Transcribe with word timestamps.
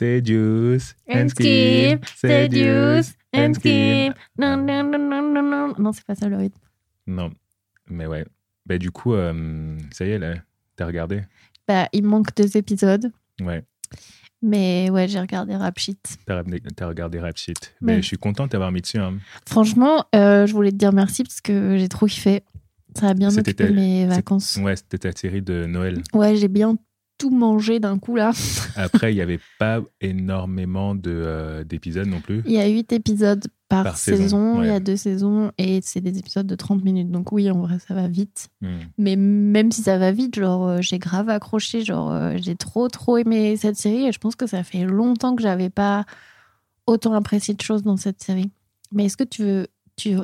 Seduce 0.00 0.94
And 1.08 1.28
skip, 1.28 2.04
seduce, 2.16 3.14
and 3.34 3.54
skip. 3.54 4.14
Non, 4.38 4.56
non, 4.58 4.82
non, 4.84 4.98
non, 4.98 5.22
non, 5.22 5.42
non. 5.42 5.74
Non, 5.78 5.92
c'est 5.92 6.04
pas 6.04 6.14
ça 6.14 6.28
le 6.28 6.36
rythme. 6.36 6.58
Non, 7.06 7.30
mais 7.88 8.06
ouais. 8.06 8.24
Bah, 8.66 8.76
du 8.78 8.90
coup, 8.90 9.14
euh, 9.14 9.78
ça 9.92 10.04
y 10.04 10.10
est, 10.10 10.18
là, 10.18 10.34
t'as 10.76 10.86
regardé? 10.86 11.22
Bah, 11.66 11.88
il 11.92 12.04
manque 12.04 12.34
deux 12.36 12.56
épisodes. 12.56 13.10
Ouais, 13.40 13.64
Mais 14.42 14.90
ouais, 14.90 15.08
j'ai 15.08 15.20
regardé 15.20 15.54
Rap 15.56 15.78
Sheet. 15.78 16.18
t'as 16.26 16.86
regardé 16.86 17.18
Rap 17.20 17.36
Sheet. 17.36 17.54
Ouais. 17.62 17.76
Mais 17.80 18.02
je 18.02 18.06
suis 18.06 18.18
content 18.18 18.44
de 18.44 18.50
t'avoir 18.50 18.72
mis 18.72 18.82
dessus. 18.82 18.98
hein. 18.98 19.18
Franchement, 19.48 20.04
euh, 20.14 20.46
je 20.46 20.52
voulais 20.52 20.72
te 20.72 20.76
dire 20.76 20.92
merci 20.92 21.22
parce 21.22 21.40
que 21.40 21.76
j'ai 21.78 21.88
trop 21.88 22.06
kiffé. 22.06 22.42
Ça 22.98 23.08
a 23.08 23.14
bien 23.14 23.28
occupé 23.30 23.54
ta- 23.54 23.70
mes 23.70 24.06
vacances. 24.06 24.56
Ouais, 24.56 24.74
c'était 24.76 24.98
ta 24.98 25.12
série 25.12 25.42
de 25.42 25.66
Noël. 25.66 26.02
Ouais, 26.14 26.36
j'ai 26.36 26.48
bien 26.48 26.76
tout 27.18 27.30
mangé 27.30 27.80
d'un 27.80 27.98
coup 27.98 28.16
là. 28.16 28.32
Après, 28.76 29.12
il 29.12 29.16
n'y 29.16 29.22
avait 29.22 29.40
pas 29.58 29.80
énormément 30.00 30.94
de, 30.94 31.10
euh, 31.10 31.64
d'épisodes 31.64 32.06
non 32.06 32.20
plus. 32.20 32.42
Il 32.46 32.52
y 32.52 32.60
a 32.60 32.66
huit 32.66 32.92
épisodes 32.92 33.44
par, 33.68 33.84
Par 33.84 33.96
saison, 33.96 34.22
saison, 34.22 34.62
il 34.62 34.68
y 34.68 34.70
a 34.70 34.78
deux 34.78 34.96
saisons 34.96 35.50
et 35.58 35.80
c'est 35.82 36.00
des 36.00 36.18
épisodes 36.18 36.46
de 36.46 36.54
30 36.54 36.84
minutes. 36.84 37.10
Donc 37.10 37.32
oui, 37.32 37.50
en 37.50 37.60
vrai, 37.60 37.78
ça 37.78 37.94
va 37.94 38.06
vite. 38.06 38.48
Hmm. 38.60 38.78
Mais 38.96 39.16
même 39.16 39.72
si 39.72 39.82
ça 39.82 39.98
va 39.98 40.12
vite, 40.12 40.36
genre, 40.36 40.68
euh, 40.68 40.78
j'ai 40.80 40.98
grave 40.98 41.28
accroché. 41.28 41.84
Genre, 41.84 42.12
euh, 42.12 42.36
j'ai 42.36 42.54
trop, 42.54 42.88
trop 42.88 43.16
aimé 43.16 43.56
cette 43.56 43.76
série 43.76 44.06
et 44.06 44.12
je 44.12 44.18
pense 44.18 44.36
que 44.36 44.46
ça 44.46 44.62
fait 44.62 44.84
longtemps 44.84 45.34
que 45.34 45.42
j'avais 45.42 45.70
pas 45.70 46.04
autant 46.86 47.14
apprécié 47.14 47.54
de 47.54 47.62
choses 47.62 47.82
dans 47.82 47.96
cette 47.96 48.22
série. 48.22 48.50
Mais 48.92 49.06
est-ce 49.06 49.16
que 49.16 49.24
tu 49.24 49.42
veux, 49.42 49.66
tu, 49.96 50.16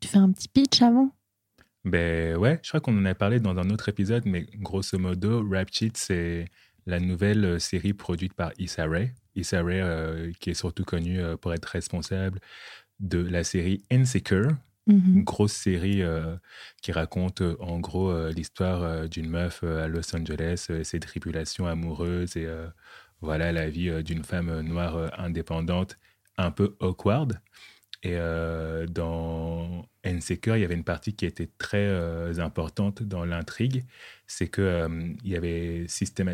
tu 0.00 0.08
fais 0.08 0.18
un 0.18 0.30
petit 0.32 0.48
pitch 0.48 0.82
avant? 0.82 1.10
Ben 1.84 2.36
ouais, 2.36 2.60
je 2.62 2.68
crois 2.68 2.80
qu'on 2.80 2.96
en 2.98 3.04
a 3.06 3.14
parlé 3.14 3.40
dans 3.40 3.56
un 3.56 3.70
autre 3.70 3.88
épisode, 3.88 4.26
mais 4.26 4.46
grosso 4.56 4.98
modo, 4.98 5.42
Rap 5.48 5.68
Sheet, 5.72 5.92
c'est 5.94 6.44
la 6.86 7.00
nouvelle 7.00 7.44
euh, 7.44 7.58
série 7.58 7.94
produite 7.94 8.34
par 8.34 8.52
Issa 8.58 8.86
Rae. 8.86 9.12
Issa 9.34 9.62
Rae, 9.62 9.80
euh, 9.80 10.32
qui 10.40 10.50
est 10.50 10.54
surtout 10.54 10.84
connue 10.84 11.20
euh, 11.20 11.36
pour 11.36 11.54
être 11.54 11.66
responsable 11.66 12.40
de 12.98 13.18
la 13.18 13.44
série 13.44 13.82
Insecure, 13.90 14.50
une 14.86 15.22
grosse 15.22 15.52
série 15.52 16.02
euh, 16.02 16.36
qui 16.82 16.90
raconte 16.90 17.42
en 17.60 17.78
gros 17.78 18.12
l'histoire 18.30 19.08
d'une 19.08 19.30
meuf 19.30 19.62
à 19.62 19.86
Los 19.86 20.14
Angeles, 20.16 20.68
ses 20.82 21.00
tribulations 21.00 21.66
amoureuses 21.66 22.36
et 22.36 22.48
voilà 23.20 23.52
la 23.52 23.70
vie 23.70 24.02
d'une 24.02 24.24
femme 24.24 24.60
noire 24.62 25.12
indépendante 25.18 25.96
un 26.36 26.50
peu 26.50 26.76
awkward. 26.80 27.40
Et 28.02 28.14
euh, 28.16 28.86
dans 28.86 29.86
Insecure, 30.04 30.56
il 30.56 30.60
y 30.60 30.64
avait 30.64 30.74
une 30.74 30.84
partie 30.84 31.14
qui 31.14 31.26
était 31.26 31.50
très 31.58 31.86
euh, 31.86 32.38
importante 32.38 33.02
dans 33.02 33.26
l'intrigue, 33.26 33.84
c'est 34.26 34.48
que 34.48 34.62
euh, 34.62 34.88
il 35.22 35.30
y 35.30 35.36
avait 35.36 35.84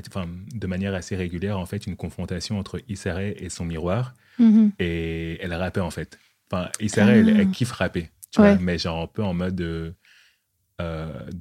enfin, 0.09 0.29
de 0.55 0.67
manière 0.69 0.95
assez 0.95 1.17
régulière 1.17 1.59
en 1.59 1.67
fait 1.67 1.89
une 1.89 1.97
confrontation 1.97 2.59
entre 2.61 2.81
Issa 2.89 3.15
Rae 3.15 3.33
et 3.37 3.49
son 3.49 3.65
miroir 3.65 4.15
Mhm. 4.39 4.73
et 4.79 5.39
elle 5.43 5.55
rappait 5.55 5.81
en 5.81 5.91
fait. 5.91 6.19
Enfin, 6.51 6.71
Issa 6.79 7.05
Rae, 7.05 7.17
elle, 7.19 7.31
Ah. 7.31 7.41
elle 7.41 7.51
kiffe 7.51 7.73
rapper, 7.73 8.11
tu 8.31 8.41
Ouais. 8.41 8.55
vois, 8.55 8.63
mais 8.63 8.79
genre 8.79 9.03
un 9.03 9.07
peu 9.09 9.25
en 9.25 9.35
mode 9.35 9.57
de 9.57 9.95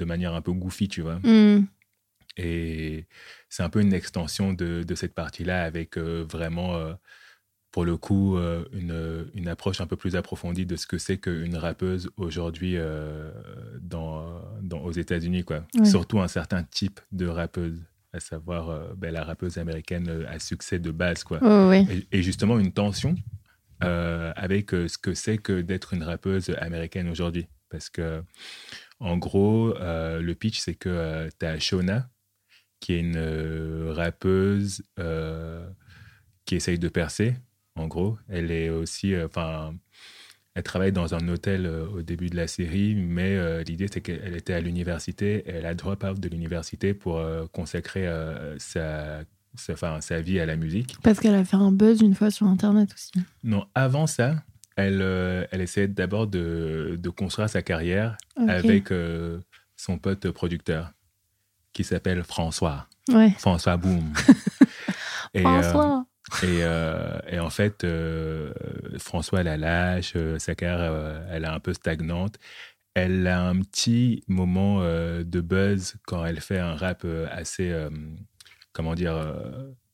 manière 0.05 0.33
un 0.33 0.41
peu 0.41 0.53
goofy, 0.53 0.87
tu 0.87 1.01
vois. 1.01 1.19
Mhm. 1.23 1.67
Et 2.37 3.05
c'est 3.47 3.63
un 3.63 3.69
peu 3.69 3.81
une 3.81 3.93
extension 3.93 4.53
de, 4.53 4.81
de 4.83 4.95
cette 4.95 5.13
partie-là 5.13 5.63
avec 5.63 5.97
vraiment, 5.97 6.79
pour 7.75 7.83
le 7.83 7.97
coup, 7.97 8.37
euh, 8.37 8.63
une, 8.71 9.27
une 9.33 9.49
approche 9.49 9.81
un 9.81 9.85
peu 9.85 9.97
plus 9.97 10.15
approfondie 10.15 10.65
de 10.65 10.77
ce 10.77 10.87
que 10.87 10.97
c'est 10.97 11.17
qu'une 11.17 11.57
rappeuse 11.57 12.09
aujourd'hui 12.15 12.77
euh, 12.77 13.29
dans, 13.81 14.41
dans, 14.61 14.79
aux 14.79 14.93
États-Unis, 14.93 15.43
quoi. 15.43 15.65
Ouais. 15.77 15.83
Surtout 15.83 16.21
un 16.21 16.29
certain 16.29 16.63
type 16.63 17.01
de 17.11 17.27
rappeuse, 17.27 17.83
à 18.13 18.21
savoir 18.21 18.69
euh, 18.69 18.93
ben, 18.95 19.11
la 19.11 19.25
rappeuse 19.25 19.57
américaine 19.57 20.07
euh, 20.07 20.23
à 20.29 20.39
succès 20.39 20.79
de 20.79 20.89
base, 20.89 21.25
quoi 21.25 21.41
et, 21.75 22.07
et 22.13 22.23
justement 22.23 22.57
une 22.59 22.71
tension 22.71 23.13
euh, 23.83 24.31
avec 24.37 24.71
ce 24.71 24.97
que 24.97 25.13
c'est 25.13 25.37
que 25.37 25.59
d'être 25.59 25.93
une 25.93 26.03
rappeuse 26.03 26.51
américaine 26.59 27.09
aujourd'hui. 27.09 27.45
Parce 27.67 27.89
que, 27.89 28.23
en 29.01 29.17
gros, 29.17 29.73
le 29.77 30.33
pitch, 30.33 30.59
c'est 30.59 30.75
que 30.75 31.27
tu 31.37 31.45
as 31.45 31.59
Shona, 31.59 32.09
qui 32.79 32.93
est 32.93 32.99
une 33.01 33.89
rappeuse 33.89 34.81
qui 36.45 36.55
essaye 36.55 36.79
de 36.79 36.87
percer, 36.87 37.35
en 37.75 37.87
gros. 37.87 38.17
Elle 38.29 38.51
est 38.51 38.69
aussi, 38.69 39.13
euh, 39.13 39.25
enfin, 39.25 39.73
elle 40.53 40.63
travaille 40.63 40.91
dans 40.91 41.13
un 41.13 41.27
hôtel 41.27 41.65
euh, 41.65 41.87
au 41.87 42.01
début 42.01 42.29
de 42.29 42.35
la 42.35 42.47
série, 42.47 42.95
mais 42.95 43.35
euh, 43.35 43.63
l'idée, 43.63 43.87
c'est 43.91 44.01
qu'elle 44.01 44.35
était 44.35 44.53
à 44.53 44.61
l'université, 44.61 45.43
elle 45.45 45.65
a 45.65 45.73
drop 45.73 46.03
out 46.03 46.19
de 46.19 46.29
l'université 46.29 46.93
pour 46.93 47.21
consacrer 47.51 48.07
sa, 48.57 49.23
sa, 49.55 49.73
enfin, 49.73 50.01
sa 50.01 50.21
vie 50.21 50.39
à 50.39 50.45
la 50.45 50.55
musique. 50.55 50.95
Parce 51.03 51.19
qu'elle 51.19 51.35
a 51.35 51.45
fait 51.45 51.57
un 51.57 51.71
buzz 51.71 52.01
une 52.01 52.15
fois 52.15 52.31
sur 52.31 52.47
Internet 52.47 52.93
aussi. 52.93 53.13
Non, 53.43 53.65
avant 53.75 54.07
ça, 54.07 54.35
elle, 54.75 55.01
elle 55.51 55.61
essayait 55.61 55.87
d'abord 55.87 56.27
de, 56.27 56.97
de 57.01 57.09
construire 57.09 57.49
sa 57.49 57.61
carrière 57.61 58.17
avec 58.47 58.93
son 59.75 59.97
pote 59.97 60.29
producteur 60.31 60.91
qui 61.73 61.83
s'appelle 61.83 62.23
François. 62.23 62.87
Ouais. 63.09 63.31
François 63.37 63.77
Boom. 63.77 64.13
et, 65.33 65.41
François. 65.41 66.04
Et, 66.43 66.63
euh, 66.63 67.19
et 67.27 67.39
en 67.39 67.49
fait, 67.49 67.83
euh, 67.83 68.51
François 68.97 69.43
la 69.43 69.57
lâche, 69.57 70.13
euh, 70.15 70.39
sa 70.39 70.55
carrière, 70.55 70.91
euh, 70.91 71.27
elle 71.29 71.43
est 71.43 71.47
un 71.47 71.59
peu 71.59 71.73
stagnante. 71.73 72.39
Elle 72.95 73.27
a 73.27 73.43
un 73.47 73.59
petit 73.61 74.23
moment 74.27 74.81
euh, 74.81 75.23
de 75.23 75.41
buzz 75.41 75.95
quand 76.07 76.25
elle 76.25 76.41
fait 76.41 76.59
un 76.59 76.75
rap 76.75 77.05
assez, 77.31 77.73
comment 78.73 78.95
dire, 78.95 79.35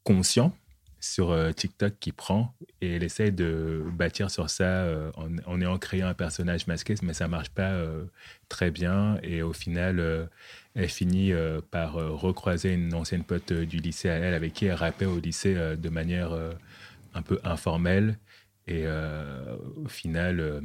conscient 0.04 0.56
sur 1.00 1.36
TikTok 1.56 1.96
qui 2.00 2.12
prend 2.12 2.54
et 2.80 2.96
elle 2.96 3.04
essaie 3.04 3.32
de 3.32 3.84
bâtir 3.92 4.30
sur 4.30 4.52
ça 4.52 4.86
en, 5.18 5.36
en 5.48 5.62
ayant 5.62 5.80
créé 5.80 6.04
un 6.04 6.14
personnage 6.14 6.68
masqué, 6.68 6.94
mais 7.02 7.14
ça 7.14 7.28
marche 7.28 7.50
pas 7.50 7.74
très 8.50 8.70
bien 8.70 9.18
et 9.24 9.42
au 9.42 9.52
final, 9.52 10.30
elle 10.76 10.90
finit 10.90 11.32
euh, 11.32 11.62
par 11.72 11.98
euh, 11.98 12.12
recroiser 12.12 12.74
une 12.74 12.94
ancienne 12.94 13.24
pote 13.24 13.52
euh, 13.52 13.66
du 13.66 13.78
lycée 13.78 14.10
à 14.10 14.16
elle 14.16 14.34
avec 14.34 14.54
qui 14.54 14.66
elle 14.66 14.74
rappait 14.74 15.06
au 15.06 15.20
lycée 15.20 15.56
de 15.56 15.90
manière 15.90 16.32
un 17.14 17.22
peu 17.22 17.40
informelle 17.44 18.18
et 18.68 18.86
au 18.88 19.88
final, 19.88 20.62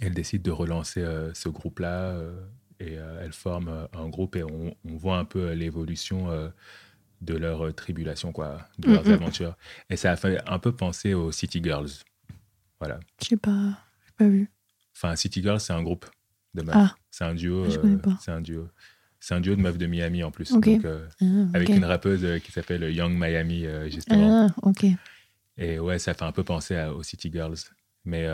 elle 0.00 0.14
décide 0.14 0.42
de 0.42 0.50
relancer 0.50 1.04
ce 1.34 1.48
groupe-là 1.48 2.16
et 2.80 2.94
elle 2.94 3.32
forme 3.32 3.88
un 3.92 4.08
groupe 4.08 4.36
et 4.36 4.44
on, 4.44 4.74
on 4.84 4.96
voit 4.96 5.18
un 5.18 5.24
peu 5.24 5.52
l'évolution 5.52 6.30
de 7.20 7.34
leurs 7.34 7.74
tribulations, 7.74 8.32
quoi, 8.32 8.68
de 8.78 8.92
leurs 8.92 9.08
aventures. 9.10 9.56
Et 9.90 9.96
ça 9.96 10.12
a 10.12 10.16
fait 10.16 10.40
un 10.46 10.58
peu 10.58 10.72
penser 10.72 11.12
aux 11.12 11.32
City 11.32 11.60
Girls. 11.62 11.90
Voilà. 12.78 13.00
Je 13.20 13.28
sais 13.28 13.36
pas. 13.36 13.78
J'ai 14.06 14.12
pas 14.16 14.28
vu. 14.28 14.50
Enfin, 14.96 15.16
City 15.16 15.42
Girls, 15.42 15.60
c'est 15.60 15.72
un 15.72 15.82
groupe 15.82 16.06
de 16.54 16.62
meufs. 16.62 16.74
Ah. 16.76 16.94
C'est 17.10 17.24
un 17.24 17.34
duo. 17.34 17.70
Je 17.70 17.78
euh, 17.78 17.80
connais 17.80 17.98
pas. 17.98 18.16
c'est 18.20 18.30
un 18.30 18.40
duo. 18.40 18.68
C'est 19.26 19.34
un 19.34 19.40
duo 19.40 19.56
de 19.56 19.60
meufs 19.62 19.78
de 19.78 19.86
Miami 19.86 20.22
en 20.22 20.30
plus. 20.30 20.52
Donc, 20.52 20.84
euh, 20.84 21.06
Ah, 21.22 21.24
avec 21.54 21.70
une 21.70 21.84
rappeuse 21.86 22.22
euh, 22.26 22.38
qui 22.38 22.52
s'appelle 22.52 22.82
Young 22.94 23.14
Miami, 23.18 23.64
euh, 23.64 23.88
justement. 23.88 24.48
Ah, 24.50 24.54
ok. 24.68 24.84
Et 25.56 25.78
ouais, 25.78 25.98
ça 25.98 26.12
fait 26.12 26.24
un 26.24 26.32
peu 26.32 26.44
penser 26.44 26.76
à- 26.76 26.92
aux 26.92 27.02
City 27.02 27.30
Girls. 27.32 27.56
Mais, 28.04 28.26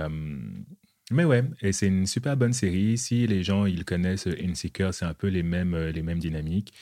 mais 1.13 1.25
ouais, 1.25 1.45
et 1.63 1.71
c'est 1.73 1.87
une 1.87 2.07
super 2.07 2.37
bonne 2.37 2.53
série. 2.53 2.99
Si 2.99 3.25
les 3.29 3.45
gens 3.45 3.67
ils 3.67 3.85
connaissent 3.85 4.27
Insecure, 4.43 4.93
c'est 4.93 5.05
un 5.05 5.15
peu 5.15 5.29
les 5.29 5.45
mêmes, 5.45 5.77
les 5.77 6.03
mêmes 6.03 6.19
dynamiques. 6.19 6.73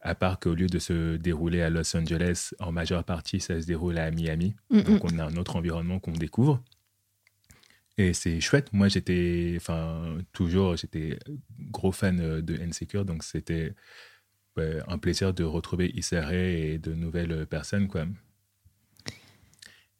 À 0.00 0.14
part 0.14 0.40
qu'au 0.40 0.54
lieu 0.54 0.66
de 0.66 0.78
se 0.78 1.16
dérouler 1.16 1.60
à 1.60 1.68
Los 1.68 1.94
Angeles, 1.94 2.52
en 2.60 2.72
majeure 2.72 3.04
partie, 3.04 3.40
ça 3.40 3.60
se 3.60 3.66
déroule 3.66 3.98
à 3.98 4.10
Miami. 4.10 4.54
Mm, 4.70 4.78
mm. 4.78 4.82
Donc 4.84 5.04
on 5.04 5.18
a 5.18 5.24
un 5.26 5.36
autre 5.36 5.56
environnement 5.56 5.98
qu'on 5.98 6.12
découvre. 6.12 6.62
Et 7.98 8.12
c'est 8.14 8.40
chouette. 8.40 8.72
Moi, 8.72 8.88
j'étais, 8.88 9.54
enfin, 9.56 10.18
toujours, 10.32 10.76
j'étais 10.76 11.18
gros 11.70 11.92
fan 11.92 12.18
euh, 12.20 12.40
de 12.40 12.58
Insecure. 12.60 13.04
Donc 13.04 13.22
c'était 13.24 13.74
ouais, 14.56 14.78
un 14.88 14.98
plaisir 14.98 15.34
de 15.34 15.44
retrouver 15.44 15.90
Issa 15.96 16.22
Rae 16.24 16.34
et 16.72 16.78
de 16.78 16.94
nouvelles 16.94 17.46
personnes, 17.46 17.88
quoi. 17.88 18.06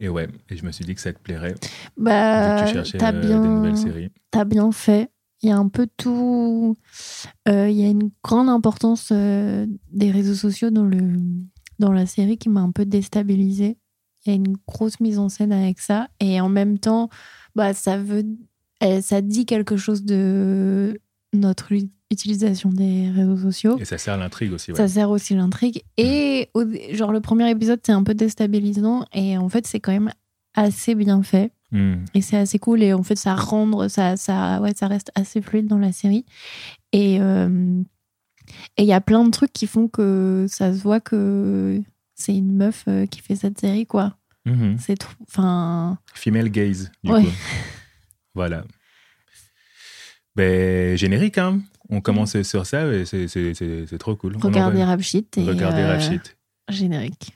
Et 0.03 0.09
ouais, 0.09 0.29
et 0.49 0.57
je 0.57 0.65
me 0.65 0.73
suis 0.73 0.85
dit 0.85 0.95
que 0.95 1.01
ça 1.01 1.13
te 1.13 1.19
plairait, 1.19 1.55
Bah, 1.99 2.57
tu 2.65 2.73
cherchais 2.73 2.97
t'as 2.97 3.13
euh, 3.13 3.39
des 3.39 3.51
nouvelles 3.51 3.73
bien, 3.75 3.83
séries. 3.83 4.09
t'as 4.31 4.45
bien 4.45 4.73
fait. 4.73 5.11
Il 5.43 5.49
y 5.51 5.53
a 5.53 5.57
un 5.59 5.69
peu 5.69 5.87
tout. 5.99 6.77
euh, 7.49 7.69
Il 7.69 7.77
y 7.77 7.85
a 7.85 7.89
une 7.89 8.11
grande 8.25 8.49
importance 8.49 9.11
euh, 9.13 9.67
des 9.91 10.11
réseaux 10.11 10.35
sociaux 10.35 10.71
dans, 10.71 10.85
le, 10.85 10.99
dans 11.79 11.93
la 11.93 12.07
série 12.07 12.39
qui 12.39 12.49
m'a 12.49 12.61
un 12.61 12.73
peu 12.73 12.87
déstabilisée. 12.87 13.77
Il 14.25 14.31
y 14.31 14.33
a 14.33 14.37
une 14.37 14.57
grosse 14.67 15.01
mise 15.01 15.19
en 15.19 15.29
scène 15.29 15.53
avec 15.53 15.81
ça. 15.81 16.09
Et 16.21 16.41
en 16.41 16.49
même 16.51 16.79
temps, 16.79 17.09
bah, 17.55 17.75
ça, 17.75 17.97
veut, 17.99 18.25
euh, 18.83 19.01
ça 19.01 19.21
dit 19.21 19.47
quelque 19.47 19.77
chose 19.77 20.05
de 20.05 20.99
notre 21.33 21.73
utilisation 22.11 22.71
des 22.71 23.09
réseaux 23.11 23.37
sociaux. 23.37 23.79
Et 23.79 23.85
ça 23.85 23.99
sert 23.99 24.17
l'intrigue 24.17 24.53
aussi, 24.53 24.73
ouais. 24.73 24.77
Ça 24.77 24.89
sert 24.89 25.11
aussi 25.11 25.35
l'intrigue. 25.35 25.83
Et 25.97 26.49
au- 26.55 26.65
genre, 26.93 27.13
le 27.13 27.21
premier 27.21 27.49
épisode, 27.51 27.81
c'est 27.85 27.93
un 27.93 28.03
peu 28.03 28.15
déstabilisant. 28.15 29.05
Et 29.13 29.39
en 29.39 29.49
fait, 29.49 29.67
c'est 29.67 29.81
quand 29.81 29.93
même 29.93 30.11
assez 30.55 30.95
bien 30.95 31.23
fait. 31.23 31.53
Hmm. 31.71 32.05
Et 32.15 32.21
c'est 32.21 32.37
assez 32.37 32.59
cool. 32.59 32.83
Et 32.83 32.93
en 32.93 33.05
fait, 33.05 33.15
ça 33.17 33.37
rendre, 33.37 33.87
ça, 33.89 34.17
ça, 34.17 34.61
ouais, 34.61 34.73
ça 34.75 34.89
reste 34.89 35.13
assez 35.15 35.41
fluide 35.41 35.69
dans 35.69 35.79
la 35.79 35.93
série. 35.93 36.25
Et 36.93 37.21
euh, 37.21 37.81
et 38.77 38.83
il 38.83 38.89
y 38.89 38.93
a 38.93 39.01
plein 39.01 39.25
de 39.25 39.31
trucs 39.31 39.53
qui 39.53 39.69
font 39.69 39.87
que 39.87 40.47
ça 40.49 40.75
se 40.75 40.83
voit 40.83 40.99
que 40.99 41.81
c'est 42.17 42.35
une 42.35 42.57
meuf 42.57 42.85
euh, 42.89 43.07
qui 43.07 43.21
fait 43.21 43.37
cette 43.37 43.61
série, 43.61 43.87
quoi. 43.87 44.17
Mhm. 44.47 44.77
C'est 44.79 44.97
trop. 44.97 45.13
Enfin. 45.29 45.99
Female 46.15 46.49
gaze, 46.51 46.91
du 47.05 47.13
Ouais. 47.13 47.25
coup. 47.25 47.31
Voilà. 48.35 48.65
Ben, 50.37 50.97
générique, 50.97 51.39
hein. 51.39 51.61
On 51.89 52.01
commence 52.01 52.41
sur 52.43 52.65
ça 52.67 52.87
et 52.93 53.05
c'est- 53.05 53.27
c'est 53.29 53.53
c'est- 53.55 53.87
c'est 53.89 53.99
trop 53.99 54.15
cool. 54.17 54.37
Regardez 54.41 54.85
Rap 54.85 55.01
Shit 55.01 55.37
et. 55.39 55.45
Regardez 55.45 55.83
euh, 55.83 55.99
Rap. 55.99 56.01
Générique. 56.69 57.33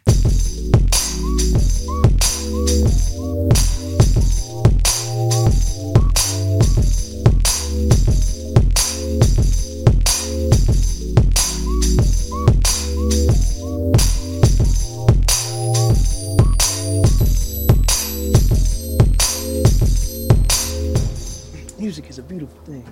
Music 21.85 22.07
is 22.09 22.19
a 22.19 22.23
beautiful 22.23 22.59
thing. 22.65 22.83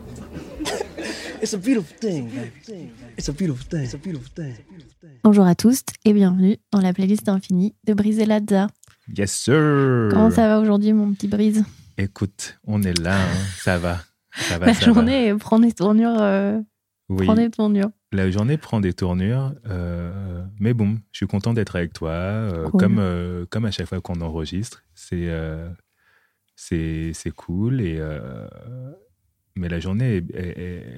it's 1.41 1.55
a 1.55 1.59
beautiful 1.59 1.97
thing. 1.99 2.29
baby. 2.29 2.91
It's 3.17 3.27
a 3.29 3.33
beautiful 3.33 3.65
thing. 3.67 3.85
It's 3.85 3.94
a 3.94 3.99
beautiful 3.99 4.29
thing. 4.35 4.55
Bonjour 5.25 5.47
à 5.47 5.55
tous 5.55 5.83
et 6.05 6.12
bienvenue 6.12 6.59
dans 6.73 6.81
la 6.83 6.93
playlist 6.93 7.27
infinie 7.31 7.75
de 7.87 7.94
Brise 7.94 8.19
et 8.19 8.27
Lazza. 8.27 8.67
Yes, 9.17 9.33
sir. 9.33 10.09
Comment 10.11 10.31
ça 10.31 10.47
va 10.47 10.61
aujourd'hui, 10.61 10.93
mon 10.93 11.15
petit 11.15 11.27
Brise? 11.27 11.65
Écoute, 11.97 12.59
on 12.67 12.83
est 12.83 12.99
là, 13.00 13.23
hein. 13.23 13.35
ça 13.56 13.79
va. 13.79 13.99
Ça 14.35 14.59
va, 14.59 14.67
La 14.67 14.75
ça 14.75 14.81
va. 14.87 14.93
journée 14.93 15.35
prend 15.37 15.59
des 15.59 15.73
tournures. 15.73 16.17
euh, 16.21 16.61
Oui, 17.09 17.25
prend 17.25 17.35
des 17.35 17.49
tournures. 17.50 17.91
la 18.12 18.31
journée 18.31 18.59
prend 18.59 18.81
des 18.81 18.93
tournures, 18.93 19.55
euh, 19.71 20.43
mais 20.61 20.75
bon, 20.75 20.99
je 21.12 21.19
suis 21.19 21.27
content 21.27 21.55
d'être 21.55 21.77
avec 21.77 21.94
toi, 21.94 22.11
euh, 22.11 22.69
Cool. 22.69 22.81
comme, 22.81 22.99
euh, 22.99 23.47
comme 23.49 23.65
à 23.65 23.71
chaque 23.71 23.87
fois 23.87 24.00
qu'on 24.03 24.21
enregistre. 24.21 24.83
C'est 24.94 25.29
euh, 25.29 25.69
c'est 26.67 27.32
cool, 27.37 27.81
et, 27.81 27.97
euh, 27.99 28.47
mais 29.56 29.69
la 29.69 29.81
journée, 29.81 30.23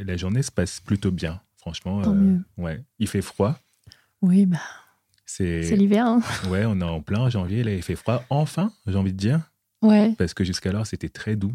la 0.05 0.17
journée 0.17 0.43
se 0.43 0.51
passe 0.53 0.81
plutôt 0.81 1.11
bien, 1.11 1.41
franchement. 1.57 2.03
Tant 2.03 2.13
euh, 2.13 2.15
mieux. 2.15 2.41
ouais. 2.59 2.83
Il 2.99 3.09
fait 3.09 3.23
froid. 3.23 3.59
Oui, 4.23 4.47
bah, 4.47 4.59
C'est 5.27 5.63
l'hiver. 5.77 6.07
hein. 6.07 6.21
ouais, 6.51 6.65
on 6.67 6.81
est 6.81 6.85
en 6.85 7.01
plein 7.01 7.29
janvier, 7.31 7.63
là 7.65 7.73
il 7.75 7.83
fait 7.83 7.97
froid. 7.97 8.25
Enfin, 8.31 8.73
j'ai 8.87 8.97
envie 8.97 9.13
de 9.13 9.19
dire, 9.19 9.41
Ouais. 9.83 10.15
parce 10.19 10.35
que 10.35 10.45
jusqu'alors 10.45 10.87
c'était 10.87 11.09
très 11.09 11.37
doux. 11.37 11.55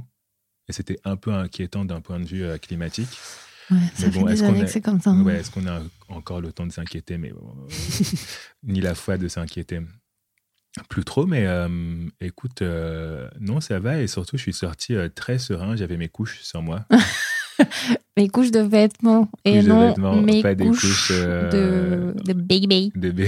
Et 0.68 0.74
c'était 0.74 1.00
un 1.04 1.16
peu 1.16 1.34
inquiétant 1.34 1.84
d'un 1.86 2.00
point 2.02 2.20
de 2.20 2.26
vue 2.26 2.44
euh, 2.44 2.58
climatique. 2.60 3.10
ouais 3.72 3.78
ça 3.96 4.06
Mais 4.08 4.12
fait 4.12 4.20
bon, 4.20 4.26
des 4.28 4.34
est-ce 4.34 4.44
qu'on 4.44 4.50
années 4.50 4.60
est- 4.62 4.66
que 4.66 4.72
c'est 4.72 4.82
comme 4.82 5.02
ça. 5.02 5.10
hein. 5.12 5.24
Ouais, 5.24 5.40
est-ce 5.40 5.50
qu'on 5.50 5.66
a 5.68 5.82
encore 6.10 6.40
le 6.42 6.52
temps 6.52 6.68
de 6.68 6.72
s'inquiéter? 6.72 7.18
Mais 7.18 7.32
bon, 7.32 7.56
euh, 7.60 7.68
ni 8.64 8.80
la 8.82 8.94
foi 8.94 9.18
de 9.18 9.28
s'inquiéter. 9.28 9.80
Plus 10.88 11.04
trop, 11.04 11.26
mais 11.26 11.46
euh, 11.48 11.68
écoute, 12.22 12.62
euh, 12.62 13.28
non, 13.40 13.60
ça 13.60 13.80
va. 13.80 14.00
Et 14.02 14.08
surtout, 14.08 14.38
je 14.38 14.44
suis 14.44 14.54
sorti 14.54 14.96
euh, 14.96 15.10
très 15.14 15.40
serein. 15.40 15.76
J'avais 15.76 15.98
mes 15.98 16.10
couches 16.10 16.42
sur 16.42 16.62
moi. 16.62 16.86
Mes 18.16 18.30
couches 18.30 18.52
de 18.52 18.62
vêtements 18.62 19.30
et 19.44 19.58
Couches 19.60 19.66
non 19.68 19.88
vêtements, 19.90 20.22
mes 20.22 20.42
pas 20.42 20.56
des 20.56 20.66
couches, 20.66 21.12
de, 21.12 22.14
de 22.24 22.32
bébé. 22.34 22.90
De 22.96 23.12
bébé. 23.12 23.28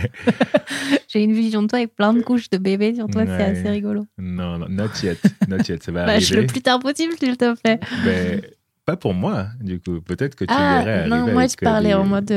J'ai 1.08 1.22
une 1.24 1.32
vision 1.32 1.62
de 1.62 1.66
toi 1.66 1.78
avec 1.80 1.94
plein 1.96 2.12
de 2.14 2.22
couches 2.22 2.48
de 2.50 2.58
bébé 2.58 2.94
sur 2.94 3.08
toi, 3.08 3.24
c'est 3.26 3.42
assez 3.42 3.68
rigolo. 3.68 4.06
non, 4.18 4.58
non, 4.58 4.68
not 4.68 4.90
yet. 5.02 5.18
Not 5.48 5.58
yet. 5.68 5.82
Ça 5.82 5.90
va 5.92 6.04
le 6.06 6.12
arriver. 6.12 6.46
plus 6.46 6.62
tard 6.62 6.78
possible, 6.78 7.12
s'il 7.18 7.36
te 7.36 7.54
plaît. 7.60 7.80
Mais 8.04 8.40
pas 8.84 8.96
pour 8.96 9.14
moi, 9.14 9.48
du 9.60 9.80
coup. 9.80 10.00
Peut-être 10.00 10.36
que 10.36 10.44
tu 10.44 10.54
Ah, 10.56 10.82
verrais 10.84 11.08
non, 11.08 11.32
moi, 11.32 11.46
je 11.48 11.56
parlais 11.56 11.88
des- 11.88 11.94
en 11.94 12.04
mode. 12.04 12.32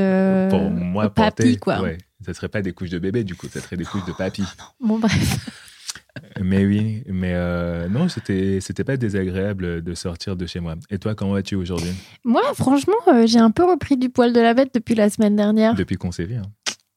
Pour 0.50 0.70
moi, 0.70 1.10
papy, 1.10 1.14
porter, 1.14 1.56
quoi. 1.58 1.80
Ouais, 1.80 1.98
ça 2.20 2.34
serait 2.34 2.48
pas 2.48 2.62
des 2.62 2.72
couches 2.72 2.90
de 2.90 2.98
bébé, 2.98 3.24
du 3.24 3.34
coup. 3.34 3.48
Ça 3.48 3.60
serait 3.60 3.76
des 3.76 3.84
couches 3.84 4.04
de 4.04 4.12
papy. 4.12 4.44
Bon, 4.80 4.98
bref. 4.98 5.50
Mais 6.40 6.64
oui, 6.64 7.02
mais 7.06 7.32
euh, 7.34 7.88
non, 7.88 8.08
c'était 8.08 8.60
c'était 8.60 8.84
pas 8.84 8.96
désagréable 8.96 9.82
de 9.82 9.94
sortir 9.94 10.36
de 10.36 10.46
chez 10.46 10.60
moi. 10.60 10.76
Et 10.90 10.98
toi, 10.98 11.14
comment 11.14 11.32
vas-tu 11.32 11.56
aujourd'hui? 11.56 11.90
Moi, 12.24 12.42
franchement, 12.54 12.94
euh, 13.08 13.26
j'ai 13.26 13.40
un 13.40 13.50
peu 13.50 13.64
repris 13.64 13.96
du 13.96 14.10
poil 14.10 14.32
de 14.32 14.40
la 14.40 14.54
bête 14.54 14.70
depuis 14.74 14.94
la 14.94 15.10
semaine 15.10 15.34
dernière, 15.34 15.74
Depuis 15.74 15.96
qu'on 15.96 16.12
s'est 16.12 16.24
vu. 16.24 16.36
Hein. 16.36 16.42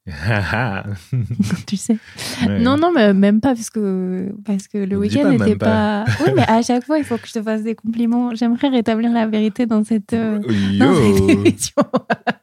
tu 1.68 1.76
sais. 1.78 1.98
Ouais. 2.46 2.60
Non, 2.60 2.78
non, 2.78 2.92
mais 2.94 3.14
même 3.14 3.42
pas, 3.42 3.54
parce 3.56 3.70
que, 3.70 4.30
parce 4.46 4.68
que 4.68 4.78
le 4.78 4.98
week-end 4.98 5.30
n'était 5.30 5.56
pas... 5.56 6.06
Oui, 6.26 6.32
mais 6.36 6.44
à 6.48 6.62
chaque 6.62 6.86
fois, 6.86 6.98
il 6.98 7.04
faut 7.04 7.18
que 7.18 7.28
je 7.28 7.34
te 7.34 7.42
fasse 7.42 7.64
des 7.64 7.76
compliments. 7.76 8.34
J'aimerais 8.36 8.70
rétablir 8.70 9.12
la 9.12 9.28
vérité 9.28 9.66
dans 9.66 9.84
cette, 9.84 10.14
euh, 10.14 10.40
dans 10.80 10.94
cette 10.96 11.20
Yo 11.20 11.30
émission. 11.46 11.84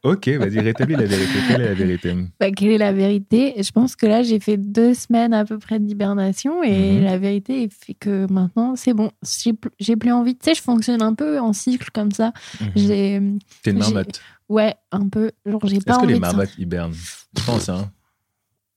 Ok, 0.02 0.28
vas-y, 0.28 0.60
rétablis 0.60 0.96
la 0.96 1.06
vérité. 1.06 1.32
Quelle 1.48 1.60
est 1.62 1.68
la 1.68 1.74
vérité? 1.74 2.14
Bah, 2.38 2.50
quelle 2.50 2.68
est 2.70 2.78
la 2.78 2.92
vérité? 2.92 3.54
Je 3.56 3.70
pense 3.72 3.96
que 3.96 4.06
là, 4.06 4.22
j'ai 4.22 4.40
fait 4.40 4.58
deux 4.58 4.92
semaines 4.92 5.32
à 5.32 5.44
peu 5.46 5.58
près 5.58 5.78
d'hibernation 5.80 6.62
et 6.62 6.74
Mhm. 6.98 7.04
la 7.04 7.18
vérité 7.18 7.68
fait 7.70 7.94
que 7.94 8.30
maintenant, 8.30 8.74
c'est 8.76 8.92
bon. 8.92 9.10
J'ai 9.42 9.54
pl- 9.54 9.72
j'ai 9.80 9.96
plus 9.96 10.12
envie. 10.12 10.34
Tu 10.34 10.40
sais, 10.44 10.54
je 10.54 10.60
fonctionne 10.62 11.00
un 11.02 11.14
peu 11.14 11.38
en 11.40 11.52
cycle 11.54 11.88
comme 11.94 12.10
ça. 12.12 12.32
J'ai, 12.76 13.20
T'es 13.62 13.70
une 13.70 13.78
marmotte. 13.78 14.20
Ouais, 14.48 14.74
un 14.92 15.08
peu. 15.08 15.30
Genre, 15.46 15.60
j'ai 15.66 15.80
pas 15.80 15.92
Est-ce 15.94 16.00
que 16.00 16.06
les 16.06 16.18
marmottes 16.20 16.56
hibernent? 16.58 16.92
Je 16.94 17.44
pense, 17.44 17.68
hein. 17.68 17.90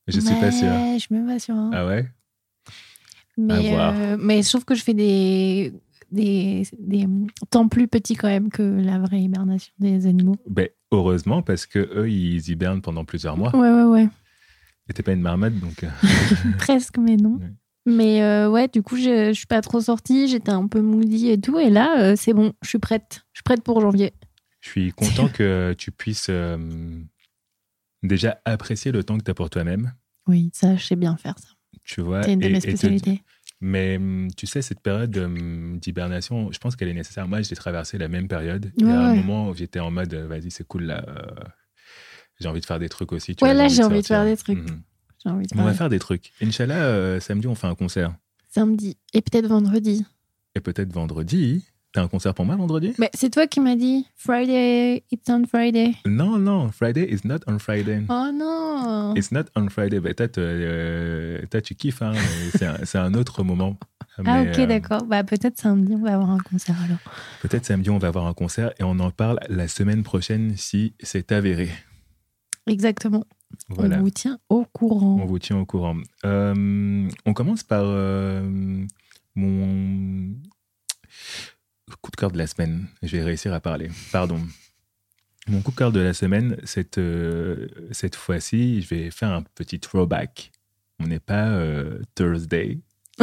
Je 0.06 0.20
suis 0.20 0.34
pas 0.36 0.50
sûr. 0.50 0.68
Ouais, 0.70 0.94
je 0.94 1.00
suis 1.00 1.14
même 1.14 1.26
pas 1.26 1.38
sûre. 1.38 1.54
hein. 1.54 1.70
Ah 1.72 1.86
ouais? 1.86 2.08
Mais, 3.36 3.78
euh, 3.78 4.16
mais 4.18 4.42
je 4.42 4.48
trouve 4.48 4.64
que 4.64 4.74
je 4.74 4.82
fais 4.82 4.94
des, 4.94 5.72
des, 6.10 6.66
des 6.78 7.06
temps 7.50 7.68
plus 7.68 7.86
petits 7.86 8.16
quand 8.16 8.26
même 8.28 8.48
que 8.50 8.62
la 8.62 8.98
vraie 8.98 9.20
hibernation 9.20 9.72
des 9.78 10.06
animaux. 10.06 10.36
ben, 10.48 10.68
Heureusement, 10.90 11.42
parce 11.42 11.66
que 11.66 11.78
eux, 11.78 12.10
ils 12.10 12.48
hibernent 12.50 12.80
pendant 12.80 13.04
plusieurs 13.04 13.36
mois. 13.36 13.54
Ouais, 13.54 13.70
ouais, 13.70 13.84
ouais. 13.84 14.08
Et 14.88 14.94
t'es 14.94 15.02
pas 15.02 15.12
une 15.12 15.20
marmotte, 15.20 15.58
donc. 15.60 15.84
euh, 15.84 15.88
Presque, 16.58 16.96
mais 16.98 17.16
non. 17.16 17.34
Ouais. 17.36 17.52
Mais 17.84 18.22
euh, 18.22 18.50
ouais, 18.50 18.68
du 18.68 18.82
coup, 18.82 18.96
je, 18.96 19.28
je 19.28 19.32
suis 19.32 19.46
pas 19.46 19.60
trop 19.60 19.80
sortie. 19.80 20.28
J'étais 20.28 20.50
un 20.50 20.66
peu 20.66 20.80
moody 20.80 21.28
et 21.30 21.40
tout. 21.40 21.58
Et 21.58 21.70
là, 21.70 22.00
euh, 22.00 22.14
c'est 22.16 22.32
bon. 22.32 22.52
Je 22.62 22.68
suis 22.68 22.78
prête. 22.78 23.20
Je 23.32 23.38
suis 23.38 23.42
prête 23.44 23.62
pour 23.62 23.80
janvier. 23.80 24.12
Je 24.60 24.68
suis 24.70 24.92
content 24.92 25.28
que 25.28 25.74
tu 25.78 25.90
puisses 25.92 26.26
euh, 26.30 26.58
déjà 28.02 28.40
apprécier 28.44 28.92
le 28.92 29.04
temps 29.04 29.18
que 29.18 29.24
tu 29.24 29.30
as 29.30 29.34
pour 29.34 29.50
toi-même. 29.50 29.92
Oui, 30.26 30.50
ça, 30.52 30.76
je 30.76 30.84
sais 30.84 30.96
bien 30.96 31.16
faire 31.16 31.38
ça. 31.38 31.48
Tu 31.84 32.00
vois. 32.00 32.22
C'est 32.22 32.32
une 32.34 32.40
de 32.40 32.46
et- 32.46 32.50
mes 32.52 32.58
te- 32.58 32.68
spécialités. 32.68 33.22
Mais 33.60 33.96
hum, 33.96 34.28
tu 34.36 34.46
sais, 34.46 34.62
cette 34.62 34.80
période 34.80 35.16
hum, 35.16 35.78
d'hibernation, 35.78 36.52
je 36.52 36.58
pense 36.58 36.76
qu'elle 36.76 36.88
est 36.88 36.94
nécessaire. 36.94 37.26
Moi, 37.26 37.42
j'ai 37.42 37.56
traversé 37.56 37.98
la 37.98 38.08
même 38.08 38.28
période. 38.28 38.72
Il 38.76 38.86
y 38.86 38.90
a 38.90 39.00
un 39.00 39.14
moment 39.14 39.48
où 39.48 39.54
j'étais 39.54 39.80
en 39.80 39.90
mode, 39.90 40.14
euh, 40.14 40.26
vas-y, 40.28 40.50
c'est 40.50 40.66
cool 40.66 40.84
là. 40.84 41.04
euh, 41.08 41.26
j'ai 42.40 42.46
envie 42.48 42.60
de 42.60 42.66
faire 42.66 42.78
des 42.78 42.88
trucs 42.88 43.10
aussi. 43.12 43.34
tu 43.34 43.42
Ouais, 43.44 43.52
vois, 43.52 43.62
là, 43.64 43.68
j'ai 43.68 43.82
envie 43.82 44.00
de 44.00 44.06
faire 44.06 44.24
des 44.24 44.36
trucs. 44.36 44.58
Mhm. 44.58 44.82
J'ai 45.24 45.30
envie 45.30 45.46
de 45.46 45.54
On 45.54 45.62
va 45.64 45.70
faire 45.70 45.78
faire 45.78 45.88
des 45.88 45.98
trucs. 45.98 46.32
Inch'Allah, 46.40 46.84
euh, 46.84 47.18
samedi, 47.20 47.48
on 47.48 47.56
fait 47.56 47.66
un 47.66 47.74
concert. 47.74 48.14
samedi 48.48 48.96
et 49.12 49.22
peut-être 49.22 49.46
vendredi. 49.48 50.04
Et 50.54 50.60
peut-être 50.60 50.92
vendredi. 50.92 51.64
T'as 51.92 52.02
un 52.02 52.08
concert 52.08 52.34
pour 52.34 52.44
moi 52.44 52.54
vendredi? 52.54 52.92
Mais 52.98 53.10
c'est 53.14 53.30
toi 53.30 53.46
qui 53.46 53.60
m'as 53.60 53.74
dit 53.74 54.06
Friday, 54.14 55.04
it's 55.10 55.28
on 55.30 55.44
Friday. 55.46 55.94
Non, 56.06 56.38
non. 56.38 56.70
Friday 56.70 57.04
is 57.10 57.20
not 57.26 57.38
on 57.46 57.58
Friday. 57.58 58.02
Oh 58.10 58.30
non 58.32 59.14
It's 59.16 59.32
not 59.32 59.44
on 59.56 59.68
Friday. 59.70 59.98
Toi, 60.14 60.28
tu- 60.28 60.40
euh, 60.40 61.40
toi, 61.50 61.60
tu 61.62 61.74
kiffes. 61.74 62.02
hein, 62.02 62.12
c'est 62.84 62.98
un, 62.98 63.04
un 63.04 63.14
autre 63.14 63.42
moment. 63.42 63.78
Ah 64.26 64.42
ok, 64.42 64.58
euh, 64.58 64.66
d'accord. 64.66 65.04
Bah 65.04 65.24
peut-être 65.24 65.58
samedi, 65.58 65.94
on 65.94 66.02
va 66.02 66.14
avoir 66.14 66.30
un 66.30 66.38
concert 66.40 66.76
alors. 66.84 66.98
Peut-être 67.40 67.64
samedi, 67.64 67.88
on 67.88 67.98
va 67.98 68.08
avoir 68.08 68.26
un 68.26 68.34
concert 68.34 68.72
et 68.78 68.82
on 68.82 68.98
en 68.98 69.10
parle 69.10 69.38
la 69.48 69.66
semaine 69.68 70.02
prochaine 70.02 70.56
si 70.56 70.92
c'est 71.00 71.32
avéré. 71.32 71.70
Exactement. 72.66 73.24
Voilà. 73.70 73.96
On 73.98 74.00
vous 74.02 74.10
tient 74.10 74.38
au 74.50 74.64
courant. 74.66 75.18
On 75.22 75.24
vous 75.26 75.38
tient 75.38 75.56
au 75.58 75.64
courant. 75.64 75.96
Euh, 76.26 77.08
on 77.24 77.32
commence 77.32 77.62
par 77.62 77.84
mon 79.34 80.34
coup 81.96 82.10
de 82.10 82.16
cœur 82.16 82.30
de 82.30 82.38
la 82.38 82.46
semaine. 82.46 82.86
Je 83.02 83.16
vais 83.16 83.22
réussir 83.22 83.52
à 83.52 83.60
parler. 83.60 83.90
Pardon. 84.12 84.40
Mon 85.48 85.62
coup 85.62 85.70
de 85.70 85.76
cœur 85.76 85.92
de 85.92 86.00
la 86.00 86.12
semaine, 86.12 86.58
cette, 86.64 86.98
euh, 86.98 87.68
cette 87.90 88.16
fois-ci, 88.16 88.82
je 88.82 88.88
vais 88.88 89.10
faire 89.10 89.30
un 89.30 89.42
petit 89.54 89.80
throwback. 89.80 90.52
On 90.98 91.06
n'est 91.06 91.20
pas 91.20 91.48
euh, 91.48 92.00
Thursday. 92.14 92.80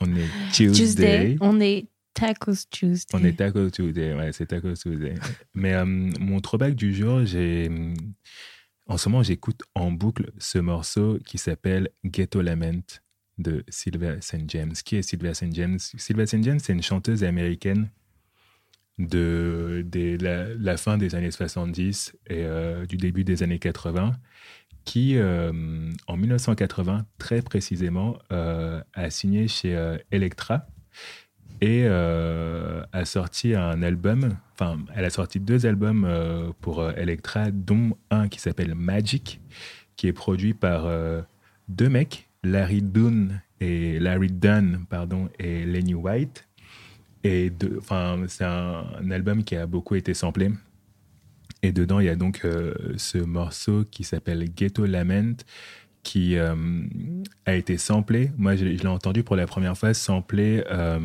on 0.00 0.16
est 0.16 0.28
Tuesday. 0.52 0.72
Tuesday, 0.72 1.36
on 1.40 1.60
est 1.60 1.88
Tacos 2.14 2.66
Tuesday. 2.70 3.14
On 3.14 3.22
est 3.24 3.36
Taco 3.36 3.68
Tuesday, 3.68 4.14
ouais, 4.14 4.32
c'est 4.32 4.46
Taco 4.46 4.72
Tuesday. 4.72 5.14
Mais 5.54 5.74
euh, 5.74 5.84
mon 5.84 6.40
throwback 6.40 6.74
du 6.74 6.94
jour, 6.94 7.24
j'ai. 7.24 7.70
En 8.86 8.96
ce 8.96 9.08
moment, 9.08 9.22
j'écoute 9.22 9.62
en 9.74 9.90
boucle 9.90 10.32
ce 10.38 10.58
morceau 10.58 11.18
qui 11.26 11.38
s'appelle 11.38 11.90
Ghetto 12.04 12.40
Lament 12.40 13.00
de 13.38 13.64
Sylvia 13.68 14.20
St. 14.20 14.48
James. 14.48 14.72
Qui 14.72 14.96
est 14.96 15.02
Sylvia 15.02 15.34
St. 15.34 15.52
James? 15.52 15.78
Sylvia 15.78 16.26
St. 16.26 16.42
James, 16.42 16.58
c'est 16.58 16.72
une 16.72 16.82
chanteuse 16.82 17.24
américaine 17.24 17.88
de, 18.98 19.82
des- 19.86 20.16
la, 20.16 20.76
fin 20.76 20.96
des 20.98 21.14
années 21.14 21.30
70 21.30 22.16
et 22.28 22.44
euh, 22.44 22.86
du 22.86 22.96
début 22.96 23.24
des 23.24 23.42
années 23.42 23.58
80 23.58 24.12
qui, 24.84 25.16
euh, 25.18 25.52
en 26.06 26.16
1980, 26.16 27.06
très 27.18 27.42
précisément, 27.42 28.18
euh, 28.30 28.80
a 28.94 29.10
signé 29.10 29.48
chez 29.48 29.96
Elektra 30.12 30.68
et 31.60 31.86
a 31.86 33.04
sorti 33.04 33.54
un 33.54 33.82
album, 33.82 34.36
enfin, 34.52 34.78
elle 34.94 35.04
a 35.04 35.10
sorti 35.10 35.40
deux 35.40 35.66
albums 35.66 36.52
pour 36.60 36.88
Elektra, 36.90 37.50
dont 37.50 37.96
un 38.10 38.28
qui 38.28 38.38
s'appelle 38.40 38.74
Magic, 38.74 39.40
qui 39.96 40.06
est 40.06 40.12
produit 40.12 40.54
par 40.54 40.86
deux 41.68 41.88
mecs, 41.88 42.25
Larry 42.50 42.82
Dunn 42.82 43.40
et 43.60 43.98
Larry 43.98 44.30
Dunn, 44.30 44.84
pardon, 44.88 45.28
et 45.38 45.64
Lenny 45.64 45.94
White. 45.94 46.46
Et 47.24 47.52
enfin, 47.78 48.18
c'est 48.28 48.44
un, 48.44 48.84
un 49.00 49.10
album 49.10 49.42
qui 49.42 49.56
a 49.56 49.66
beaucoup 49.66 49.94
été 49.94 50.14
samplé. 50.14 50.50
Et 51.62 51.72
dedans, 51.72 52.00
il 52.00 52.06
y 52.06 52.10
a 52.10 52.16
donc 52.16 52.42
euh, 52.44 52.74
ce 52.96 53.18
morceau 53.18 53.84
qui 53.90 54.04
s'appelle 54.04 54.44
Ghetto 54.54 54.86
Lament, 54.86 55.44
qui 56.02 56.36
euh, 56.36 56.54
a 57.46 57.54
été 57.54 57.78
samplé. 57.78 58.30
Moi, 58.36 58.54
je, 58.54 58.64
je 58.64 58.82
l'ai 58.82 58.86
entendu 58.86 59.24
pour 59.24 59.34
la 59.34 59.46
première 59.46 59.76
fois 59.76 59.92
samplé 59.92 60.62
euh, 60.70 61.00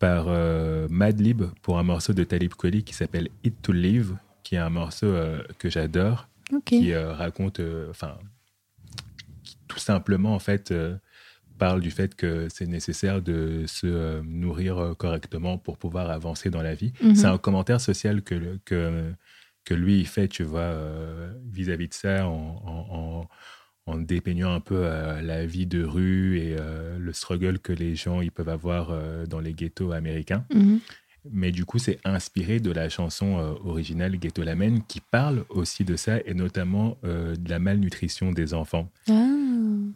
par 0.00 0.26
euh, 0.28 0.88
Madlib 0.90 1.44
pour 1.62 1.78
un 1.78 1.84
morceau 1.84 2.12
de 2.12 2.24
Talib 2.24 2.52
Kweli 2.54 2.82
qui 2.82 2.94
s'appelle 2.94 3.28
It 3.44 3.54
to 3.62 3.70
Live, 3.70 4.16
qui 4.42 4.56
est 4.56 4.58
un 4.58 4.70
morceau 4.70 5.14
que 5.58 5.70
j'adore 5.70 6.28
qui 6.64 6.94
raconte, 6.94 7.60
enfin, 7.90 8.16
tout 9.76 9.82
simplement 9.84 10.34
en 10.34 10.38
fait 10.38 10.70
euh, 10.70 10.96
parle 11.58 11.80
du 11.82 11.90
fait 11.90 12.14
que 12.14 12.48
c'est 12.48 12.66
nécessaire 12.66 13.20
de 13.20 13.64
se 13.66 13.86
euh, 13.86 14.22
nourrir 14.24 14.78
euh, 14.78 14.94
correctement 14.94 15.58
pour 15.58 15.76
pouvoir 15.76 16.10
avancer 16.10 16.48
dans 16.50 16.62
la 16.62 16.74
vie. 16.74 16.92
Mhm. 17.02 17.14
C'est 17.14 17.26
un 17.26 17.36
commentaire 17.38 17.80
social 17.80 18.22
que 18.22 18.34
le- 18.34 18.58
que 18.64 19.12
que 19.64 19.74
lui 19.74 19.98
il 19.98 20.06
fait, 20.06 20.28
tu 20.28 20.44
vois, 20.44 20.72
vis-à-vis 21.52 21.88
de 21.88 21.94
ça, 21.94 22.28
en, 22.28 23.26
en, 23.88 23.98
dépeignant 23.98 24.52
un 24.54 24.60
peu 24.60 24.80
la 25.22 25.44
vie 25.44 25.66
de 25.66 25.82
rue 25.82 26.38
et 26.38 26.54
le 26.98 27.12
struggle 27.12 27.58
que 27.58 27.72
les 27.72 27.96
gens 27.96 28.20
ils 28.20 28.30
peuvent 28.30 28.48
avoir 28.48 28.92
dans 29.26 29.40
les 29.40 29.54
ghettos 29.54 29.90
américains. 29.90 30.44
Mhm. 30.54 30.78
Mais 31.32 31.52
du 31.52 31.64
coup, 31.64 31.78
c'est 31.78 31.98
inspiré 32.04 32.60
de 32.60 32.70
la 32.70 32.88
chanson 32.88 33.38
euh, 33.38 33.54
originale 33.64 34.16
Ghetto 34.16 34.42
Lamen 34.42 34.82
qui 34.86 35.00
parle 35.00 35.44
aussi 35.48 35.84
de 35.84 35.96
ça 35.96 36.18
et 36.24 36.34
notamment 36.34 36.98
euh, 37.04 37.34
de 37.36 37.50
la 37.50 37.58
malnutrition 37.58 38.32
des 38.32 38.54
enfants. 38.54 38.90
Ah. 39.08 39.12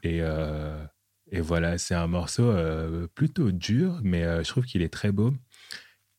Et, 0.03 0.19
euh, 0.23 0.83
et 1.31 1.41
voilà, 1.41 1.79
c'est 1.79 1.95
un 1.95 2.07
morceau 2.07 2.51
euh, 2.51 3.07
plutôt 3.15 3.51
dur, 3.53 4.01
mais 4.03 4.25
euh, 4.25 4.43
je 4.43 4.49
trouve 4.49 4.65
qu'il 4.65 4.83
est 4.83 4.93
très 4.93 5.13
beau. 5.13 5.33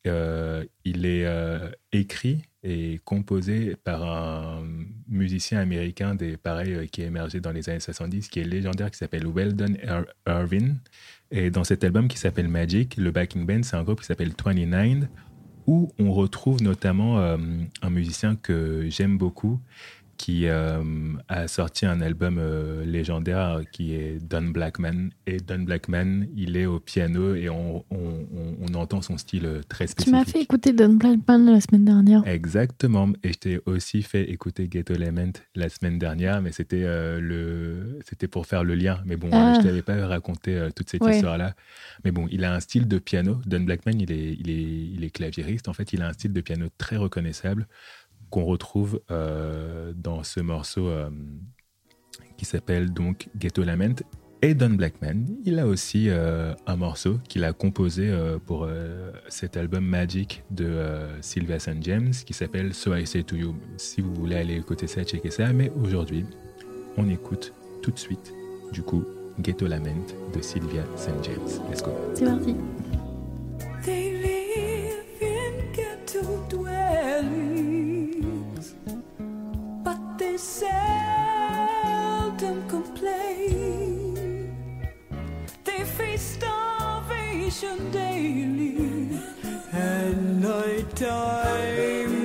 Il 0.05 1.05
est 1.05 1.27
écrit 1.91 2.41
et 2.63 2.99
composé 3.05 3.75
par 3.83 4.03
un 4.03 4.63
musicien 5.07 5.59
américain 5.59 6.15
des 6.15 6.37
pareils 6.37 6.87
qui 6.89 7.01
est 7.01 7.05
émergé 7.05 7.39
dans 7.39 7.51
les 7.51 7.69
années 7.69 7.79
70, 7.79 8.27
qui 8.29 8.39
est 8.39 8.43
légendaire, 8.43 8.89
qui 8.89 8.97
s'appelle 8.97 9.27
Weldon 9.27 9.73
Ir- 9.83 10.05
Irvin. 10.27 10.75
Et 11.29 11.51
dans 11.51 11.63
cet 11.63 11.83
album 11.83 12.07
qui 12.07 12.17
s'appelle 12.17 12.47
Magic, 12.47 12.97
le 12.97 13.11
backing 13.11 13.45
band, 13.45 13.61
c'est 13.63 13.75
un 13.75 13.83
groupe 13.83 14.01
qui 14.01 14.07
s'appelle 14.07 14.33
29, 14.43 15.07
où 15.67 15.91
on 15.99 16.11
retrouve 16.11 16.63
notamment 16.63 17.19
un 17.19 17.89
musicien 17.91 18.35
que 18.35 18.87
j'aime 18.89 19.17
beaucoup, 19.19 19.59
qui 20.21 20.45
euh, 20.47 20.83
a 21.29 21.47
sorti 21.47 21.87
un 21.87 21.99
album 21.99 22.37
euh, 22.37 22.85
légendaire 22.85 23.61
qui 23.71 23.93
est 23.95 24.19
Don 24.23 24.43
Blackman. 24.43 25.09
Et 25.25 25.37
Don 25.37 25.59
Blackman, 25.63 26.25
il 26.35 26.57
est 26.57 26.67
au 26.67 26.79
piano 26.79 27.33
et 27.33 27.49
on, 27.49 27.83
on- 27.89 27.95
on- 28.31 28.55
on 28.69 28.73
entend 28.75 29.01
son 29.01 29.17
style 29.17 29.45
euh, 29.47 29.61
très 29.67 29.85
Tu 29.87 29.93
spécifique. 29.93 30.13
m'as 30.13 30.25
fait 30.25 30.41
écouter 30.41 30.73
Don 30.73 30.93
Blackman 30.93 31.39
la 31.51 31.59
semaine 31.59 31.85
dernière. 31.85 32.21
Exactement. 32.27 33.09
Et 33.23 33.33
je 33.33 33.39
t'ai 33.39 33.59
aussi 33.65 34.03
fait 34.03 34.29
écouter 34.29 34.67
Ghetto 34.67 34.93
Element 34.93 35.33
la 35.55 35.69
semaine 35.69 35.97
dernière, 35.97 36.39
mais 36.43 36.51
c'était 36.51 36.85
le, 37.19 37.97
c'était 38.07 38.27
pour 38.27 38.45
faire 38.45 38.63
le 38.63 38.75
lien. 38.75 38.99
Mais 39.07 39.15
bon, 39.15 39.29
Ah. 39.31 39.55
je 39.57 39.65
t'avais 39.65 39.81
pas 39.81 40.05
raconté 40.05 40.67
toute 40.75 40.89
cette 40.91 41.01
Ouais. 41.03 41.15
histoire-là. 41.15 41.55
Mais 42.05 42.11
bon, 42.11 42.27
il 42.29 42.43
a 42.45 42.53
un 42.53 42.59
style 42.59 42.87
de 42.87 42.99
piano. 42.99 43.39
Don 43.47 43.61
Blackman, 43.61 43.93
il 43.99 44.11
est, 44.11 44.33
il 44.39 44.49
est, 44.51 44.61
il 44.95 45.03
est 45.03 45.09
claviériste. 45.09 45.67
En 45.67 45.73
fait, 45.73 45.93
il 45.93 46.01
a 46.03 46.07
un 46.09 46.13
style 46.13 46.33
de 46.33 46.41
piano 46.41 46.67
très 46.77 46.97
reconnaissable 46.97 47.67
qu'on 48.31 48.45
retrouve 48.45 49.01
euh, 49.11 49.93
dans 49.95 50.23
ce 50.23 50.39
morceau 50.39 50.87
euh, 50.87 51.09
qui 52.37 52.45
s'appelle 52.45 52.91
donc 52.91 53.29
Ghetto 53.37 53.63
Lament. 53.63 54.01
Et 54.43 54.55
Don 54.55 54.71
Blackman, 54.71 55.25
il 55.45 55.59
a 55.59 55.67
aussi 55.67 56.09
euh, 56.09 56.55
un 56.65 56.75
morceau 56.75 57.19
qu'il 57.29 57.43
a 57.43 57.53
composé 57.53 58.09
euh, 58.09 58.39
pour 58.43 58.63
euh, 58.63 59.11
cet 59.29 59.55
album 59.55 59.85
Magic 59.85 60.43
de 60.49 60.65
euh, 60.65 61.21
Sylvia 61.21 61.59
St. 61.59 61.77
James 61.81 62.09
qui 62.25 62.33
s'appelle 62.33 62.73
So 62.73 62.95
I 62.95 63.05
Say 63.05 63.21
To 63.21 63.35
You. 63.35 63.55
Si 63.77 64.01
vous 64.01 64.15
voulez 64.15 64.37
aller 64.37 64.55
écouter 64.55 64.87
ça, 64.87 65.03
checker 65.03 65.29
ça. 65.29 65.53
Mais 65.53 65.71
aujourd'hui, 65.83 66.25
on 66.97 67.07
écoute 67.07 67.53
tout 67.83 67.91
de 67.91 67.99
suite, 67.99 68.33
du 68.73 68.81
coup, 68.81 69.03
Ghetto 69.39 69.67
Lament 69.67 70.07
de 70.35 70.41
Sylvia 70.41 70.83
St. 70.95 71.23
James. 71.23 71.61
Let's 71.69 71.83
go. 71.83 71.91
C'est 72.15 72.25
parti. 72.25 72.55
They 73.83 74.11
live 74.23 75.21
in 75.21 75.71
ghetto 75.71 76.21
they 80.31 80.37
seldom 80.37 80.67
complain. 82.69 84.15
They 85.65 85.83
face 85.83 86.37
starvation 86.37 87.91
daily, 87.91 89.19
and 89.73 90.41
nighttime 90.41 91.41
finds 92.01 92.20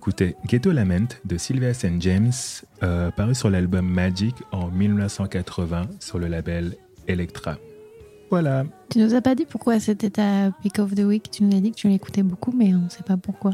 écoutait 0.00 0.34
Ghetto 0.46 0.72
Lament 0.72 1.20
de 1.26 1.36
Sylvia 1.36 1.74
St. 1.74 2.00
James, 2.00 2.32
euh, 2.82 3.10
paru 3.10 3.34
sur 3.34 3.50
l'album 3.50 3.86
Magic 3.86 4.34
en 4.50 4.68
1980 4.68 5.88
sur 6.00 6.18
le 6.18 6.26
label 6.26 6.74
Electra. 7.06 7.58
Voilà. 8.30 8.64
Tu 8.88 8.98
nous 8.98 9.14
as 9.14 9.20
pas 9.20 9.34
dit 9.34 9.44
pourquoi 9.44 9.78
c'était 9.78 10.08
ta 10.08 10.52
pick 10.62 10.78
of 10.78 10.94
the 10.94 11.00
week? 11.00 11.30
Tu 11.30 11.44
nous 11.44 11.54
as 11.54 11.60
dit 11.60 11.72
que 11.72 11.76
tu 11.76 11.88
l'écoutais 11.88 12.22
beaucoup, 12.22 12.50
mais 12.50 12.74
on 12.74 12.88
sait 12.88 13.02
pas 13.02 13.18
pourquoi. 13.18 13.52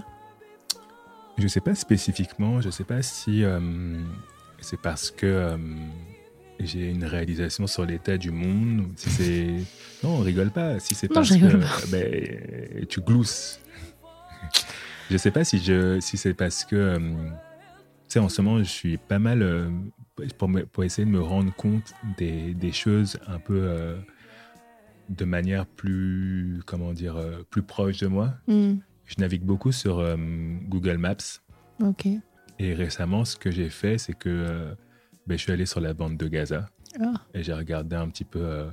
Je 1.36 1.48
sais 1.48 1.60
pas 1.60 1.74
spécifiquement, 1.74 2.60
je 2.60 2.70
sais 2.70 2.84
pas 2.84 3.02
si 3.02 3.42
euh, 3.42 3.58
c'est 4.60 4.80
parce 4.80 5.10
que 5.10 5.26
euh, 5.26 5.56
j'ai 6.60 6.92
une 6.92 7.06
réalisation 7.06 7.66
sur 7.66 7.84
l'état 7.84 8.18
du 8.18 8.30
monde, 8.30 8.82
ou 8.82 8.92
si 8.94 9.10
c'est... 9.10 9.46
Non, 10.04 10.10
on 10.10 10.20
rigole 10.20 10.50
pas. 10.50 10.78
Si 10.78 10.94
c'est 10.94 11.08
Non, 11.08 11.14
parce 11.14 11.26
je 11.26 11.34
rigole 11.34 11.58
que 11.58 11.90
ben, 11.90 12.86
tu 12.86 13.00
glousses. 13.00 13.58
Je 15.10 15.16
sais 15.16 15.30
pas 15.30 15.44
si, 15.44 15.58
je, 15.58 16.00
si 16.00 16.16
c'est 16.16 16.34
parce 16.34 16.64
que... 16.64 16.76
euh, 16.76 16.98
tu 16.98 18.12
sais, 18.12 18.18
en 18.20 18.28
ce 18.28 18.40
moment, 18.42 18.58
je 18.58 18.64
suis 18.64 18.96
pas 18.98 19.18
mal... 19.18 19.42
euh, 19.42 19.70
pour, 20.38 20.48
me- 20.48 20.64
pour 20.64 20.84
essayer 20.84 21.04
de 21.04 21.10
me 21.10 21.20
rendre 21.20 21.52
compte 21.54 21.92
des, 22.18 22.54
des 22.54 22.72
choses 22.72 23.18
un 23.26 23.38
peu... 23.38 23.58
euh, 23.58 23.96
de 25.08 25.24
manière 25.24 25.66
plus... 25.66 26.60
Comment 26.66 26.92
dire 26.92 27.16
Plus 27.50 27.62
proche 27.62 27.98
de 27.98 28.06
moi. 28.08 28.34
Hmm, 28.48 28.76
Je 29.06 29.14
navigue 29.18 29.42
beaucoup 29.44 29.72
sur 29.72 30.04
Google 30.68 30.98
Maps. 30.98 31.16
Ok. 31.80 32.06
Et 32.58 32.74
récemment, 32.74 33.24
ce 33.24 33.36
que 33.36 33.50
j'ai 33.50 33.68
fait, 33.68 33.98
c'est 33.98 34.14
que 34.14 34.74
ben, 35.26 35.36
je 35.36 35.42
suis 35.42 35.52
allé 35.52 35.66
sur 35.66 35.80
la 35.80 35.92
bande 35.94 36.16
de 36.16 36.26
Gaza 36.26 36.68
Ah. 37.00 37.12
et 37.34 37.42
j'ai 37.42 37.52
regardé 37.52 37.94
un 37.96 38.08
petit 38.08 38.24
peu 38.24 38.66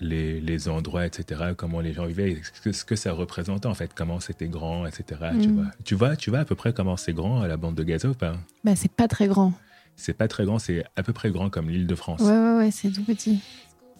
les, 0.00 0.40
les 0.40 0.68
endroits, 0.68 1.04
etc., 1.06 1.52
comment 1.56 1.80
les 1.80 1.92
gens 1.92 2.06
vivaient, 2.06 2.40
ce 2.72 2.84
que, 2.84 2.96
ça 2.96 3.12
représentait 3.12 3.66
en 3.66 3.74
fait, 3.74 3.92
comment 3.94 4.18
c'était 4.20 4.48
grand, 4.48 4.86
etc. 4.86 5.04
Tu, 5.40 5.48
Mm. 5.48 5.52
vois. 5.52 5.66
tu 5.84 5.94
vois, 5.94 6.16
tu 6.16 6.30
vois 6.30 6.38
à 6.40 6.44
peu 6.44 6.54
près 6.54 6.72
comment 6.72 6.96
c'est 6.96 7.12
grand 7.12 7.40
à 7.42 7.48
la 7.48 7.56
bande 7.56 7.74
de 7.74 7.82
Gaza 7.84 8.08
ou 8.08 8.14
pas? 8.14 8.36
Bah, 8.64 8.74
c'est 8.76 8.90
pas 8.90 9.08
très 9.08 9.28
grand. 9.28 9.52
C'est 9.96 10.14
pas 10.14 10.28
très 10.28 10.44
grand, 10.46 10.58
c'est 10.58 10.84
à 10.96 11.02
peu 11.02 11.12
près 11.12 11.30
grand 11.30 11.50
comme 11.50 11.68
l'île 11.68 11.86
de 11.86 11.94
France. 11.94 12.22
Ouais, 12.22 12.28
ouais, 12.30 12.56
ouais, 12.56 12.70
c'est 12.70 12.90
tout 12.90 13.04
petit. 13.04 13.40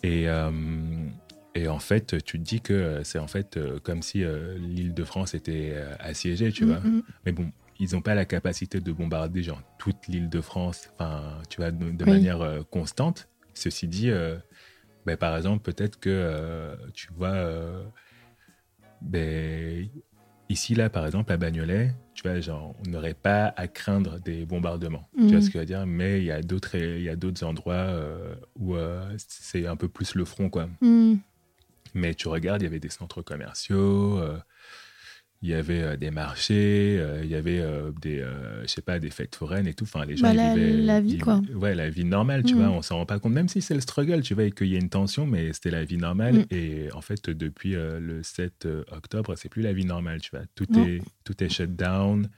Et, 0.02 0.28
euh, 0.28 0.50
et 1.54 1.68
en 1.68 1.78
fait, 1.78 2.22
tu 2.24 2.38
te 2.38 2.42
dis 2.44 2.60
que 2.62 3.00
c'est 3.04 3.18
en 3.18 3.26
fait 3.26 3.58
euh, 3.58 3.78
comme 3.82 4.00
si 4.00 4.24
euh, 4.24 4.56
l'île 4.56 4.94
de 4.94 5.04
France 5.04 5.34
était 5.34 5.74
assiégée, 5.98 6.52
tu 6.52 6.64
vois. 6.64 6.80
Mm, 6.80 6.88
mm. 6.96 7.02
Mais 7.26 7.32
bon, 7.32 7.52
ils 7.78 7.92
n'ont 7.92 8.00
pas 8.00 8.14
la 8.14 8.24
capacité 8.24 8.80
de 8.80 8.92
bombarder 8.92 9.42
genre 9.42 9.60
toute 9.78 10.06
l'île 10.08 10.30
de 10.30 10.40
France, 10.40 10.88
enfin, 10.98 11.22
tu 11.50 11.58
vois, 11.60 11.70
de, 11.70 11.90
de 11.90 12.04
Oui. 12.04 12.10
manière 12.10 12.62
constante. 12.70 13.28
Ceci 13.52 13.88
dit, 13.88 14.10
ben, 15.06 15.16
par 15.16 15.36
exemple, 15.36 15.62
peut-être 15.62 15.98
que 15.98 16.10
euh, 16.10 16.76
tu 16.94 17.08
vois, 17.12 17.28
euh, 17.34 17.84
ben, 19.00 19.88
ici 20.48 20.74
là, 20.74 20.90
par 20.90 21.06
exemple, 21.06 21.32
à 21.32 21.36
Bagnolet, 21.36 21.94
tu 22.14 22.22
vois, 22.28 22.40
genre, 22.40 22.74
on 22.84 22.90
n'aurait 22.90 23.14
pas 23.14 23.52
à 23.56 23.66
craindre 23.68 24.18
des 24.20 24.44
bombardements. 24.44 25.08
Tu 25.16 25.26
vois 25.26 25.36
Mhm. 25.36 25.40
ce 25.42 25.46
que 25.48 25.52
je 25.54 25.58
veux 25.60 25.66
dire? 25.66 25.86
Mais 25.86 26.18
il 26.18 26.24
y 26.24 26.30
a 26.32 26.42
d'autres, 26.42 26.74
il 26.76 27.02
y 27.02 27.08
a 27.08 27.16
d'autres 27.16 27.44
endroits 27.44 27.74
euh, 27.74 28.34
où 28.58 28.74
c'est 29.16 29.66
un 29.66 29.76
peu 29.76 29.88
plus 29.88 30.14
le 30.14 30.24
front, 30.24 30.50
quoi. 30.50 30.68
Hmm. 30.80 31.16
Mais 31.94 32.14
tu 32.14 32.28
regardes, 32.28 32.62
il 32.62 32.64
y 32.64 32.68
avait 32.68 32.78
des 32.80 32.90
centres 32.90 33.22
commerciaux, 33.22 34.20
il 35.42 35.48
y 35.48 35.54
avait 35.54 35.80
euh, 35.80 35.96
des 35.96 36.10
marchés, 36.10 36.96
euh, 36.98 37.20
il 37.24 37.30
y 37.30 37.34
avait 37.34 37.60
euh, 37.60 37.92
des, 38.02 38.24
je 38.62 38.66
sais 38.66 38.82
pas, 38.82 38.98
des 38.98 39.08
fêtes 39.10 39.34
foraines 39.36 39.66
et 39.66 39.72
tout. 39.74 39.84
Enfin, 39.84 40.04
les 40.04 40.16
gens, 40.16 40.26
Bah, 40.26 40.34
la- 40.34 40.54
vivaient- 40.54 40.72
la 40.82 41.00
vie, 41.00 41.14
ils- 41.14 41.22
quoi. 41.22 41.40
Ouais, 41.54 41.74
la 41.74 41.88
vie 41.88 42.04
normale, 42.04 42.42
tu 42.42 42.54
Mm. 42.54 42.58
vois. 42.58 42.68
On 42.70 42.82
s'en 42.82 42.96
rend 42.98 43.06
pas 43.06 43.18
compte, 43.18 43.32
même 43.32 43.48
si 43.48 43.62
c'est 43.62 43.74
le 43.74 43.80
struggle, 43.80 44.20
tu 44.22 44.34
vois, 44.34 44.44
et 44.44 44.50
qu'il 44.50 44.66
y 44.68 44.74
a 44.76 44.78
une 44.78 44.90
tension, 44.90 45.26
mais 45.26 45.52
c'était 45.54 45.70
la 45.70 45.84
vie 45.84 45.96
normale. 45.96 46.40
Mm. 46.40 46.44
Et 46.50 46.88
en 46.92 47.00
fait, 47.00 47.30
depuis 47.30 47.72
le 47.72 48.20
7 48.22 48.68
octobre, 48.92 49.34
c'est 49.36 49.48
plus 49.48 49.62
la 49.62 49.72
vie 49.72 49.86
normale, 49.86 50.20
tu 50.20 50.30
vois. 50.30 50.44
Tout 50.54 50.66
est, 50.78 51.00
tout 51.24 51.42
est 51.42 51.48
shut 51.48 51.74
down. 51.74 52.28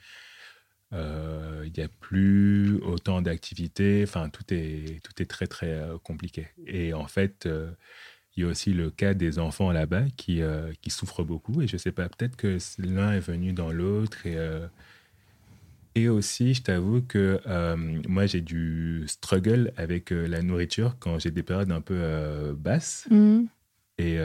Il 0.93 1.73
n'y 1.77 1.83
a 1.83 1.89
plus 2.01 2.77
autant 2.83 3.23
d'activités. 3.23 4.05
Enfin, 4.07 4.29
tout 4.29 4.45
est, 4.53 5.01
tout 5.03 5.23
est 5.23 5.27
très, 5.27 5.47
très 5.47 5.81
compliqué. 6.03 6.49
Et 6.67 6.93
en 6.93 7.07
fait, 7.07 7.49
il 8.37 8.43
y 8.43 8.47
a 8.47 8.49
aussi 8.49 8.73
le 8.73 8.91
cas 8.91 9.15
des 9.15 9.39
enfants 9.39 9.73
là-bas 9.73 10.05
qui, 10.17 10.41
euh, 10.43 10.73
qui 10.81 10.91
souffrent 10.91 11.23
beaucoup. 11.25 11.61
Et 11.63 11.67
je 11.67 11.77
sais 11.77 11.93
pas, 11.93 12.09
peut-être 12.09 12.37
que 12.37 12.57
l'un 12.79 13.13
est 13.13 13.21
venu 13.21 13.53
dans 13.53 13.71
l'autre. 13.73 14.27
Et, 14.27 14.37
euh, 14.37 14.67
et 15.95 16.09
aussi, 16.09 16.55
je 16.55 16.63
t'avoue 16.63 17.03
que 17.03 17.41
euh, 17.47 17.77
moi, 18.09 18.25
j'ai 18.27 18.41
du 18.41 19.05
struggle 19.07 19.73
avec 19.77 20.11
la 20.11 20.41
nourriture 20.41 20.97
quand 20.99 21.19
j'ai 21.19 21.31
des 21.31 21.43
périodes 21.43 21.71
un 21.71 21.83
peu 21.83 22.55
basses. 22.59 23.07
Hmm. 23.11 23.45
Et 23.99 24.19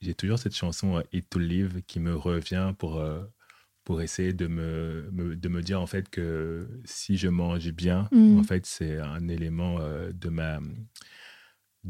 j'ai 0.00 0.14
toujours 0.14 0.38
cette 0.38 0.54
chanson 0.54 1.02
Eat 1.12 1.28
to 1.28 1.38
Live 1.40 1.82
qui 1.86 1.98
me 1.98 2.14
revient 2.14 2.72
pour, 2.78 3.04
pour 3.84 4.00
essayer 4.00 4.32
de 4.32 4.46
me, 4.46 5.10
me- 5.12 5.34
de 5.34 5.48
me 5.48 5.60
dire 5.60 5.80
en 5.82 5.86
fait 5.86 6.08
que 6.08 6.68
si 6.84 7.16
je 7.16 7.28
mange 7.28 7.70
bien, 7.72 8.08
Mm. 8.12 8.38
en 8.38 8.42
fait, 8.44 8.64
c'est 8.64 8.98
un 8.98 9.26
élément 9.28 9.80
de, 10.14 10.28
ma, 10.28 10.60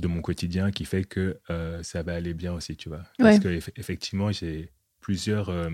de 0.00 0.08
mon 0.08 0.20
quotidien 0.22 0.70
qui 0.70 0.84
fait 0.84 1.04
que 1.04 1.40
euh, 1.50 1.82
ça 1.82 2.02
va 2.02 2.14
aller 2.14 2.34
bien 2.34 2.52
aussi, 2.54 2.76
tu 2.76 2.88
vois. 2.88 3.02
Parce 3.18 3.36
Ouais. 3.36 3.40
que 3.42 3.48
eff- 3.48 3.72
effectivement, 3.76 4.30
j'ai 4.32 4.72
plusieurs, 5.00 5.48
euh, 5.48 5.70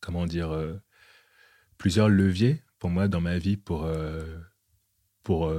comment 0.00 0.26
dire, 0.26 0.50
euh, 0.50 0.74
plusieurs 1.78 2.08
leviers 2.08 2.62
pour 2.78 2.90
moi 2.90 3.08
dans 3.08 3.20
ma 3.20 3.38
vie 3.38 3.56
pour, 3.56 3.88
pour 5.22 5.52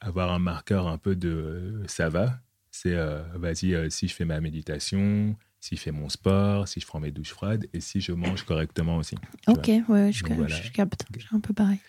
avoir 0.00 0.32
un 0.32 0.38
marqueur 0.38 0.86
un 0.86 0.98
peu 0.98 1.16
de 1.16 1.82
ça 1.86 2.08
va. 2.08 2.40
C'est 2.70 2.94
vas-y, 3.34 3.90
si 3.90 4.08
je 4.08 4.14
fais 4.14 4.24
ma 4.26 4.40
méditation, 4.40 5.36
si 5.60 5.76
je 5.76 5.80
fais 5.80 5.90
mon 5.92 6.08
sport, 6.10 6.68
si 6.68 6.80
je 6.80 6.86
prends 6.86 7.00
mes 7.00 7.10
douches 7.10 7.30
froides 7.32 7.66
et 7.72 7.80
si 7.80 8.00
je 8.02 8.12
mange 8.12 8.44
correctement 8.44 8.98
aussi. 8.98 9.16
Ok, 9.48 9.68
ouais, 9.88 10.12
je, 10.12 10.22
Donc 10.22 10.30
je- 10.30 10.34
voilà. 10.34 10.60
je 10.60 10.70
capte. 10.72 11.06
C'est 11.18 11.34
un 11.34 11.40
peu 11.40 11.54
pareil. 11.54 11.80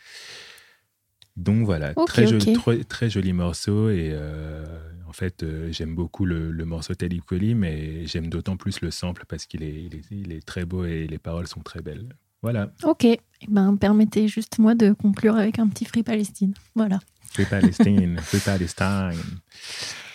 Donc 1.37 1.65
voilà, 1.65 1.93
très, 2.07 2.25
joli, 2.25 2.53
très, 2.53 2.83
très 2.83 3.09
joli 3.11 3.31
morceau 3.31 3.89
et 3.89 4.09
euh, 4.11 4.65
en 5.07 5.13
fait 5.13 5.43
euh, 5.43 5.71
j'aime 5.71 5.93
beaucoup 5.93 6.25
le, 6.25 6.51
le 6.51 6.65
morceau 6.65 6.95
Talib 6.95 7.21
Kweli 7.21 7.53
mais 7.53 8.07
j'aime 8.07 8.27
d'autant 8.27 8.57
plus 8.57 8.81
le 8.81 8.89
sample 8.89 9.23
parce 9.27 9.45
qu'il 9.45 9.61
est, 9.61 9.83
il 9.83 9.95
est, 9.95 10.01
il 10.09 10.31
est 10.31 10.43
très 10.43 10.65
beau 10.65 10.83
et 10.85 11.05
les 11.05 11.19
paroles 11.19 11.47
sont 11.47 11.61
très 11.61 11.81
belles. 11.81 12.09
Voilà, 12.41 12.71
Ok. 12.83 13.05
Eh 13.05 13.19
ben, 13.47 13.75
permettez 13.77 14.27
juste 14.27 14.57
moi 14.57 14.73
de 14.73 14.93
conclure 14.93 15.35
avec 15.35 15.59
un 15.59 15.67
petit 15.67 15.85
Free 15.85 16.03
Palestine. 16.03 16.53
Voilà. 16.75 16.99
Free 17.31 17.45
Palestine, 17.45 18.17
Free 18.19 18.39
Palestine. 18.39 19.11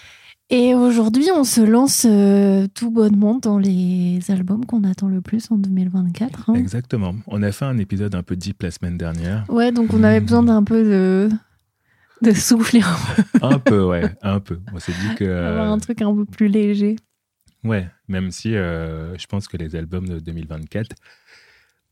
Et 0.54 0.74
aujourd'hui, 0.74 1.30
on 1.34 1.44
se 1.44 1.62
lance 1.62 2.04
euh, 2.06 2.66
tout 2.74 2.90
bonnement 2.90 3.38
dans 3.38 3.56
les 3.56 4.20
albums 4.28 4.66
qu'on 4.66 4.84
attend 4.84 5.08
le 5.08 5.22
plus 5.22 5.50
en 5.50 5.56
2024. 5.56 6.50
hein. 6.50 6.54
Exactement. 6.56 7.14
On 7.26 7.42
a 7.42 7.52
fait 7.52 7.64
un 7.64 7.78
épisode 7.78 8.14
un 8.14 8.22
peu 8.22 8.36
deep 8.36 8.62
la 8.62 8.70
semaine 8.70 8.98
dernière. 8.98 9.46
Ouais, 9.48 9.72
donc 9.72 9.94
on 9.94 10.04
avait 10.04 10.20
besoin 10.20 10.42
d'un 10.42 10.62
peu 10.62 10.84
de, 10.84 11.30
de 12.20 12.32
souffler, 12.32 12.82
Un 13.40 13.58
peu, 13.58 13.82
ouais, 13.82 14.14
un 14.20 14.40
peu. 14.40 14.58
On 14.74 14.78
s'est 14.78 14.92
dit 14.92 15.14
que... 15.14 15.24
avoir 15.48 15.70
euh, 15.70 15.74
un 15.74 15.78
truc 15.78 16.02
un 16.02 16.14
peu 16.14 16.26
plus 16.26 16.48
léger. 16.48 16.96
Ouais, 17.64 17.88
même 18.08 18.30
si 18.30 18.54
euh, 18.54 19.16
je 19.16 19.26
pense 19.26 19.48
que 19.48 19.56
les 19.56 19.74
albums 19.74 20.06
de 20.06 20.18
2024, 20.18 20.94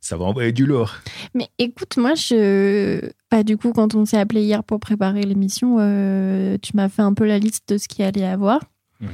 ça 0.01 0.17
va 0.17 0.25
envoyer 0.25 0.53
du 0.53 0.67
lourd. 0.67 0.93
Mais 1.35 1.49
écoute, 1.59 1.97
moi, 1.97 2.15
je. 2.15 3.01
Bah, 3.31 3.43
du 3.43 3.57
coup, 3.57 3.73
quand 3.73 3.95
on 3.95 4.05
s'est 4.05 4.19
appelé 4.19 4.43
hier 4.43 4.65
pour 4.65 4.81
préparer 4.81 5.23
l'émission, 5.23 5.77
euh, 5.79 6.57
tu 6.63 6.73
m'as 6.75 6.89
fait 6.89 7.03
un 7.03 7.15
peu 7.15 7.27
la 7.27 7.39
liste 7.39 7.69
de 7.69 7.79
ce 7.79 7.87
qu'il 7.89 8.05
allait 8.05 8.21
y 8.21 8.25
avoir. 8.25 8.61
Mhm. 9.01 9.11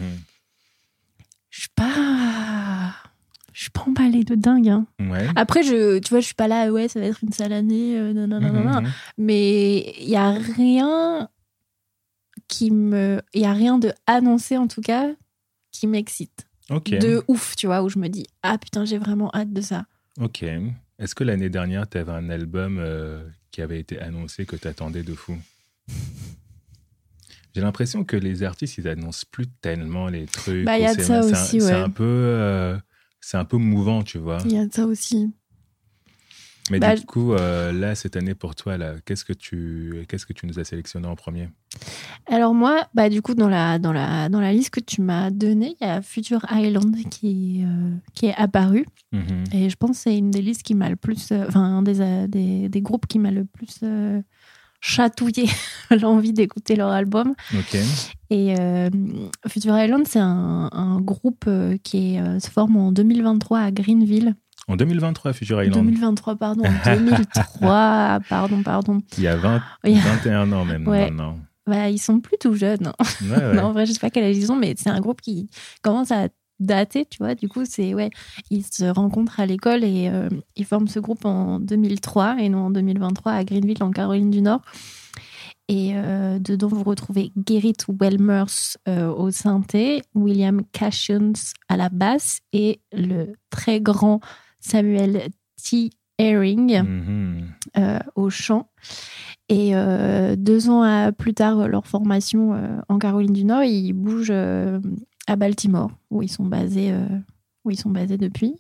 Je 1.51 1.61
suis 1.61 1.69
pas. 1.75 2.93
Je 3.53 3.63
suis 3.63 3.71
pas 3.71 3.85
emballée 3.87 4.23
de 4.25 4.35
dingue. 4.35 4.69
hein. 4.69 4.87
Ouais. 5.01 5.27
Après, 5.35 5.63
je, 5.63 5.99
tu 5.99 6.11
vois, 6.11 6.21
je 6.21 6.27
suis 6.27 6.35
pas 6.35 6.47
là, 6.47 6.71
ouais, 6.71 6.89
ça 6.89 7.01
va 7.01 7.07
être 7.07 7.21
une 7.23 7.33
sale 7.33 7.55
année, 7.55 7.97
euh, 7.99 8.13
non, 8.13 8.27
non, 8.27 8.39
non, 8.41 8.53
non, 8.53 8.65
non. 8.65 8.81
Mhm. 8.83 8.91
Mais 9.17 9.95
il 9.99 10.09
y 10.11 10.17
a 10.17 10.31
rien 10.33 11.29
qui 12.49 12.71
me. 12.71 13.21
Il 13.35 13.41
y 13.41 13.47
a 13.47 13.53
rien 13.53 13.79
de 13.79 13.93
annoncé, 14.07 14.57
en 14.59 14.69
tout 14.69 14.83
cas, 14.83 15.09
qui 15.73 15.87
m'excite. 15.87 16.47
De 17.01 17.25
ouf, 17.29 17.57
tu 17.57 17.67
vois, 17.67 17.83
où 17.83 17.89
je 17.89 17.99
me 17.99 18.09
dis, 18.09 18.27
ah 18.43 18.59
putain, 18.59 18.85
j'ai 18.85 18.99
vraiment 18.99 19.31
hâte 19.35 19.53
de 19.53 19.61
ça. 19.61 19.87
Ok. 20.21 20.43
Est-ce 20.99 21.15
que 21.15 21.25
l'année 21.25 21.51
dernière, 21.51 21.89
tu 21.89 21.99
avais 21.99 22.13
un 22.13 22.31
album 22.31 22.79
euh, 22.79 23.23
qui 23.51 23.61
avait 23.63 23.79
été 23.81 24.01
annoncé 24.01 24.47
que 24.47 24.57
tu 24.57 24.67
attendais 24.69 25.03
de 25.03 25.15
fou? 25.15 25.37
J'ai 27.55 27.61
l'impression 27.63 28.05
que 28.05 28.17
les 28.17 28.43
artistes, 28.43 28.79
ils 28.79 28.89
annoncent 28.89 29.25
plus 29.31 29.47
tellement 29.47 30.09
les 30.09 30.27
trucs. 30.27 30.65
Bah, 30.65 30.79
il 30.79 30.83
y 30.83 30.87
a 30.87 30.95
de 30.95 31.01
c'est- 31.01 31.07
ça 31.07 31.23
c'est 31.23 31.35
un- 31.35 31.43
aussi, 31.43 31.61
C'est 31.61 31.67
ouais. 31.67 31.81
un 31.81 31.91
peu, 31.91 32.05
euh, 32.05 32.77
c'est 33.21 33.37
un 33.39 33.45
peu 33.45 33.57
mouvant, 33.57 34.03
tu 34.03 34.19
vois. 34.19 34.39
Il 34.45 34.53
y 34.53 34.59
a 34.59 34.67
de 34.67 34.73
ça 34.73 34.87
aussi. 34.87 35.33
Mais 36.71 36.79
Bah, 36.79 36.95
du 36.97 37.05
coup, 37.07 37.33
euh, 37.33 37.73
là, 37.73 37.95
cette 37.95 38.17
année 38.17 38.35
pour 38.35 38.55
toi, 38.55 38.77
là, 38.77 38.95
qu'est-ce 39.05 39.25
que 39.25 39.33
tu, 39.33 40.05
qu'est-ce 40.09 40.27
que 40.27 40.33
tu 40.33 40.47
nous 40.47 40.59
as 40.59 40.65
sélectionné 40.65 41.07
en 41.07 41.17
premier? 41.17 41.49
Alors 42.27 42.55
moi, 42.55 42.87
bah 42.95 43.11
du 43.11 43.21
coup 43.21 43.35
dans 43.35 43.49
la 43.51 43.79
dans 43.79 43.93
la 43.93 44.29
dans 44.31 44.41
la 44.41 44.53
liste 44.53 44.71
que 44.71 44.81
tu 44.81 45.03
m'as 45.03 45.31
donnée, 45.31 45.77
il 45.81 45.87
y 45.87 45.91
a 45.91 46.01
Future 46.01 46.47
Island 46.51 46.97
qui 47.11 47.63
euh, 47.65 47.91
qui 48.15 48.27
est 48.27 48.35
apparu 48.35 48.87
Mhm. 49.13 49.45
et 49.53 49.69
je 49.71 49.77
pense 49.77 49.91
que 49.91 49.97
c'est 50.05 50.17
une 50.17 50.31
des 50.31 50.41
listes 50.43 50.63
qui 50.63 50.75
m'a 50.75 50.89
le 50.89 50.97
plus, 50.97 51.31
euh, 51.33 51.45
enfin 51.49 51.61
un 51.63 51.83
des, 51.83 52.01
euh, 52.01 52.27
des 52.27 52.69
des 52.71 52.81
groupes 52.81 53.07
qui 53.07 53.19
m'a 53.19 53.31
le 53.31 53.45
plus 53.45 53.81
chatouillé 54.81 55.47
l'envie 55.91 56.33
d'écouter 56.33 56.77
leur 56.77 56.91
album. 56.91 57.35
Ok. 57.55 57.77
Et 58.31 58.55
Future 59.47 59.79
Island, 59.79 60.07
c'est 60.09 60.19
un, 60.19 60.69
un 60.73 61.01
groupe 61.01 61.49
qui 61.83 62.15
est, 62.17 62.41
se 62.41 62.51
forme 62.51 62.77
en 62.77 62.91
2023 62.93 63.59
à 63.61 63.71
Greenville. 63.71 64.35
En 64.69 64.77
2023, 64.77 65.33
Future 65.33 65.63
Island. 65.63 65.85
2023, 65.87 66.37
pardon. 66.37 66.65
En 66.87 66.95
2003, 66.97 68.19
pardon, 68.29 68.63
pardon. 68.63 68.99
Il 69.17 69.25
y 69.25 69.29
a 69.29 69.37
20, 69.37 69.63
Oui. 69.85 69.95
21 69.95 70.53
ans 70.53 70.65
même 70.65 70.87
Ouais. 70.89 71.05
maintenant. 71.11 71.39
Bah, 71.67 71.89
ils 71.91 71.99
sont 71.99 72.21
plus 72.21 72.37
tout 72.39 72.55
jeunes. 72.55 72.93
Ouais, 73.23 73.29
ouais. 73.37 73.55
Non, 73.55 73.65
en 73.65 73.73
vrai, 73.73 73.87
je 73.87 73.93
sais 73.93 73.99
pas 73.99 74.11
quel 74.11 74.25
âge 74.25 74.37
ils 74.37 74.51
ont, 74.53 74.57
mais 74.57 74.75
c'est 74.77 74.91
un 74.91 75.01
groupe 75.01 75.21
qui 75.21 75.49
commence 75.83 76.11
à 76.11 76.29
dater, 76.59 77.05
tu 77.07 77.19
vois. 77.19 77.35
Du 77.35 77.49
coup, 77.49 77.65
c'est, 77.65 77.93
ouais, 77.95 78.11
ils 78.51 78.65
se 78.65 78.85
rencontrent 78.85 79.41
à 79.41 79.47
l'école 79.47 79.85
et 79.85 80.09
euh, 80.09 80.29
ils 80.57 80.65
forment 80.65 80.89
ce 80.89 80.99
groupe 81.01 81.25
en 81.25 81.61
2003 81.61 82.37
et 82.41 82.49
non 82.49 82.67
en 82.67 82.71
2023 82.71 83.33
à 83.33 83.45
Greenville, 83.45 83.83
en 83.83 83.91
Caroline 83.91 84.31
du 84.31 84.43
Nord. 84.43 84.63
Et 85.69 85.93
euh, 85.97 86.39
dedans, 86.39 86.69
vous 86.69 86.85
retrouvez 86.85 87.33
Gerrit 87.49 87.75
Welmers 87.89 88.77
euh, 88.89 89.09
au 89.09 89.33
synthé, 89.33 90.03
William 90.15 90.63
Cashions 90.71 91.33
à 91.69 91.77
la 91.77 91.89
basse 91.89 92.39
et 92.53 92.81
le 92.93 93.33
très 93.51 93.81
grand 93.81 94.21
Samuel 94.67 95.29
T. 95.63 95.91
Herring 96.19 96.83
Mhm. 96.83 97.49
euh, 97.77 97.99
au 98.15 98.31
chant. 98.31 98.71
Et 99.49 99.77
euh, 99.77 100.35
deux 100.35 100.71
ans 100.71 100.83
à- 100.83 101.13
plus 101.13 101.35
tard, 101.35 101.69
leur 101.69 101.87
formation 101.87 102.55
euh, 102.55 102.79
en 102.89 102.99
Caroline 102.99 103.33
du 103.35 103.45
Nord, 103.45 103.65
ils 103.65 103.93
bougent 103.93 104.31
à 104.31 105.37
Baltimore, 105.37 105.91
où 106.11 106.23
ils 106.23 106.31
sont 106.31 106.45
basés, 106.47 106.91
euh, 106.91 107.05
où 107.65 107.71
ils 107.71 107.77
sont 107.79 107.91
basés 107.91 108.17
depuis. 108.17 108.55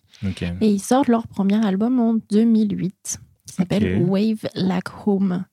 Et 0.60 0.70
ils 0.70 0.80
sortent 0.82 1.08
leur 1.08 1.26
premier 1.28 1.64
album 1.64 1.98
en 1.98 2.14
2008, 2.30 3.18
qui 3.46 3.54
s'appelle. 3.54 3.82
Wave 4.02 4.46
Like 4.54 4.88
Home. 5.06 5.44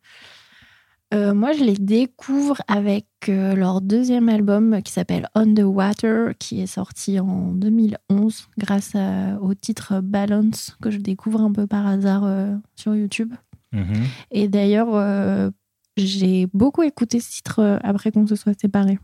Euh, 1.13 1.34
moi, 1.34 1.52
je 1.54 1.63
les 1.63 1.76
découvre 1.76 2.58
avec 2.67 3.06
euh, 3.30 3.54
leur 3.56 3.82
deuxième 3.82 4.30
album 4.30 4.82
qui 4.82 4.91
s'appelle 4.91 5.28
On 5.36 5.54
the 5.54 5.60
Water, 5.63 6.34
qui 6.39 6.62
est 6.62 6.65
sorti 6.67 7.19
en 7.19 7.52
2011 7.54 8.47
grâce 8.58 8.95
à- 8.95 9.38
au 9.41 9.54
titre 9.54 10.02
Balance, 10.02 10.76
que 10.82 10.89
je 10.89 10.97
découvre 10.97 11.41
un 11.41 11.52
peu 11.52 11.67
par 11.67 11.86
hasard 11.86 12.23
euh, 12.26 12.56
sur 12.76 12.95
YouTube. 12.95 13.32
Mhm. 13.73 14.04
Et 14.32 14.47
d'ailleurs, 14.47 15.52
j'ai 15.97 16.47
beaucoup 16.54 16.84
écouté 16.84 17.19
ce 17.19 17.30
titre 17.32 17.80
après 17.84 18.12
qu'on 18.12 18.26
se 18.28 18.36
soit 18.36 18.60
séparés. 18.60 18.99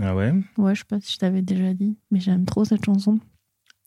Ah 0.00 0.14
ouais? 0.14 0.32
Ouais, 0.58 0.74
je 0.74 0.80
sais 0.80 0.86
pas 0.88 1.00
si 1.00 1.12
je 1.12 1.18
t'avais 1.18 1.42
déjà 1.42 1.72
dit, 1.74 1.96
mais 2.10 2.20
j'aime 2.20 2.44
trop 2.46 2.64
cette 2.64 2.84
chanson. 2.84 3.18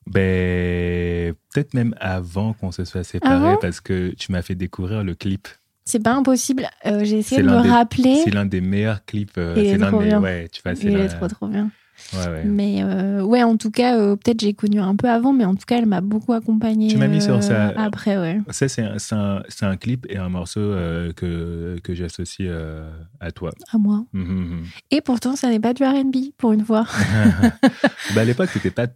Ben, 0.06 1.34
peut-être 1.54 1.74
même 1.74 1.94
avant 2.00 2.54
qu'on 2.54 2.72
se 2.72 2.86
soit 2.86 3.02
Ah 3.02 3.04
séparés, 3.04 3.54
bon? 3.54 3.58
parce 3.62 3.82
que 3.82 4.14
tu 4.16 4.32
m'as 4.32 4.42
fait 4.42 4.56
découvrir 4.56 5.04
le 5.04 5.16
clip. 5.16 5.48
C'est 5.88 6.04
pas 6.04 6.14
impossible. 6.14 6.68
Euh, 6.86 7.06
j'ai 7.06 7.20
essayé 7.20 7.42
de 7.42 7.48
me 7.48 7.62
des- 7.62 7.70
rappeler. 7.70 8.16
C'est 8.26 8.30
l'un 8.34 8.46
des 8.46 8.60
meilleurs 8.60 9.06
clips. 9.06 9.38
euh, 9.38 9.54
Il 9.56 9.64
est 9.64 9.72
c'est 9.72 9.78
l'un 9.78 9.88
trop 9.92 10.02
des. 10.02 10.08
bien. 10.08 10.22
Ouais, 10.22 10.50
tu 10.52 10.62
vois, 10.62 10.74
Il 10.74 10.98
est 10.98 11.08
trop 11.08 11.30
trop 11.30 11.48
bien. 11.48 11.72
Ouais, 12.14 12.28
ouais. 12.28 12.44
Mais 12.44 12.84
euh, 12.84 13.22
ouais, 13.24 13.42
en 13.42 13.56
tout 13.56 13.72
cas, 13.72 13.98
euh, 13.98 14.18
peut-être 14.18 14.42
j'ai 14.42 14.54
connu 14.54 14.82
un 14.82 14.98
peu 14.98 15.10
avant, 15.10 15.32
mais 15.32 15.46
en 15.46 15.56
tout 15.56 15.64
cas, 15.66 15.78
elle 15.78 15.86
m'a 15.86 16.02
beaucoup 16.02 16.34
accompagnée. 16.34 16.90
Tu 16.90 16.98
m'as 16.98 17.08
mis 17.08 17.22
sur 17.22 17.38
euh, 17.38 17.42
ça. 17.42 17.70
Après, 17.78 18.18
ouais. 18.18 18.40
Ça, 18.50 18.68
c'est 18.68 18.84
un, 18.84 19.78
clip 19.78 20.06
et 20.10 20.18
un 20.18 20.28
morceau 20.28 20.60
euh, 20.60 21.14
que, 21.14 21.78
que 21.82 21.96
j'associe 21.96 22.50
euh, 22.52 22.92
à 23.22 23.32
toi. 23.32 23.52
À 23.72 23.78
moi. 23.78 24.04
Mhm, 24.12 24.24
mhm. 24.26 24.64
Et 24.92 25.00
pourtant, 25.00 25.38
ça 25.38 25.50
n'est 25.50 25.62
pas 25.62 25.74
du 25.74 25.84
RB 25.86 26.16
pour 26.38 26.52
une 26.52 26.66
fois. 26.66 26.86
bah, 28.14 28.22
à 28.22 28.26
l'époque, 28.26 28.50
t'étais 28.54 28.72
pas. 28.72 28.88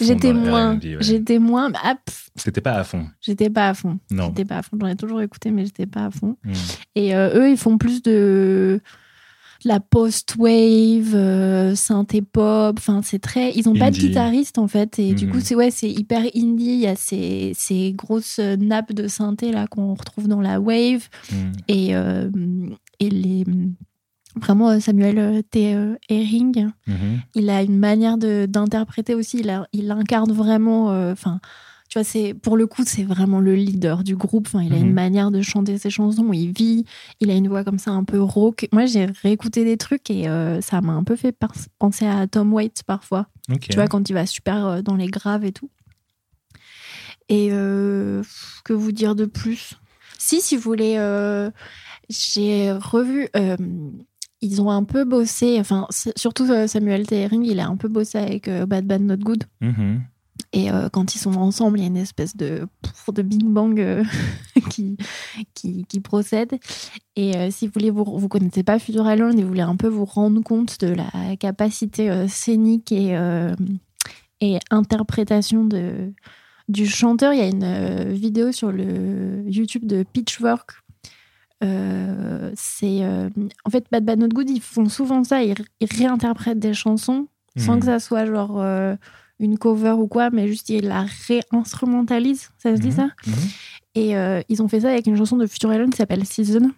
J'étais 0.00 0.32
moins. 0.32 0.74
Ouais. 0.78 0.96
J'étais 1.00 1.38
moins. 1.38 1.70
Ah, 1.82 1.96
C'était 2.36 2.60
pas 2.60 2.72
à 2.74 2.84
fond. 2.84 3.06
j'étais 3.20 3.50
pas 3.50 3.68
à 3.68 3.74
fond. 3.74 3.98
Non. 4.10 4.28
J'étais 4.28 4.44
pas 4.44 4.58
à 4.58 4.62
fond. 4.62 4.76
J'en 4.80 4.86
ai 4.88 4.96
toujours 4.96 5.20
écouté, 5.20 5.50
mais 5.50 5.64
j'étais 5.64 5.86
pas 5.86 6.06
à 6.06 6.10
fond. 6.10 6.36
Mhm. 6.44 6.54
Et 6.96 7.14
euh, 7.14 7.38
eux, 7.40 7.50
ils 7.50 7.56
font 7.56 7.78
plus 7.78 8.02
de 8.02 8.80
la 9.64 9.78
post-wave, 9.78 11.14
euh, 11.14 11.74
synthé-pop. 11.74 12.76
Enfin, 12.78 13.02
c'est 13.04 13.18
très. 13.18 13.52
Ils 13.52 13.68
ont 13.68 13.74
pas 13.74 13.90
de 13.90 13.96
guitariste 13.98 14.56
en 14.58 14.66
fait, 14.68 14.98
et 14.98 15.12
du 15.12 15.28
coup, 15.28 15.40
c'est 15.40 15.54
ouais, 15.54 15.70
c'est 15.70 15.90
hyper 15.90 16.20
indie. 16.34 16.64
Il 16.72 16.80
y 16.80 16.86
a 16.86 16.96
ces, 16.96 17.52
ces 17.54 17.92
grosses 17.92 18.38
nappes 18.38 18.92
de 18.94 19.06
synthé 19.06 19.52
là 19.52 19.66
qu'on 19.66 19.92
retrouve 19.94 20.28
dans 20.28 20.40
la 20.40 20.60
wave 20.60 21.08
Mhm. 21.32 21.52
et 21.68 21.94
euh, 21.96 22.30
et 23.00 23.10
les 23.10 23.44
vraiment 24.36 24.70
euh, 24.70 24.80
Samuel 24.80 25.18
euh, 25.18 25.42
T. 25.42 25.74
euh, 25.74 25.96
Herring. 26.08 26.68
Mhm. 26.86 27.20
Il 27.34 27.50
a 27.50 27.62
une 27.62 27.78
manière 27.78 28.16
d'interpréter 28.18 29.14
aussi. 29.14 29.38
Il, 29.40 29.50
a- 29.50 29.66
il 29.72 29.90
incarne 29.90 30.32
vraiment. 30.32 30.90
euh, 30.92 31.12
Enfin. 31.12 31.40
tu 31.88 31.98
vois, 31.98 32.04
c'est 32.04 32.34
pour 32.34 32.56
le 32.56 32.66
coup, 32.68 32.82
c'est 32.86 33.02
vraiment 33.02 33.40
le 33.40 33.54
leader 33.56 34.04
du 34.04 34.14
groupe. 34.14 34.46
Enfin, 34.46 34.62
il 34.62 34.72
a 34.72 34.76
Mhm. 34.78 34.86
une 34.86 34.92
manière 34.92 35.30
de 35.32 35.42
chanter 35.42 35.76
ses 35.78 35.90
chansons 35.90 36.32
il 36.32 36.52
vit. 36.52 36.84
Il 37.18 37.30
a 37.30 37.34
une 37.34 37.48
voix 37.48 37.64
comme 37.64 37.78
ça 37.80 37.90
un 37.90 38.04
peu 38.04 38.20
rauque. 38.22 38.68
Moi, 38.72 38.86
j'ai 38.86 39.06
réécouté 39.22 39.64
des 39.64 39.76
trucs 39.76 40.08
et 40.10 40.28
euh, 40.28 40.60
ça 40.60 40.80
m'a 40.80 40.92
un 40.92 41.02
peu 41.02 41.16
fait 41.16 41.36
penser 41.80 42.06
à 42.06 42.26
Tom 42.28 42.52
Waits 42.52 42.82
parfois. 42.86 43.26
Tu 43.70 43.74
vois, 43.76 43.88
quand 43.88 44.08
il 44.08 44.12
va 44.12 44.26
super 44.26 44.66
euh, 44.66 44.82
dans 44.82 44.94
les 44.94 45.08
graves 45.08 45.44
et 45.44 45.50
tout. 45.52 45.68
Et 47.28 47.48
euh, 47.52 48.22
que 48.64 48.72
vous 48.72 48.92
dire 48.92 49.14
de 49.16 49.24
plus? 49.24 49.74
Si, 50.18 50.40
si 50.40 50.56
vous 50.56 50.62
voulez, 50.62 50.96
euh, 50.98 51.50
j'ai 52.08 52.70
revu. 52.72 53.28
Ils 54.42 54.62
ont 54.62 54.70
un 54.70 54.84
peu 54.84 55.04
bossé, 55.04 55.58
enfin, 55.60 55.86
surtout 56.16 56.44
euh, 56.50 56.66
Samuel 56.66 57.06
T. 57.06 57.20
Herring, 57.20 57.44
il 57.44 57.60
a 57.60 57.68
un 57.68 57.76
peu 57.76 57.88
bossé 57.88 58.18
avec 58.18 58.48
euh, 58.48 58.66
Bad 58.66 58.86
Bad 58.86 59.02
Not 59.02 59.18
Good. 59.18 59.44
Mhm. 59.60 60.02
Et 60.52 60.70
euh, 60.70 60.88
quand 60.88 61.14
ils 61.14 61.18
sont 61.18 61.34
ensemble, 61.34 61.78
il 61.78 61.82
y 61.82 61.84
a 61.84 61.88
une 61.88 61.96
espèce 61.96 62.36
de, 62.36 62.66
de 63.12 63.22
Bing 63.22 63.52
Bang 63.52 63.78
euh, 63.78 64.02
qui, 64.70 64.96
qui, 65.54 65.84
qui 65.84 66.00
procède. 66.00 66.58
Et 67.16 67.36
euh, 67.36 67.50
si 67.50 67.66
vous 67.66 67.72
voulez, 67.74 67.90
vous, 67.90 68.04
vous 68.04 68.28
connaissez 68.28 68.62
pas 68.62 68.78
Future 68.78 69.10
Island 69.10 69.38
et 69.38 69.42
vous 69.42 69.48
voulez 69.48 69.60
un 69.60 69.76
peu 69.76 69.88
vous 69.88 70.04
rendre 70.04 70.42
compte 70.42 70.80
de 70.80 70.94
la 70.94 71.36
capacité 71.36 72.26
scénique 72.28 72.92
et, 72.92 73.16
et 74.40 74.58
interprétation 74.70 75.64
de, 75.64 76.12
du 76.68 76.86
chanteur, 76.86 77.32
il 77.32 77.38
y 77.38 77.42
a 77.42 77.46
une 77.46 78.12
vidéo 78.12 78.52
sur 78.52 78.72
le 78.72 79.42
YouTube 79.46 79.86
de 79.86 80.02
Pitchwork. 80.02 80.72
Euh, 81.62 82.50
c'est 82.54 83.00
euh, 83.04 83.28
en 83.66 83.70
fait 83.70 83.84
Bad 83.92 84.02
Bad 84.04 84.18
Not 84.18 84.28
Good 84.28 84.48
ils 84.48 84.62
font 84.62 84.88
souvent 84.88 85.24
ça 85.24 85.42
ils, 85.42 85.54
ils 85.80 85.88
réinterprètent 85.94 86.58
des 86.58 86.72
chansons 86.72 87.26
sans 87.58 87.74
Mhm. 87.74 87.80
que 87.80 87.86
ça 87.86 87.98
soit 87.98 88.24
genre 88.24 88.60
euh, 88.62 88.96
une 89.40 89.58
cover 89.58 89.90
ou 89.98 90.06
quoi, 90.06 90.30
mais 90.30 90.46
juste 90.48 90.68
ils 90.70 90.86
la 90.86 91.04
réinstrumentalisent, 91.28 92.50
ça 92.58 92.74
se 92.76 92.80
dit 92.80 92.88
Mhm. 92.88 92.94
ça 92.94 93.08
Mhm. 93.26 93.34
Et 93.96 94.16
euh, 94.16 94.40
ils 94.48 94.62
ont 94.62 94.68
fait 94.68 94.80
ça 94.80 94.88
avec 94.90 95.06
une 95.06 95.16
chanson 95.16 95.36
de 95.36 95.46
Future 95.46 95.72
Island 95.72 95.90
qui 95.90 95.96
s'appelle 95.98 96.24
Season. 96.24 96.70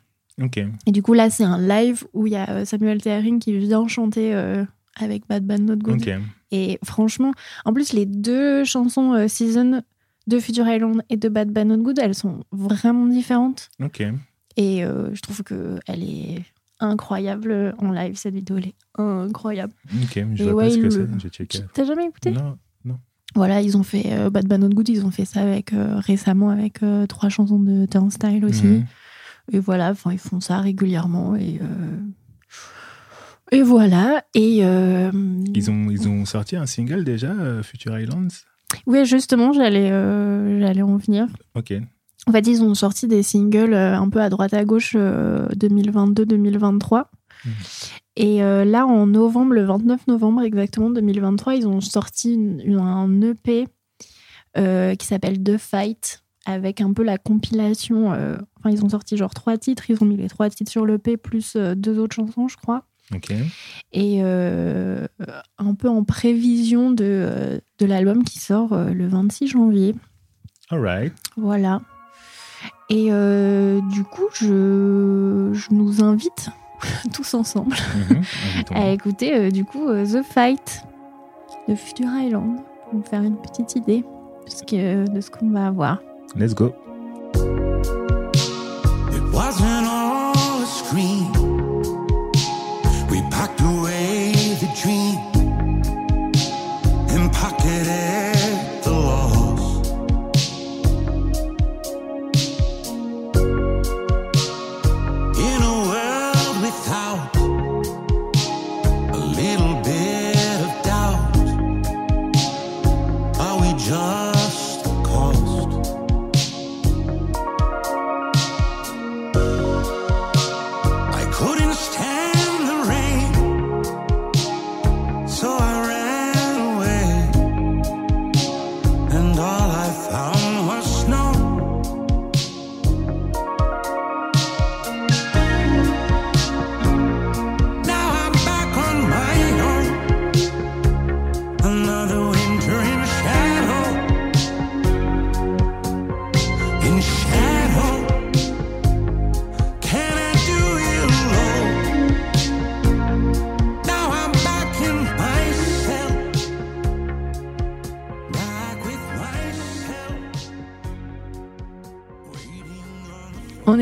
Et 0.86 0.92
du 0.92 1.02
coup 1.02 1.12
là 1.14 1.30
c'est 1.30 1.44
un 1.44 1.58
live 1.58 2.04
où 2.14 2.26
il 2.26 2.32
y 2.32 2.36
a 2.36 2.64
Samuel 2.64 3.00
T. 3.02 3.10
Herring 3.10 3.38
qui 3.38 3.56
vient 3.58 3.86
chanter 3.86 4.34
euh, 4.34 4.64
avec 4.96 5.28
Bad 5.28 5.44
Bad 5.46 5.60
Not 5.60 5.76
Good. 5.76 6.00
Et 6.50 6.78
franchement, 6.84 7.32
en 7.64 7.72
plus 7.72 7.92
les 7.92 8.06
deux 8.06 8.64
chansons 8.64 9.12
euh, 9.12 9.28
Season 9.28 9.82
de 10.26 10.38
Future 10.38 10.66
Island 10.68 11.02
et 11.10 11.16
de 11.16 11.28
Bad 11.28 11.50
Bad 11.50 11.66
Not 11.68 11.78
Good, 11.78 11.98
elles 12.00 12.14
sont 12.14 12.40
vraiment 12.50 13.06
différentes. 13.06 13.70
Ok. 13.82 14.02
Et 14.56 14.84
euh, 14.84 15.14
je 15.14 15.20
trouve 15.22 15.42
que 15.42 15.78
elle 15.86 16.02
est 16.02 16.44
incroyable 16.80 17.74
en 17.78 17.90
live 17.92 18.16
cette 18.16 18.34
vidéo, 18.34 18.58
elle 18.58 18.68
est 18.68 18.74
incroyable. 18.96 19.72
Ok. 20.02 20.24
Je 20.34 20.42
Et 20.42 20.46
vois 20.46 20.54
ouais, 20.54 20.68
pas 20.68 20.74
ce 20.74 20.78
que 20.78 20.90
c'est. 20.90 21.08
J'ai 21.18 21.28
checké. 21.28 21.58
T'as 21.74 21.84
jamais 21.84 22.06
écouté? 22.06 22.32
Non. 22.32 22.58
Voilà, 23.34 23.62
ils 23.62 23.78
ont 23.78 23.82
fait 23.82 24.12
euh, 24.12 24.28
Bad 24.28 24.46
Bad 24.46 24.60
Not 24.60 24.68
Good, 24.70 24.90
ils 24.90 25.06
ont 25.06 25.10
fait 25.10 25.24
ça 25.24 25.40
avec 25.40 25.72
euh, 25.72 25.94
récemment 25.96 26.50
avec 26.50 26.82
euh, 26.82 27.06
trois 27.06 27.30
chansons 27.30 27.58
de 27.58 27.86
Turnstile 27.86 28.44
aussi. 28.44 28.66
Mhm. 28.66 28.86
Et 29.52 29.58
voilà, 29.58 29.94
ils 30.10 30.18
font 30.18 30.40
ça 30.40 30.58
régulièrement 30.58 31.34
et 31.34 31.58
et 33.50 33.62
voilà 33.62 34.22
et 34.34 34.58
Ils 34.58 35.70
ont, 35.70 35.90
ils 35.90 36.08
ont 36.08 36.24
sorti 36.26 36.56
un 36.56 36.66
single 36.66 37.04
déjà, 37.04 37.62
Future 37.62 37.98
Islands? 37.98 38.28
Oui 38.86 39.04
justement 39.06 39.52
j'allais 39.52 39.88
j'allais 40.60 40.82
en 40.82 40.96
venir. 40.98 41.26
Ok. 41.54 41.72
En 42.28 42.32
fait 42.32 42.46
ils 42.46 42.62
ont 42.62 42.74
sorti 42.74 43.08
des 43.08 43.22
singles 43.22 43.74
euh, 43.74 43.96
un 43.98 44.08
peu 44.08 44.20
à 44.20 44.30
droite 44.30 44.54
à 44.54 44.64
gauche 44.64 44.94
2022-2023. 44.96 47.04
Mhm. 47.44 47.52
Et 48.16 48.42
euh, 48.42 48.64
là, 48.64 48.86
en 48.86 49.06
novembre, 49.06 49.54
le 49.54 49.64
29 49.64 50.06
novembre 50.06 50.42
exactement 50.42 50.90
2023, 50.90 51.54
ils 51.56 51.66
ont 51.66 51.80
sorti 51.80 52.34
une- 52.34 52.60
une- 52.60 52.78
un 52.78 53.20
EP 53.22 53.66
euh, 54.58 54.94
qui 54.96 55.06
s'appelle 55.06 55.42
The 55.42 55.56
Fight, 55.56 56.22
avec 56.44 56.82
un 56.82 56.92
peu 56.92 57.02
la 57.02 57.16
compilation. 57.16 58.12
euh, 58.12 58.36
enfin, 58.58 58.68
ils 58.70 58.84
ont 58.84 58.90
sorti 58.90 59.16
genre 59.16 59.32
trois 59.32 59.56
titres, 59.56 59.88
ils 59.88 59.96
ont 60.02 60.06
mis 60.06 60.18
les 60.18 60.28
trois 60.28 60.50
titres 60.50 60.70
sur 60.70 60.84
l'EP, 60.84 61.16
plus 61.16 61.54
euh, 61.56 61.74
deux 61.74 61.98
autres 61.98 62.14
chansons, 62.14 62.48
je 62.48 62.58
crois. 62.58 62.84
Ok. 63.14 63.32
Et 63.92 64.18
euh, 64.22 65.06
un 65.58 65.74
peu 65.74 65.88
en 65.88 66.04
prévision 66.04 66.90
de, 66.90 67.04
euh, 67.04 67.58
de 67.78 67.86
l'album 67.86 68.24
qui 68.24 68.38
sort 68.40 68.74
euh, 68.74 68.92
le 68.92 69.06
26 69.08 69.48
janvier. 69.48 69.94
Alright. 70.70 71.14
Voilà. 71.36 71.80
Et 72.94 73.08
euh, 73.10 73.80
du 73.90 74.04
coup, 74.04 74.26
je, 74.34 75.48
je 75.54 75.68
nous 75.70 76.04
invite 76.04 76.50
tous 77.14 77.32
ensemble 77.32 77.74
Mhm. 78.10 78.22
À 78.74 78.90
écouter 78.90 79.34
euh, 79.34 79.50
du 79.50 79.64
coup 79.64 79.88
euh, 79.88 80.04
The 80.04 80.22
Fight 80.22 80.82
de 81.68 81.74
Future 81.74 82.08
Island 82.20 82.56
pour 82.90 82.98
vous 83.00 83.04
faire 83.04 83.22
une 83.22 83.36
petite 83.36 83.76
idée 83.76 84.04
puisque, 84.44 84.74
de 84.74 85.20
ce 85.20 85.30
qu'on 85.30 85.50
va 85.50 85.68
avoir. 85.68 86.00
Let's 86.36 86.54
go. 86.54 86.72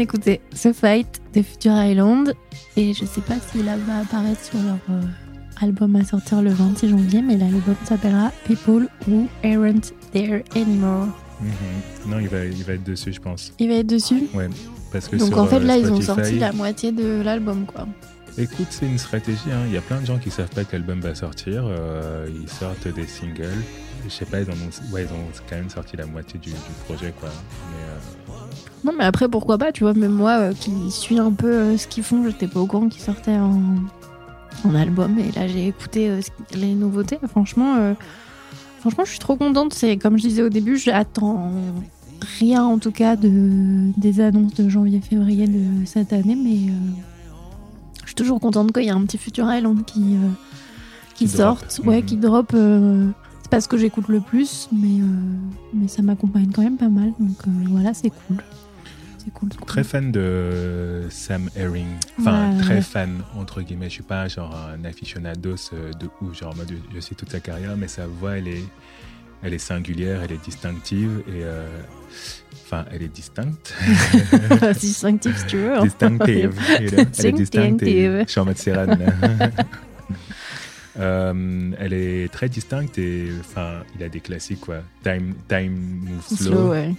Écoutait 0.00 0.40
The 0.60 0.72
Fight 0.72 1.20
de 1.34 1.42
Future 1.42 1.72
Island. 1.82 2.34
Et 2.76 2.94
je 2.94 3.04
sais 3.04 3.20
pas 3.20 3.34
s'il 3.50 3.64
va 3.64 3.98
apparaître 4.02 4.42
sur 4.42 4.58
leur 4.62 4.78
euh, 4.90 5.02
album 5.60 5.96
à 5.96 6.04
sortir 6.04 6.42
le 6.42 6.50
26 6.50 6.88
janvier, 6.88 7.22
mais 7.22 7.36
l'album 7.36 7.74
s'appellera 7.84 8.32
People 8.44 8.88
Who 9.06 9.28
Aren't 9.44 9.92
There 10.12 10.42
Anymore. 10.56 11.08
Mhm. 11.40 12.10
Non, 12.10 12.18
il 12.18 12.28
va, 12.28 12.44
il 12.44 12.64
va 12.64 12.74
être 12.74 12.84
dessus, 12.84 13.12
je 13.12 13.20
pense. 13.20 13.52
Il 13.58 13.68
va 13.68 13.74
être 13.76 13.86
dessus? 13.86 14.24
Ouais. 14.34 14.48
Parce 14.92 15.08
que 15.08 15.16
Donc 15.16 15.36
en 15.36 15.46
fait, 15.46 15.56
euh, 15.56 15.60
là, 15.64 15.76
ils 15.76 15.90
ont 15.92 16.00
sorti 16.00 16.38
la 16.38 16.52
moitié 16.52 16.92
de 16.92 17.22
l'album, 17.22 17.64
quoi. 17.66 17.86
Écoute, 18.38 18.68
c'est 18.70 18.86
une 18.86 18.98
stratégie. 18.98 19.50
hein. 19.52 19.64
Il 19.66 19.72
y 19.72 19.76
a 19.76 19.80
plein 19.80 20.00
de 20.00 20.06
gens 20.06 20.18
qui 20.18 20.30
savent 20.30 20.48
pas 20.50 20.64
que 20.64 20.72
l'album 20.72 21.00
va 21.00 21.14
sortir. 21.14 21.64
euh, 21.66 22.26
ils 22.42 22.48
sortent 22.48 22.88
des 22.88 23.06
singles. 23.06 23.48
Je 24.04 24.08
sais 24.10 24.24
pas, 24.24 24.40
ils, 24.40 24.48
en 24.50 24.54
ont, 24.54 24.92
ouais, 24.94 25.04
ils 25.04 25.12
ont 25.12 25.26
quand 25.48 25.56
même 25.56 25.68
sorti 25.68 25.96
la 25.96 26.06
moitié 26.06 26.38
du, 26.40 26.50
du 26.50 26.56
projet, 26.86 27.12
quoi. 27.20 27.28
Mais, 27.28 27.84
euh, 27.84 27.98
Non, 28.84 28.92
mais 28.96 29.04
après, 29.04 29.28
pourquoi 29.28 29.58
pas, 29.58 29.72
tu 29.72 29.84
vois, 29.84 29.92
même 29.94 30.12
moi 30.12 30.30
euh, 30.38 30.52
qui 30.54 30.72
suis 30.90 31.18
un 31.18 31.32
peu 31.32 31.52
euh, 31.52 31.76
ce 31.76 31.86
qu'ils 31.86 32.02
font, 32.02 32.24
j'étais 32.24 32.46
pas 32.48 32.60
au 32.60 32.66
courant 32.66 32.88
qu'ils 32.88 33.02
sortaient 33.02 33.36
en, 33.36 33.60
en 34.64 34.74
album. 34.74 35.18
Et 35.18 35.30
là, 35.32 35.46
j'ai 35.46 35.66
écouté 35.68 36.08
euh, 36.08 36.20
les 36.54 36.74
nouveautés. 36.74 37.18
Franchement, 37.28 37.94
franchement, 38.80 39.04
je 39.04 39.10
suis 39.10 39.18
trop 39.18 39.36
contente. 39.36 39.74
C'est 39.74 39.96
comme 39.98 40.16
je 40.16 40.22
disais 40.22 40.42
au 40.42 40.48
début, 40.48 40.78
j'attends 40.78 41.50
rien 42.38 42.64
en 42.64 42.78
tout 42.78 42.90
cas 42.92 43.16
de, 43.16 43.90
des 43.98 44.20
annonces 44.20 44.54
de 44.54 44.68
janvier-février 44.68 45.46
de 45.46 45.84
cette 45.86 46.12
année, 46.12 46.36
mais 46.36 46.72
je 48.02 48.06
suis 48.08 48.14
toujours 48.14 48.40
contente 48.40 48.72
qu'il 48.72 48.84
y 48.84 48.88
ait 48.88 48.90
un 48.90 49.02
petit 49.04 49.18
Future 49.18 49.52
Island 49.52 49.84
qui, 49.84 50.16
qui, 51.14 51.26
Qui 51.26 51.36
drop. 51.36 51.58
sorte, 51.58 51.80
ouais, 51.86 51.98
Mhm. 52.00 52.04
qui 52.06 52.16
drop. 52.16 52.52
c'est 52.52 53.50
pas 53.50 53.60
ce 53.60 53.68
que 53.68 53.76
j'écoute 53.76 54.08
le 54.08 54.20
plus, 54.20 54.68
mais, 54.72 55.00
euh, 55.00 55.06
mais 55.74 55.88
ça 55.88 56.02
m'accompagne 56.02 56.50
quand 56.54 56.62
même 56.62 56.76
pas 56.76 56.88
mal. 56.88 57.12
Donc 57.18 57.36
euh, 57.46 57.50
voilà, 57.70 57.92
c'est 57.94 58.10
cool. 58.10 58.36
C'est 59.22 59.32
cool. 59.32 59.48
très 59.66 59.84
fan 59.84 60.10
de 60.12 61.02
Sam 61.10 61.50
Herring. 61.56 61.88
Enfin, 62.18 62.52
Ouais, 62.56 62.62
très 62.62 62.74
ouais. 62.76 62.80
fan, 62.82 63.22
entre 63.36 63.60
guillemets. 63.62 63.88
Je 63.88 63.94
suis 63.94 64.02
pas 64.02 64.28
genre 64.28 64.56
un 64.56 64.84
aficionados 64.84 65.70
de 65.98 66.08
ouf, 66.22 66.38
genre 66.38 66.54
je 66.94 67.00
sais 67.00 67.14
toute 67.14 67.30
sa 67.30 67.40
carrière, 67.40 67.76
mais 67.76 67.88
sa 67.88 68.06
voix, 68.06 68.38
elle 68.38 68.48
est, 68.48 68.64
elle 69.42 69.52
est 69.54 69.58
singulière, 69.58 70.22
elle 70.22 70.32
est 70.32 70.42
distinctive 70.44 71.22
et. 71.28 71.42
euh, 71.44 71.66
Enfin, 72.72 72.84
elle 72.92 73.02
est 73.02 73.08
distincte. 73.08 73.74
distinctif 74.80 75.36
si 75.38 75.46
tu 75.46 75.56
veux. 75.56 75.74
hein. 75.76 75.82
distinctive. 75.82 76.52
Elle 76.78 76.84
est 76.84 77.04
distinctive. 77.06 77.34
Distinctive. 77.36 78.24
Je 78.26 78.30
suis 78.30 78.40
en 78.40 78.44
mode 78.44 78.56
Serran. 78.58 78.86
Euh, 80.98 81.70
elle 81.78 81.92
est 81.92 82.32
très 82.32 82.48
distincte 82.48 82.98
et 82.98 83.28
enfin, 83.40 83.82
il 83.96 84.02
a 84.02 84.08
des 84.08 84.18
classiques 84.20 84.60
quoi. 84.60 84.82
Time, 85.04 85.34
time 85.48 85.72
moves 86.02 86.26
slow. 86.26 86.36
Slow, 86.52 86.70
ouais. 86.70 86.94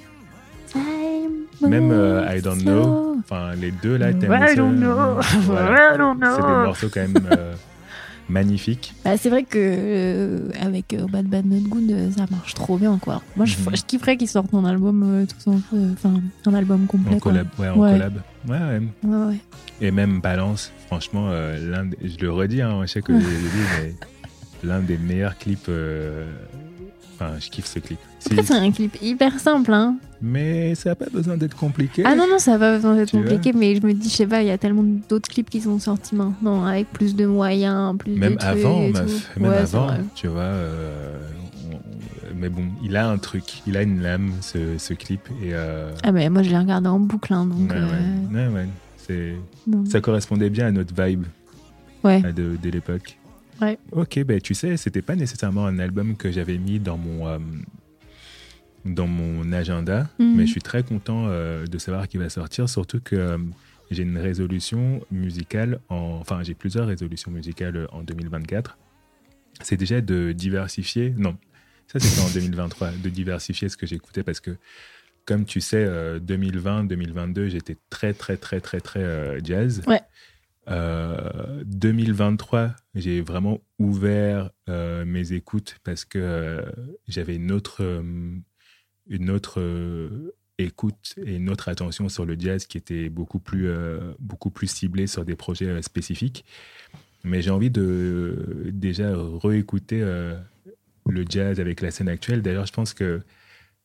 Même 1.61 1.91
euh, 1.91 2.25
I 2.35 2.41
don't 2.41 2.59
slow. 2.59 2.83
know. 2.83 3.15
Enfin, 3.19 3.53
les 3.55 3.71
deux 3.71 3.97
là, 3.97 4.13
Time 4.13 4.31
I 4.51 4.55
don't 4.55 4.77
know. 4.77 5.19
voilà. 5.41 5.93
I 5.95 5.97
don't 5.97 6.17
know. 6.17 6.35
C'est 6.35 6.41
des 6.41 6.47
morceaux 6.65 6.87
quand 6.91 7.01
même 7.01 7.13
euh, 7.31 7.53
magnifiques. 8.29 8.93
Bah, 9.05 9.15
c'est 9.17 9.29
vrai 9.29 9.43
que 9.43 9.57
euh, 9.59 10.49
avec 10.59 10.93
euh, 10.93 11.05
Bad 11.07 11.25
Bad 11.27 11.45
Not 11.45 11.67
Good, 11.69 11.91
euh, 11.91 12.11
ça 12.11 12.25
marche 12.31 12.53
trop 12.55 12.77
bien 12.77 12.97
quoi. 12.99 13.21
Moi, 13.35 13.45
je, 13.45 13.57
Mhm. 13.57 13.75
je 13.75 13.81
kifferais 13.83 14.17
qu'ils 14.17 14.27
sortent 14.27 14.53
un 14.53 14.65
album 14.65 15.03
euh, 15.03 15.25
tous 15.25 15.49
en- 15.51 15.61
euh, 15.75 15.91
enfin 15.93 16.13
un 16.47 16.53
album 16.53 16.87
complet. 16.87 17.15
En 17.15 17.19
quoi. 17.19 17.31
collab. 17.31 17.47
Ouais, 17.59 17.69
en 17.69 17.77
Ouais. 17.77 17.91
collab. 17.91 18.13
Ouais, 18.47 18.57
ouais. 18.57 18.81
Ouais, 19.03 19.25
ouais. 19.27 19.37
Et 19.81 19.91
même 19.91 20.19
Balance, 20.19 20.71
franchement, 20.87 21.27
euh, 21.29 21.59
l'un 21.69 21.85
des- 21.85 21.97
je 22.09 22.17
le 22.21 22.31
redis, 22.31 22.61
hein, 22.61 22.79
je 22.81 22.87
sais 22.87 23.01
que 23.01 23.13
je 23.13 23.17
l'ai 23.19 23.35
dit, 23.35 23.65
mais 23.79 23.93
l'un 24.63 24.79
des 24.79 24.97
meilleurs 24.97 25.37
clips. 25.37 25.69
Enfin, 27.21 27.33
je 27.39 27.49
kiffe 27.51 27.67
ce 27.67 27.77
clip. 27.79 27.99
C'est 28.19 28.51
un 28.51 28.71
clip 28.71 28.97
hyper 29.01 29.39
simple, 29.39 29.71
hein. 29.73 29.95
mais 30.23 30.73
ça 30.73 30.89
n'a 30.89 30.95
pas 30.95 31.05
besoin 31.11 31.37
d'être 31.37 31.55
compliqué. 31.55 32.01
Ah 32.03 32.15
non, 32.15 32.25
non, 32.27 32.39
ça 32.39 32.57
va 32.57 32.75
besoin 32.75 32.95
d'être 32.95 33.11
compliqué, 33.11 33.53
mais 33.53 33.75
je 33.75 33.85
me 33.85 33.93
dis, 33.93 34.09
je 34.09 34.15
sais 34.15 34.25
pas, 34.27 34.41
il 34.41 34.47
y 34.47 34.51
a 34.51 34.57
tellement 34.57 34.83
d'autres 35.07 35.29
clips 35.29 35.49
qui 35.49 35.61
sont 35.61 35.77
sortis 35.77 36.15
maintenant, 36.15 36.65
avec 36.65 36.89
plus 36.91 37.15
de 37.15 37.25
moyens, 37.27 37.95
plus 37.97 38.13
Même 38.13 38.33
de 38.33 38.37
trucs 38.39 38.49
avant, 38.49 38.81
et 38.81 38.91
meuf, 38.91 39.37
même 39.37 39.51
Ouais, 39.51 39.57
avant, 39.57 39.87
tu 40.15 40.27
vois. 40.27 40.41
euh, 40.41 41.19
on- 41.71 42.35
mais 42.35 42.49
bon, 42.49 42.63
il 42.83 42.95
a 42.97 43.07
un 43.07 43.17
truc, 43.19 43.61
il 43.67 43.77
a 43.77 43.83
une 43.83 44.01
lame, 44.01 44.31
ce, 44.41 44.79
ce 44.79 44.93
clip. 44.95 45.21
Et, 45.43 45.53
euh, 45.53 45.91
Ah, 46.03 46.11
mais 46.11 46.27
moi, 46.29 46.41
je 46.41 46.49
l'ai 46.49 46.57
regardé 46.57 46.87
en 46.87 46.99
boucle, 46.99 47.33
hein, 47.33 47.45
donc. 47.45 47.69
ouais, 47.69 47.77
euh, 47.77 48.49
ouais, 48.49 49.35
ça 49.89 50.01
correspondait 50.01 50.49
bien 50.49 50.67
à 50.67 50.71
notre 50.71 50.93
vibe 51.03 51.25
Ouais. 52.03 52.21
de, 52.33 52.57
de 52.61 52.69
l'époque. 52.71 53.17
Ouais. 53.61 53.77
Ok, 53.91 54.19
ben 54.23 54.41
tu 54.41 54.53
sais, 54.53 54.75
c'était 54.77 55.01
pas 55.03 55.15
nécessairement 55.15 55.65
un 55.67 55.77
album 55.79 56.15
que 56.17 56.31
j'avais 56.31 56.57
mis 56.57 56.79
dans 56.79 56.97
mon, 56.97 57.27
euh, 57.27 57.37
dans 58.85 59.07
mon 59.07 59.51
agenda, 59.53 60.09
Mhm. 60.19 60.35
mais 60.35 60.45
je 60.47 60.51
suis 60.51 60.61
très 60.61 60.83
content 60.83 61.27
euh, 61.27 61.65
de 61.67 61.77
savoir 61.77 62.07
qu'il 62.07 62.19
va 62.19 62.29
sortir, 62.29 62.67
surtout 62.67 62.99
que 62.99 63.15
euh, 63.15 63.37
j'ai 63.91 64.03
une 64.03 64.17
résolution 64.17 65.01
musicale, 65.11 65.79
en, 65.89 66.17
enfin 66.19 66.41
j'ai 66.43 66.55
plusieurs 66.55 66.87
résolutions 66.87 67.29
musicales 67.31 67.87
en 67.91 68.01
2024. 68.01 68.77
C'est 69.61 69.77
déjà 69.77 70.01
de 70.01 70.31
diversifier, 70.31 71.13
non, 71.17 71.37
ça 71.87 71.99
c'était 71.99 72.21
en 72.21 72.29
2023, 72.33 72.91
de 73.03 73.09
diversifier 73.09 73.69
ce 73.69 73.77
que 73.77 73.85
j'écoutais 73.85 74.23
parce 74.23 74.39
que 74.39 74.57
comme 75.25 75.45
tu 75.45 75.61
sais, 75.61 75.85
2020-2022, 76.19 77.47
j'étais 77.49 77.77
très 77.91 78.13
très 78.13 78.37
très 78.37 78.59
très 78.59 78.79
très 78.81 79.37
jazz. 79.43 79.83
Ouais. 79.85 80.01
Euh, 80.71 81.63
2023, 81.65 82.75
j'ai 82.95 83.21
vraiment 83.21 83.59
ouvert 83.79 84.51
euh, 84.69 85.05
mes 85.05 85.33
écoutes 85.33 85.77
parce 85.83 86.05
que 86.05 86.19
euh, 86.19 86.61
j'avais 87.07 87.35
une 87.35 87.51
autre, 87.51 87.83
euh, 87.83 88.33
une 89.07 89.29
autre 89.29 89.59
euh, 89.59 90.33
écoute 90.57 91.15
et 91.25 91.35
une 91.35 91.49
autre 91.49 91.69
attention 91.69 92.09
sur 92.09 92.25
le 92.25 92.39
jazz 92.39 92.65
qui 92.65 92.77
était 92.77 93.09
beaucoup 93.09 93.39
plus, 93.39 93.67
euh, 93.67 94.13
beaucoup 94.19 94.49
plus 94.49 94.67
ciblée 94.67 95.07
sur 95.07 95.25
des 95.25 95.35
projets 95.35 95.67
euh, 95.67 95.81
spécifiques. 95.81 96.45
Mais 97.23 97.41
j'ai 97.41 97.51
envie 97.51 97.69
de 97.69 98.69
déjà 98.73 99.11
réécouter 99.43 100.01
euh, 100.01 100.35
le 101.07 101.25
jazz 101.27 101.59
avec 101.59 101.81
la 101.81 101.91
scène 101.91 102.09
actuelle. 102.09 102.41
D'ailleurs, 102.41 102.65
je 102.65 102.73
pense 102.73 102.93
que 102.93 103.21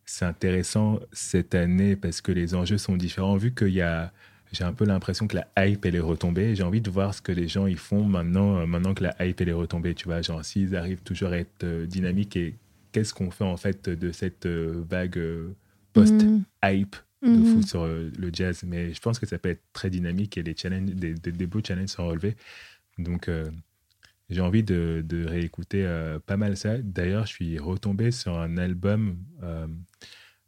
c'est 0.07 0.25
intéressant 0.25 1.01
cette 1.13 1.55
année 1.55 1.97
parce 1.97 2.21
que 2.21 2.33
les 2.33 2.55
enjeux 2.55 2.79
sont 2.79 2.97
différents. 2.97 3.37
Vu 3.37 3.55
qu'il 3.55 3.69
y 3.75 3.83
a, 3.83 4.13
j'ai 4.57 4.65
un 4.65 4.73
peu 4.73 4.85
l'impression 4.85 5.27
que 5.29 5.37
la 5.37 5.47
hype 5.67 5.85
elle 5.87 5.95
est 5.97 6.01
retombée. 6.01 6.55
J'ai 6.55 6.63
envie 6.63 6.81
de 6.81 6.91
voir 6.91 7.13
ce 7.15 7.21
que 7.23 7.33
les 7.33 7.49
gens 7.49 7.67
ils 7.67 7.77
font 7.79 8.05
maintenant, 8.05 8.59
euh, 8.59 8.67
maintenant 8.67 8.95
que 8.95 9.03
la 9.05 9.15
hype 9.25 9.41
elle 9.41 9.49
est 9.51 9.53
retombée. 9.53 9.95
Tu 9.95 10.07
vois, 10.07 10.23
genre 10.23 10.45
s'ils 10.45 10.75
arrivent 10.77 11.03
toujours 11.03 11.31
à 11.31 11.39
être 11.39 11.65
euh, 11.65 11.87
dynamiques 11.87 12.37
et 12.37 12.55
qu'est-ce 12.93 13.13
qu'on 13.15 13.31
fait 13.31 13.45
en 13.45 13.57
fait 13.57 13.89
de 13.89 14.13
cette 14.13 14.47
euh, 14.47 14.83
vague 14.89 15.21
post-hype 15.93 16.97
Mhm. 17.23 17.33
de 17.33 17.39
Mhm. 17.39 17.45
fou 17.47 17.63
sur 17.63 17.83
euh, 17.85 18.11
le 18.19 18.31
jazz. 18.33 18.63
Mais 18.67 18.93
je 18.95 19.01
pense 19.01 19.19
que 19.19 19.27
ça 19.27 19.39
peut 19.39 19.49
être 19.49 19.63
très 19.73 19.91
dynamique 19.91 20.37
et 20.39 20.43
les 20.43 20.55
challenges, 20.57 20.91
des, 20.91 21.15
des, 21.15 21.33
des 21.33 21.47
beaux 21.47 21.61
challenges 21.67 21.89
sont 21.89 22.07
relevés. 22.07 22.37
Donc 22.99 23.29
j'ai 24.29 24.41
envie 24.41 24.63
de, 24.63 25.05
de 25.07 25.25
réécouter 25.25 25.85
euh, 25.87 26.19
pas 26.19 26.37
mal 26.37 26.57
ça. 26.57 26.79
D'ailleurs, 26.79 27.27
je 27.27 27.33
suis 27.33 27.59
retombé 27.59 28.11
sur 28.11 28.39
un 28.39 28.57
album 28.59 29.17
euh, 29.43 29.67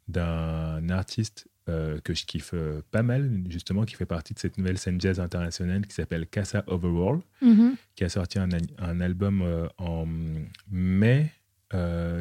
d'un 0.08 0.88
artiste 0.90 1.47
euh, 1.68 1.98
que 2.00 2.14
je 2.14 2.24
kiffe 2.26 2.50
euh, 2.54 2.80
pas 2.90 3.02
mal, 3.02 3.30
justement, 3.48 3.84
qui 3.84 3.94
fait 3.94 4.06
partie 4.06 4.34
de 4.34 4.38
cette 4.38 4.56
nouvelle 4.58 4.78
scène 4.78 5.00
jazz 5.00 5.20
internationale 5.20 5.86
qui 5.86 5.94
s'appelle 5.94 6.26
Casa 6.26 6.64
Overall, 6.66 7.20
Mhm. 7.42 7.76
qui 7.94 8.04
a 8.04 8.08
sorti 8.08 8.38
un, 8.38 8.48
un 8.78 9.00
album 9.00 9.42
euh, 9.42 9.66
en 9.78 10.06
mai 10.70 11.30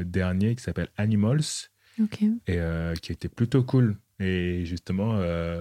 dernier 0.05 0.55
qui 0.55 0.61
s'appelle 0.63 0.89
Animals 0.97 1.69
et 2.47 2.59
qui 3.01 3.13
était 3.13 3.29
plutôt 3.29 3.63
cool. 3.63 3.95
Et 4.19 4.65
justement, 4.65 5.19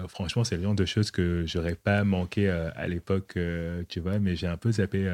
franchement, 0.08 0.42
c'est 0.42 0.56
le 0.56 0.62
genre 0.64 0.74
de 0.74 0.84
choses 0.84 1.10
que 1.12 1.44
j'aurais 1.46 1.76
pas 1.76 2.02
manqué 2.02 2.48
à 2.50 2.88
l'époque, 2.88 3.38
tu 3.88 4.00
vois, 4.00 4.18
mais 4.18 4.34
j'ai 4.34 4.48
un 4.48 4.56
peu 4.56 4.72
zappé, 4.72 5.08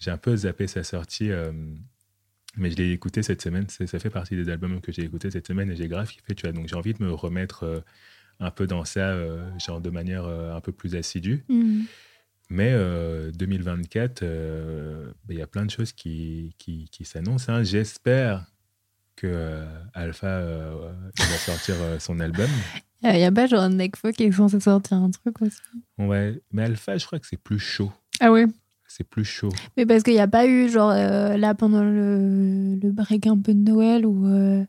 j'ai 0.00 0.10
un 0.10 0.16
peu 0.16 0.34
zappé 0.36 0.66
sa 0.68 0.84
sortie. 0.84 1.30
Mais 2.56 2.70
je 2.70 2.76
l'ai 2.76 2.92
écouté 2.92 3.22
cette 3.22 3.42
semaine. 3.42 3.66
Ça 3.68 3.86
fait 3.98 4.10
partie 4.10 4.36
des 4.36 4.48
albums 4.50 4.80
que 4.80 4.92
j'ai 4.92 5.02
écouté 5.04 5.30
cette 5.30 5.46
semaine 5.46 5.70
et 5.70 5.76
j'ai 5.76 5.88
grave 5.88 6.08
kiffé, 6.08 6.34
tu 6.34 6.42
vois. 6.46 6.52
Donc 6.52 6.68
j'ai 6.68 6.76
envie 6.76 6.92
de 6.94 7.02
me 7.02 7.12
remettre 7.12 7.64
euh, 7.64 7.80
un 8.40 8.50
peu 8.50 8.66
dans 8.66 8.84
ça, 8.84 9.10
euh, 9.10 9.48
genre 9.58 9.80
de 9.80 9.90
manière 9.90 10.24
euh, 10.24 10.54
un 10.54 10.60
peu 10.60 10.72
plus 10.72 10.94
assidue. 10.96 11.44
Mhm. 11.48 11.84
Mais 12.50 12.72
euh, 12.72 13.30
2024, 13.32 14.22
euh, 14.22 15.06
ben, 15.24 15.34
il 15.34 15.38
y 15.38 15.42
a 15.42 15.46
plein 15.46 15.64
de 15.64 15.70
choses 15.70 15.92
qui, 15.92 16.54
qui, 16.58 16.88
qui 16.90 17.04
s'annoncent. 17.06 17.50
hein. 17.50 17.62
J'espère 17.62 18.44
que 19.16 19.64
Alpha 19.94 20.40
va 20.42 21.36
sortir 21.38 21.76
son 21.98 22.18
album. 22.20 22.48
Il 23.02 23.16
y 23.18 23.24
a 23.24 23.32
pas 23.32 23.46
genre 23.46 23.68
Nekfeu 23.68 24.10
qui 24.12 24.24
est 24.24 24.32
censé 24.32 24.58
sortir 24.60 24.96
un 24.98 25.10
truc 25.10 25.40
aussi? 25.40 25.56
Ouais, 25.98 26.40
mais 26.50 26.64
Alpha, 26.64 26.96
je 26.98 27.06
crois 27.06 27.18
que 27.18 27.26
c'est 27.26 27.40
plus 27.40 27.58
chaud. 27.58 27.92
Ah 28.20 28.32
ouais? 28.32 28.46
C'est 28.94 29.08
plus 29.08 29.24
chaud. 29.24 29.48
Mais 29.78 29.86
parce 29.86 30.02
qu'il 30.02 30.12
n'y 30.12 30.20
a 30.20 30.28
pas 30.28 30.46
eu, 30.46 30.68
genre, 30.68 30.90
euh, 30.94 31.38
là, 31.38 31.54
pendant 31.54 31.82
le, 31.82 32.74
le 32.74 32.90
break 32.92 33.26
un 33.26 33.38
peu 33.38 33.54
de 33.54 33.58
Noël, 33.70 34.04
où, 34.04 34.26
euh, 34.26 34.62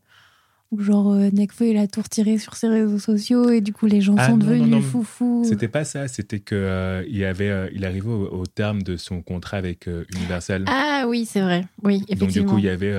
où 0.71 0.79
genre, 0.79 1.11
euh, 1.11 1.29
Nekfeu, 1.33 1.67
il 1.67 1.77
a 1.77 1.87
tout 1.87 2.01
retiré 2.01 2.37
sur 2.37 2.55
ses 2.55 2.69
réseaux 2.69 2.99
sociaux, 2.99 3.49
et 3.49 3.59
du 3.59 3.73
coup, 3.73 3.85
les 3.85 3.99
gens 3.99 4.15
Ah, 4.17 4.27
sont 4.27 4.37
non, 4.37 4.45
devenus 4.45 4.93
non. 4.93 5.43
C'était 5.43 5.67
pas 5.67 5.83
ça, 5.83 6.07
c'était 6.07 6.39
que 6.39 6.55
euh, 6.55 7.03
il 7.09 7.21
avait, 7.25 7.69
il 7.73 7.83
arrivait 7.83 8.07
au, 8.07 8.29
au 8.33 8.45
terme 8.45 8.81
de 8.81 8.95
son 8.95 9.21
contrat 9.21 9.57
avec 9.57 9.89
Universal. 10.15 10.63
Ah 10.67 11.03
oui, 11.05 11.25
c'est 11.25 11.41
vrai. 11.41 11.65
Oui, 11.83 11.99
Donc 11.99 12.07
du 12.07 12.13
effectivement. 12.23 12.51
coup, 12.53 12.57
il 12.59 12.63
y 12.63 12.69
avait 12.69 12.95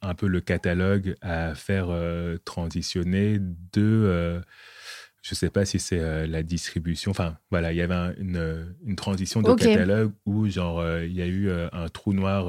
un 0.00 0.14
peu 0.14 0.26
le 0.26 0.40
catalogue 0.40 1.16
à 1.20 1.54
faire 1.54 1.88
transitionner 2.46 3.38
de, 3.74 4.40
je 5.22 5.34
sais 5.36 5.50
pas 5.50 5.64
si 5.64 5.78
c'est 5.78 6.00
euh, 6.00 6.26
la 6.26 6.42
distribution. 6.42 7.12
Enfin, 7.12 7.36
voilà, 7.50 7.72
il 7.72 7.76
y 7.76 7.80
avait 7.80 7.94
un- 7.94 8.12
une, 8.18 8.74
une 8.84 8.96
transition 8.96 9.40
de 9.40 9.46
catalogue 9.74 10.10
où, 10.26 10.46
genre, 10.48 10.80
euh, 10.80 11.04
il 11.06 11.12
y 11.16 11.22
a 11.22 11.26
eu 11.26 11.48
euh, 11.48 11.68
un 11.72 11.88
trou 11.88 12.12
noir 12.12 12.46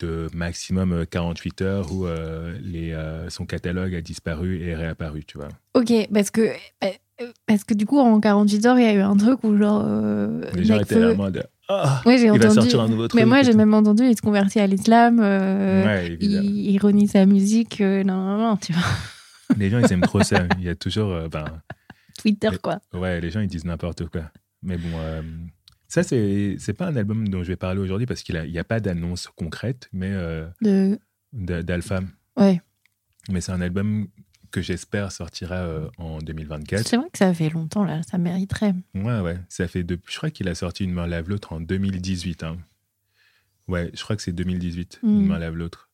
de 0.00 0.28
maximum 0.34 0.92
euh, 0.92 1.04
48 1.04 1.62
heures 1.62 1.92
où 1.92 2.06
les, 2.62 2.96
son 3.28 3.46
catalogue 3.46 3.94
a 3.94 4.00
disparu 4.00 4.58
et 4.62 4.68
est 4.70 4.74
réapparu, 4.76 5.24
tu 5.24 5.38
vois. 5.38 5.48
Ok, 5.74 5.92
parce 6.12 6.30
que, 6.30 6.50
parce 7.46 7.64
que 7.64 7.74
du 7.74 7.86
coup, 7.86 7.98
en 7.98 8.18
48 8.18 8.66
heures, 8.66 8.78
il 8.78 8.84
y 8.84 8.88
a 8.88 8.94
eu 8.94 9.00
un 9.00 9.16
truc 9.16 9.44
où 9.44 9.56
genre. 9.56 9.84
Les 10.54 10.64
gens 10.64 10.80
étaient 10.80 11.04
en 11.04 11.14
mode 11.16 11.46
Ah 11.68 12.00
Ouais, 12.06 12.18
j'ai 12.18 12.24
Il 12.24 12.30
va 12.30 12.34
entendu. 12.46 12.54
sortir 12.54 12.80
un 12.80 12.88
nouveau 12.88 13.06
truc. 13.08 13.20
Mais 13.20 13.26
moi, 13.26 13.42
j'ai 13.42 13.52
même 13.52 13.74
entendu, 13.74 14.04
il 14.04 14.16
se 14.16 14.22
convertit 14.22 14.58
à 14.58 14.66
l'islam. 14.66 15.20
Ouais, 15.20 16.16
il 16.20 16.32
ironie 16.70 17.06
sa 17.06 17.26
musique. 17.26 17.80
non, 17.80 18.04
non, 18.04 18.38
non, 18.38 18.56
tu 18.56 18.72
vois. 18.72 18.82
Les 19.56 19.70
gens, 19.70 19.78
ils 19.78 19.92
aiment 19.92 20.00
trop 20.02 20.22
ça. 20.22 20.46
Il 20.58 20.64
y 20.64 20.68
a 20.68 20.74
toujours. 20.74 21.12
euh, 21.12 21.28
ben, 21.28 21.62
Twitter, 22.18 22.50
quoi. 22.62 22.80
Ouais, 22.92 23.20
les 23.20 23.30
gens 23.30 23.40
ils 23.40 23.48
disent 23.48 23.64
n'importe 23.64 24.06
quoi. 24.08 24.30
Mais 24.62 24.76
bon, 24.76 24.90
euh, 24.96 25.22
ça 25.88 26.02
c'est 26.02 26.56
c'est 26.58 26.74
pas 26.74 26.86
un 26.86 26.96
album 26.96 27.26
dont 27.28 27.42
je 27.42 27.48
vais 27.48 27.56
parler 27.56 27.80
aujourd'hui 27.80 28.06
parce 28.06 28.22
qu'il 28.22 28.40
n'y 28.40 28.58
a, 28.58 28.64
pas 28.64 28.78
d'annonce 28.80 29.28
concrète, 29.36 29.88
mais 29.92 30.10
euh, 30.12 30.46
De... 30.60 30.98
d'Alpha. 31.32 32.00
Ouais. 32.36 32.60
Mais 33.30 33.40
c'est 33.40 33.52
un 33.52 33.60
album 33.60 34.08
que 34.50 34.60
j'espère 34.60 35.12
sortira 35.12 35.66
en 35.98 36.18
2024. 36.18 36.86
C'est 36.86 36.96
vrai 36.96 37.08
que 37.10 37.18
ça 37.18 37.32
fait 37.32 37.48
longtemps, 37.50 37.84
là. 37.84 38.02
Ça 38.02 38.18
mériterait. 38.18 38.74
Ouais, 38.94 39.20
ouais. 39.20 39.38
Ça 39.48 39.68
fait 39.68 39.84
depuis. 39.84 40.12
Je 40.12 40.18
crois 40.18 40.30
qu'il 40.30 40.48
a 40.48 40.54
sorti 40.54 40.84
Une 40.84 40.92
main 40.92 41.06
lave 41.06 41.28
l'autre 41.28 41.52
en 41.52 41.60
2018. 41.60 42.42
hein. 42.42 42.58
Ouais, 43.68 43.90
je 43.94 44.02
crois 44.02 44.16
que 44.16 44.22
c'est 44.22 44.32
2018. 44.32 44.98
Mm. 45.02 45.08
Une 45.08 45.26
main 45.26 45.38
lave 45.38 45.54
l'autre. 45.54 45.89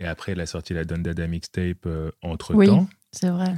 Et 0.00 0.06
après, 0.06 0.32
il 0.32 0.40
a 0.40 0.46
sorti 0.46 0.74
la 0.74 0.84
Don 0.84 0.98
Dada 0.98 1.26
mixtape 1.26 1.86
entre 2.22 2.54
Oui. 2.54 2.66
temps. 2.66 2.88
C'est 3.12 3.30
vrai. 3.30 3.54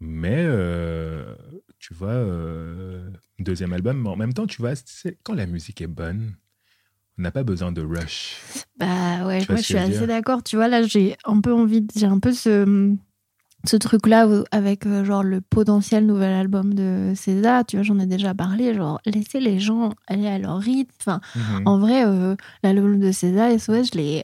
Mais 0.00 0.36
euh, 0.44 1.34
tu 1.78 1.94
vois, 1.94 2.10
euh, 2.10 3.08
deuxième 3.38 3.72
album, 3.72 4.02
mais 4.02 4.08
en 4.10 4.16
même 4.16 4.32
temps, 4.34 4.46
tu 4.46 4.60
vois, 4.60 4.72
quand 5.22 5.34
la 5.34 5.46
musique 5.46 5.80
est 5.80 5.86
bonne, 5.86 6.34
on 7.18 7.22
n'a 7.22 7.30
pas 7.30 7.44
besoin 7.44 7.72
de 7.72 7.82
rush. 7.82 8.36
Bah 8.78 9.26
ouais, 9.26 9.42
moi 9.48 9.56
je 9.56 9.62
suis 9.62 9.78
assez 9.78 10.06
d'accord. 10.06 10.42
Tu 10.42 10.56
vois, 10.56 10.68
là 10.68 10.82
j'ai 10.82 11.16
un 11.24 11.40
peu 11.40 11.52
envie, 11.52 11.80
de- 11.80 11.92
j'ai 11.96 12.04
un 12.06 12.18
peu 12.18 12.32
ce, 12.32 12.94
ce 13.64 13.76
truc-là 13.76 14.28
avec 14.50 14.84
euh, 14.84 15.02
genre 15.02 15.22
le 15.22 15.40
potentiel 15.40 16.04
nouvel 16.04 16.34
album 16.34 16.74
de 16.74 17.14
César. 17.16 17.64
Tu 17.64 17.76
vois, 17.76 17.82
j'en 17.84 17.98
ai 17.98 18.06
déjà 18.06 18.34
parlé. 18.34 18.74
Genre, 18.74 19.00
laisser 19.06 19.40
les 19.40 19.58
gens 19.58 19.94
aller 20.08 20.26
à 20.28 20.38
leur 20.38 20.58
rythme. 20.58 20.92
Enfin, 21.00 21.20
Mhm. 21.34 21.62
en 21.66 21.78
vrai, 21.78 22.04
euh, 22.06 22.36
l'album 22.62 22.98
de 23.00 23.12
César, 23.12 23.48
SOS, 23.50 23.92
je 23.92 23.98
l'ai 23.98 24.22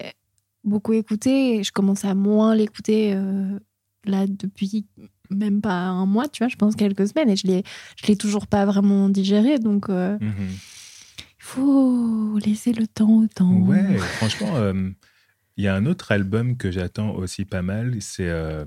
beaucoup 0.64 0.92
écouté. 0.92 1.57
et 1.57 1.62
Je 1.64 1.72
commence 1.72 2.05
à 2.05 2.14
moins 2.14 2.55
l'écouter 2.55 3.12
euh, 3.14 3.59
là 4.05 4.27
depuis 4.27 4.87
même 5.31 5.61
pas 5.62 5.72
un 5.87 6.05
mois, 6.07 6.29
tu 6.29 6.42
vois, 6.44 6.48
je 6.48 6.57
pense 6.57 6.77
quelques 6.77 7.09
semaines. 7.09 7.31
Et 7.31 7.37
je 7.37 7.46
l'ai, 7.46 7.62
je 8.01 8.07
l'ai 8.07 8.16
toujours 8.16 8.46
pas 8.46 8.64
vraiment 8.66 9.09
digéré. 9.09 9.59
Donc, 9.59 9.88
euh, 9.88 10.18
Mhm. 10.20 10.48
il 10.51 11.44
faut 11.44 12.38
laisser 12.38 12.72
le 12.72 12.87
temps 12.87 13.11
au 13.22 13.27
temps. 13.27 13.53
Ouais, 13.53 13.96
franchement, 13.96 14.57
euh, 14.57 14.90
il 15.57 15.64
y 15.64 15.68
a 15.68 15.75
un 15.75 15.87
autre 15.87 16.12
album 16.12 16.57
que 16.57 16.70
j'attends 16.70 17.14
aussi 17.14 17.44
pas 17.44 17.62
mal, 17.62 17.96
c'est. 18.01 18.29
euh, 18.29 18.64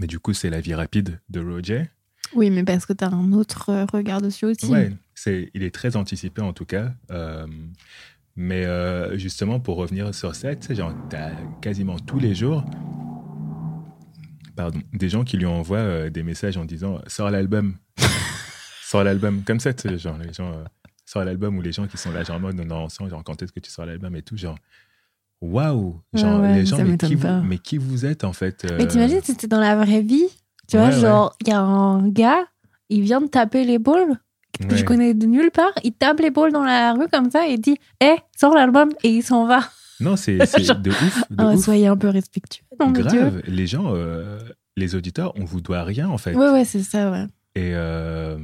mais 0.00 0.06
du 0.06 0.18
coup, 0.18 0.32
c'est 0.32 0.50
La 0.50 0.60
vie 0.60 0.74
rapide 0.74 1.20
de 1.28 1.40
Roger. 1.40 1.88
Oui, 2.34 2.50
mais 2.50 2.64
parce 2.64 2.86
que 2.86 2.92
tu 2.94 3.04
as 3.04 3.08
un 3.10 3.32
autre 3.32 3.86
regard 3.92 4.22
dessus 4.22 4.46
aussi. 4.46 4.66
Ouais, 4.70 4.90
c'est, 5.14 5.50
il 5.54 5.62
est 5.62 5.74
très 5.74 5.96
anticipé 5.96 6.40
en 6.40 6.52
tout 6.54 6.64
cas. 6.64 6.94
Mais 8.36 8.64
euh, 8.64 9.16
justement, 9.18 9.60
pour 9.60 9.76
revenir 9.76 10.14
sur 10.14 10.34
sais, 10.34 10.58
genre, 10.70 10.92
t'as 11.10 11.30
quasiment 11.60 11.98
tous 11.98 12.18
les 12.18 12.34
jours, 12.34 12.64
pardon, 14.56 14.80
des 14.92 15.08
gens 15.08 15.24
qui 15.24 15.36
lui 15.36 15.46
envoient 15.46 15.78
euh, 15.78 16.10
des 16.10 16.22
messages 16.22 16.56
en 16.56 16.64
disant 16.64 16.98
Sors 17.06 17.30
l'album. 17.30 17.76
Sors 18.82 19.04
l'album. 19.04 19.42
Comme 19.44 19.60
ça, 19.60 19.70
genre, 19.98 20.18
les 20.18 20.32
gens. 20.32 20.52
euh, 20.52 20.64
Sors 21.04 21.24
l'album 21.24 21.58
ou 21.58 21.62
les 21.62 21.72
gens 21.72 21.86
qui 21.86 21.98
sont 21.98 22.10
là, 22.10 22.22
genre, 22.24 22.36
en 22.36 22.40
mode, 22.40 22.58
on 22.60 22.68
est 22.68 22.72
ensemble, 22.72 23.10
genre, 23.10 23.22
quand 23.24 23.42
est-ce 23.42 23.52
que 23.52 23.60
tu 23.60 23.70
sors 23.70 23.84
l'album 23.86 24.14
et 24.16 24.22
tout, 24.22 24.36
genre. 24.36 24.56
Waouh! 25.42 26.00
Genre, 26.14 26.40
Ouais, 26.40 26.46
ouais, 26.48 26.54
les 26.54 26.66
gens, 26.66 26.78
mais 26.84 26.96
qui, 26.96 27.14
vous, 27.16 27.22
pas. 27.22 27.40
mais 27.40 27.58
qui 27.58 27.76
vous 27.76 28.06
êtes 28.06 28.22
en 28.24 28.32
fait? 28.32 28.64
Mais 28.64 28.84
euh, 28.84 28.86
t'imagines 28.86 29.20
si 29.22 29.32
c'était 29.32 29.48
dans 29.48 29.58
la 29.60 29.74
vraie 29.76 30.00
vie 30.02 30.24
Tu 30.68 30.76
vois, 30.78 30.86
Ouais, 30.86 30.92
genre, 31.00 31.36
il 31.40 31.48
y 31.48 31.50
a 31.50 31.60
un 31.60 32.08
gars, 32.08 32.46
il 32.88 33.02
vient 33.02 33.20
de 33.20 33.26
taper 33.26 33.64
l'épaule, 33.64 34.14
que 34.58 34.64
Ouais. 34.72 34.76
je 34.76 34.84
connais 34.84 35.14
de 35.14 35.26
nulle 35.26 35.50
part, 35.50 35.72
il 35.82 35.92
tape 35.92 36.20
l'épaule 36.20 36.52
dans 36.52 36.64
la 36.64 36.92
rue 36.94 37.08
comme 37.12 37.30
ça 37.30 37.46
et 37.48 37.56
dit 37.58 37.76
Hé, 38.00 38.16
sors 38.38 38.54
l'album 38.54 38.90
Et 39.02 39.08
il 39.10 39.22
s'en 39.22 39.46
va. 39.46 39.60
Non, 40.00 40.16
c'est, 40.16 40.36
de 40.38 40.90
ouf. 40.90 41.22
De 41.30 41.36
Ah, 41.38 41.52
ouf. 41.52 41.64
soyez 41.64 41.86
un 41.86 41.96
peu 41.96 42.08
respectueux. 42.08 42.64
Dieu. 42.80 43.02
Grave. 43.02 43.42
Les 43.46 43.66
gens, 43.66 43.94
euh, 43.94 44.38
les 44.76 44.94
auditeurs, 44.94 45.32
on 45.36 45.44
vous 45.44 45.60
doit 45.60 45.84
rien 45.84 46.08
en 46.08 46.18
fait. 46.18 46.34
Ouais, 46.34 46.50
ouais, 46.50 46.64
c'est 46.64 46.82
ça, 46.82 47.10
ouais. 47.10 47.26
Et 47.54 47.72
euh, 47.74 48.38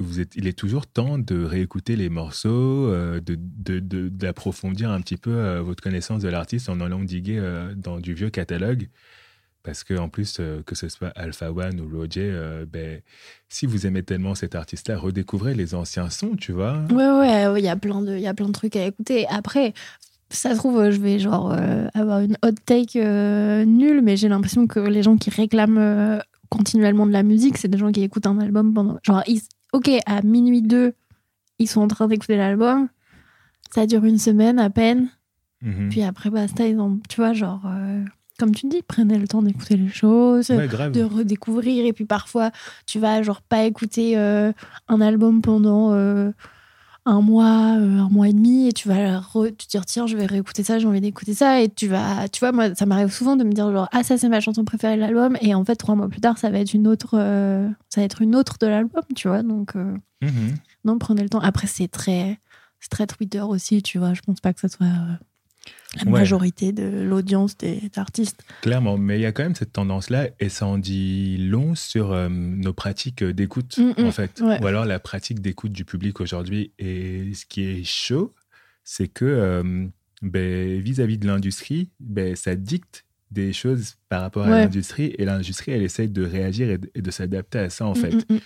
vous 0.00 0.20
êtes, 0.20 0.34
il 0.36 0.46
est 0.46 0.58
toujours 0.58 0.86
temps 0.86 1.18
de 1.18 1.42
réécouter 1.44 1.96
les 1.96 2.08
morceaux, 2.10 2.50
euh, 2.88 3.20
de, 3.20 3.38
de- 3.38 3.78
de- 3.78 4.08
d'approfondir 4.08 4.90
un 4.90 5.00
petit 5.00 5.16
peu 5.16 5.30
euh, 5.30 5.62
votre 5.62 5.82
connaissance 5.82 6.20
de 6.22 6.28
l'artiste 6.28 6.68
en 6.68 6.80
allant 6.80 7.02
diguer 7.02 7.38
euh, 7.38 7.72
dans 7.76 7.98
du 8.00 8.12
vieux 8.12 8.30
catalogue. 8.30 8.88
Parce 9.64 9.82
que 9.82 9.94
en 9.98 10.08
plus, 10.10 10.36
euh, 10.40 10.62
que 10.64 10.74
ce 10.74 10.88
soit 10.88 11.08
Alpha 11.16 11.50
One 11.50 11.80
ou 11.80 11.88
Roger, 11.98 12.30
euh, 12.32 12.66
ben, 12.70 13.00
si 13.48 13.64
vous 13.66 13.86
aimez 13.86 14.02
tellement 14.02 14.34
cet 14.34 14.54
artiste-là, 14.54 14.96
redécouvrez 14.98 15.54
les 15.54 15.74
anciens 15.74 16.10
sons, 16.10 16.36
tu 16.36 16.52
vois. 16.52 16.84
Ouais, 16.90 16.96
ouais, 17.10 17.46
ouais, 17.48 17.60
il 17.60 17.64
y 17.64 17.68
a 17.68 17.76
plein 17.76 18.02
de, 18.02 18.14
il 18.14 18.20
y 18.20 18.26
a 18.26 18.34
plein 18.34 18.46
de 18.46 18.52
trucs 18.52 18.76
à 18.76 18.84
écouter. 18.86 19.26
Après, 19.28 19.72
ça 20.28 20.50
se 20.52 20.56
trouve, 20.58 20.90
je 20.90 21.00
vais 21.00 21.18
genre 21.18 21.50
euh, 21.52 21.86
avoir 21.94 22.20
une 22.20 22.36
hot 22.44 22.52
take 22.66 22.98
nulle, 23.64 24.02
mais 24.02 24.16
j'ai 24.18 24.28
l'impression 24.28 24.66
que 24.66 24.80
les 24.80 25.02
gens 25.02 25.16
qui 25.16 25.30
réclament 25.30 26.20
continuellement 26.50 27.06
de 27.06 27.12
la 27.12 27.22
musique, 27.22 27.56
c'est 27.56 27.68
des 27.68 27.78
gens 27.78 27.90
qui 27.90 28.02
écoutent 28.02 28.26
un 28.26 28.38
album 28.40 28.74
pendant. 28.74 28.98
Genre, 29.02 29.22
ils- 29.26 29.40
ok, 29.72 29.90
à 30.04 30.20
minuit 30.22 30.60
2, 30.62 30.92
ils 31.58 31.68
sont 31.68 31.80
en 31.80 31.88
train 31.88 32.06
d'écouter 32.06 32.36
l'album. 32.36 32.88
Ça 33.74 33.86
dure 33.86 34.04
une 34.04 34.18
semaine 34.18 34.58
à 34.58 34.68
peine. 34.68 35.08
Mhm. 35.62 35.88
Puis 35.88 36.02
après, 36.02 36.28
basta, 36.30 36.66
ils 36.68 36.78
ont. 36.78 37.00
Tu 37.08 37.16
vois, 37.16 37.32
genre. 37.32 37.62
Comme 38.38 38.54
tu 38.54 38.68
dis, 38.68 38.82
prenez 38.86 39.18
le 39.18 39.28
temps 39.28 39.42
d'écouter 39.42 39.76
les 39.76 39.88
choses 39.88 40.50
Ouais, 40.50 40.66
de 40.90 41.02
redécouvrir. 41.02 41.84
Et 41.86 41.92
puis 41.92 42.04
parfois 42.04 42.50
tu 42.86 42.98
vas 42.98 43.22
genre 43.22 43.42
pas 43.42 43.64
écouter 43.64 44.18
euh, 44.18 44.52
un 44.88 45.00
album 45.00 45.40
pendant 45.42 45.92
euh, 45.92 46.32
un 47.06 47.20
mois 47.20 47.76
euh, 47.78 47.98
un 48.00 48.08
mois 48.08 48.28
et 48.28 48.32
demi 48.32 48.66
et 48.68 48.72
tu 48.72 48.88
vas 48.88 49.20
re- 49.20 49.54
te 49.54 49.68
dire 49.68 49.84
tiens 49.84 50.06
je 50.06 50.16
vais 50.16 50.24
réécouter 50.26 50.62
ça 50.64 50.78
j'ai 50.78 50.86
envie 50.86 51.00
d'écouter 51.00 51.34
ça. 51.34 51.60
Et 51.60 51.68
tu 51.68 51.86
vas 51.86 52.28
tu 52.28 52.40
vois 52.40 52.50
moi 52.52 52.74
ça 52.74 52.86
m'arrive 52.86 53.12
souvent 53.12 53.36
de 53.36 53.44
me 53.44 53.52
dire 53.52 53.70
genre 53.70 53.88
ah 53.92 54.02
ça 54.02 54.16
c'est 54.18 54.28
ma 54.28 54.40
chanson 54.40 54.64
préférée 54.64 54.96
de 54.96 55.00
l'album. 55.02 55.36
Et 55.40 55.54
en 55.54 55.64
fait 55.64 55.76
trois 55.76 55.94
mois 55.94 56.08
plus 56.08 56.20
tard 56.20 56.38
ça 56.38 56.50
va 56.50 56.58
être 56.58 56.74
une 56.74 56.88
autre 56.88 57.10
ça 57.90 58.00
va 58.00 58.04
être 58.04 58.22
une 58.22 58.34
autre 58.34 58.56
de 58.60 58.66
l'album 58.66 59.02
tu 59.14 59.28
vois. 59.28 59.42
Donc 59.42 59.74
Mhm. 60.22 60.54
non 60.86 60.98
prenez 60.98 61.22
le 61.22 61.28
temps. 61.28 61.40
Après 61.40 61.66
c'est 61.66 61.88
très 61.88 62.38
c'est 62.80 62.88
très 62.88 63.06
Twitter 63.06 63.40
aussi 63.42 63.82
tu 63.82 63.98
vois. 63.98 64.14
Je 64.14 64.22
pense 64.22 64.40
pas 64.40 64.52
que 64.54 64.60
ce 64.60 64.68
soit 64.68 64.86
la 65.96 66.04
Ouais. 66.10 66.18
majorité 66.20 66.72
de 66.72 66.82
l'audience 66.84 67.56
des 67.56 67.80
artistes 67.96 68.42
Clairement, 68.62 68.98
mais 68.98 69.18
il 69.18 69.22
y 69.22 69.26
a 69.26 69.32
quand 69.32 69.42
même 69.44 69.54
cette 69.54 69.72
tendance-là 69.72 70.28
et 70.40 70.48
ça 70.48 70.66
en 70.66 70.78
dit 70.78 71.36
long 71.38 71.74
sur 71.74 72.12
euh, 72.12 72.28
nos 72.28 72.72
pratiques 72.72 73.22
d'écoute, 73.24 73.78
Mm, 73.78 74.02
mm, 74.02 74.06
en 74.06 74.10
fait. 74.10 74.40
ouais. 74.40 74.60
Ou 74.62 74.66
alors 74.66 74.84
la 74.84 74.98
pratique 74.98 75.40
d'écoute 75.40 75.72
du 75.72 75.84
public 75.84 76.20
aujourd'hui. 76.20 76.72
Et 76.78 77.32
ce 77.34 77.44
qui 77.46 77.62
est 77.64 77.84
chaud, 77.84 78.32
c'est 78.82 79.08
que 79.08 79.24
euh, 79.24 79.86
ben, 80.22 80.80
vis-à-vis 80.80 81.18
de 81.18 81.26
l'industrie, 81.26 81.88
ben, 82.00 82.34
ça 82.36 82.54
dicte 82.54 83.04
des 83.30 83.52
choses 83.52 83.96
par 84.08 84.20
rapport 84.20 84.44
à 84.46 84.50
l'industrie 84.50 85.12
et 85.18 85.24
l'industrie, 85.24 85.72
elle 85.72 85.82
essaye 85.82 86.08
de 86.08 86.24
réagir 86.24 86.70
et 86.94 87.00
de, 87.02 87.10
s'adapter 87.10 87.58
à 87.58 87.68
ça, 87.70 87.84
en 87.84 87.94
fait. 87.94 88.14
Mm, 88.14 88.34
mm. 88.34 88.38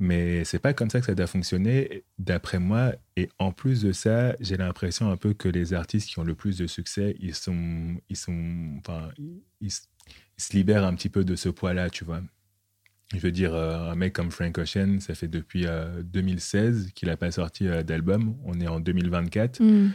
Mais 0.00 0.42
c'est 0.44 0.58
pas 0.58 0.72
comme 0.74 0.90
ça 0.90 0.98
que 1.00 1.06
ça 1.06 1.14
doit 1.14 1.28
fonctionner, 1.28 2.02
d'après 2.18 2.58
moi. 2.58 2.94
Et 3.16 3.28
en 3.38 3.52
plus 3.52 3.82
de 3.82 3.92
ça, 3.92 4.34
j'ai 4.40 4.56
l'impression 4.56 5.10
un 5.10 5.16
peu 5.16 5.34
que 5.34 5.48
les 5.48 5.72
artistes 5.72 6.08
qui 6.08 6.18
ont 6.18 6.24
le 6.24 6.34
plus 6.34 6.58
de 6.58 6.66
succès, 6.66 7.14
ils 7.20 7.34
sont, 7.34 7.96
ils 8.08 8.16
sont, 8.16 8.76
enfin, 8.80 9.10
ils, 9.60 9.70
se- 9.70 9.82
ils 10.36 10.42
se 10.42 10.52
libèrent 10.52 10.84
un 10.84 10.94
petit 10.94 11.08
peu 11.08 11.24
de 11.24 11.36
ce 11.36 11.48
poids-là, 11.48 11.90
tu 11.90 12.04
vois. 12.04 12.22
Je 13.14 13.20
veux 13.20 13.30
dire, 13.30 13.54
euh, 13.54 13.90
un 13.90 13.94
mec 13.94 14.12
comme 14.12 14.32
Frank 14.32 14.58
Ocean, 14.58 14.98
ça 14.98 15.14
fait 15.14 15.28
depuis 15.28 15.66
euh, 15.66 16.02
2016 16.02 16.90
qu'il 16.94 17.08
n'a 17.08 17.16
pas 17.16 17.30
sorti 17.30 17.68
euh, 17.68 17.84
d'album. 17.84 18.36
On 18.44 18.58
est 18.60 18.66
en 18.66 18.80
2024. 18.80 19.60
Mm. 19.60 19.92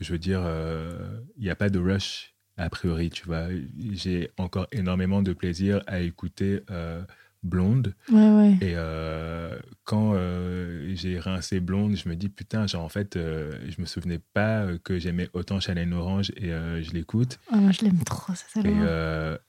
Je 0.00 0.12
veux 0.12 0.18
dire, 0.18 0.40
euh, 0.44 1.20
il 1.36 1.44
n'y 1.44 1.50
a 1.50 1.54
pas 1.56 1.68
de 1.68 1.78
rush 1.78 2.34
a 2.56 2.68
priori, 2.70 3.10
tu 3.10 3.24
vois. 3.26 3.46
J'ai 3.92 4.30
encore 4.38 4.66
énormément 4.72 5.22
de 5.22 5.32
plaisir 5.32 5.82
à 5.86 6.00
écouter 6.00 6.62
euh, 6.70 7.02
Blonde. 7.42 7.94
Ouais, 8.12 8.30
ouais. 8.30 8.50
Et 8.60 8.74
euh, 8.76 9.58
quand 9.84 10.12
euh, 10.14 10.92
j'ai 10.94 11.18
rincé 11.18 11.60
Blonde, 11.60 11.96
je 11.96 12.08
me 12.08 12.14
dis 12.16 12.28
putain, 12.28 12.66
genre 12.66 12.84
en 12.84 12.88
fait, 12.88 13.16
euh, 13.16 13.50
je 13.68 13.80
me 13.80 13.86
souvenais 13.86 14.20
pas 14.34 14.66
que 14.84 14.98
j'aimais 14.98 15.28
autant 15.32 15.58
Chaleine 15.60 15.92
Orange 15.94 16.30
et 16.36 16.48
je 16.50 16.92
l'écoute. 16.92 17.38
Ah, 17.50 17.56
moi, 17.56 17.72
je 17.72 17.84
l'aime 17.84 18.02
trop, 18.04 18.34
ça, 18.34 18.44
ça 18.52 18.60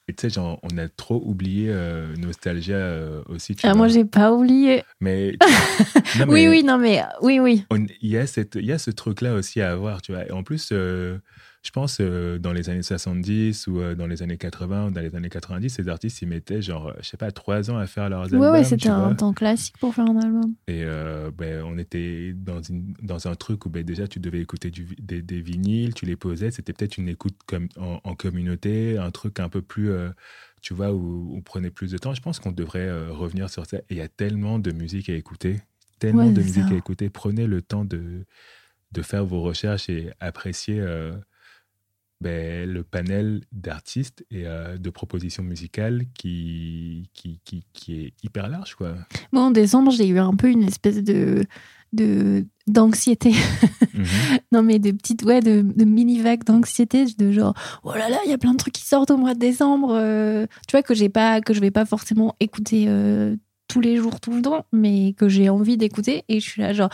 Et 0.08 0.14
tu 0.14 0.22
sais, 0.22 0.30
genre, 0.30 0.60
on 0.64 0.78
a 0.78 0.88
trop 0.88 1.22
oublié 1.26 1.74
Nostalgia 2.18 2.96
aussi. 3.28 3.56
Tu 3.56 3.66
Ah, 3.66 3.70
vois. 3.72 3.78
moi, 3.78 3.88
j'ai 3.89 4.06
pas 4.06 4.32
oublié. 4.32 4.84
Mais, 5.00 5.36
Non, 6.20 6.26
Oui, 6.28 6.44
mais 6.44 6.50
oui, 6.50 6.64
non, 6.64 6.78
mais 6.78 7.02
oui, 7.22 7.39
oui. 7.39 7.66
il 8.02 8.10
y 8.10 8.18
a 8.18 8.28
cette, 8.28 8.56
y 8.56 8.72
a 8.72 8.78
ce 8.78 8.92
truc-là 8.92 9.34
aussi 9.34 9.62
à 9.62 9.72
avoir, 9.72 10.02
tu 10.02 10.12
vois. 10.14 10.26
Et 10.28 10.32
en 10.32 10.44
plus, 10.44 10.72
je 11.64 11.70
pense, 11.70 11.99
euh, 12.01 12.39
dans 12.39 12.53
les 12.53 12.70
années 12.72 12.82
70 12.82 13.68
ou 13.68 13.80
euh, 13.82 13.93
dans 13.93 14.07
les 14.07 14.24
années 14.24 14.38
80 14.38 14.88
ou 14.88 14.91
dans 14.91 15.01
les 15.01 15.16
années 15.16 15.30
90, 15.30 15.70
ces 15.70 15.88
artistes, 15.89 16.22
ils 16.24 16.28
mettaient 16.28 16.62
genre, 16.62 16.91
je 17.01 17.07
sais 17.07 17.18
pas, 17.18 17.32
trois 17.32 17.70
ans 17.70 17.78
à 17.78 17.86
faire 17.86 18.09
leurs 18.09 18.24
albums. 18.34 18.41
Ouais, 18.51 18.64
c'était 18.64 18.89
un 18.89 19.14
temps 19.14 19.32
classique 19.34 19.78
pour 19.78 19.93
faire 19.93 20.05
un 20.05 20.18
album. 20.18 20.55
Et 20.68 20.84
euh, 20.84 21.30
ben, 21.38 21.64
on 21.64 21.78
était 21.78 22.34
dans, 22.34 22.62
une, 22.64 22.93
dans 23.03 23.28
un 23.28 23.36
truc 23.36 23.66
où 23.66 23.70
ben, 23.70 23.84
déjà 23.84 24.07
tu 24.07 24.20
devais 24.20 24.39
écouter 24.41 24.72
du, 24.72 24.88
des, 24.99 25.22
des 25.22 25.39
vinyles, 25.41 25.93
tu 25.93 26.05
les 26.07 26.16
posais, 26.16 26.49
c'était 26.49 26.74
peut-être 26.74 26.97
une 26.97 27.07
écoute 27.09 27.36
comme 27.45 27.68
en, 27.78 27.99
en 28.03 28.16
communauté, 28.16 28.97
un 28.97 29.12
truc 29.12 29.39
un 29.39 29.49
peu 29.49 29.62
plus, 29.62 29.91
euh, 29.91 30.09
tu 30.62 30.74
vois, 30.74 30.91
où 30.93 31.32
on 31.36 31.41
prenait 31.41 31.70
plus 31.70 31.91
de 31.91 31.97
temps. 31.99 32.14
Je 32.16 32.22
pense 32.22 32.39
qu'on 32.39 32.51
devrait 32.51 32.88
euh, 32.88 33.12
revenir 33.12 33.49
sur 33.51 33.68
ça. 33.68 33.78
Et 33.78 33.84
il 33.91 33.97
y 33.97 34.01
a 34.01 34.07
tellement 34.07 34.57
de 34.57 34.72
musique 34.72 35.09
à 35.09 35.14
écouter, 35.16 35.62
tellement 35.99 36.26
Ouais, 36.26 36.34
de 36.34 36.41
musique 36.41 36.64
ça. 36.70 36.74
à 36.74 36.76
écouter. 36.76 37.12
Prenez 37.12 37.45
le 37.45 37.62
temps 37.62 37.86
de, 37.86 38.26
de 38.93 39.01
faire 39.03 39.26
vos 39.26 39.41
recherches 39.41 39.89
et 39.89 40.09
apprécier 40.20 40.80
euh, 40.80 41.14
ben, 42.22 42.69
le 42.69 42.84
panel 42.84 43.41
d'artistes 43.51 44.24
et 44.32 44.45
euh, 44.45 44.78
de 44.78 44.89
propositions 44.89 45.43
musicales 45.43 46.03
qui, 46.13 47.09
qui, 47.13 47.39
qui, 47.43 47.65
qui 47.74 48.01
est 48.01 48.13
hyper 48.24 48.47
large, 48.47 48.76
quoi. 48.76 48.95
Moi, 49.32 49.43
en 49.43 49.51
décembre, 49.51 49.91
j'ai 49.91 50.07
eu 50.07 50.19
un 50.19 50.36
peu 50.36 50.47
une 50.47 50.63
espèce 50.63 51.03
de 51.03 51.45
d'anxiété 52.67 53.34
Mhm. 53.93 54.05
non 54.53 54.63
mais 54.63 54.80
de 54.80 54.91
petites 54.91 55.24
ouais 55.24 55.41
de, 55.41 55.61
de 55.61 55.84
mini 55.84 56.22
vagues 56.22 56.45
d'anxiété 56.45 57.05
de 57.17 57.32
genre 57.32 57.53
oh 57.84 57.93
là 57.93 58.07
là 58.09 58.17
il 58.26 58.32
y 58.32 58.34
a 58.34 58.38
plein 58.38 58.53
de 58.53 58.57
trucs 58.57 58.74
qui 58.74 58.86
sortent 58.88 59.11
au 59.11 59.17
mois 59.17 59.34
de 59.34 59.39
décembre 59.39 59.93
euh, 59.93 60.45
tu 60.67 60.72
vois 60.72 60.84
que 60.84 60.93
j'ai 60.93 61.09
pas 61.09 61.41
que 61.41 61.53
je 61.53 61.59
vais 61.59 61.72
pas 61.72 61.86
forcément 61.86 62.36
écouter 62.39 62.86
euh, 62.88 63.36
tous 63.67 63.82
les 63.82 63.97
jours 63.97 64.22
tout 64.22 64.32
le 64.32 64.41
temps 64.41 64.65
mais 64.72 65.13
que 65.17 65.28
j'ai 65.28 65.49
envie 65.49 65.76
d'écouter 65.76 66.24
et 66.30 66.39
je 66.39 66.49
suis 66.49 66.61
là 66.61 66.72
genre 66.72 66.89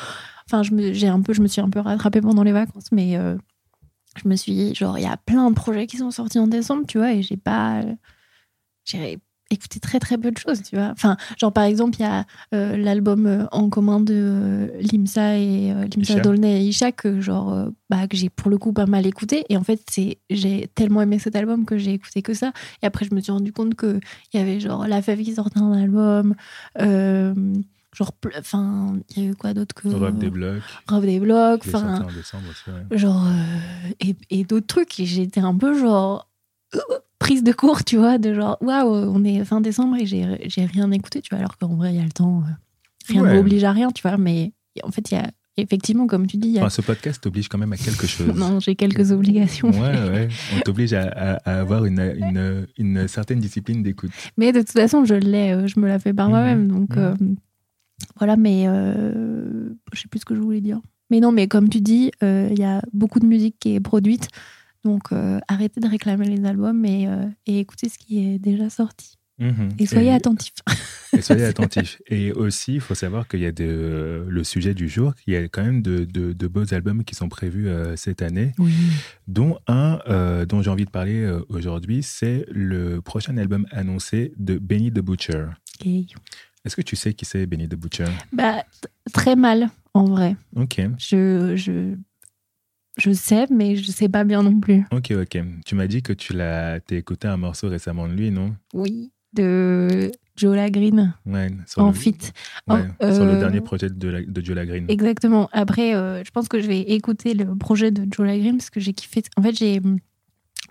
enfin 0.47 0.63
je 0.63 0.71
me 0.71 0.93
j'ai 0.93 1.07
un 1.07 1.21
peu 1.21 1.33
je 1.33 1.41
me 1.41 1.47
suis 1.47 1.61
un 1.61 1.69
peu 1.69 1.79
rattrapée 1.79 2.21
pendant 2.21 2.43
les 2.43 2.51
vacances 2.53 2.91
mais 2.91 3.17
euh, 3.17 3.37
je 4.15 4.27
me 4.27 4.35
suis 4.35 4.53
dit, 4.53 4.75
genre 4.75 4.97
il 4.97 5.03
y 5.03 5.07
a 5.07 5.17
plein 5.17 5.49
de 5.49 5.55
projets 5.55 5.87
qui 5.87 5.97
sont 5.97 6.11
sortis 6.11 6.39
en 6.39 6.47
décembre 6.47 6.85
tu 6.87 6.97
vois 6.97 7.13
et 7.13 7.21
j'ai 7.21 7.37
pas 7.37 7.81
j'ai 8.85 9.19
écouté 9.49 9.79
très 9.79 9.99
très 9.99 10.17
peu 10.17 10.31
de 10.31 10.37
choses 10.37 10.61
tu 10.63 10.75
vois. 10.75 10.89
Enfin 10.91 11.17
genre 11.37 11.53
par 11.53 11.63
exemple 11.63 11.97
il 11.99 12.01
y 12.01 12.05
a 12.05 12.25
euh, 12.53 12.75
l'album 12.77 13.25
euh, 13.25 13.45
en 13.51 13.69
commun 13.69 13.99
de 13.99 14.13
euh, 14.13 14.81
Limsa 14.81 15.37
et 15.37 15.71
euh, 15.71 15.85
Limsa 15.95 16.13
Isha. 16.13 16.19
Dolnay 16.19 16.61
et 16.61 16.67
Isha 16.67 16.91
que 16.91 17.21
genre 17.21 17.69
bah 17.89 18.07
que 18.07 18.17
j'ai 18.17 18.29
pour 18.29 18.49
le 18.49 18.57
coup 18.57 18.73
pas 18.73 18.85
mal 18.85 19.05
écouté. 19.05 19.45
Et 19.49 19.57
en 19.57 19.63
fait 19.63 19.81
c'est 19.89 20.17
j'ai 20.29 20.67
tellement 20.75 21.01
aimé 21.01 21.19
cet 21.19 21.35
album 21.35 21.65
que 21.65 21.77
j'ai 21.77 21.93
écouté 21.93 22.21
que 22.21 22.33
ça. 22.33 22.51
Et 22.81 22.85
après 22.85 23.05
je 23.05 23.13
me 23.15 23.21
suis 23.21 23.31
rendu 23.31 23.53
compte 23.53 23.75
que 23.75 23.99
il 24.33 24.39
y 24.39 24.43
avait 24.43 24.59
genre 24.59 24.87
La 24.87 25.01
Fève 25.01 25.21
qui 25.21 25.33
sortait 25.33 25.59
un 25.59 25.73
album 25.73 26.35
genre 27.97 28.11
enfin 28.37 28.93
il 29.15 29.23
y 29.23 29.25
a 29.25 29.29
eu 29.31 29.35
quoi 29.35 29.53
d'autre 29.53 29.73
que 29.73 29.87
Rob 29.87 30.19
des 30.19 30.29
blocs. 30.29 30.61
Rob 30.87 31.03
des 31.03 31.19
blocs 31.19 31.63
enfin 31.67 32.05
ouais. 32.67 32.97
genre 32.97 33.25
euh, 33.25 33.89
et, 34.01 34.15
et 34.29 34.43
d'autres 34.43 34.67
trucs 34.67 34.99
et 34.99 35.05
j'étais 35.05 35.39
un 35.39 35.55
peu 35.55 35.77
genre 35.79 36.29
euh, 36.75 36.79
prise 37.19 37.43
de 37.43 37.51
court 37.53 37.83
tu 37.83 37.97
vois 37.97 38.17
de 38.19 38.33
genre 38.33 38.57
waouh 38.61 38.87
on 38.93 39.23
est 39.23 39.43
fin 39.45 39.61
décembre 39.61 39.95
et 39.99 40.05
j'ai 40.05 40.65
rien 40.65 40.91
écouté 40.91 41.21
tu 41.21 41.29
vois 41.31 41.39
alors 41.39 41.57
qu'en 41.57 41.75
vrai 41.75 41.93
il 41.93 41.97
y 41.97 42.01
a 42.01 42.05
le 42.05 42.11
temps 42.11 42.43
euh, 42.45 42.51
rien 43.07 43.21
ne 43.23 43.27
Ouais. 43.27 43.33
m'oblige 43.35 43.63
à 43.63 43.71
rien 43.71 43.89
tu 43.91 44.01
vois 44.03 44.17
mais 44.17 44.53
en 44.83 44.91
fait 44.91 45.09
il 45.11 45.15
y 45.15 45.17
a 45.17 45.31
effectivement 45.59 46.05
comme 46.05 46.27
tu 46.27 46.37
dis 46.37 46.49
il 46.49 46.53
y 46.53 46.59
a 46.59 46.61
Enfin, 46.61 46.69
ce 46.69 46.81
podcast 46.83 47.19
t'oblige 47.23 47.47
quand 47.49 47.57
même 47.57 47.73
à 47.73 47.77
quelque 47.77 48.05
chose. 48.05 48.27
non 48.35 48.59
j'ai 48.59 48.75
quelques 48.75 49.11
obligations 49.11 49.71
Ouais, 49.71 50.09
ouais. 50.11 50.27
On 50.55 50.59
t'oblige 50.59 50.93
à, 50.93 51.07
à- 51.07 51.33
à 51.51 51.59
avoir 51.61 51.85
une, 51.85 51.99
une, 51.99 52.67
une 52.77 53.07
certaine 53.07 53.39
discipline 53.39 53.81
d'écoute. 53.81 54.11
mais 54.37 54.51
de 54.51 54.59
toute 54.59 54.69
façon 54.73 55.03
je 55.03 55.15
l'ai 55.15 55.53
euh, 55.53 55.65
je 55.65 55.79
me 55.79 55.87
la 55.87 55.97
fais 55.97 56.13
par 56.13 56.27
Mhm. 56.27 56.31
moi-même 56.31 56.67
donc 56.67 56.95
Mhm. 56.95 57.03
euh, 57.03 57.15
voilà 58.17 58.35
mais 58.37 58.65
euh, 58.67 59.69
je 59.93 60.01
sais 60.01 60.07
plus 60.07 60.19
ce 60.19 60.25
que 60.25 60.35
je 60.35 60.39
voulais 60.41 60.61
dire 60.61 60.79
mais 61.09 61.19
non 61.19 61.31
mais 61.31 61.47
comme 61.47 61.69
tu 61.69 61.81
dis 61.81 62.11
euh, 62.23 62.47
il 62.51 62.59
y 62.59 62.63
a 62.63 62.81
beaucoup 62.93 63.19
de 63.19 63.25
musique 63.25 63.55
qui 63.59 63.75
est 63.75 63.79
produite 63.79 64.27
donc 64.83 65.11
euh, 65.11 65.39
arrêtez 65.47 65.79
de 65.81 65.87
réclamer 65.87 66.27
les 66.27 66.45
albums 66.45 66.85
et, 66.85 67.07
et 67.45 67.59
écoutez 67.59 67.89
ce 67.89 67.97
qui 67.97 68.19
est 68.25 68.39
déjà 68.39 68.69
sorti 68.69 69.13
Mhm. 69.39 69.69
et 69.77 69.85
soyez 69.85 70.11
attentifs 70.11 70.55
Et 71.13 71.21
soyez 71.21 71.43
attentifs. 71.45 72.01
Et 72.07 72.31
aussi, 72.31 72.73
il 72.73 72.81
faut 72.81 72.95
savoir 72.95 73.27
qu'il 73.27 73.41
y 73.41 73.45
a 73.45 73.51
de, 73.51 74.25
le 74.27 74.43
sujet 74.43 74.73
du 74.73 74.89
jour, 74.89 75.13
qu'il 75.13 75.33
y 75.35 75.37
a 75.37 75.43
quand 75.47 75.63
même 75.63 75.83
de, 75.83 76.05
de- 76.05 76.33
de 76.33 76.47
beaux 76.47 76.73
albums 76.73 77.03
qui 77.03 77.13
sont 77.13 77.29
prévus 77.29 77.67
euh, 77.69 77.95
cette 77.95 78.23
année, 78.23 78.53
oui 78.57 78.73
dont 79.27 79.59
un 79.67 79.99
euh, 80.09 80.47
dont 80.47 80.63
j'ai 80.63 80.71
envie 80.71 80.85
de 80.85 80.89
parler 80.89 81.21
euh, 81.21 81.41
aujourd'hui, 81.49 82.01
c'est 82.01 82.47
le 82.49 82.99
prochain 82.99 83.37
album 83.37 83.67
annoncé 83.69 84.33
de 84.39 84.57
Benny 84.57 84.91
the 84.91 85.01
Butcher. 85.01 85.45
Est-ce 86.67 86.75
que 86.75 86.81
tu 86.81 86.97
sais 86.97 87.13
qui 87.13 87.23
c'est 87.23 87.45
Benny 87.45 87.69
the 87.69 87.75
Butcher? 87.75 88.03
Bah 88.33 88.61
très 89.13 89.37
mal 89.37 89.69
en 89.93 90.03
vrai 90.03 90.35
Ok, 90.57 90.81
je 90.97 91.55
je 91.55 91.95
je 92.97 93.11
sais 93.13 93.45
mais 93.49 93.77
je 93.77 93.89
sais 93.89 94.09
pas 94.09 94.25
bien 94.25 94.43
non 94.43 94.59
plus 94.59 94.83
ok, 94.91 95.13
ok. 95.21 95.37
Tu 95.65 95.75
m'as 95.75 95.87
dit 95.87 96.01
que 96.01 96.11
tu 96.11 96.33
l'as 96.33 96.81
t'as 96.81 96.97
écouté 96.97 97.29
un 97.29 97.37
morceau 97.37 97.69
récemment 97.69 98.05
de 98.09 98.13
lui, 98.13 98.31
non? 98.31 98.53
Oui 98.73 99.13
de 99.31 100.11
Joe 100.35 100.57
Green 100.71 101.13
Ouais, 101.25 101.49
sur 101.65 101.83
en 101.83 101.91
le, 101.91 101.93
ouais, 101.93 102.87
Oh, 103.01 103.13
sur 103.13 103.25
le 103.25 103.31
euh, 103.33 103.39
dernier 103.39 103.61
projet 103.61 103.89
de, 103.89 104.09
la- 104.09 104.21
de 104.23 104.41
Joe 104.45 104.57
Green. 104.65 104.85
Exactement. 104.89 105.47
Après, 105.53 105.95
euh, 105.95 106.21
je 106.25 106.31
pense 106.31 106.49
que 106.49 106.59
je 106.59 106.67
vais 106.67 106.81
écouter 106.81 107.33
le 107.33 107.55
projet 107.55 107.91
de 107.91 108.01
Joe 108.11 108.27
Green 108.27 108.57
parce 108.57 108.69
que 108.69 108.79
j'ai 108.81 108.93
kiffé. 108.93 109.23
En 109.37 109.41
fait, 109.41 109.55
j'ai 109.55 109.81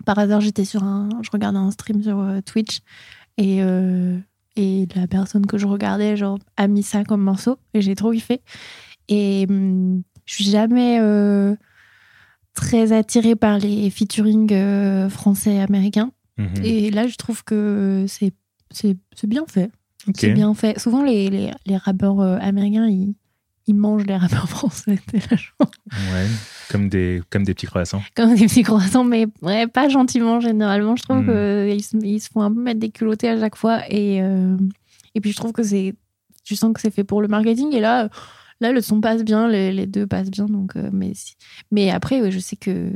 par 0.05 0.19
hasard 0.19 0.41
j'étais 0.41 0.65
sur 0.65 0.83
un, 0.83 1.09
je 1.23 1.29
regardais 1.31 1.57
un 1.57 1.71
stream 1.71 2.03
sur 2.03 2.19
euh, 2.19 2.39
Twitch 2.41 2.79
et 3.37 3.63
euh, 3.63 4.17
et 4.57 4.87
la 4.95 5.07
personne 5.07 5.45
que 5.45 5.57
je 5.57 5.67
regardais 5.67 6.17
genre 6.17 6.39
a 6.57 6.67
mis 6.67 6.83
ça 6.83 7.03
comme 7.03 7.21
morceau 7.21 7.57
et 7.73 7.81
j'ai 7.81 7.95
trop 7.95 8.11
kiffé. 8.11 8.41
Et 9.07 9.45
hum, 9.49 10.01
je 10.25 10.33
suis 10.33 10.45
jamais 10.45 10.99
euh, 10.99 11.55
très 12.53 12.91
attirée 12.91 13.35
par 13.35 13.59
les 13.59 13.89
featuring 13.89 14.51
euh, 14.51 15.09
français 15.09 15.59
américains. 15.59 16.11
Mhm. 16.37 16.63
Et 16.63 16.91
là, 16.91 17.07
je 17.07 17.15
trouve 17.15 17.43
que 17.43 18.05
c'est 18.07 18.33
c'est 18.71 18.97
bien 19.27 19.45
fait. 19.47 19.71
C'est 20.15 20.33
bien 20.33 20.53
fait. 20.53 20.79
Souvent, 20.79 21.03
les, 21.03 21.29
les, 21.29 21.51
les 21.65 21.77
rappeurs 21.77 22.19
euh, 22.19 22.37
américains, 22.39 22.87
ils, 22.87 23.15
ils 23.65 23.75
mangent 23.75 24.05
les 24.05 24.15
rappeurs 24.15 24.49
français. 24.49 24.99
T'es 25.07 25.19
là, 25.19 25.37
genre, 25.37 25.71
Ouais, 25.91 26.27
comme 26.69 26.89
des, 26.89 27.21
comme 27.29 27.43
des 27.43 27.53
petits 27.53 27.65
croissants. 27.67 28.01
Comme 28.15 28.35
des 28.35 28.45
petits 28.45 28.63
croissants, 28.63 29.03
mais 29.03 29.27
ouais, 29.41 29.67
pas 29.67 29.89
gentiment, 29.89 30.39
généralement. 30.39 30.95
Je 30.95 31.03
trouve 31.03 31.21
Mm. 31.21 31.69
qu'ils 31.71 31.83
se, 31.83 31.97
ils 31.97 32.19
se 32.19 32.29
font 32.29 32.41
un 32.41 32.51
peu 32.53 32.61
mettre 32.61 32.79
des 32.79 32.89
culottés 32.89 33.29
à 33.29 33.39
chaque 33.39 33.55
fois. 33.55 33.81
Et, 33.89 34.21
euh, 34.21 34.57
et 35.15 35.21
puis, 35.21 35.31
je 35.31 35.37
trouve 35.37 35.51
que 35.53 35.63
c'est. 35.63 35.95
Je 36.45 36.55
sens 36.55 36.71
que 36.73 36.79
c'est 36.81 36.91
fait 36.91 37.03
pour 37.03 37.21
le 37.21 37.27
marketing. 37.27 37.73
Et 37.73 37.79
là, 37.81 38.09
là 38.61 38.71
le 38.71 38.81
son 38.81 39.01
passe 39.01 39.23
bien, 39.23 39.47
les, 39.49 39.71
les 39.71 39.85
deux 39.85 40.07
passent 40.07 40.31
bien. 40.31 40.45
Donc, 40.45 40.75
euh, 40.75 40.89
mais, 40.93 41.13
si- 41.13 41.35
mais 41.71 41.89
après, 41.89 42.21
ouais, 42.21 42.31
je 42.31 42.39
sais 42.39 42.55
que, 42.55 42.89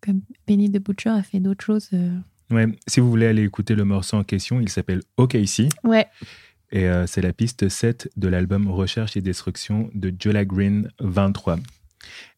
que 0.00 0.10
Benny 0.48 0.70
the 0.70 0.82
Butcher 0.82 1.10
a 1.10 1.22
fait 1.22 1.40
d'autres 1.40 1.64
choses. 1.64 1.88
euh. 1.92 2.16
Ouais, 2.50 2.66
si 2.88 2.98
vous 2.98 3.08
voulez 3.08 3.26
aller 3.26 3.44
écouter 3.44 3.76
le 3.76 3.84
morceau 3.84 4.16
en 4.16 4.24
question, 4.24 4.60
il 4.60 4.68
s'appelle 4.68 5.02
OKC 5.18 5.68
Ouais, 5.84 6.06
et 6.72 6.88
euh, 6.88 7.06
c'est 7.06 7.20
la 7.22 7.32
piste 7.32 7.68
7 7.68 8.10
de 8.16 8.26
l'album 8.26 8.68
Recherche 8.68 9.16
et 9.16 9.20
Destruction 9.20 9.88
de 9.94 10.12
Jola 10.18 10.44
Green 10.44 10.88
23. 10.98 11.58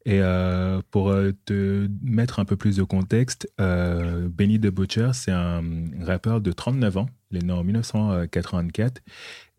Et 0.05 0.21
euh, 0.21 0.81
pour 0.91 1.11
euh, 1.11 1.33
te 1.45 1.89
mettre 2.03 2.41
un 2.41 2.45
peu 2.45 2.57
plus 2.57 2.77
de 2.77 2.83
contexte, 2.83 3.49
euh, 3.61 4.29
Benny 4.29 4.59
the 4.59 4.67
Butcher, 4.69 5.11
c'est 5.15 5.31
un 5.33 5.63
rappeur 6.01 6.41
de 6.41 6.51
39 6.53 6.97
ans. 6.97 7.09
Il 7.31 7.39
est 7.39 7.43
né 7.43 7.53
en 7.53 7.63
1984 7.65 9.01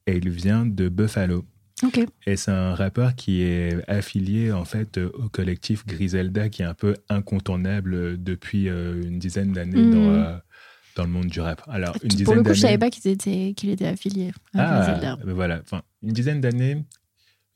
et 0.07 0.17
il 0.17 0.29
vient 0.29 0.65
de 0.65 0.89
Buffalo. 0.89 1.45
ok. 1.83 2.05
Et 2.27 2.35
c'est 2.35 2.51
un 2.51 2.75
rappeur 2.75 3.15
qui 3.15 3.41
est 3.43 3.77
affilié 3.89 4.51
en 4.51 4.65
fait 4.65 4.97
au 4.97 5.29
collectif 5.29 5.85
Griselda, 5.85 6.49
qui 6.49 6.61
est 6.61 6.65
un 6.65 6.73
peu 6.73 6.95
incontournable 7.09 8.21
depuis 8.21 8.67
une 8.67 9.19
dizaine 9.19 9.53
d'années 9.53 9.81
Mhm. 9.81 9.91
dans, 9.93 10.09
euh, 10.13 10.37
dans 10.95 11.03
le 11.03 11.09
monde 11.09 11.27
du 11.27 11.39
rap. 11.39 11.61
Alors, 11.67 11.95
une 12.03 12.09
Pour 12.09 12.17
dizaine 12.17 12.35
le 12.35 12.43
coup, 12.43 12.53
je 12.53 12.59
savais 12.59 12.77
d'années. 12.77 12.77
pas 12.79 12.89
qu'il 12.89 13.11
était, 13.11 13.53
qu'il 13.55 13.69
était 13.69 13.87
affilié 13.87 14.31
à 14.53 14.59
Ah, 14.59 14.83
Griselda. 14.85 15.17
ben 15.25 15.33
voilà. 15.33 15.59
Enfin, 15.63 15.81
une 16.03 16.11
dizaine 16.11 16.41
d'années. 16.41 16.83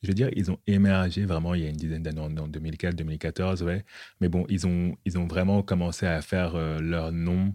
Je 0.03 0.09
veux 0.09 0.13
dire, 0.13 0.29
ils 0.35 0.51
ont 0.51 0.59
émergé 0.67 1.25
vraiment 1.25 1.53
il 1.55 1.63
y 1.63 1.65
a 1.65 1.69
une 1.69 1.75
dizaine 1.77 2.03
d'années, 2.03 2.21
en, 2.21 2.35
en 2.37 2.47
2004, 2.47 2.95
2014, 2.95 3.63
ouais. 3.63 3.83
Mais 4.21 4.29
bon, 4.29 4.45
ils 4.49 4.67
ont, 4.67 4.95
ils 5.05 5.17
ont 5.17 5.25
vraiment 5.27 5.63
commencé 5.63 6.05
à 6.05 6.21
faire 6.21 6.55
euh, 6.55 6.79
leur 6.79 7.11
nom, 7.11 7.53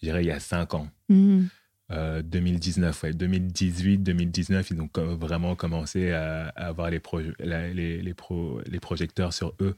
je 0.00 0.06
dirais, 0.06 0.22
il 0.22 0.26
y 0.28 0.30
a 0.32 0.40
cinq 0.40 0.74
ans. 0.74 0.88
Mhm. 1.08 1.48
Euh, 1.90 2.20
2019, 2.20 3.02
ouais. 3.04 3.12
2018, 3.14 3.98
2019, 4.02 4.70
ils 4.70 4.80
ont 4.82 4.90
vraiment 5.16 5.56
commencé 5.56 6.10
à, 6.12 6.48
à 6.48 6.66
avoir 6.66 6.90
les, 6.90 6.98
proje- 6.98 7.34
la- 7.38 7.68
les, 7.72 8.02
les, 8.02 8.14
pro- 8.14 8.60
les 8.70 8.78
projecteurs 8.80 9.32
sur 9.32 9.54
eux. 9.62 9.74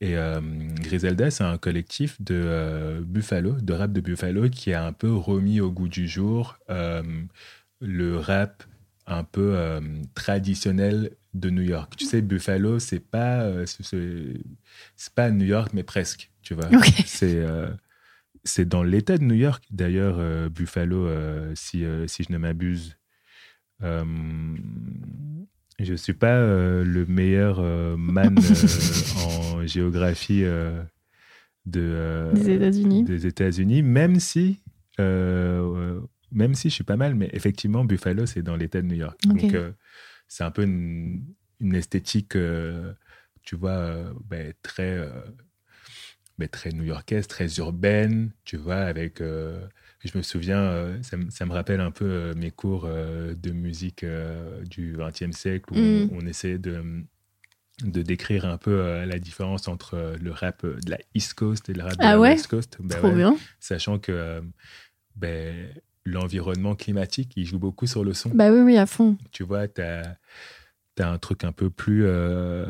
Et 0.00 0.16
euh, 0.16 0.40
Griselda, 0.80 1.30
c'est 1.30 1.44
un 1.44 1.56
collectif 1.56 2.20
de 2.20 2.34
euh, 2.34 3.00
Buffalo, 3.00 3.52
de 3.52 3.72
rap 3.72 3.92
de 3.92 4.00
Buffalo, 4.00 4.50
qui 4.50 4.72
a 4.74 4.84
un 4.84 4.92
peu 4.92 5.14
remis 5.14 5.60
au 5.60 5.70
goût 5.70 5.88
du 5.88 6.08
jour 6.08 6.58
euh, 6.68 7.02
le 7.80 8.18
rap 8.18 8.64
un 9.06 9.22
peu 9.22 9.52
euh, 9.56 9.80
traditionnel 10.14 11.12
de 11.38 11.50
New 11.50 11.62
York. 11.62 11.94
Tu 11.96 12.04
sais, 12.04 12.22
Buffalo, 12.22 12.78
c'est 12.78 13.00
pas, 13.00 13.42
euh, 13.42 13.64
c'est- 13.66 15.12
pas 15.14 15.30
New 15.30 15.44
York, 15.46 15.70
mais 15.74 15.82
presque, 15.82 16.30
tu 16.42 16.54
vois. 16.54 16.68
C'est 17.04 17.36
euh, 17.36 17.68
c'est 18.44 18.66
dans 18.68 18.82
l'État 18.82 19.18
de 19.18 19.24
New 19.24 19.34
York, 19.34 19.64
d'ailleurs, 19.70 20.16
euh, 20.18 20.48
Buffalo, 20.48 21.08
si, 21.54 21.84
si 22.06 22.22
je 22.24 22.32
ne 22.32 22.38
m'abuse. 22.38 22.96
Je 25.78 25.92
ne 25.92 25.96
suis 25.96 26.14
pas 26.14 26.40
le 26.40 27.04
meilleur 27.06 27.60
man 27.98 28.34
en 29.26 29.66
géographie 29.66 30.42
de, 31.66 32.30
Des 32.34 32.50
États-Unis. 32.50 33.02
des 33.04 33.26
États-Unis, 33.26 33.82
même 33.82 34.18
si, 34.20 34.60
même 34.98 36.54
si 36.54 36.68
je 36.70 36.74
suis 36.74 36.84
pas 36.84 36.96
mal, 36.96 37.14
mais 37.14 37.28
effectivement, 37.32 37.84
Buffalo, 37.84 38.26
c'est 38.26 38.42
dans 38.42 38.56
l'État 38.56 38.80
de 38.80 38.86
New 38.86 38.96
York. 38.96 39.20
Donc, 39.26 39.54
c'est 40.28 40.44
un 40.44 40.50
peu 40.50 40.64
une, 40.64 41.24
une 41.60 41.74
esthétique, 41.74 42.36
euh, 42.36 42.92
tu 43.42 43.56
vois, 43.56 43.72
euh, 43.72 44.12
ben, 44.24 44.52
très, 44.62 44.90
euh, 44.98 45.10
ben, 46.38 46.48
très 46.48 46.70
new-yorkaise, 46.70 47.26
très 47.28 47.48
urbaine, 47.58 48.30
tu 48.44 48.56
vois, 48.56 48.76
avec. 48.76 49.18
je 49.20 50.18
me 50.18 50.22
souviens, 50.22 51.02
ça, 51.02 51.16
me- 51.16 51.30
ça 51.30 51.46
me 51.46 51.52
rappelle 51.52 51.80
un 51.80 51.90
peu 51.90 52.34
mes 52.34 52.50
cours 52.50 52.86
de 52.86 53.50
musique 53.52 54.04
du 54.68 54.96
XXe 54.96 55.32
siècle 55.32 55.72
où 55.72 55.76
Mm. 55.76 56.10
on, 56.10 56.18
on 56.18 56.26
essaie 56.26 56.58
de, 56.58 57.04
de 57.84 58.02
décrire 58.02 58.46
un 58.46 58.58
peu 58.58 58.80
euh, 58.80 59.06
la 59.06 59.18
différence 59.18 59.68
entre 59.68 59.94
euh, 59.94 60.16
le 60.18 60.30
rap 60.32 60.64
euh, 60.64 60.78
de 60.84 60.90
la 60.90 60.98
East 61.14 61.34
Coast 61.34 61.68
et 61.68 61.74
le 61.74 61.82
rap 61.84 61.98
de 61.98 62.06
Ah 62.06 62.12
la 62.12 62.20
ouais? 62.20 62.36
West 62.36 62.48
Coast. 62.48 62.78
Ben 62.80 63.00
Trop 63.00 63.12
ouais, 63.12 63.16
bien. 63.16 63.36
Sachant 63.60 63.98
que 63.98 64.42
ben, 65.16 65.74
l'environnement 66.06 66.74
climatique, 66.74 67.32
il 67.36 67.44
joue 67.44 67.58
beaucoup 67.58 67.86
sur 67.86 68.04
le 68.04 68.14
son. 68.14 68.30
Bah 68.30 68.50
oui, 68.50 68.60
oui, 68.60 68.76
à 68.76 68.86
fond. 68.86 69.16
Tu 69.32 69.42
vois, 69.42 69.68
tu 69.68 69.80
as, 69.82 70.16
un 70.98 71.18
truc 71.18 71.44
un 71.44 71.52
peu 71.52 71.70
plus. 71.70 72.04
euh, 72.06 72.66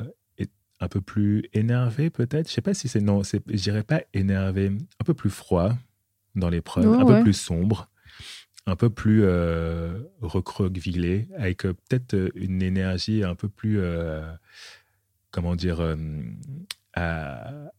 un 0.80 0.88
peu 0.88 1.00
plus 1.00 1.48
énervé 1.52 2.10
peut-être? 2.10 2.48
Je 2.48 2.52
sais 2.52 2.60
pas 2.60 2.74
si 2.74 2.88
c'est 2.88 3.00
non 3.00 3.22
je 3.22 3.38
dirais 3.56 3.82
pas 3.82 4.02
énervé 4.12 4.66
un 5.00 5.04
peu 5.04 5.14
plus 5.14 5.30
froid 5.30 5.72
dans 6.34 6.50
prods 6.60 6.82
Ouais, 6.86 7.00
un 7.00 7.06
peu 7.06 7.22
plus 7.22 7.32
sombre 7.32 7.88
un 8.66 8.76
peu 8.76 8.90
plus 8.90 9.22
euh, 9.24 9.98
recroquevillé 10.20 11.28
avec 11.36 11.64
euh, 11.64 11.72
peut-être 11.72 12.14
euh, 12.14 12.30
une 12.34 12.62
énergie 12.62 13.22
un 13.22 13.34
peu 13.34 13.48
plus 13.48 13.80
comment 15.30 15.56
dire 15.56 15.80
à- 16.94 17.70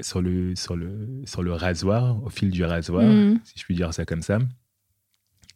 sur 0.00 0.20
le 0.20 0.54
sur 0.54 0.76
le 0.76 1.22
sur 1.24 1.42
le 1.42 1.52
rasoir 1.52 2.22
au 2.22 2.30
fil 2.30 2.50
du 2.50 2.64
rasoir 2.64 3.04
Mhm. 3.04 3.40
si 3.44 3.58
je 3.58 3.64
puis 3.64 3.74
dire 3.74 3.92
ça 3.94 4.04
comme 4.04 4.22
ça. 4.22 4.38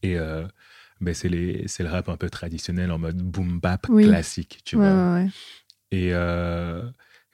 Et 0.02 0.18
euh, 0.18 0.46
ben 1.00 1.14
c'est 1.14 1.28
le 1.28 1.88
rap 1.88 2.08
un 2.08 2.16
peu 2.16 2.30
traditionnel 2.30 2.90
en 2.90 2.98
mode 2.98 3.18
boom 3.18 3.60
bap 3.60 3.86
Oui. 3.88 4.04
classique, 4.04 4.60
tu 4.64 4.76
ouais, 4.76 4.82
vois. 4.90 5.14
ouais, 5.14 5.24
ouais. 5.24 5.30
Et 5.90 6.14
euh, 6.14 6.82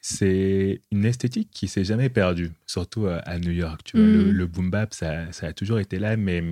c'est 0.01 0.81
une 0.91 1.05
esthétique 1.05 1.51
qui 1.51 1.69
s'est 1.69 1.85
jamais 1.85 2.09
perdue, 2.09 2.51
surtout 2.67 3.07
à, 3.07 3.39
New 3.39 3.53
York. 3.53 3.83
Tu 3.85 3.97
vois. 3.97 4.07
Mhm. 4.07 4.13
Le, 4.13 4.31
le 4.33 4.47
boom 4.47 4.71
bap, 4.71 4.93
ça, 4.95 5.31
ça 5.33 5.47
a 5.49 5.53
toujours 5.53 5.79
été 5.79 5.99
là, 5.99 6.17
mais 6.17 6.43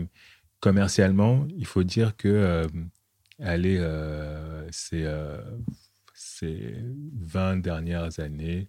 commercialement, 0.60 1.46
il 1.56 1.66
faut 1.66 1.82
dire 1.82 2.16
que 2.16 2.28
euh, 2.28 2.66
allez, 3.42 3.76
euh, 3.78 4.66
c'est 4.70 5.04
euh, 5.04 5.40
ces 6.14 6.74
20 7.14 7.58
dernières 7.58 8.20
années, 8.20 8.68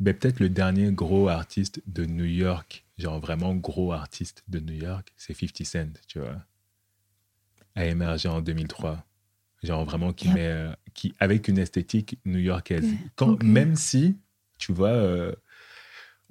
ben, 0.00 0.14
peut-être 0.14 0.40
le 0.40 0.48
dernier 0.48 0.90
gros 0.92 1.28
artiste 1.28 1.80
de 1.86 2.04
New 2.04 2.24
York, 2.24 2.84
genre 2.98 3.20
vraiment 3.20 3.54
gros 3.54 3.92
artiste 3.92 4.42
de 4.48 4.60
New 4.60 4.74
York, 4.74 5.12
c'est 5.16 5.34
50 5.34 5.66
Cent, 5.66 5.92
tu 6.06 6.18
vois, 6.18 6.36
a 7.74 7.86
émergé 7.86 8.28
en 8.28 8.40
2003. 8.40 9.04
Genre 9.62 9.84
vraiment 9.84 10.12
qui 10.12 10.28
met, 10.28 10.46
euh, 10.46 10.70
qui, 10.92 11.14
avec 11.18 11.48
une 11.48 11.58
esthétique 11.58 12.18
new-yorkaise. 12.26 12.86
Quand. 13.16 13.42
Même 13.42 13.76
si, 13.76 14.16
tu 14.58 14.72
vois, 14.72 14.90
euh, 14.90 15.32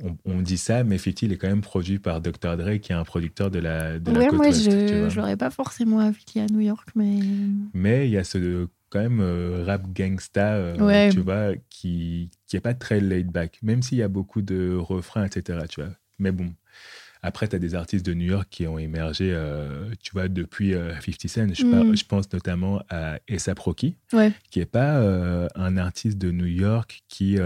on, 0.03 0.15
on 0.25 0.41
dit 0.41 0.57
ça, 0.57 0.83
mais 0.83 0.99
50 0.99 1.23
il 1.23 1.33
est 1.33 1.37
quand 1.37 1.47
même 1.47 1.61
produit 1.61 1.97
par 1.97 2.21
Dr. 2.21 2.57
Dre, 2.57 2.77
qui 2.79 2.91
est 2.91 2.95
un 2.95 3.03
producteur 3.03 3.49
de 3.49 3.57
la, 3.57 3.97
de 3.97 4.11
la 4.11 4.27
côte 4.27 4.33
moi, 4.33 4.47
ouest, 4.47 4.63
je, 4.63 5.09
je 5.09 5.15
l'aurais 5.15 5.37
pas 5.37 5.49
forcément 5.49 5.99
affilié 5.99 6.45
à 6.45 6.47
New 6.47 6.59
York, 6.59 6.89
mais. 6.95 7.19
Mais 7.73 8.07
il 8.07 8.11
y 8.11 8.17
a 8.17 8.23
ce 8.23 8.67
quand 8.93 9.01
même 9.01 9.19
euh, 9.21 9.63
rap 9.65 9.91
gangsta, 9.91 10.53
euh, 10.53 10.77
Ouais. 10.77 11.09
tu 11.09 11.19
vois, 11.19 11.53
qui 11.69 12.29
qui 12.47 12.55
est 12.55 12.61
pas 12.61 12.75
très 12.75 12.99
laid 13.01 13.23
back, 13.31 13.57
même 13.63 13.81
s'il 13.81 13.97
y 13.97 14.03
a 14.03 14.07
beaucoup 14.07 14.41
de 14.43 14.75
refrains, 14.75 15.25
etc. 15.25 15.59
Tu 15.67 15.81
vois. 15.81 15.89
Mais 16.19 16.31
bon, 16.31 16.53
après, 17.23 17.47
tu 17.47 17.55
as 17.55 17.59
des 17.59 17.73
artistes 17.73 18.05
de 18.05 18.13
New 18.13 18.27
York 18.27 18.47
qui 18.51 18.67
ont 18.67 18.77
émergé, 18.77 19.31
euh, 19.33 19.89
tu 20.01 20.11
vois, 20.11 20.27
depuis 20.27 20.73
euh, 20.75 20.93
50 21.01 21.27
Cent. 21.27 21.53
Je, 21.55 21.65
Mm. 21.65 21.95
je 21.95 22.05
pense 22.05 22.31
notamment 22.31 22.83
à 22.89 23.13
A$AP 23.29 23.59
Rocky, 23.59 23.95
Ouais. 24.13 24.31
qui 24.51 24.59
est 24.59 24.65
pas 24.65 24.99
un 25.55 25.77
artiste 25.77 26.17
de 26.19 26.31
New 26.31 26.45
York 26.45 27.01
qui, 27.07 27.37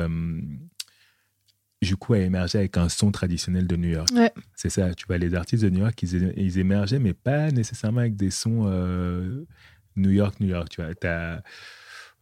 du 1.84 1.96
coup, 1.96 2.14
a 2.14 2.20
émergé 2.20 2.58
avec 2.58 2.76
un 2.78 2.90
son 2.90 3.12
traditionnel 3.12 3.68
de 3.68 3.76
New 3.76 3.90
York. 3.90 4.10
Ouais. 4.14 4.32
C'est 4.56 4.70
ça, 4.70 4.94
tu 4.96 5.06
vois, 5.06 5.18
les 5.20 5.36
artistes 5.36 5.64
de 5.64 5.70
New 5.70 5.80
York, 5.82 6.02
ils, 6.02 6.34
ils 6.36 6.58
émergeaient, 6.58 7.00
mais 7.00 7.14
pas 7.14 7.52
nécessairement 7.52 8.00
avec 8.02 8.16
des 8.16 8.32
sons 8.32 8.66
New 9.98 10.12
York, 10.12 10.40
New 10.40 10.48
York, 10.48 10.70
tu 10.70 10.82
vois. 10.82 10.94
T'as 10.96 11.42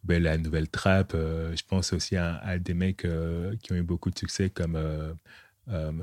ben, 0.03 0.21
la 0.21 0.38
nouvelle 0.38 0.69
trap, 0.69 1.13
euh, 1.15 1.55
je 1.55 1.63
pense 1.67 1.91
aussi 1.91 2.15
à, 2.15 2.36
à 2.38 2.59
des 2.59 2.76
mecs 2.76 3.05
euh, 3.05 3.55
qui 3.61 3.73
ont 3.73 3.76
eu 3.76 3.82
beaucoup 3.82 4.11
de 4.11 4.17
succès 4.19 4.51
comme 4.51 4.76
euh, 4.76 5.13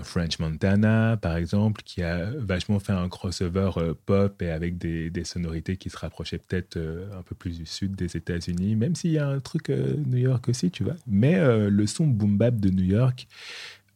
French 0.02 0.40
Montana, 0.40 1.16
par 1.22 1.36
exemple, 1.36 1.82
qui 1.84 2.02
a 2.02 2.30
vachement 2.36 2.80
fait 2.80 2.92
un 2.92 3.08
crossover 3.08 3.70
pop 4.04 4.42
et 4.42 4.50
avec 4.50 4.76
des, 4.76 5.08
des 5.08 5.22
sonorités 5.22 5.76
qui 5.76 5.88
se 5.88 5.96
rapprochaient 5.96 6.38
peut-être 6.38 6.76
un 7.16 7.22
peu 7.22 7.36
plus 7.36 7.58
du 7.58 7.66
sud 7.66 7.94
des 7.94 8.16
États-Unis, 8.16 8.74
même 8.74 8.96
s'il 8.96 9.12
y 9.12 9.18
a 9.18 9.28
un 9.28 9.38
truc 9.38 9.68
New 9.68 10.18
York 10.18 10.48
aussi, 10.48 10.72
tu 10.72 10.82
vois. 10.82 10.96
Mais 11.06 11.38
le 11.70 11.86
son 11.86 12.08
boom 12.08 12.36
bap 12.38 12.56
de 12.56 12.70
New 12.70 12.82
York, 12.82 13.28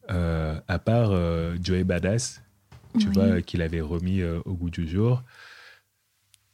à 0.07 0.79
part 0.79 1.11
Joey 1.61 1.83
Badass, 1.83 2.43
tu 3.01 3.09
Oui. 3.09 3.15
vois, 3.15 3.43
qu'il 3.43 3.61
avait 3.61 3.81
remis 3.81 4.23
au 4.23 4.55
goût 4.55 4.71
du 4.71 4.87
jour, 4.87 5.25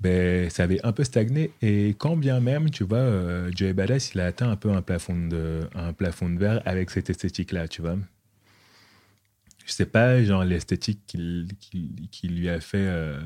ben, 0.02 0.50
ça 0.50 0.64
avait 0.64 0.80
un 0.84 0.92
peu 0.92 1.04
stagné. 1.04 1.52
Et 1.62 1.94
quand 1.96 2.16
bien 2.16 2.40
même, 2.40 2.70
tu 2.70 2.82
vois, 2.84 2.98
euh, 2.98 3.50
Joey 3.54 3.72
Badass, 3.72 4.14
il 4.14 4.20
a 4.20 4.26
atteint 4.26 4.50
un 4.50 4.56
peu 4.56 4.70
un 4.70 4.82
plafond 4.82 5.16
de, 5.28 5.60
un 5.74 5.92
plafond 5.92 6.28
de 6.28 6.38
verre 6.38 6.60
avec 6.64 6.90
cette 6.90 7.08
esthétique-là, 7.10 7.68
tu 7.68 7.82
vois. 7.82 7.96
Je 9.64 9.72
sais 9.72 9.86
pas, 9.86 10.22
genre, 10.24 10.44
l'esthétique 10.44 11.00
qui 11.06 12.28
lui 12.28 12.48
a 12.48 12.58
fait, 12.60 12.78
euh, 12.78 13.20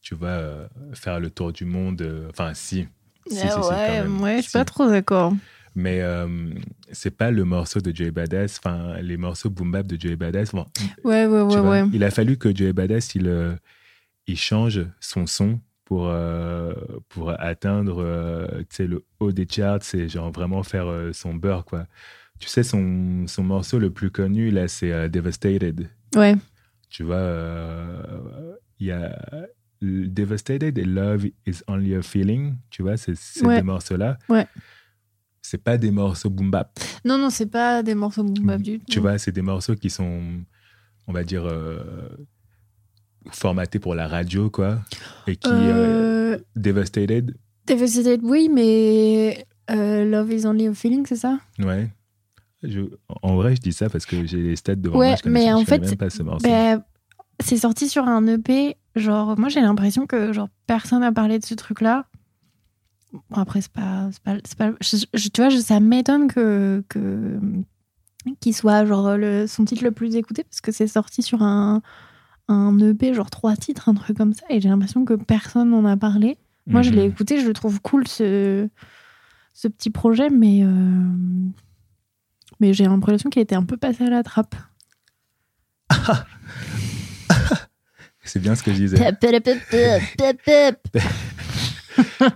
tu 0.00 0.14
vois, 0.14 0.28
euh, 0.28 0.66
faire 0.94 1.20
le 1.20 1.28
tour 1.30 1.52
du 1.52 1.66
monde. 1.66 2.00
euh, 2.00 2.28
Enfin, 2.30 2.54
si. 2.54 2.86
Si, 3.26 3.36
si, 3.36 3.46
si, 3.48 3.48
quand 3.48 3.68
ouais, 3.68 4.02
même. 4.02 4.20
ouais, 4.20 4.36
je 4.38 4.42
suis 4.42 4.52
pas 4.52 4.64
trop 4.64 4.88
d'accord. 4.88 5.34
Mais 5.74 6.02
c'est 6.92 7.10
pas 7.10 7.30
le 7.30 7.44
morceau 7.44 7.80
de 7.80 7.94
Joey 7.94 8.12
Badass, 8.12 8.60
enfin, 8.64 8.96
les 9.02 9.16
morceaux 9.16 9.50
boom 9.50 9.72
bap 9.72 9.86
de 9.86 10.00
Joey 10.00 10.14
Badass. 10.16 10.52
Bon, 10.52 10.66
Ouais, 11.02 11.26
ouais, 11.26 11.40
ouais, 11.42 11.60
vois, 11.60 11.70
ouais. 11.70 11.84
Il 11.92 12.04
a 12.04 12.10
fallu 12.10 12.36
que 12.36 12.54
Joey 12.54 12.72
Badass, 12.72 13.14
il, 13.16 13.56
il 14.26 14.38
change 14.38 14.86
son 15.00 15.26
son 15.26 15.58
pour, 15.84 16.08
euh, 16.08 16.72
pour 17.08 17.30
atteindre 17.38 18.02
euh, 18.02 18.62
le 18.78 19.04
haut 19.20 19.32
des 19.32 19.46
charts 19.48 19.80
et 19.94 20.08
genre 20.08 20.30
vraiment 20.32 20.62
faire 20.62 20.86
euh, 20.86 21.12
son 21.12 21.34
beurre, 21.34 21.64
quoi. 21.64 21.86
Tu 22.38 22.48
sais, 22.48 22.62
son, 22.62 23.26
son 23.26 23.42
morceau 23.44 23.78
le 23.78 23.90
plus 23.90 24.10
connu, 24.10 24.50
là, 24.50 24.66
c'est 24.68 24.92
euh, 24.92 25.08
Devastated. 25.08 25.88
Ouais. 26.16 26.34
Tu 26.90 27.02
vois, 27.02 27.20
il 28.78 28.86
y 28.86 28.92
a 28.92 29.18
Devastated 29.82 30.78
et 30.78 30.84
Love 30.84 31.26
is 31.46 31.60
Only 31.66 31.94
a 31.96 32.02
Feeling, 32.02 32.54
tu 32.70 32.82
vois, 32.82 32.96
c'est 32.96 33.16
ces 33.16 33.44
Ouais. 33.44 33.58
deux 33.58 33.64
morceaux-là. 33.64 34.18
Ouais. 34.28 34.46
C'est 35.42 35.62
pas 35.62 35.76
des 35.76 35.90
morceaux 35.90 36.30
boom 36.30 36.50
bap. 36.50 36.78
Non, 37.04 37.18
non, 37.18 37.30
c'est 37.30 37.46
pas 37.50 37.82
des 37.82 37.94
morceaux 37.94 38.24
boom 38.24 38.46
bap 38.46 38.62
du 38.62 38.78
tout. 38.78 38.86
Tu 38.88 39.00
vois, 39.00 39.18
c'est 39.18 39.32
des 39.32 39.42
morceaux 39.42 39.74
qui 39.74 39.90
sont, 39.90 40.22
on 41.06 41.12
va 41.12 41.22
dire, 41.24 41.44
formatés 43.30 43.78
pour 43.78 43.94
la 43.94 44.08
radio, 44.08 44.50
quoi. 44.50 44.80
Et 45.26 45.36
qui. 45.36 45.48
euh, 45.52 46.34
Euh, 46.34 46.38
Devastated, 46.56 47.36
Devastated, 47.66 48.20
oui, 48.22 48.48
mais 48.52 49.46
euh, 49.70 50.04
Love 50.04 50.32
is 50.32 50.46
only 50.46 50.66
a 50.66 50.74
feeling, 50.74 51.06
c'est 51.06 51.16
ça? 51.16 51.38
Ouais. 51.58 51.90
Je- 52.62 52.80
en 53.22 53.36
vrai, 53.36 53.56
je 53.56 53.60
dis 53.60 53.72
ça 53.72 53.88
parce 53.90 54.06
que 54.06 54.24
j'ai 54.26 54.38
les 54.42 54.56
stats 54.56 54.74
devant 54.76 54.98
Ouais, 54.98 55.08
moi. 55.08 55.16
Je 55.24 55.28
mais 55.28 55.52
en 55.52 55.64
fait, 55.64 55.78
même 55.78 55.96
pas 55.96 56.10
ce 56.10 56.22
morceau. 56.22 56.46
Ben, 56.48 56.82
c'est 57.40 57.56
sorti 57.58 57.88
sur 57.88 58.06
un 58.08 58.26
EP. 58.26 58.76
Genre, 58.96 59.38
moi, 59.38 59.48
j'ai 59.48 59.60
l'impression 59.60 60.06
que 60.06 60.32
genre 60.32 60.48
personne 60.66 61.00
n'a 61.00 61.12
parlé 61.12 61.38
de 61.38 61.44
ce 61.44 61.54
truc-là. 61.54 62.06
Bon, 63.12 63.20
après, 63.36 63.60
c'est 63.60 63.72
pas, 63.72 64.08
pas, 64.24 64.36
pas- 64.58 64.72
je- 64.80 65.04
je- 65.14 65.28
tu 65.28 65.40
vois, 65.42 65.50
ça 65.50 65.78
m'étonne 65.80 66.26
que 66.28 66.82
que 66.88 67.38
qu'il 68.40 68.54
soit 68.54 68.84
genre 68.86 69.16
le, 69.16 69.46
son 69.46 69.64
titre 69.64 69.84
le 69.84 69.90
plus 69.92 70.16
écouté 70.16 70.44
parce 70.44 70.60
que 70.60 70.72
c'est 70.72 70.86
sorti 70.86 71.22
sur 71.22 71.42
un 71.42 71.82
un 72.48 72.78
EP 72.78 73.14
genre 73.14 73.30
trois 73.30 73.56
titres, 73.56 73.88
un 73.88 73.94
truc 73.94 74.16
comme 74.16 74.34
ça, 74.34 74.44
et 74.50 74.60
j'ai 74.60 74.68
l'impression 74.68 75.04
que 75.04 75.14
personne 75.14 75.70
n'en 75.70 75.84
a 75.84 75.96
parlé. 75.96 76.36
Moi, 76.66 76.82
je 76.82 76.90
l'ai 76.90 77.04
Mhm. 77.04 77.10
écouté, 77.12 77.40
je 77.40 77.46
le 77.46 77.52
trouve 77.52 77.80
cool 77.80 78.06
ce 78.08 78.68
ce 79.52 79.68
petit 79.68 79.90
projet, 79.90 80.30
mais 80.30 80.62
euh, 80.64 80.68
mais 82.60 82.72
j'ai 82.74 82.84
l'impression 82.84 83.30
qu'il 83.30 83.42
était 83.42 83.54
un 83.54 83.64
peu 83.64 83.76
passé 83.76 84.04
à 84.04 84.10
la 84.10 84.22
trappe. 84.22 84.54
C'est 88.24 88.40
bien 88.40 88.54
ce 88.54 88.62
que 88.62 88.72
je 88.72 88.76
disais. 88.78 88.98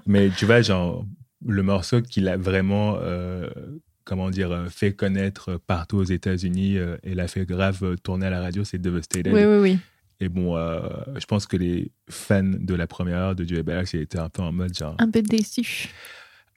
Mais 0.06 0.30
tu 0.36 0.44
vois, 0.46 0.60
genre, 0.62 1.04
le 1.46 1.62
morceau 1.62 2.02
qu'il 2.02 2.28
a 2.28 2.36
vraiment, 2.36 2.96
euh, 3.00 3.48
comment 4.04 4.30
dire, 4.30 4.50
euh, 4.52 4.66
fait 4.68 4.92
connaître 4.92 5.58
partout 5.66 5.96
aux 5.96 6.04
États-Unis 6.04 6.78
euh, 6.78 6.96
et 7.02 7.14
l'a 7.14 7.28
fait 7.28 7.46
grave 7.46 7.96
tourner 8.02 8.26
à 8.26 8.30
la 8.30 8.40
radio, 8.40 8.64
c'est 8.64 8.78
Devastated. 8.78 9.32
Oui, 9.32 9.42
oui, 9.44 9.58
oui. 9.60 9.78
Et 10.20 10.28
bon, 10.28 10.56
euh, 10.56 10.80
je 11.16 11.26
pense 11.26 11.46
que 11.46 11.56
les 11.56 11.92
fans 12.10 12.42
de 12.42 12.74
la 12.74 12.86
première 12.86 13.18
heure 13.18 13.34
de 13.36 13.44
Joey 13.46 13.62
Badass, 13.62 13.92
ils 13.94 14.00
étaient 14.00 14.18
un 14.18 14.28
peu 14.28 14.42
en 14.42 14.52
mode 14.52 14.76
genre, 14.76 14.96
Un 14.98 15.08
peu 15.10 15.22
déçu. 15.22 15.90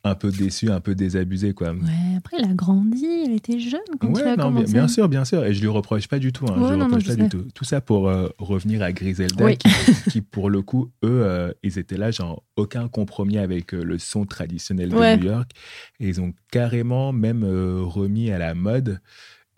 un 0.03 0.15
peu 0.15 0.31
déçu, 0.31 0.71
un 0.71 0.79
peu 0.79 0.95
désabusé, 0.95 1.53
quoi. 1.53 1.71
Ouais, 1.73 2.15
après, 2.17 2.37
il 2.39 2.45
a 2.49 2.55
grandi, 2.55 3.05
il 3.27 3.33
était 3.35 3.59
jeune 3.59 3.79
quand 3.99 4.07
il 4.09 4.15
Ouais, 4.15 4.21
a 4.23 4.29
non, 4.29 4.35
bien, 4.35 4.43
commencé. 4.45 4.73
bien 4.73 4.87
sûr, 4.87 5.07
bien 5.09 5.25
sûr. 5.25 5.45
Et 5.45 5.53
je 5.53 5.61
lui 5.61 5.67
reproche 5.67 6.07
pas 6.07 6.17
du 6.17 6.33
tout. 6.33 6.45
Hein, 6.49 6.59
Ouais, 6.59 6.67
je 6.69 6.73
lui 6.73 6.79
non, 6.79 6.85
reproche 6.85 7.05
pas 7.05 7.15
du 7.15 7.29
tout. 7.29 7.45
Tout 7.53 7.63
ça 7.65 7.81
pour 7.81 8.09
euh, 8.09 8.29
revenir 8.39 8.81
à 8.81 8.91
Griselda, 8.93 9.45
Oui. 9.45 9.57
qui, 9.57 9.69
qui, 10.09 10.21
pour 10.21 10.49
le 10.49 10.63
coup, 10.63 10.91
eux, 11.03 11.21
euh, 11.23 11.53
ils 11.61 11.77
étaient 11.77 11.97
là, 11.97 12.09
genre, 12.09 12.41
aucun 12.55 12.87
compromis 12.87 13.37
avec 13.37 13.73
le 13.73 13.99
son 13.99 14.25
traditionnel 14.25 14.89
de 14.89 14.95
Ouais. 14.95 15.17
New 15.17 15.25
York. 15.25 15.51
Et 15.99 16.07
ils 16.07 16.19
ont 16.19 16.33
carrément 16.51 17.13
même 17.13 17.43
remis 17.45 18.31
à 18.31 18.39
la 18.39 18.55
mode. 18.55 18.99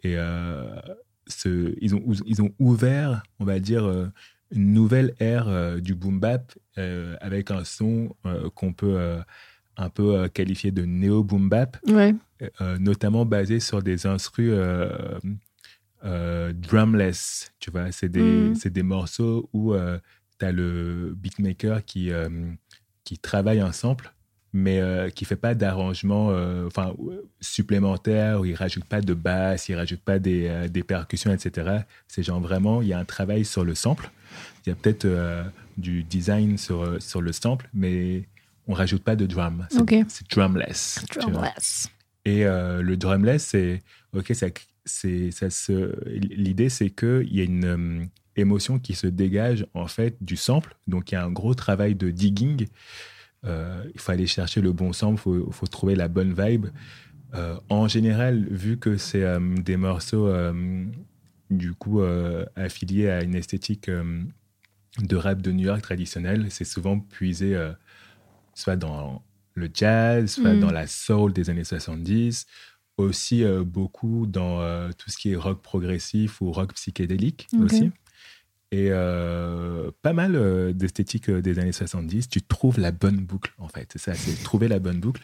Et 0.03 0.15
euh, 0.17 0.65
ce, 1.33 1.75
ils, 1.81 1.95
ont, 1.95 2.03
ils 2.25 2.41
ont 2.41 2.51
ouvert, 2.59 3.23
on 3.39 3.45
va 3.45 3.59
dire, 3.59 3.85
euh, 3.85 4.07
une 4.51 4.73
nouvelle 4.73 5.13
ère 5.19 5.47
euh, 5.47 5.79
du 5.79 5.95
boom 5.95 6.19
bap 6.19 6.53
euh, 6.77 7.15
avec 7.21 7.51
un 7.51 7.63
son 7.63 8.15
qu'on 8.55 8.73
peut 8.73 9.17
un 9.77 9.89
peu 9.89 10.27
qualifier 10.29 10.71
de 10.71 10.85
néo 10.85 11.23
boom 11.23 11.49
bap 11.49 11.77
Ouais. 11.87 12.13
notamment 12.79 13.25
basé 13.25 13.59
sur 13.59 13.81
des 13.81 14.05
instrus 14.05 14.53
drumless, 16.03 17.51
tu 17.59 17.71
vois. 17.71 17.91
C'est 17.91 18.09
des, 18.09 18.53
des 18.53 18.83
morceaux 18.83 19.49
où 19.53 19.73
tu 20.39 20.45
as 20.45 20.51
le 20.51 21.13
beatmaker 21.17 21.83
qui, 21.85 22.11
qui 23.03 23.17
travaille 23.17 23.59
un 23.59 23.71
sample, 23.71 24.13
mais 24.53 24.79
euh, 24.79 25.09
qui 25.09 25.25
fait 25.25 25.35
pas 25.35 25.55
d'arrangement 25.55 26.29
euh, 26.29 26.67
enfin, 26.67 26.93
supplémentaire, 27.41 28.41
où 28.41 28.45
il 28.45 28.53
rajoute 28.53 28.85
pas 28.85 29.01
de 29.01 29.15
basse, 29.15 29.67
il 29.67 29.75
rajoute 29.75 30.01
pas 30.01 30.19
des, 30.19 30.47
euh, 30.47 30.67
des 30.67 30.83
percussions, 30.83 31.33
etc. 31.33 31.79
C'est 32.07 32.21
genre 32.21 32.39
vraiment, 32.39 32.83
il 32.83 32.87
y 32.89 32.93
a 32.93 32.99
un 32.99 33.05
travail 33.05 33.45
sur 33.45 33.65
le 33.65 33.73
sample. 33.73 34.11
Il 34.65 34.69
y 34.69 34.71
a 34.71 34.75
peut-être 34.75 35.07
du 35.77 36.03
design 36.03 36.57
sur, 36.57 37.01
sur 37.01 37.21
le 37.21 37.33
sample, 37.33 37.69
mais 37.73 38.23
on 38.67 38.73
rajoute 38.73 39.03
pas 39.03 39.15
de 39.15 39.25
drum. 39.25 39.67
C'est 39.69 39.81
Ok. 39.81 39.95
c'est 40.07 40.29
drumless. 40.29 41.03
Drumless. 41.13 41.89
Et 42.25 42.43
le 42.45 42.95
drumless, 42.95 43.43
c'est 43.43 43.83
ok, 44.13 44.33
ça, 44.33 44.47
c'est 44.85 45.31
ça 45.31 45.49
se. 45.49 45.93
L'idée, 46.09 46.69
c'est 46.69 46.89
que 46.89 47.23
il 47.27 47.35
y 47.35 47.41
a 47.41 47.43
une 47.43 48.09
émotion 48.35 48.79
qui 48.79 48.95
se 48.95 49.05
dégage 49.05 49.67
en 49.73 49.87
fait 49.87 50.15
du 50.21 50.37
sample. 50.37 50.75
Donc 50.87 51.11
il 51.11 51.15
y 51.15 51.17
a 51.17 51.25
un 51.25 51.31
gros 51.31 51.53
travail 51.53 51.93
de 51.93 52.09
digging. 52.09 52.67
Euh, 53.45 53.83
il 53.93 53.99
faut 53.99 54.11
aller 54.11 54.27
chercher 54.27 54.61
le 54.61 54.71
bon 54.71 54.93
sample, 54.93 55.15
il 55.15 55.21
faut, 55.21 55.51
faut 55.51 55.67
trouver 55.67 55.95
la 55.95 56.07
bonne 56.07 56.33
vibe. 56.33 56.67
Euh, 57.33 57.55
en 57.69 57.87
général, 57.87 58.45
vu 58.49 58.77
que 58.77 58.97
c'est 58.97 59.23
euh, 59.23 59.39
des 59.57 59.77
morceaux 59.77 60.31
du 61.49 61.73
coup 61.73 62.01
affiliés 62.55 63.09
à 63.09 63.23
une 63.23 63.35
esthétique 63.35 63.89
de 63.89 65.15
rap 65.15 65.41
de 65.41 65.51
New 65.51 65.65
York 65.65 65.81
traditionnel, 65.81 66.47
c'est 66.49 66.65
souvent 66.65 66.99
puisé 66.99 67.55
soit 68.55 68.75
dans 68.75 69.23
le 69.53 69.69
jazz, 69.71 70.31
soit 70.31 70.53
Mm. 70.53 70.59
dans 70.61 70.71
la 70.71 70.87
soul 70.87 71.31
des 71.31 71.49
années 71.51 71.63
70, 71.63 72.47
aussi 72.97 73.43
beaucoup 73.65 74.25
dans 74.25 74.89
tout 74.93 75.11
ce 75.11 75.17
qui 75.17 75.31
est 75.31 75.35
rock 75.35 75.61
progressif 75.61 76.41
ou 76.41 76.51
rock 76.51 76.73
psychédélique 76.73 77.47
aussi. 77.59 77.91
Et 78.73 78.87
euh, 78.89 79.91
pas 80.01 80.13
mal 80.13 80.35
euh, 80.35 80.73
d'esthétique 80.73 81.29
euh, 81.29 81.43
des 81.43 81.59
années 81.59 81.71
70. 81.71 82.27
Tu 82.27 82.41
trouves 82.41 82.79
la 82.79 82.91
bonne 82.91 83.17
boucle, 83.17 83.53
en 83.59 83.67
fait. 83.67 83.87
C'est 83.91 83.99
ça, 83.99 84.15
c'est 84.15 84.43
trouver 84.43 84.67
la 84.67 84.79
bonne 84.79 84.99
boucle 84.99 85.23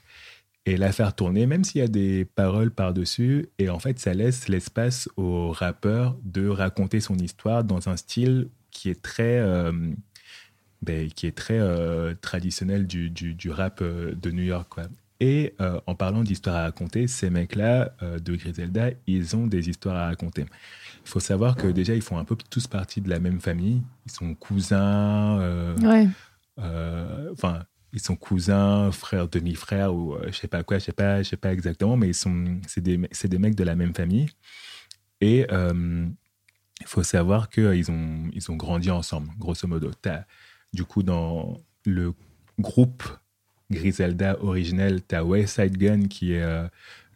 et 0.67 0.77
la 0.77 0.91
faire 0.91 1.15
tourner, 1.15 1.47
même 1.47 1.63
s'il 1.63 1.81
y 1.81 1.83
a 1.83 1.87
des 1.87 2.25
paroles 2.25 2.69
par-dessus. 2.69 3.47
Et 3.57 3.69
en 3.69 3.79
fait, 3.79 3.97
ça 3.97 4.13
laisse 4.13 4.49
l'espace 4.49 5.09
au 5.17 5.49
rappeur 5.49 6.15
de 6.23 6.47
raconter 6.47 6.99
son 6.99 7.17
histoire 7.17 7.63
dans 7.63 7.89
un 7.89 7.97
style 7.97 8.49
qui 8.69 8.91
est 8.91 9.01
très, 9.01 9.39
euh, 9.39 9.71
ben, 10.83 11.09
qui 11.09 11.25
est 11.25 11.35
très 11.35 11.59
traditionnel 12.21 12.85
du, 12.85 13.09
du, 13.09 13.49
rap 13.49 13.81
de 13.81 14.29
New 14.29 14.43
York. 14.43 14.75
Et 15.21 15.55
en 15.59 15.95
parlant 15.95 16.23
d'histoires 16.23 16.55
à 16.55 16.63
raconter, 16.65 17.07
ces 17.07 17.31
mecs-là 17.31 17.95
de 18.01 18.35
Griselda, 18.35 18.91
ils 19.07 19.35
ont 19.35 19.47
des 19.47 19.69
histoires 19.69 19.95
à 19.95 20.05
raconter. 20.05 20.45
Il 21.05 21.09
faut 21.09 21.19
savoir 21.19 21.55
que 21.55 21.67
déjà, 21.67 21.95
ils 21.95 22.01
font 22.01 22.17
un 22.17 22.23
peu 22.25 22.35
tous 22.49 22.67
partie 22.67 23.01
de 23.01 23.09
la 23.09 23.19
même 23.19 23.39
famille. 23.41 23.81
Ils 24.05 24.11
sont 24.11 24.35
cousins. 24.35 25.39
euh, 25.39 25.75
Ouais. 25.77 26.07
euh, 26.59 27.29
enfin, 27.33 27.63
ils 27.93 27.99
sont 27.99 28.15
cousins, 28.15 28.91
frères, 28.91 29.27
demi-frères 29.27 29.93
ou 29.95 30.13
euh, 30.13 30.27
je 30.27 30.37
sais 30.37 30.47
pas 30.47 30.63
quoi, 30.63 30.77
je 30.77 30.85
sais 30.85 30.91
pas, 30.91 31.23
je 31.23 31.29
sais 31.29 31.37
pas 31.37 31.51
exactement, 31.51 31.97
mais 31.97 32.09
ils 32.09 32.13
sont, 32.15 32.59
c'est 32.67 32.81
des, 32.81 32.99
c'est 33.11 33.27
des 33.27 33.39
mecs 33.39 33.55
de 33.55 33.63
la 33.63 33.75
même 33.75 33.95
famille. 33.95 34.27
Et 35.21 35.47
il 35.49 36.87
faut 36.87 37.03
savoir 37.03 37.49
qu'ils 37.49 37.91
ont, 37.91 38.29
ils 38.31 38.51
ont 38.51 38.55
grandi 38.55 38.89
ensemble, 38.91 39.29
grosso 39.37 39.67
modo. 39.67 39.91
T'as, 40.01 40.23
du 40.71 40.83
coup, 40.85 41.03
dans 41.03 41.57
le 41.85 42.13
groupe 42.59 43.03
Griselda 43.71 44.41
originel, 44.41 45.01
tu 45.05 45.15
as 45.15 45.23
West 45.25 45.55
Side 45.61 45.77
Gun 45.77 46.07
qui 46.07 46.33
est 46.33 46.41
euh, 46.43 46.67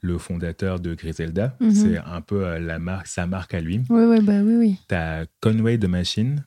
le 0.04 0.18
fondateur 0.18 0.80
de 0.80 0.94
Griselda. 0.94 1.56
Mhm. 1.60 1.72
C'est 1.72 1.98
un 1.98 2.22
peu 2.22 2.46
euh, 2.46 2.60
la 2.60 2.78
marque, 2.78 3.08
sa 3.08 3.26
marque 3.26 3.54
à 3.54 3.62
lui. 3.62 3.82
Ouais, 3.90 4.06
ouais, 4.06 4.22
bah 4.22 4.42
oui, 4.44 4.56
oui. 4.56 4.80
T'as 4.88 5.26
Conway 5.40 5.80
the 5.80 5.86
Machine, 5.86 6.46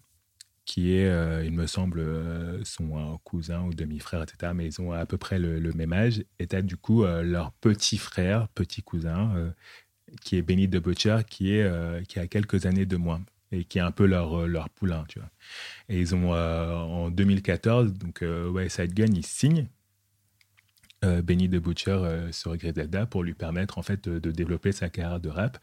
qui 0.66 0.94
est, 0.94 1.06
euh, 1.06 1.42
il 1.44 1.52
me 1.52 1.66
semble, 1.66 2.00
euh, 2.00 2.62
son 2.64 2.98
euh, 2.98 3.16
cousin 3.24 3.62
ou 3.62 3.72
demi-frère, 3.72 4.22
etc. 4.22 4.52
Mais 4.54 4.66
ils 4.66 4.80
ont 4.80 4.92
à 4.92 5.06
peu 5.06 5.16
près 5.16 5.38
le, 5.38 5.58
le 5.58 5.72
même 5.72 5.94
âge. 5.94 6.22
Et 6.38 6.46
t'as 6.46 6.60
du 6.60 6.76
coup 6.76 7.04
leur 7.04 7.52
petit 7.52 7.96
frère, 7.96 8.48
petit 8.48 8.82
cousin, 8.82 9.52
qui 10.20 10.36
est 10.36 10.42
Benny 10.42 10.68
the 10.68 10.76
Butcher, 10.76 11.20
qui, 11.28 11.52
est, 11.52 12.06
qui 12.06 12.18
a 12.18 12.26
quelques 12.26 12.66
années 12.66 12.86
de 12.86 12.96
moins 12.96 13.22
et 13.52 13.64
qui 13.64 13.78
est 13.78 13.82
un 13.82 13.92
peu 13.92 14.06
leur, 14.06 14.46
leur 14.46 14.68
poulain, 14.68 15.04
tu 15.08 15.20
vois. 15.20 15.30
Et 15.88 15.98
ils 16.00 16.14
ont, 16.14 16.32
en 16.32 17.10
2014, 17.10 17.94
donc 17.94 18.22
euh, 18.22 18.50
West 18.50 18.76
Side 18.76 18.92
Gun, 18.92 19.12
ils 19.14 19.24
signent 19.24 19.68
Benny 21.02 21.48
the 21.48 21.56
Butcher 21.56 21.90
euh, 21.90 22.32
sur 22.32 22.56
Griselda 22.56 23.06
pour 23.06 23.22
lui 23.22 23.34
permettre 23.34 23.78
en 23.78 23.82
fait 23.82 24.08
de, 24.08 24.18
de 24.18 24.30
développer 24.30 24.72
sa 24.72 24.88
carrière 24.88 25.20
de 25.20 25.28
rap. 25.28 25.58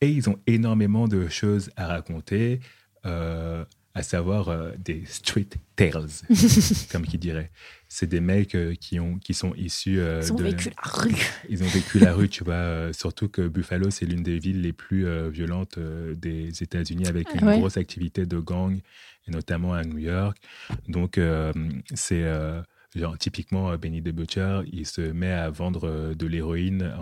Et 0.00 0.08
ils 0.10 0.28
ont 0.30 0.38
énormément 0.46 1.08
de 1.08 1.26
choses 1.28 1.70
à 1.76 1.88
raconter, 1.88 2.60
euh, 3.04 3.64
à 3.94 4.02
savoir 4.04 4.48
euh, 4.48 4.70
des 4.78 5.02
street 5.06 5.48
tales, 5.74 6.06
comme 6.92 7.04
qui 7.04 7.18
dirait. 7.18 7.50
C'est 7.88 8.06
des 8.06 8.20
mecs 8.20 8.54
euh, 8.54 8.74
qui, 8.76 9.00
ont, 9.00 9.18
qui 9.18 9.34
sont 9.34 9.54
issus 9.56 9.98
euh, 9.98 10.20
Ils 10.22 10.32
ont 10.32 10.36
de... 10.36 10.44
vécu 10.44 10.68
la 10.70 10.90
rue. 10.92 11.14
Ils 11.48 11.62
ont 11.64 11.68
vécu 11.68 11.98
la 11.98 12.12
rue, 12.14 12.28
tu 12.28 12.44
vois. 12.44 12.54
euh, 12.54 12.92
surtout 12.92 13.28
que 13.28 13.48
Buffalo, 13.48 13.90
c'est 13.90 14.06
l'une 14.06 14.22
des 14.22 14.38
villes 14.38 14.60
les 14.60 14.72
plus 14.72 15.04
euh, 15.06 15.28
violentes 15.30 15.78
euh, 15.78 16.14
des 16.14 16.62
États-Unis, 16.62 17.08
avec 17.08 17.34
une 17.34 17.40
Ah 17.42 17.46
ouais. 17.46 17.58
grosse 17.58 17.76
activité 17.76 18.24
de 18.26 18.38
gang, 18.38 18.78
et 19.26 19.30
notamment 19.32 19.72
à 19.74 19.82
New 19.82 19.98
York. 19.98 20.38
Donc, 20.86 21.18
euh, 21.18 21.52
c'est 21.94 22.22
euh, 22.22 22.62
genre 22.96 23.16
typiquement 23.18 23.70
euh, 23.70 23.76
Benny 23.76 24.02
the 24.02 24.08
Butcher, 24.10 24.60
il 24.72 24.86
se 24.86 25.00
met 25.00 25.30
à 25.32 25.50
vendre 25.50 25.88
euh, 25.88 26.14
de 26.14 26.26
l'héroïne 26.26 26.92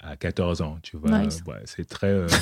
à 0.00 0.16
14 0.16 0.60
ans, 0.62 0.78
tu 0.82 0.96
vois. 0.96 1.22
Nice. 1.24 1.42
Ouais, 1.46 1.62
c'est 1.64 1.88
très. 1.88 2.08
euh, 2.08 2.26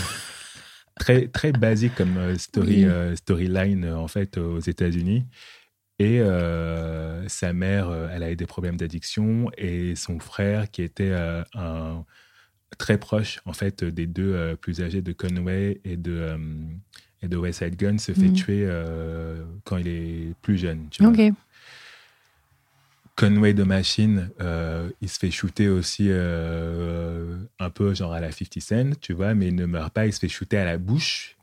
Très, 1.00 1.26
très 1.26 1.52
basique 1.52 1.94
comme 1.94 2.36
story, 2.36 2.84
Oui. 2.86 3.16
storyline 3.16 3.88
en 3.88 4.08
fait 4.08 4.36
aux 4.36 4.60
États-Unis. 4.60 5.24
Et 5.98 6.20
euh, 6.20 7.26
sa 7.28 7.54
mère, 7.54 7.90
elle 8.12 8.22
a 8.22 8.30
eu 8.30 8.36
des 8.36 8.44
problèmes 8.46 8.76
d'addiction 8.76 9.50
et 9.56 9.94
son 9.96 10.18
frère, 10.20 10.70
qui 10.70 10.82
était 10.82 11.10
euh, 11.12 11.42
un, 11.54 12.04
très 12.76 12.98
proche 12.98 13.40
en 13.46 13.54
fait 13.54 13.82
des 13.84 14.06
deux 14.06 14.34
euh, 14.34 14.54
plus 14.54 14.82
âgés 14.82 15.00
de 15.00 15.12
Conway 15.12 15.80
et 15.84 15.96
de, 15.96 16.36
et 17.22 17.28
de 17.28 17.36
West 17.38 17.60
Side 17.64 17.76
Gun, 17.76 17.96
se 17.96 18.12
fait 18.12 18.26
Mhm. 18.28 18.32
tuer 18.34 18.68
quand 19.64 19.78
il 19.78 19.88
est 19.88 20.34
plus 20.42 20.58
jeune. 20.58 20.88
Tu 20.90 21.02
vois. 21.02 21.10
Conway 23.16 23.52
de 23.52 23.62
Machine, 23.62 24.30
euh, 24.40 24.88
il 25.02 25.08
se 25.08 25.18
fait 25.18 25.30
shooter 25.30 25.68
aussi 25.68 26.06
euh, 26.08 27.36
un 27.58 27.70
peu 27.70 27.94
genre 27.94 28.12
à 28.12 28.20
la 28.20 28.32
50 28.32 28.60
Cent, 28.62 29.00
tu 29.00 29.12
vois, 29.12 29.34
mais 29.34 29.48
il 29.48 29.54
ne 29.54 29.66
meurt 29.66 29.92
pas, 29.92 30.06
il 30.06 30.12
se 30.12 30.18
fait 30.18 30.28
shooter 30.28 30.56
à 30.56 30.64
la 30.64 30.78
bouche. 30.78 31.36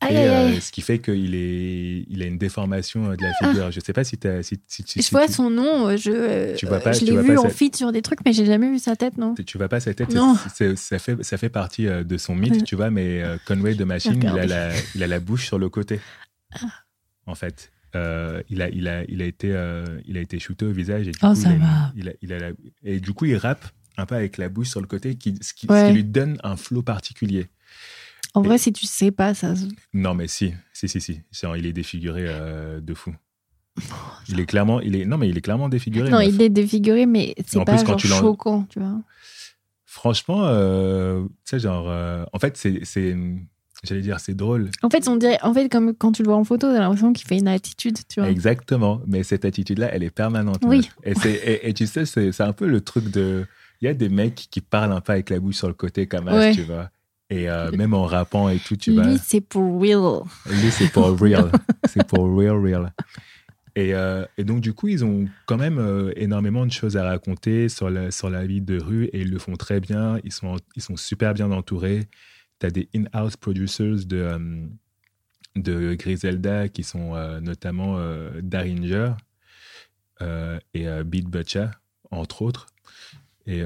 Aïe, 0.00 0.14
et 0.14 0.16
aïe, 0.16 0.56
euh, 0.56 0.60
ce 0.60 0.72
qui 0.72 0.80
fait 0.80 0.98
qu'il 0.98 1.34
est, 1.34 2.06
il 2.08 2.22
a 2.22 2.24
une 2.24 2.38
déformation 2.38 3.10
de 3.10 3.18
la 3.22 3.34
figure. 3.34 3.70
Je 3.70 3.80
sais 3.80 3.92
pas 3.92 4.02
si, 4.04 4.16
t'as- 4.16 4.42
si, 4.42 4.58
si, 4.66 4.82
si- 4.86 5.02
Je 5.02 5.10
vois 5.10 5.26
tu, 5.26 5.34
son 5.34 5.50
nom, 5.50 5.94
je, 5.94 6.56
Tu 6.56 6.64
vois 6.64 6.80
pas- 6.80 6.92
je 6.92 7.00
tu 7.00 7.04
l'ai 7.04 7.20
vu 7.20 7.36
en 7.36 7.42
ça- 7.42 7.50
feat 7.50 7.76
sur 7.76 7.92
des 7.92 8.00
trucs, 8.00 8.20
mais 8.24 8.32
j'ai 8.32 8.46
jamais 8.46 8.70
vu 8.70 8.78
sa 8.78 8.96
tête, 8.96 9.18
non 9.18 9.34
tu 9.34 9.58
vois 9.58 9.68
pas 9.68 9.80
sa 9.80 9.92
tête, 9.92 10.14
Non. 10.14 10.34
ça, 10.36 10.98
fait, 10.98 11.22
ça 11.22 11.36
fait 11.36 11.48
partie 11.50 11.84
de 11.84 12.16
son 12.16 12.34
mythe, 12.34 12.64
tu 12.64 12.74
vois, 12.76 12.88
mais 12.90 13.22
Conway 13.46 13.74
de 13.74 13.84
Machine, 13.84 14.18
il 14.22 14.26
a, 14.38 14.46
la, 14.46 14.70
il 14.94 15.02
a 15.02 15.06
la 15.06 15.20
bouche 15.20 15.44
sur 15.46 15.58
le 15.58 15.68
côté. 15.68 16.00
Ah. 16.54 16.58
En 17.26 17.34
fait. 17.34 17.70
Euh, 17.94 18.42
il, 18.48 18.62
a, 18.62 18.68
il, 18.70 18.88
a, 18.88 19.04
il, 19.04 19.20
a 19.20 19.26
été, 19.26 19.52
euh, 19.52 20.00
il 20.06 20.16
a 20.16 20.20
été 20.20 20.38
shooté 20.38 20.64
au 20.64 20.72
visage. 20.72 21.08
Et, 21.08 21.12
du 21.12 21.18
Oh, 21.22 21.28
coup, 21.28 21.34
ça 21.34 21.48
il 21.48 21.52
a 21.52 21.54
une- 21.56 21.60
va. 21.62 21.92
il 21.96 22.08
a- 22.08 22.12
il 22.22 22.32
a 22.32 22.38
la- 22.38 22.52
et 22.84 23.00
du 23.00 23.12
coup, 23.12 23.26
il 23.26 23.36
rappe 23.36 23.64
un 23.98 24.06
peu 24.06 24.14
avec 24.14 24.38
la 24.38 24.48
bouche 24.48 24.70
sur 24.70 24.80
le 24.80 24.86
côté, 24.86 25.16
qui, 25.16 25.34
ce, 25.42 25.52
qui, 25.52 25.66
ce 25.66 25.72
Ouais. 25.72 25.88
qui 25.88 25.94
lui 25.94 26.04
donne 26.04 26.38
un 26.42 26.56
flow 26.56 26.82
particulier. 26.82 27.48
En 28.34 28.42
Et- 28.42 28.46
vrai, 28.46 28.56
si 28.58 28.72
tu 28.72 28.86
sais 28.86 29.10
pas, 29.10 29.34
ça. 29.34 29.52
Non, 29.92 30.14
mais 30.14 30.26
si, 30.26 30.54
si, 30.72 30.88
si, 30.88 31.00
si. 31.00 31.20
Il 31.58 31.66
est 31.66 31.72
défiguré 31.74 32.24
euh, 32.26 32.80
de 32.80 32.94
fou. 32.94 33.14
Oh, 33.90 33.94
Il 34.28 34.38
est 34.40 34.46
clairement, 34.46 34.80
il 34.80 34.96
est, 34.96 35.04
non, 35.06 35.16
mais 35.18 35.28
il 35.28 35.36
est 35.36 35.40
clairement 35.42 35.68
défiguré. 35.68 36.08
Non, 36.10 36.20
il 36.20 36.40
est 36.42 36.48
défiguré, 36.50 37.04
mais 37.06 37.34
c'est 37.46 37.62
pas 37.64 37.74
plus, 37.74 37.82
quand 37.84 37.92
genre 37.92 37.96
tu 37.98 38.08
l'en- 38.08 38.20
choquant, 38.20 38.64
tu 38.70 38.78
vois. 38.80 39.00
Franchement, 39.86 40.42
tu 40.48 41.28
sais, 41.44 41.58
genre, 41.58 42.26
en 42.32 42.38
fait, 42.38 42.56
c'est, 42.56 42.84
j'allais 43.82 44.00
dire, 44.02 44.20
c'est 44.20 44.34
drôle. 44.34 44.70
En 44.82 44.90
fait, 44.90 45.08
on 45.08 45.16
dirait, 45.16 45.38
en 45.42 45.52
fait, 45.52 45.68
comme 45.68 45.94
quand 45.94 46.12
tu 46.12 46.22
le 46.22 46.28
vois 46.28 46.36
en 46.36 46.44
photo, 46.44 46.68
t'as 46.72 46.78
l'impression 46.80 47.12
qu'il 47.12 47.26
fait 47.26 47.38
une 47.38 47.48
attitude, 47.48 47.98
tu 48.08 48.20
vois. 48.20 48.30
Exactement. 48.30 49.00
Mais 49.06 49.22
cette 49.22 49.44
attitude-là, 49.44 49.88
elle 49.92 50.02
est 50.02 50.10
permanente. 50.10 50.60
Oui. 50.64 50.88
Et, 51.04 51.14
c'est- 51.14 51.32
et, 51.32 51.68
et 51.68 51.74
tu 51.74 51.86
sais, 51.86 52.04
c'est 52.06 52.32
c'est 52.32 52.42
un 52.44 52.52
peu 52.52 52.66
le 52.66 52.80
truc 52.80 53.10
de. 53.10 53.44
Il 53.80 53.86
y 53.86 53.88
a 53.88 53.94
des 53.94 54.08
mecs 54.08 54.46
qui 54.50 54.60
parlent 54.60 54.92
un 54.92 55.00
peu 55.00 55.12
avec 55.12 55.28
la 55.30 55.40
bouche 55.40 55.56
sur 55.56 55.66
le 55.68 55.74
côté 55.74 56.06
comme 56.06 56.28
Ouais. 56.28 56.52
tu 56.52 56.62
vois. 56.62 56.90
Et 57.30 57.48
euh, 57.50 57.72
même 57.72 57.94
en 57.94 58.04
rappant 58.04 58.48
et 58.50 58.58
tout, 58.58 58.76
tu 58.76 58.92
vois. 58.92 59.06
Lui, 59.06 59.18
c'est 59.18 59.40
pour 59.40 59.80
real. 59.80 60.20
Lui, 60.50 60.70
c'est 60.70 60.92
pour 60.92 61.06
real. 61.20 61.50
c'est 61.88 62.06
pour 62.06 62.24
real, 62.36 62.56
real. 62.62 62.92
Et, 63.74 63.94
euh, 63.94 64.26
et 64.36 64.44
donc, 64.44 64.60
du 64.60 64.74
coup, 64.74 64.88
ils 64.88 65.02
ont 65.02 65.24
quand 65.46 65.56
même 65.56 65.78
euh, 65.78 66.12
énormément 66.16 66.66
de 66.66 66.70
choses 66.72 66.96
à 66.98 67.04
raconter 67.04 67.70
sur 67.70 67.88
la, 67.88 68.10
sur 68.10 68.28
la 68.28 68.44
vie 68.44 68.60
de 68.60 68.78
rue 68.78 69.06
et 69.06 69.22
ils 69.22 69.30
le 69.30 69.38
font 69.38 69.56
très 69.56 69.80
bien. 69.80 70.18
Ils 70.24 70.32
sont, 70.32 70.56
ils 70.76 70.82
sont 70.82 70.96
super 70.96 71.32
bien 71.32 71.50
entourés. 71.50 72.02
Tu 72.62 72.70
des 72.70 72.88
in-house 72.94 73.36
producers 73.36 74.06
de, 74.06 74.16
euh, 74.16 74.66
de 75.56 75.94
Griselda 75.94 76.68
qui 76.68 76.84
sont 76.84 77.16
euh, 77.16 77.40
notamment 77.40 77.98
euh, 77.98 78.40
Daringer 78.40 79.14
et 80.72 80.86
Beat 81.04 81.26
Butcher, 81.26 81.66
entre 82.12 82.42
autres. 82.42 82.66
Et, 83.48 83.64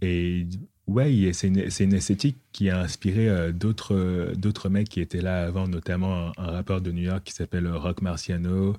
et 0.00 0.46
ouais, 0.86 1.32
c'est 1.32 1.48
une, 1.48 1.68
une 1.80 1.92
esthétique 1.92 2.38
qui 2.52 2.70
a 2.70 2.78
inspiré 2.78 3.52
d'autres 3.52 4.32
d'autres 4.36 4.68
mecs 4.68 4.88
qui 4.88 5.00
étaient 5.00 5.20
là 5.20 5.44
avant, 5.44 5.66
notamment 5.66 6.30
un, 6.38 6.50
rappeur 6.52 6.80
de 6.80 6.92
New 6.92 7.02
York 7.02 7.24
qui 7.24 7.32
s'appelle 7.32 7.66
Rock 7.66 8.00
Marciano. 8.00 8.76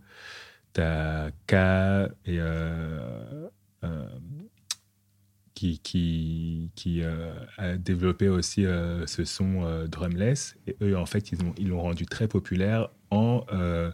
T'as 0.71 1.31
K 1.45 2.09
et 2.25 2.39
qui, 5.59 6.69
qui, 6.75 7.01
euh, 7.01 7.33
a 7.57 7.75
développé 7.77 8.29
aussi 8.29 8.65
euh, 8.65 9.05
ce 9.07 9.25
son 9.25 9.63
euh, 9.63 9.87
drumless. 9.87 10.55
Et 10.67 10.75
eux, 10.81 10.97
en 10.97 11.05
fait, 11.05 11.31
ils 11.31 11.39
l'ont 11.39 11.53
ils 11.57 11.67
l'ont 11.67 11.81
rendu 11.81 12.05
très 12.05 12.27
populaire 12.27 12.89
en 13.11 13.45
euh, 13.51 13.91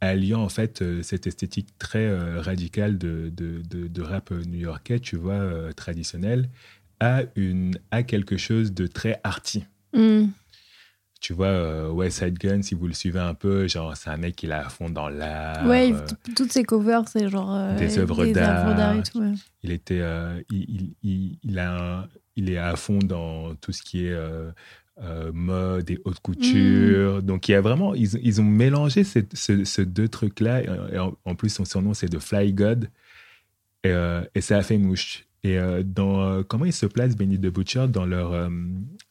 alliant 0.00 0.42
en 0.42 0.48
fait 0.48 0.82
cette 1.02 1.26
esthétique 1.28 1.68
très 1.78 2.12
radicale 2.38 2.98
de, 2.98 3.30
de, 3.32 3.62
de- 3.62 4.02
rap 4.02 4.32
new-yorkais, 4.32 4.98
tu 4.98 5.16
vois, 5.16 5.72
traditionnel, 5.74 6.48
à, 6.98 7.22
une, 7.36 7.78
à 7.92 8.02
quelque 8.02 8.36
chose 8.36 8.72
de 8.72 8.88
très 8.88 9.20
arty. 9.22 9.64
Hmm. 9.92 10.26
Tu 11.26 11.32
vois, 11.32 11.46
euh, 11.48 11.90
West 11.90 12.18
Side 12.20 12.38
Gun, 12.38 12.62
si 12.62 12.76
vous 12.76 12.86
le 12.86 12.92
suivez 12.92 13.18
un 13.18 13.34
peu, 13.34 13.66
genre, 13.66 13.96
c'est 13.96 14.10
un 14.10 14.16
mec 14.16 14.36
qui 14.36 14.46
est 14.46 14.52
à 14.52 14.68
fond 14.68 14.88
dans 14.88 15.08
l'art. 15.08 15.66
ouais, 15.66 15.92
euh, 15.92 15.98
toutes 16.36 16.52
ces 16.52 16.62
covers, 16.62 17.08
c'est 17.08 17.28
genre. 17.28 17.52
euh, 17.52 17.76
Des 17.76 17.98
œuvres 17.98 18.24
d'art. 18.26 18.94
et 18.94 19.02
tout. 19.02 19.18
ouais. 19.18 19.32
il 19.64 19.72
était 19.72 19.98
euh, 20.02 20.40
il, 20.52 20.94
il, 21.02 21.38
il, 21.42 21.58
a 21.58 21.98
un- 22.02 22.08
il 22.36 22.48
est 22.48 22.58
à 22.58 22.76
fond 22.76 23.00
dans 23.00 23.56
tout 23.56 23.72
ce 23.72 23.82
qui 23.82 24.06
est 24.06 24.16
mode 25.32 25.90
et 25.90 26.00
haute 26.04 26.20
couture 26.20 27.22
donc 27.22 27.48
il 27.48 27.52
y 27.52 27.54
a 27.56 27.60
vraiment 27.60 27.92
ils, 27.94 28.08
ils 28.22 28.40
ont 28.40 28.44
mélangé 28.44 29.02
ces, 29.04 29.26
ce- 29.34 29.64
ce 29.64 29.82
deux 29.82 30.08
trucs 30.08 30.38
là 30.40 30.62
et 30.62 30.98
en, 30.98 31.16
en 31.24 31.34
plus 31.34 31.50
son 31.50 31.64
surnom 31.64 31.92
c'est 31.92 32.08
de 32.08 32.18
Fly 32.18 32.52
God 32.54 32.88
et, 33.84 33.92
et 34.34 34.40
ça 34.40 34.58
a 34.58 34.62
fait 34.62 34.78
mouche 34.78 35.26
et 35.42 35.58
euh, 35.58 35.82
dans 35.84 36.20
euh, 36.22 36.42
comment 36.42 36.64
ils 36.64 36.72
se 36.72 36.86
placent 36.86 37.16
Benny 37.16 37.38
the 37.38 37.46
Butcher 37.52 37.86
dans 37.88 38.04
leur 38.06 38.32
euh, 38.32 38.48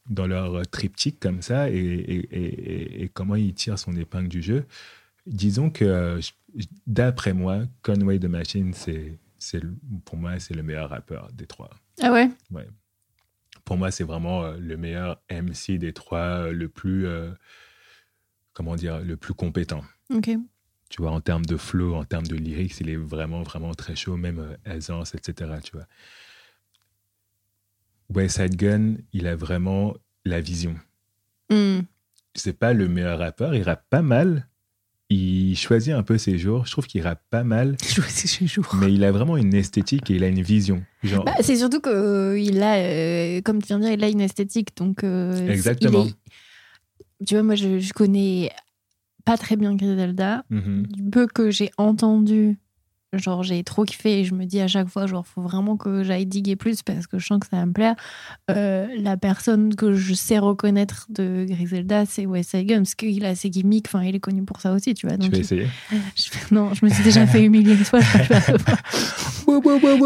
dans 0.10 0.28
leur 0.28 0.66
triptyque 0.68 1.20
comme 1.20 1.42
ça 1.42 1.70
et, 1.70 1.76
et, 1.76 2.16
et- 2.38 3.04
et 3.04 3.10
comment 3.10 3.36
il 3.36 3.54
tire 3.54 3.78
son 3.80 3.96
épingle 3.96 4.28
du 4.28 4.42
jeu? 4.42 4.66
Disons 5.26 5.70
que 5.70 5.86
euh, 5.86 6.22
d'après 6.88 7.34
moi 7.34 7.64
Conway 7.84 8.20
the 8.20 8.26
Machine 8.26 8.74
c'est 8.74 9.18
c'est 9.40 9.62
pour 10.06 10.18
moi 10.18 10.40
c'est 10.40 10.54
le 10.56 10.64
meilleur 10.64 10.90
rappeur 10.90 11.30
des 11.34 11.46
trois. 11.48 11.70
Ah 12.02 12.12
ouais? 12.12 12.30
Pour 13.64 13.78
moi 13.78 13.90
c'est 13.92 14.04
vraiment 14.04 14.44
euh, 14.44 14.58
le 14.60 14.78
meilleur 14.78 15.22
MC 15.30 15.78
des 15.80 15.94
trois 15.94 16.20
euh, 16.48 16.52
le 16.52 16.70
plus 16.70 17.08
euh, 17.08 17.32
comment 18.54 18.76
dire 18.76 19.00
le 19.00 19.18
plus 19.18 19.34
compétent. 19.34 19.84
Ok. 20.14 20.30
Tu 20.96 21.02
vois 21.02 21.12
en 21.12 21.20
termes 21.20 21.46
de 21.46 21.58
flow 21.58 21.94
en 21.96 22.06
termes 22.06 22.26
de 22.26 22.38
lyrics 22.38 22.80
il 22.80 22.90
est 22.90 22.96
vraiment 22.96 23.44
vraiment 23.44 23.74
très 23.74 23.98
chaud 23.98 24.16
même 24.16 24.40
euh, 24.40 24.56
aisance 24.78 25.14
etc 25.14 25.52
tu 25.62 25.74
vois 25.74 25.88
West 28.14 28.38
Side 28.38 28.56
Gun 28.56 28.96
il 29.14 29.28
a 29.28 29.36
vraiment 29.36 29.94
la 30.24 30.40
vision 30.42 30.76
Hmm. 31.52 31.82
c'est 32.34 32.58
pas 32.58 32.74
le 32.74 32.88
meilleur 32.88 33.20
rappeur 33.20 33.54
il 33.54 33.62
rappe 33.62 33.84
pas 33.90 34.02
mal 34.02 34.48
il 35.12 35.56
choisit 35.56 35.94
un 35.94 36.02
peu 36.02 36.18
ses 36.18 36.40
jours 36.40 36.66
je 36.66 36.72
trouve 36.72 36.88
qu'il 36.88 37.02
rappe 37.04 37.22
pas 37.30 37.44
mal 37.44 37.76
Je 37.88 38.02
vois 38.02 38.10
ces 38.10 38.28
chez 38.28 38.48
jour. 38.48 38.66
mais 38.82 38.92
il 38.92 39.04
a 39.04 39.12
vraiment 39.12 39.38
une 39.38 39.54
esthétique 39.54 40.10
et 40.10 40.16
il 40.16 40.24
a 40.24 40.28
une 40.28 40.42
vision 40.42 40.84
genre 41.04 41.24
Bah, 41.26 41.34
c'est 41.42 41.56
surtout 41.58 41.82
que 41.82 41.90
euh, 41.90 42.40
il 42.40 42.64
a, 42.64 42.78
euh, 42.78 43.42
comme 43.42 43.62
tu 43.62 43.68
viens 43.68 43.78
de 43.80 43.84
dire, 43.84 43.94
il 43.94 44.04
a 44.04 44.10
une 44.10 44.22
esthétique, 44.22 44.76
donc. 44.76 45.04
euh, 45.04 45.48
Exactement. 45.50 46.06
il 46.06 46.08
est- 47.22 47.26
Tu 47.28 47.36
vois, 47.36 47.44
moi, 47.44 47.54
je, 47.56 47.78
je 47.80 47.94
connais 47.94 48.52
pas 49.26 49.38
très 49.38 49.56
bien 49.58 49.76
Griselda. 49.76 50.44
mhm. 50.50 50.88
Du 50.88 51.04
peu 51.10 51.28
que 51.28 51.50
j'ai 51.52 51.72
entendu, 51.78 52.58
genre, 53.14 53.44
j'ai 53.44 53.64
trop 53.64 53.86
kiffé 53.86 54.20
et 54.20 54.24
je 54.26 54.34
me 54.36 54.46
dis 54.46 54.60
à 54.60 54.68
chaque 54.68 54.88
fois, 54.90 55.08
genre, 55.08 55.26
faut 55.26 55.42
vraiment 55.42 55.78
que 55.78 56.04
j'aille 56.04 56.26
diguer 56.26 56.56
plus 56.58 56.82
parce 56.84 57.08
que 57.08 57.18
je 57.18 57.26
sens 57.26 57.40
que 57.40 57.48
ça 57.48 57.56
va 57.58 57.66
me 57.66 57.72
plaire. 57.72 57.96
Euh, 58.52 58.88
la 59.00 59.16
personne 59.16 59.74
que 59.74 59.94
je 59.94 60.14
sais 60.14 60.38
reconnaître 60.38 61.08
de 61.10 61.46
Griselda, 61.48 62.06
c'est 62.06 62.26
Wes 62.26 62.46
Gun, 62.54 62.78
parce 62.80 62.94
qu'il 62.96 63.24
a 63.26 63.34
ses 63.36 63.50
gimmicks, 63.50 63.88
enfin, 63.88 64.04
il 64.04 64.16
est 64.16 64.20
connu 64.20 64.44
pour 64.44 64.60
ça 64.60 64.74
aussi, 64.74 64.94
tu 64.94 65.08
vois. 65.08 65.16
tu 65.18 65.24
Donc, 65.24 65.32
vas 65.32 65.38
il- 65.38 65.42
essayer? 65.42 65.68
Je 66.16 66.54
non, 66.54 66.74
je 66.74 66.86
me 66.86 66.90
suis 66.92 67.04
déjà 67.06 67.26
fait 67.26 67.44
humilier 67.44 67.72
une 67.74 67.86
fois. 67.86 68.00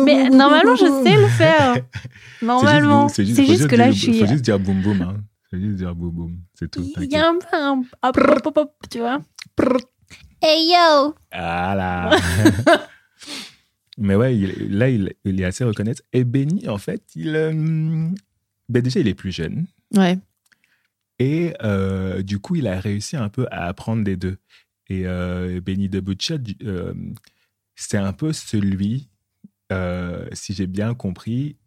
Mais 0.06 0.30
normalement, 0.30 0.76
je 0.76 1.04
sais 1.04 1.16
le 1.18 1.28
faire. 1.28 1.76
Normalement. 2.42 3.08
C'est 3.10 3.26
faut 3.26 3.44
juste, 3.44 3.68
que 3.68 3.76
là, 3.76 3.92
je 3.92 4.00
suis. 4.00 4.20
faut 4.20 4.26
juste 4.28 4.44
dire 4.46 4.60
boum 4.60 4.82
boum. 4.82 5.02
Hein. 5.02 5.16
Faut 5.50 5.58
juste 5.58 5.76
dire 5.76 5.96
boum 5.96 6.12
boum. 6.12 6.38
C'est 6.60 6.70
tout. 6.70 6.82
Il 7.00 7.10
y 7.12 7.16
a 7.16 7.30
un 7.30 7.38
peu 7.40 7.48
un. 7.54 7.80
hop, 8.04 8.18
hop, 8.18 8.46
hop, 8.48 8.58
hop, 8.58 8.74
tu 8.90 9.00
vois. 9.00 9.22
Hey 10.42 10.70
yo! 10.72 11.16
Ah 11.32 11.74
là 11.76 12.18
Mais 13.98 14.16
ouais, 14.16 14.38
il- 14.38 14.78
là, 14.78 14.90
il, 14.90 15.14
il 15.26 15.40
est 15.42 15.46
assez 15.46 15.64
reconnaître. 15.64 16.02
Et 16.14 16.24
Benny, 16.24 16.68
en 16.68 16.78
fait, 16.78 17.04
il. 17.16 17.36
euh, 17.36 17.52
ben 18.70 18.82
déjà, 18.82 19.00
il 19.00 19.08
est 19.08 19.14
plus 19.14 19.32
jeune. 19.32 19.68
Ouais. 19.96 20.18
Et 21.18 21.54
euh, 21.64 22.22
du 22.24 22.40
coup, 22.40 22.56
il 22.56 22.68
a 22.68 22.80
réussi 22.80 23.18
un 23.18 23.28
peu 23.30 23.46
à 23.52 23.66
apprendre 23.68 24.04
des 24.04 24.16
deux. 24.16 24.38
Et 24.90 25.06
euh, 25.06 25.60
Benny 25.62 25.90
the 25.90 25.98
Butcher, 25.98 26.38
c'est 27.76 27.98
un 27.98 28.14
peu 28.14 28.32
celui, 28.34 29.10
si 30.34 30.54
j'ai 30.54 30.68
bien 30.68 30.94
compris, 30.94 31.58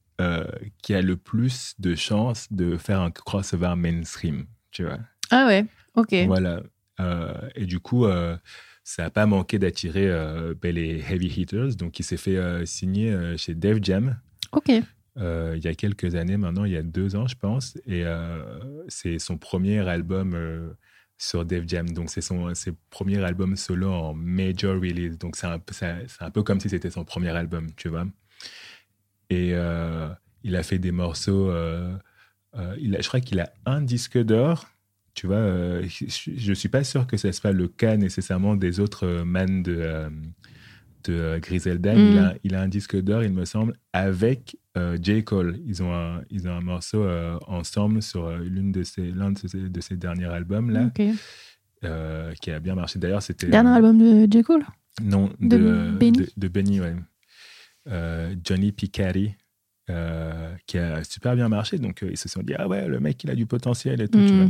qui 0.83 0.95
a 0.95 1.03
le 1.03 1.17
plus 1.17 1.75
de 1.79 1.95
chances 1.95 2.51
de 2.53 2.77
faire 2.77 3.01
un 3.01 3.11
crossover 3.11 3.75
mainstream. 3.77 4.47
Tu 4.73 4.85
vois 4.85 4.99
Ah 5.31 5.47
ouais, 5.47 5.65
ok. 5.95 6.15
Voilà. 6.27 6.63
Euh, 7.01 7.33
et 7.55 7.67
du 7.67 7.79
coup, 7.79 8.07
euh, 8.07 8.37
ça 8.85 9.05
n'a 9.05 9.11
pas 9.11 9.27
manqué 9.27 9.59
d'attirer 9.59 10.09
euh, 10.11 10.55
ben, 10.61 10.75
les 10.75 10.99
heavy 11.01 11.29
hitters. 11.29 11.77
Donc, 11.77 12.01
il 12.01 12.03
s'est 12.03 12.17
fait 12.17 12.37
euh, 12.37 12.67
signer 12.67 13.37
chez 13.37 13.55
Def 13.55 13.79
Jam 13.83 14.19
Ok. 14.53 14.69
il 14.69 15.61
y 15.63 15.69
a 15.69 15.75
quelques 15.75 16.15
années 16.15 16.37
maintenant, 16.37 16.65
il 16.65 16.73
y 16.73 16.77
a 16.77 16.83
deux 16.83 17.17
ans, 17.17 17.27
je 17.27 17.37
pense. 17.37 17.79
Et 17.87 18.05
c'est 18.89 19.19
son 19.19 19.39
premier 19.39 19.87
album 19.89 20.75
sur 21.19 21.45
Def 21.45 21.65
Jam. 21.67 21.89
Donc, 21.91 22.11
c'est 22.11 22.21
son 22.21 22.55
ses 22.55 22.73
premier 22.91 23.23
album 23.23 23.57
solo 23.57 23.91
en 23.91 24.15
major 24.15 24.75
release. 24.75 25.19
Donc, 25.19 25.37
c'est 25.37 25.47
un, 25.47 25.61
un 26.21 26.31
peu 26.31 26.43
comme 26.43 26.61
si 26.61 26.69
c'était 26.69 26.91
son 26.91 27.05
premier 27.05 27.31
album, 27.31 27.69
tu 27.77 27.89
vois. 27.89 28.07
Et 29.31 29.55
il 30.45 30.57
a 30.57 30.63
fait 30.63 30.79
des 30.79 30.93
morceaux. 30.93 31.51
Euh, 32.57 32.75
il 32.81 32.97
a, 32.97 33.01
je 33.01 33.09
crois 33.09 33.21
qu'il 33.21 33.41
a 33.41 33.53
un 33.67 33.81
disque 33.81 34.19
d'or. 34.19 34.67
Tu 35.15 35.27
vois, 35.27 35.37
euh, 35.37 35.83
je 35.89 36.49
ne 36.51 36.55
suis 36.55 36.69
pas 36.71 36.85
sûr 36.85 37.07
que 37.07 37.17
ce 37.19 37.31
soit 37.33 37.53
le 37.53 37.69
cas 37.69 37.97
nécessairement 37.99 38.57
des 38.57 38.81
autres 38.81 39.07
euh, 39.07 39.25
man 39.25 39.63
de, 39.63 40.09
de 41.05 41.39
Griselda. 41.39 41.95
Il, 41.95 42.15
Mm. 42.15 42.19
a, 42.19 42.35
il 42.45 42.55
a 42.55 42.63
un 42.63 42.69
disque 42.69 42.97
d'or, 43.01 43.23
il 43.23 43.33
me 43.33 43.45
semble, 43.45 43.75
avec 43.93 44.57
J. 45.03 45.23
Cole. 45.23 45.59
Ils 45.67 45.83
ont 45.83 45.95
un, 45.95 46.23
ils 46.31 46.49
ont 46.49 46.53
un 46.53 46.63
morceau 46.63 47.07
ensemble 47.47 48.01
sur 48.01 48.31
l'une 48.39 48.73
de 48.73 48.83
ses, 48.85 49.11
l'un 49.11 49.33
de 49.33 49.39
ses, 49.47 49.69
de 49.69 49.81
ses 49.83 49.97
derniers 49.97 50.25
albums, 50.33 50.71
là, 50.71 50.91
qui 52.41 52.51
a 52.51 52.59
bien 52.61 52.75
marché. 52.75 52.99
D'ailleurs, 52.99 53.23
c'était. 53.23 53.49
Dernier 53.49 53.69
album 53.71 53.99
de 53.99 54.27
J. 54.33 54.43
Cole? 54.43 54.65
Non, 55.03 55.31
De 55.41 55.57
de, 55.59 55.91
Benny? 55.99 56.27
de, 56.39 56.49
Benny, 56.49 56.81
ouais. 56.81 56.95
Johnny 58.45 58.73
Picari, 58.73 59.35
euh, 59.91 60.55
qui 60.67 60.79
a 60.79 61.03
super 61.05 61.35
bien 61.35 61.49
marché. 61.49 61.79
Donc, 61.79 62.03
euh, 62.03 62.09
ils 62.11 62.17
se 62.17 62.29
sont 62.29 62.43
dit, 62.43 62.55
ah 62.59 62.69
ouais, 62.69 62.87
le 62.89 63.01
mec, 63.01 63.23
il 63.25 63.31
a 63.31 63.35
du 63.35 63.47
potentiel 63.47 64.01
et 64.01 64.09
tout, 64.09 64.19
tu 64.27 64.35
vois. 64.35 64.45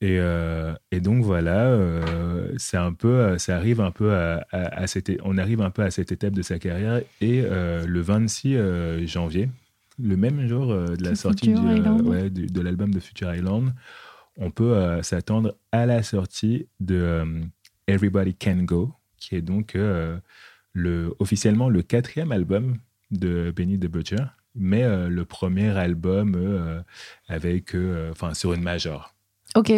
Et, 0.00 0.18
euh, 0.18 0.74
et 0.90 1.00
donc 1.00 1.22
voilà, 1.24 1.78
c'est 2.56 2.76
un 2.76 2.92
peu, 2.92 3.38
ça 3.38 3.56
arrive 3.56 3.80
un 3.80 3.92
peu 3.92 4.12
à, 4.14 4.44
à- 4.50 4.80
à 4.82 4.86
cette, 4.88 5.12
on 5.22 5.38
arrive 5.38 5.60
un 5.60 5.70
peu 5.70 5.82
à 5.82 5.90
cette 5.92 6.10
étape 6.10 6.32
de 6.34 6.42
sa 6.42 6.58
carrière. 6.58 7.02
Et 7.20 7.42
le 7.42 8.00
26 8.00 8.56
euh, 8.56 9.06
janvier, 9.06 9.48
le 10.02 10.16
même 10.16 10.46
jour 10.48 10.66
de 10.74 11.04
la 11.04 11.14
sortie 11.14 11.50
Future 11.50 11.62
du, 11.68 11.76
Island. 11.76 12.00
ouais, 12.08 12.30
du- 12.30 12.46
de 12.46 12.60
l'album 12.60 12.92
de 12.92 12.98
Future 12.98 13.32
Island, 13.32 13.72
on 14.36 14.50
peut 14.50 15.00
s'attendre 15.02 15.54
à 15.70 15.86
la 15.86 16.02
sortie 16.02 16.66
de 16.80 17.24
Everybody 17.86 18.34
Can 18.34 18.62
Go, 18.64 18.92
qui 19.18 19.36
est 19.36 19.42
donc 19.42 19.76
le, 20.74 21.14
officiellement 21.20 21.68
le 21.68 21.82
quatrième 21.82 22.32
album 22.32 22.76
de 23.12 23.52
Benny 23.54 23.78
the 23.78 23.86
Butcher. 23.86 24.24
mais 24.54 24.82
euh, 24.82 25.08
le 25.08 25.24
premier 25.24 25.70
album 25.70 26.34
euh, 26.36 26.82
avec, 27.28 27.74
euh, 27.74 28.10
enfin, 28.10 28.34
sur 28.34 28.52
une 28.52 28.62
major. 28.62 29.14
Ok. 29.54 29.72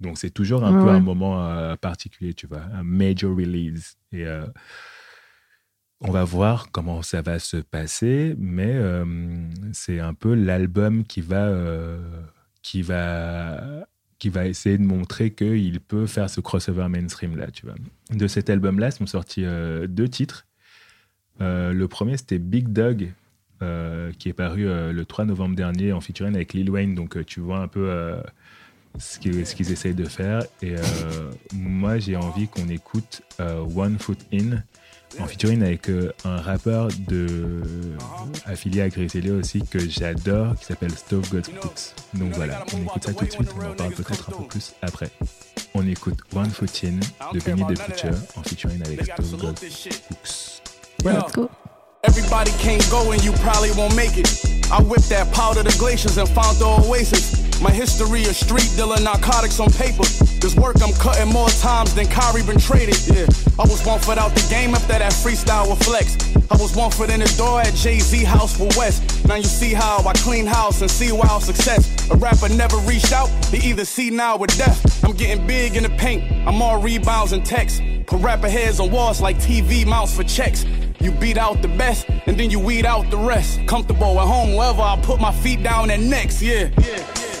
Donc 0.00 0.18
c'est 0.18 0.30
toujours 0.30 0.64
un 0.64 0.72
Ouais, 0.74 0.80
peu 0.82 0.86
ouais. 0.90 0.96
un 0.96 1.00
moment 1.00 1.76
particulier, 1.76 2.34
tu 2.34 2.46
vois, 2.46 2.62
un 2.72 2.82
major 2.82 3.34
release. 3.36 3.96
Et 4.12 4.24
on 6.00 6.10
va 6.12 6.22
voir 6.24 6.70
comment 6.70 7.02
ça 7.02 7.20
va 7.22 7.38
se 7.40 7.56
passer, 7.56 8.34
mais 8.38 8.76
c'est 9.72 9.98
un 9.98 10.14
peu 10.14 10.34
l'album 10.34 11.04
qui 11.04 11.20
va, 11.20 11.52
qui 12.62 12.82
va, 12.82 13.60
qui 14.20 14.28
va 14.28 14.46
essayer 14.46 14.78
de 14.78 14.84
montrer 14.84 15.32
qu'il 15.32 15.80
peut 15.80 16.06
faire 16.06 16.30
ce 16.30 16.40
crossover 16.40 16.86
mainstream 16.88 17.36
là, 17.36 17.50
tu 17.50 17.66
vois. 17.66 17.74
De 18.10 18.26
cet 18.28 18.50
album-là 18.50 18.92
sont 18.92 19.06
sortis 19.06 19.44
euh, 19.44 19.86
deux 19.88 20.08
titres. 20.08 20.46
Euh, 21.40 21.72
le 21.72 21.88
premier 21.88 22.16
c'était 22.16 22.38
Big 22.38 22.68
Dog. 22.68 23.12
euh, 23.60 24.12
qui 24.20 24.28
est 24.28 24.34
paru 24.34 24.68
euh, 24.68 24.92
le 24.92 25.04
3 25.04 25.24
novembre 25.24 25.56
dernier 25.56 25.92
en 25.92 26.00
featuring 26.00 26.36
avec 26.36 26.52
Lil 26.52 26.70
Wayne. 26.70 26.94
Donc, 26.94 27.24
tu 27.26 27.40
vois 27.40 27.58
un 27.58 27.66
peu 27.66 27.90
ce 28.98 29.18
qu'ils 29.18 29.42
qu'ils 29.42 29.72
essayent 29.72 29.94
de 29.94 30.04
faire. 30.04 30.44
Et 30.62 30.76
moi, 31.52 31.98
j'ai 31.98 32.14
envie 32.14 32.46
qu'on 32.46 32.68
écoute 32.68 33.22
One 33.40 33.98
Foot 33.98 34.20
In 34.32 34.62
en 35.18 35.26
featuring 35.26 35.62
avec 35.62 35.90
un 36.24 36.36
rappeur 36.36 36.88
de, 37.08 37.62
affilié 38.44 38.82
à 38.82 38.88
Griselda 38.88 39.32
aussi 39.34 39.62
que 39.62 39.80
j'adore 39.80 40.54
qui 40.54 40.66
s'appelle 40.66 40.92
Stove 40.92 41.28
God 41.28 41.48
Cooks. 41.60 41.94
Donc 42.14 42.34
voilà, 42.34 42.64
on 42.72 42.82
écoute 42.82 43.04
ça 43.04 43.12
tout 43.12 43.24
de 43.24 43.30
suite. 43.30 43.54
On 43.58 43.72
en 43.72 43.74
parle 43.74 43.94
peut-être 43.94 44.30
un 44.30 44.38
peu 44.38 44.46
plus 44.46 44.74
après. 44.82 45.10
On 45.74 45.84
écoute 45.84 46.20
One 46.32 46.50
Foot 46.50 46.84
In 46.84 47.00
de 47.32 47.40
Benny 47.40 47.62
the 47.62 47.88
Butcher 47.88 48.10
en 48.36 48.42
featuring 48.44 48.80
avec 48.82 49.02
Stove 49.02 49.36
God 49.36 49.58
Cooks. 49.58 50.67
Let's 51.04 51.32
go. 51.32 51.50
Everybody 52.04 52.50
can't 52.52 52.84
go 52.90 53.12
and 53.12 53.24
you 53.24 53.32
probably 53.32 53.70
won't 53.72 53.94
make 53.94 54.16
it. 54.16 54.28
I 54.70 54.82
whipped 54.82 55.08
that 55.10 55.32
powder 55.32 55.62
the 55.62 55.74
glaciers 55.78 56.18
and 56.18 56.28
found 56.28 56.58
the 56.58 56.66
oasis. 56.66 57.60
My 57.60 57.70
history 57.70 58.22
of 58.22 58.36
street 58.36 58.70
dealing 58.76 59.02
narcotics 59.02 59.58
on 59.58 59.70
paper. 59.70 60.04
This 60.38 60.54
work 60.54 60.76
I'm 60.82 60.92
cutting 60.94 61.32
more 61.32 61.48
times 61.48 61.94
than 61.94 62.06
Kyrie 62.06 62.42
been 62.42 62.58
traded. 62.58 62.98
Yeah, 63.08 63.26
I 63.58 63.62
was 63.62 63.84
one 63.84 63.98
foot 63.98 64.18
out 64.18 64.34
the 64.34 64.46
game 64.48 64.74
after 64.74 64.98
that 64.98 65.12
freestyle 65.12 65.70
with 65.70 65.82
Flex. 65.84 66.16
I 66.50 66.56
was 66.56 66.76
one 66.76 66.90
foot 66.90 67.10
in 67.10 67.20
the 67.20 67.34
door 67.36 67.60
at 67.60 67.74
Jay 67.74 67.98
Z 67.98 68.24
house 68.24 68.56
for 68.56 68.68
West. 68.78 69.26
Now 69.26 69.36
you 69.36 69.44
see 69.44 69.74
how 69.74 69.98
I 70.06 70.12
clean 70.14 70.46
house 70.46 70.80
and 70.82 70.90
see 70.90 71.10
wild 71.10 71.42
success. 71.42 72.10
A 72.10 72.16
rapper 72.16 72.48
never 72.48 72.76
reached 72.78 73.12
out, 73.12 73.28
he 73.46 73.70
either 73.70 73.84
see 73.84 74.10
now 74.10 74.36
or 74.36 74.46
death. 74.46 75.04
I'm 75.04 75.12
getting 75.12 75.46
big 75.46 75.76
in 75.76 75.82
the 75.82 75.90
paint, 75.90 76.22
I'm 76.46 76.62
all 76.62 76.80
rebounds 76.80 77.32
and 77.32 77.44
texts. 77.44 77.80
Put 78.06 78.20
rapper 78.20 78.48
heads 78.48 78.78
on 78.78 78.90
walls 78.90 79.20
like 79.20 79.36
TV 79.36 79.84
mounts 79.84 80.14
for 80.14 80.22
checks. 80.24 80.64
You 81.00 81.12
beat 81.12 81.38
out 81.38 81.62
the 81.62 81.68
best, 81.68 82.08
and 82.26 82.36
then 82.38 82.50
you 82.50 82.58
weed 82.58 82.84
out 82.84 83.10
the 83.10 83.16
rest. 83.16 83.64
Comfortable 83.66 84.20
at 84.20 84.26
home, 84.26 84.54
wherever 84.54 84.82
I 84.82 84.98
put 85.00 85.20
my 85.20 85.32
feet 85.32 85.62
down 85.62 85.90
and 85.90 86.10
next, 86.10 86.42
yeah. 86.42 86.70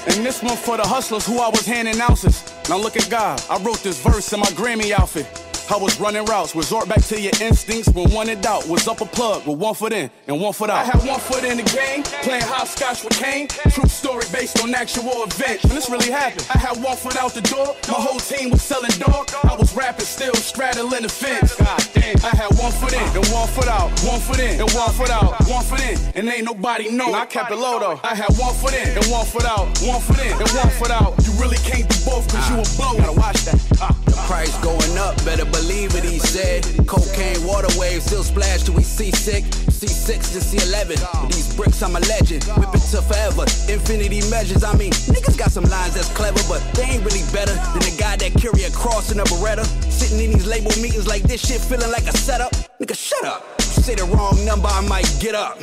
And 0.06 0.24
this 0.24 0.42
one 0.42 0.56
for 0.56 0.76
the 0.76 0.86
hustlers 0.86 1.26
who 1.26 1.38
I 1.40 1.48
was 1.48 1.66
handing 1.66 2.00
ounces. 2.00 2.54
Now 2.68 2.78
look 2.78 2.96
at 2.96 3.10
God, 3.10 3.42
I 3.50 3.58
wrote 3.58 3.82
this 3.82 4.00
verse 4.02 4.32
in 4.32 4.40
my 4.40 4.46
Grammy 4.46 4.92
outfit. 4.92 5.47
I 5.70 5.76
was 5.76 6.00
running 6.00 6.24
routes, 6.24 6.56
resort 6.56 6.88
back 6.88 7.02
to 7.04 7.20
your 7.20 7.32
instincts 7.42 7.90
when 7.90 8.10
one 8.10 8.30
in 8.30 8.40
doubt. 8.40 8.66
Was 8.68 8.88
up 8.88 9.02
a 9.02 9.04
plug 9.04 9.46
with 9.46 9.58
one 9.58 9.74
foot 9.74 9.92
in 9.92 10.10
and 10.26 10.40
one 10.40 10.54
foot 10.54 10.70
out. 10.70 10.78
I 10.78 10.84
had 10.84 11.06
one 11.06 11.20
foot 11.20 11.44
in 11.44 11.58
the 11.58 11.62
game, 11.62 12.02
playing 12.24 12.42
hopscotch 12.42 13.04
with 13.04 13.12
Kane. 13.18 13.48
True 13.48 13.88
story 13.88 14.24
based 14.32 14.62
on 14.62 14.74
actual 14.74 15.24
events. 15.24 15.64
And 15.64 15.72
this 15.72 15.90
really 15.90 16.10
happened. 16.10 16.46
I 16.54 16.58
had 16.58 16.82
one 16.82 16.96
foot 16.96 17.16
out 17.16 17.34
the 17.34 17.42
door, 17.42 17.76
my 17.88 18.00
whole 18.00 18.18
team 18.18 18.50
was 18.50 18.62
selling 18.62 18.90
dog. 18.98 19.28
I 19.44 19.54
was 19.56 19.74
rapping, 19.76 20.06
still 20.06 20.34
straddling 20.34 21.02
the 21.02 21.08
fence. 21.08 21.54
God 21.56 21.84
damn, 21.92 22.16
I 22.24 22.32
had 22.34 22.48
one 22.56 22.72
foot 22.72 22.94
in 22.94 23.04
and 23.04 23.26
one 23.28 23.48
foot 23.48 23.68
out, 23.68 23.90
one 24.08 24.20
foot 24.20 24.40
in 24.40 24.60
and 24.60 24.70
one 24.72 24.92
foot 24.92 25.10
out, 25.10 25.36
one 25.48 25.64
foot 25.64 25.82
in, 25.84 25.98
and 26.16 26.28
ain't 26.28 26.44
nobody 26.44 26.90
know. 26.90 27.12
I 27.12 27.26
kept 27.26 27.52
it 27.52 27.56
low 27.56 27.78
though. 27.78 28.00
I 28.02 28.14
had 28.14 28.32
one 28.40 28.54
foot 28.54 28.72
in 28.72 28.88
and 28.96 29.04
one 29.12 29.26
foot 29.26 29.44
out, 29.44 29.68
one 29.84 30.00
foot 30.00 30.18
in 30.24 30.32
and 30.32 30.50
one 30.56 30.70
foot 30.80 30.90
out. 30.90 31.12
You 31.26 31.32
really 31.36 31.58
can't 31.58 31.86
do 31.88 31.96
both 32.08 32.24
cause 32.32 32.48
you 32.48 32.56
a 32.56 32.64
blow. 32.80 32.96
Gotta 32.96 33.12
watch 33.12 33.44
that. 33.44 33.60
Ah. 33.82 33.92
Price 34.26 34.56
going 34.62 34.98
up, 34.98 35.16
better 35.24 35.46
believe 35.60 35.94
it, 35.94 36.04
he 36.04 36.18
said. 36.18 36.62
Cocaine 36.86 37.42
water 37.44 37.68
waves 37.78 38.04
still 38.04 38.22
splash 38.22 38.62
till 38.62 38.74
we 38.74 38.82
see 38.82 39.10
sick. 39.10 39.44
C6 39.44 40.32
to 40.34 40.38
C11. 40.38 40.98
With 41.22 41.34
these 41.34 41.54
bricks, 41.56 41.82
I'm 41.82 41.96
a 41.96 42.00
legend. 42.00 42.44
Whip 42.56 42.74
it 42.74 42.82
to 42.94 43.02
forever. 43.02 43.42
Infinity 43.70 44.22
measures, 44.30 44.62
I 44.64 44.74
mean, 44.76 44.92
niggas 45.10 45.36
got 45.38 45.50
some 45.50 45.64
lines 45.64 45.94
that's 45.94 46.12
clever, 46.14 46.40
but 46.48 46.62
they 46.74 46.84
ain't 46.84 47.04
really 47.04 47.24
better 47.32 47.54
than 47.74 47.82
the 47.82 47.96
guy 47.98 48.16
that 48.16 48.32
carry 48.40 48.64
a 48.64 48.70
cross 48.70 49.10
in 49.10 49.18
a 49.20 49.24
Beretta. 49.24 49.64
Sitting 49.90 50.20
in 50.24 50.32
these 50.32 50.46
label 50.46 50.72
meetings 50.82 51.06
like 51.06 51.22
this 51.22 51.46
shit 51.46 51.60
feeling 51.60 51.90
like 51.90 52.06
a 52.06 52.16
setup. 52.16 52.52
Nigga, 52.80 52.96
shut 52.96 53.24
up. 53.24 53.60
Say 53.60 53.94
the 53.94 54.04
wrong 54.04 54.36
number, 54.44 54.68
I 54.68 54.80
might 54.86 55.10
get 55.20 55.34
up. 55.34 55.58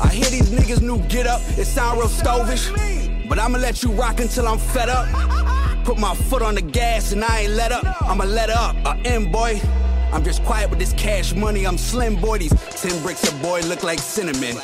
I 0.00 0.08
hear 0.08 0.28
these 0.30 0.50
niggas 0.50 0.82
new 0.82 0.98
get 1.08 1.26
up, 1.26 1.40
it 1.58 1.66
sound 1.66 1.98
real 1.98 2.08
stovish. 2.08 2.66
But 3.28 3.38
I'ma 3.38 3.58
let 3.58 3.82
you 3.82 3.92
rock 3.92 4.20
until 4.20 4.48
I'm 4.48 4.58
fed 4.58 4.88
up. 4.88 5.51
Put 5.84 5.98
my 5.98 6.14
foot 6.14 6.42
on 6.42 6.54
the 6.54 6.62
gas 6.62 7.12
and 7.12 7.24
I 7.24 7.40
ain't 7.40 7.52
let 7.52 7.72
up. 7.72 7.84
I'ma 8.02 8.24
let 8.24 8.50
up. 8.50 8.76
Uh, 8.84 8.94
a 9.04 9.08
M 9.08 9.30
boy. 9.32 9.60
I'm 10.12 10.22
just 10.22 10.44
quiet 10.44 10.70
with 10.70 10.78
this 10.78 10.92
cash 10.92 11.34
money. 11.34 11.66
I'm 11.66 11.78
slim 11.78 12.16
boy. 12.20 12.38
These 12.38 12.54
ten 12.80 13.02
bricks 13.02 13.28
a 13.28 13.34
boy 13.42 13.60
look 13.62 13.82
like 13.82 13.98
cinnamon. 13.98 14.56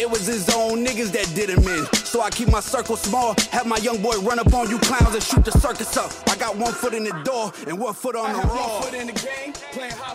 It 0.00 0.08
was 0.08 0.26
his 0.26 0.48
own 0.54 0.84
niggas 0.86 1.12
that 1.12 1.30
did 1.34 1.50
him 1.50 1.66
in. 1.68 1.84
So 2.04 2.20
I 2.20 2.30
keep 2.30 2.48
my 2.48 2.60
circle 2.60 2.96
small. 2.96 3.34
Have 3.50 3.66
my 3.66 3.78
young 3.78 4.00
boy 4.00 4.16
run 4.18 4.38
up 4.38 4.52
on 4.54 4.70
you 4.70 4.78
clowns 4.78 5.14
and 5.14 5.22
shoot 5.22 5.44
the 5.44 5.52
circus 5.52 5.96
up. 5.96 6.10
I 6.28 6.36
got 6.36 6.56
one 6.56 6.72
foot 6.72 6.94
in 6.94 7.04
the 7.04 7.12
door 7.24 7.52
and 7.66 7.78
one 7.78 7.94
foot 7.94 8.16
on 8.16 8.32
the 8.32 8.38
raw. 8.48 8.80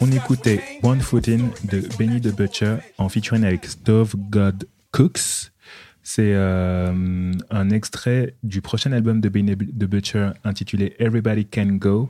On 0.01 0.11
écoutait 0.11 0.79
One 0.81 0.99
Foot 1.01 1.27
In 1.27 1.51
de 1.65 1.81
Benny 1.97 2.19
the 2.19 2.33
Butcher 2.33 2.79
en 2.97 3.07
featuring 3.09 3.43
avec 3.43 3.65
Stove 3.65 4.15
God 4.29 4.67
Cooks. 4.91 5.52
C'est 6.05 6.33
euh, 6.35 7.31
un 7.49 7.69
extrait 7.69 8.35
du 8.43 8.61
prochain 8.61 8.91
album 8.91 9.21
de 9.21 9.29
Benny 9.29 9.55
the 9.55 9.85
Butcher 9.85 10.31
intitulé 10.43 10.95
Everybody 10.99 11.45
Can 11.45 11.77
Go, 11.79 12.09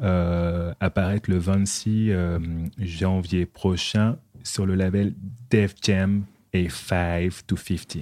euh, 0.00 0.72
apparaître 0.80 1.30
le 1.30 1.36
26 1.36 2.10
euh, 2.12 2.38
janvier 2.78 3.44
prochain 3.44 4.16
sur 4.42 4.64
le 4.64 4.74
label 4.74 5.12
Def 5.50 5.74
Jam 5.82 6.24
et 6.54 6.70
5 6.70 7.30
to 7.46 7.56
50. 7.56 7.98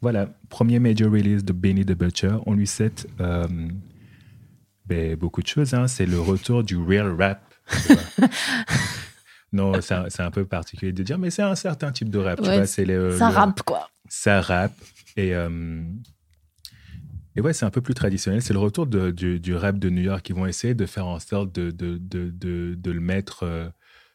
Voilà, 0.00 0.28
premier 0.48 0.78
major 0.78 1.10
release 1.10 1.44
de 1.44 1.52
Benny 1.52 1.84
the 1.84 1.92
Butcher. 1.94 2.36
On 2.46 2.54
lui 2.54 2.68
souhaite 2.68 3.08
ben, 3.18 5.16
beaucoup 5.16 5.42
de 5.42 5.48
choses. 5.48 5.74
hein. 5.74 5.88
C'est 5.88 6.06
le 6.06 6.20
retour 6.20 6.62
du 6.62 6.76
real 6.76 7.14
rap. 7.20 7.40
non, 9.52 9.72
c'est 9.80 9.94
un, 9.94 10.06
un 10.26 10.30
peu 10.30 10.44
particulier 10.44 10.92
de 10.92 11.02
dire, 11.02 11.18
mais 11.18 11.30
c'est 11.30 11.42
un 11.42 11.56
certain 11.56 11.90
type 11.90 12.10
de 12.10 12.18
rap. 12.18 12.40
Ouais, 12.40 12.64
c'est 12.66 12.84
le- 12.84 13.16
rappe, 13.18 13.62
quoi. 13.62 13.88
Ça 14.08 14.40
rappe. 14.40 14.76
Et, 15.16 15.34
euh, 15.34 15.82
et 17.36 17.40
ouais, 17.40 17.52
c'est 17.52 17.64
un 17.64 17.70
peu 17.70 17.80
plus 17.80 17.94
traditionnel. 17.94 18.42
C'est 18.42 18.52
le 18.52 18.58
retour 18.58 18.86
de- 18.86 19.10
du, 19.10 19.38
du 19.40 19.54
rap 19.54 19.78
de 19.78 19.90
New 19.90 20.02
York. 20.02 20.28
Ils 20.28 20.34
vont 20.34 20.46
essayer 20.46 20.74
de 20.74 20.86
faire 20.86 21.06
en 21.06 21.18
sorte 21.18 21.54
de, 21.54 21.70
de, 21.70 21.98
de, 21.98 22.30
de, 22.30 22.74
de 22.76 22.90
le 22.90 23.00
mettre 23.00 23.44
euh, 23.44 23.68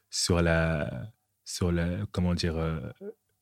sur 0.09 0.41
la, 0.41 1.09
sur 1.45 1.71
la, 1.71 1.87
comment 2.11 2.33
dire, 2.33 2.57
euh, 2.57 2.79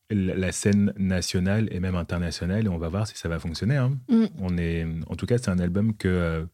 la, 0.10 0.36
la 0.36 0.52
scène 0.52 0.94
nationale 0.98 1.68
et 1.72 1.80
même 1.80 1.96
internationale. 1.96 2.66
Et 2.66 2.70
on 2.70 2.78
va 2.78 2.90
voir 2.90 3.08
si 3.08 3.18
ça 3.18 3.28
va 3.30 3.40
fonctionner. 3.40 3.78
hein. 3.78 3.98
Mm. 4.10 4.26
On 4.40 4.58
est, 4.58 4.86
en 5.08 5.16
tout 5.16 5.26
cas, 5.26 5.38
c'est 5.38 5.50
un 5.50 5.60
album 5.60 5.96
que 5.98 6.08
euh, 6.08 6.46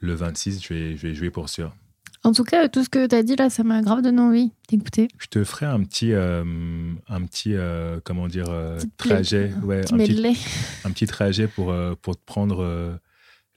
le 0.00 0.14
26, 0.14 0.62
je 0.62 0.74
vais, 0.74 0.96
je 0.96 1.06
vais 1.06 1.14
jouer 1.14 1.30
pour 1.30 1.48
sûr. 1.48 1.74
En 2.22 2.32
tout 2.32 2.44
cas, 2.44 2.68
tout 2.68 2.84
ce 2.84 2.90
que 2.90 3.06
tu 3.06 3.14
as 3.14 3.22
dit 3.22 3.34
là, 3.36 3.48
ça 3.48 3.64
m'a 3.64 3.80
grave 3.80 4.02
donné 4.02 4.20
envie 4.20 4.52
d'écouter. 4.68 5.08
Je 5.18 5.26
te 5.26 5.42
ferai 5.42 5.64
un 5.66 5.82
petit, 5.82 6.12
euh, 6.12 6.44
un 7.08 7.22
petit 7.22 7.54
euh, 7.54 7.98
comment 8.04 8.28
dire, 8.28 8.50
euh, 8.50 8.78
trajet. 8.98 9.52
Ouais, 9.62 9.80
un 9.90 9.96
petit 9.96 10.36
un 10.84 10.90
petit 10.90 11.06
trajet 11.06 11.48
pour, 11.48 11.74
pour 12.02 12.16
te 12.16 12.24
prendre 12.24 12.98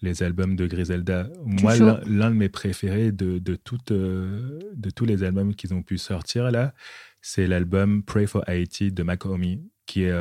les 0.01 0.23
albums 0.23 0.55
de 0.55 0.65
Griselda. 0.65 1.27
Moi, 1.45 1.75
l'un 1.77 2.29
de 2.31 2.35
mes 2.35 2.49
préférés 2.49 3.11
de, 3.11 3.37
de, 3.37 3.55
toutes, 3.55 3.91
de 3.91 4.89
tous 4.95 5.05
les 5.05 5.23
albums 5.23 5.55
qu'ils 5.55 5.73
ont 5.73 5.83
pu 5.83 5.97
sortir 5.97 6.49
là, 6.49 6.73
c'est 7.21 7.47
l'album 7.47 8.01
Pray 8.03 8.27
for 8.27 8.43
Haiti 8.47 8.91
de 8.91 9.03
Macomi, 9.03 9.61
qui 9.85 10.03
est 10.03 10.13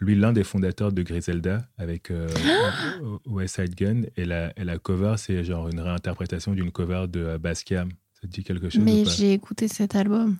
lui 0.00 0.14
l'un 0.14 0.32
des 0.32 0.44
fondateurs 0.44 0.92
de 0.92 1.02
Griselda 1.02 1.66
avec 1.76 2.10
euh, 2.10 2.28
West 3.26 3.56
Side 3.56 3.74
Gun. 3.74 4.02
Et 4.16 4.24
la, 4.24 4.52
et 4.58 4.64
la 4.64 4.78
cover, 4.78 5.14
c'est 5.16 5.42
genre 5.44 5.68
une 5.68 5.80
réinterprétation 5.80 6.52
d'une 6.54 6.70
cover 6.70 7.06
de 7.08 7.36
Basquiat. 7.36 7.86
Ça 8.14 8.22
te 8.22 8.26
dit 8.28 8.44
quelque 8.44 8.68
chose 8.70 8.82
Mais 8.84 9.04
j'ai 9.04 9.32
écouté 9.32 9.68
cet 9.68 9.94
album. 9.96 10.36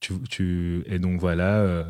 tu, 0.00 0.14
tu- 0.28 0.82
et 0.86 0.98
donc 0.98 1.20
voilà. 1.20 1.58
euh, 1.60 1.84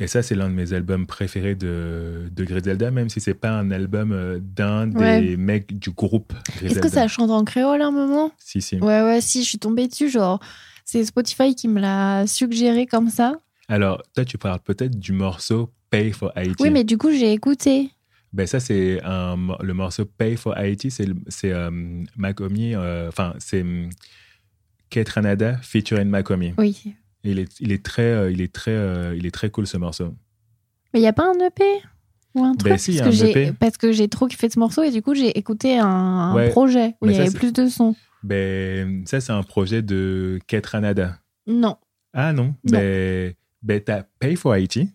et 0.00 0.06
ça, 0.06 0.22
c'est 0.22 0.36
l'un 0.36 0.48
de 0.48 0.54
mes 0.54 0.72
albums 0.74 1.06
préférés 1.08 1.56
de, 1.56 2.28
de 2.30 2.44
Griselda, 2.44 2.92
même 2.92 3.08
si 3.08 3.20
c'est 3.20 3.34
pas 3.34 3.50
un 3.50 3.72
album 3.72 4.12
euh, 4.12 4.38
d'un 4.40 4.86
des 4.86 4.96
Ouais. 4.96 5.36
mecs 5.36 5.76
du 5.76 5.90
groupe 5.90 6.32
Est-ce 6.62 6.78
que 6.78 6.88
ça 6.88 7.08
chante 7.08 7.30
en 7.30 7.44
créole 7.44 7.82
à 7.82 7.86
un 7.88 7.90
moment? 7.90 8.30
Si, 8.38 8.62
si. 8.62 8.76
Ouais, 8.76 9.02
ouais, 9.02 9.20
si, 9.20 9.42
je 9.42 9.48
suis 9.48 9.58
tombée 9.58 9.88
dessus. 9.88 10.08
Genre, 10.08 10.38
c'est 10.84 11.04
Spotify 11.04 11.54
qui 11.56 11.66
me 11.66 11.80
l'a 11.80 12.28
suggéré 12.28 12.86
comme 12.86 13.10
ça. 13.10 13.40
Alors, 13.68 14.02
toi, 14.14 14.24
tu 14.24 14.38
parles 14.38 14.60
peut-être 14.60 14.98
du 14.98 15.12
morceau 15.12 15.70
Pay 15.90 16.12
for 16.12 16.32
Haiti. 16.36 16.54
Oui, 16.60 16.70
mais 16.70 16.84
du 16.84 16.96
coup, 16.98 17.10
j'ai 17.12 17.32
écouté. 17.32 17.90
Ben, 18.32 18.46
ça, 18.46 18.60
c'est 18.60 18.98
le 19.02 19.72
morceau 19.72 20.04
Pay 20.04 20.36
for 20.36 20.56
Haiti, 20.56 20.90
c'est, 20.90 21.06
c'est 21.28 21.52
euh, 21.52 21.70
Macomi, 22.16 22.74
euh, 22.74 23.08
enfin, 23.08 23.34
c'est 23.38 23.60
um, 23.62 23.88
Kate 24.90 25.08
Ranada 25.10 25.56
featuring 25.62 26.08
Macomi. 26.08 26.54
Oui. 26.58 26.94
Il 27.24 27.38
est, 27.38 27.60
il 27.60 27.72
est 27.72 27.84
très, 27.84 28.02
euh, 28.02 28.30
il 28.30 28.40
est 28.40 28.52
très, 28.52 28.70
euh, 28.70 29.14
il 29.16 29.26
est 29.26 29.30
très 29.30 29.50
cool 29.50 29.66
ce 29.66 29.76
morceau. 29.76 30.14
Mais 30.94 31.00
il 31.00 31.02
n'y 31.02 31.08
a 31.08 31.12
pas 31.12 31.26
un 31.30 31.38
EP 31.46 31.62
ou 32.34 32.44
un 32.44 32.54
truc? 32.54 32.70
Ben 32.72 32.78
si, 32.78 32.92
il 32.92 32.96
y 32.96 33.00
a 33.00 33.04
parce, 33.04 33.18
que 33.18 33.22
un 33.22 33.26
j'ai- 33.26 33.42
EP. 33.48 33.52
parce 33.58 33.76
que 33.76 33.92
j'ai 33.92 34.08
trop 34.08 34.26
kiffé 34.28 34.48
ce 34.48 34.58
morceau 34.58 34.82
et 34.82 34.90
du 34.90 35.02
coup 35.02 35.14
j'ai 35.14 35.36
écouté 35.36 35.78
un, 35.78 35.86
un 35.86 36.34
Ouais. 36.34 36.48
projet 36.50 36.94
où 37.02 37.06
Mais 37.06 37.12
il 37.12 37.14
y 37.14 37.16
ça, 37.16 37.22
avait 37.22 37.30
c'est- 37.30 37.38
plus 37.38 37.52
de 37.52 37.66
sons. 37.68 37.94
Ben, 38.22 39.02
ça, 39.06 39.20
c'est 39.20 39.32
un 39.32 39.42
projet 39.42 39.82
de 39.82 40.38
Ketranada. 40.46 41.18
Non. 41.46 41.76
Ah 42.14 42.32
non, 42.32 42.54
Non. 42.64 42.78
ben, 42.78 43.34
ben 43.62 43.80
t'as 43.80 44.02
Pay 44.18 44.36
for 44.36 44.54
Haiti, 44.54 44.90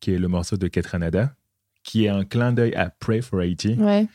qui 0.00 0.12
est 0.12 0.18
le 0.18 0.28
morceau 0.28 0.56
de 0.56 0.68
Ketranada, 0.68 1.36
qui 1.82 2.04
est 2.04 2.08
un 2.08 2.24
clin 2.24 2.52
d'œil 2.52 2.74
à 2.74 2.90
Pray 2.90 3.20
for 3.22 3.42
Haiti 3.42 3.74
Ouais. 3.78 4.06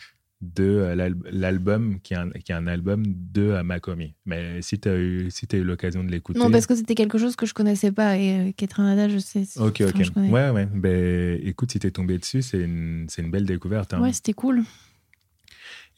de 0.42 0.64
euh, 0.64 0.96
l'al- 0.96 1.16
l'album, 1.32 2.00
qui 2.02 2.14
est, 2.14 2.18
un, 2.18 2.30
qui 2.32 2.52
est 2.52 2.56
un 2.56 2.68
album 2.68 3.04
de 3.06 3.42
euh, 3.44 3.64
Makomi. 3.64 4.16
Mais 4.26 4.62
si 4.62 4.80
t'as 4.80 4.96
eu, 4.96 5.30
si 5.30 5.48
eu 5.52 5.64
l'occasion 5.64 6.04
de 6.04 6.10
l'écouter. 6.10 6.40
Non, 6.40 6.50
parce 6.50 6.66
que 6.66 6.76
c'était 6.76 6.96
quelque 6.96 7.18
chose 7.18 7.36
que 7.36 7.46
je 7.46 7.54
connaissais 7.54 7.92
pas 7.92 8.18
et 8.18 8.50
euh, 8.50 8.52
Ketranada, 8.54 9.10
je 9.10 9.18
sais. 9.18 9.44
Ok, 9.58 9.82
ok. 9.82 10.02
Ouais, 10.16 10.50
ouais. 10.50 10.66
Ben, 10.68 11.40
écoute, 11.44 11.72
si 11.72 11.80
t'es 11.80 11.92
tombé 11.92 12.18
dessus, 12.18 12.42
c'est 12.42 12.60
une, 12.62 13.08
une 13.18 13.32
belle 13.32 13.46
découverte. 13.46 13.94
hein. 13.94 14.02
Ouais, 14.02 14.14
c'était 14.14 14.34
cool. 14.34 14.64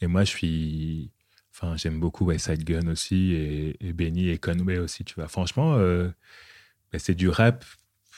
Et 0.02 0.08
moi, 0.08 0.24
je 0.24 0.30
suis. 0.30 1.12
Enfin, 1.54 1.76
j'aime 1.78 2.00
beaucoup 2.00 2.26
West 2.26 2.48
Side 2.48 2.64
Gun 2.64 2.88
aussi, 2.88 3.34
et, 3.34 3.78
et 3.88 3.94
Benny 3.94 4.30
et 4.30 4.38
Conway 4.40 4.80
aussi, 4.80 5.04
tu 5.04 5.14
vois. 5.16 5.28
Franchement, 5.28 5.76
euh, 5.76 6.10
c'est 7.00 7.16
du 7.16 7.30
rap 7.30 7.64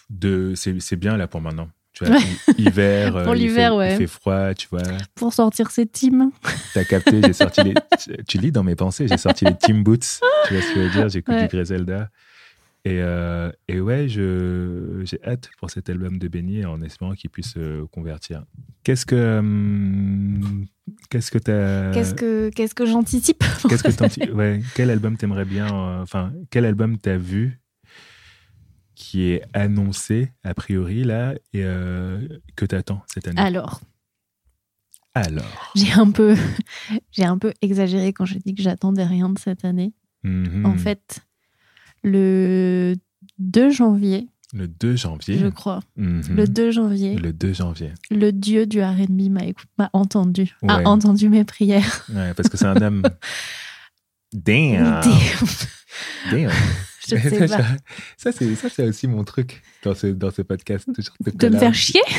de. 0.09 0.53
C'est 0.55 0.95
bien 0.95 1.17
là 1.17 1.27
pour 1.27 1.41
maintenant. 1.41 1.69
Tu 1.93 2.05
vois, 2.05 2.17
hiver, 2.57 3.15
euh, 3.17 3.23
Pour 3.23 3.35
l'hiver, 3.35 3.75
ouais. 3.75 3.93
Il 3.93 3.97
fait 3.97 4.07
froid, 4.07 4.53
tu 4.55 4.67
vois. 4.71 4.81
Pour 5.13 5.31
sortir 5.31 5.69
ses 5.69 5.85
teams. 5.85 6.31
T'as 6.73 6.83
capté, 6.85 7.21
j'ai 7.23 7.33
sorti 7.33 7.61
les. 7.63 7.73
tu- 8.27 8.37
lis 8.39 8.51
dans 8.51 8.63
mes 8.63 8.75
pensées, 8.75 9.07
j'ai 9.07 9.17
sorti 9.17 9.45
les 9.45 9.55
Team 9.55 9.83
Boots. 9.83 10.19
Tu 10.47 10.53
vois 10.55 10.63
ce 10.63 10.73
que 10.73 10.79
je 10.79 10.85
veux 10.85 10.89
dire 10.89 11.09
J'écoute 11.09 11.35
Ouais. 11.35 11.47
du 11.47 11.55
Griselda. 11.55 12.09
Et, 12.85 12.99
euh, 12.99 13.49
et 13.69 13.79
ouais, 13.79 14.09
je- 14.09 15.03
j'ai 15.05 15.19
hâte 15.23 15.51
pour 15.59 15.69
cet 15.69 15.87
album 15.89 16.17
de 16.17 16.27
Benny 16.27 16.65
en 16.65 16.81
espérant 16.81 17.13
qu'il 17.13 17.29
puisse 17.29 17.53
se 17.53 17.83
convertir. 17.85 18.43
Qu'est-ce 18.83 19.05
que. 19.05 19.37
hum, 19.39 20.65
Qu'est-ce 21.09 21.31
que 21.31 21.37
t'as. 21.37 21.91
Qu'est-ce 21.91 22.13
que, 22.13 22.49
qu'est-ce 22.49 22.75
que 22.75 22.85
j'anticipe? 22.85 23.43
Qu'est-ce 23.69 23.83
que 23.83 24.31
ouais, 24.33 24.61
quel 24.75 24.89
album 24.89 25.15
t'aimerais 25.15 25.45
bien 25.45 25.67
euh, 25.67 26.01
Enfin, 26.01 26.33
quel 26.49 26.65
album 26.65 26.97
t'as 26.97 27.17
vu 27.17 27.59
qui 29.13 29.25
est 29.29 29.43
annoncé 29.53 30.31
a 30.43 30.55
priori 30.55 31.03
là 31.03 31.35
et 31.53 31.63
euh, 31.63 32.19
que 32.55 32.65
t'attends 32.65 33.03
cette 33.05 33.27
année? 33.27 33.39
Alors, 33.39 33.79
Alors. 35.13 35.71
j'ai 35.75 35.91
un 35.91 36.09
peu, 36.09 36.35
j'ai 37.11 37.23
un 37.23 37.37
peu 37.37 37.53
exagéré 37.61 38.11
quand 38.11 38.25
j'ai 38.25 38.39
dit 38.39 38.55
que 38.55 38.63
j'attendais 38.63 39.03
rien 39.03 39.29
de 39.29 39.37
cette 39.37 39.65
année. 39.65 39.93
Mhm. 40.23 40.65
En 40.65 40.75
fait, 40.79 41.19
le 42.03 42.95
2 43.37 43.69
janvier, 43.69 44.29
le 44.51 44.67
2 44.67 44.95
janvier. 44.95 45.37
je 45.37 45.45
crois, 45.47 45.81
Mhm. 45.95 46.23
le 46.35 46.47
2 46.47 46.71
janvier, 46.71 47.15
Le 47.15 47.33
2 47.33 47.53
janvier. 47.53 47.91
le 48.09 48.31
dieu 48.31 48.65
du 48.65 48.81
R&B 48.81 49.29
m'a 49.77 49.89
entendu, 49.93 50.55
a 50.67 50.89
entendu 50.89 51.29
mes 51.29 51.43
prières. 51.43 52.03
Ouais, 52.09 52.33
parce 52.33 52.49
que 52.49 52.57
c'est 52.57 52.65
un 52.65 52.81
homme. 52.81 53.03
Damn. 54.33 55.01
Damn. 56.31 56.49
Je 57.17 57.29
sais 57.29 57.47
pas. 57.47 57.63
Ça, 58.17 58.31
c'est 58.31 58.55
ça, 58.55 58.69
c'est 58.69 58.87
aussi 58.87 59.07
mon 59.07 59.23
truc 59.23 59.61
dans 59.83 59.93
ce, 59.95 60.07
dans 60.07 60.31
ce 60.31 60.41
podcast. 60.41 60.87
De 60.89 61.49
me 61.49 61.57
faire 61.57 61.73
chier? 61.75 62.01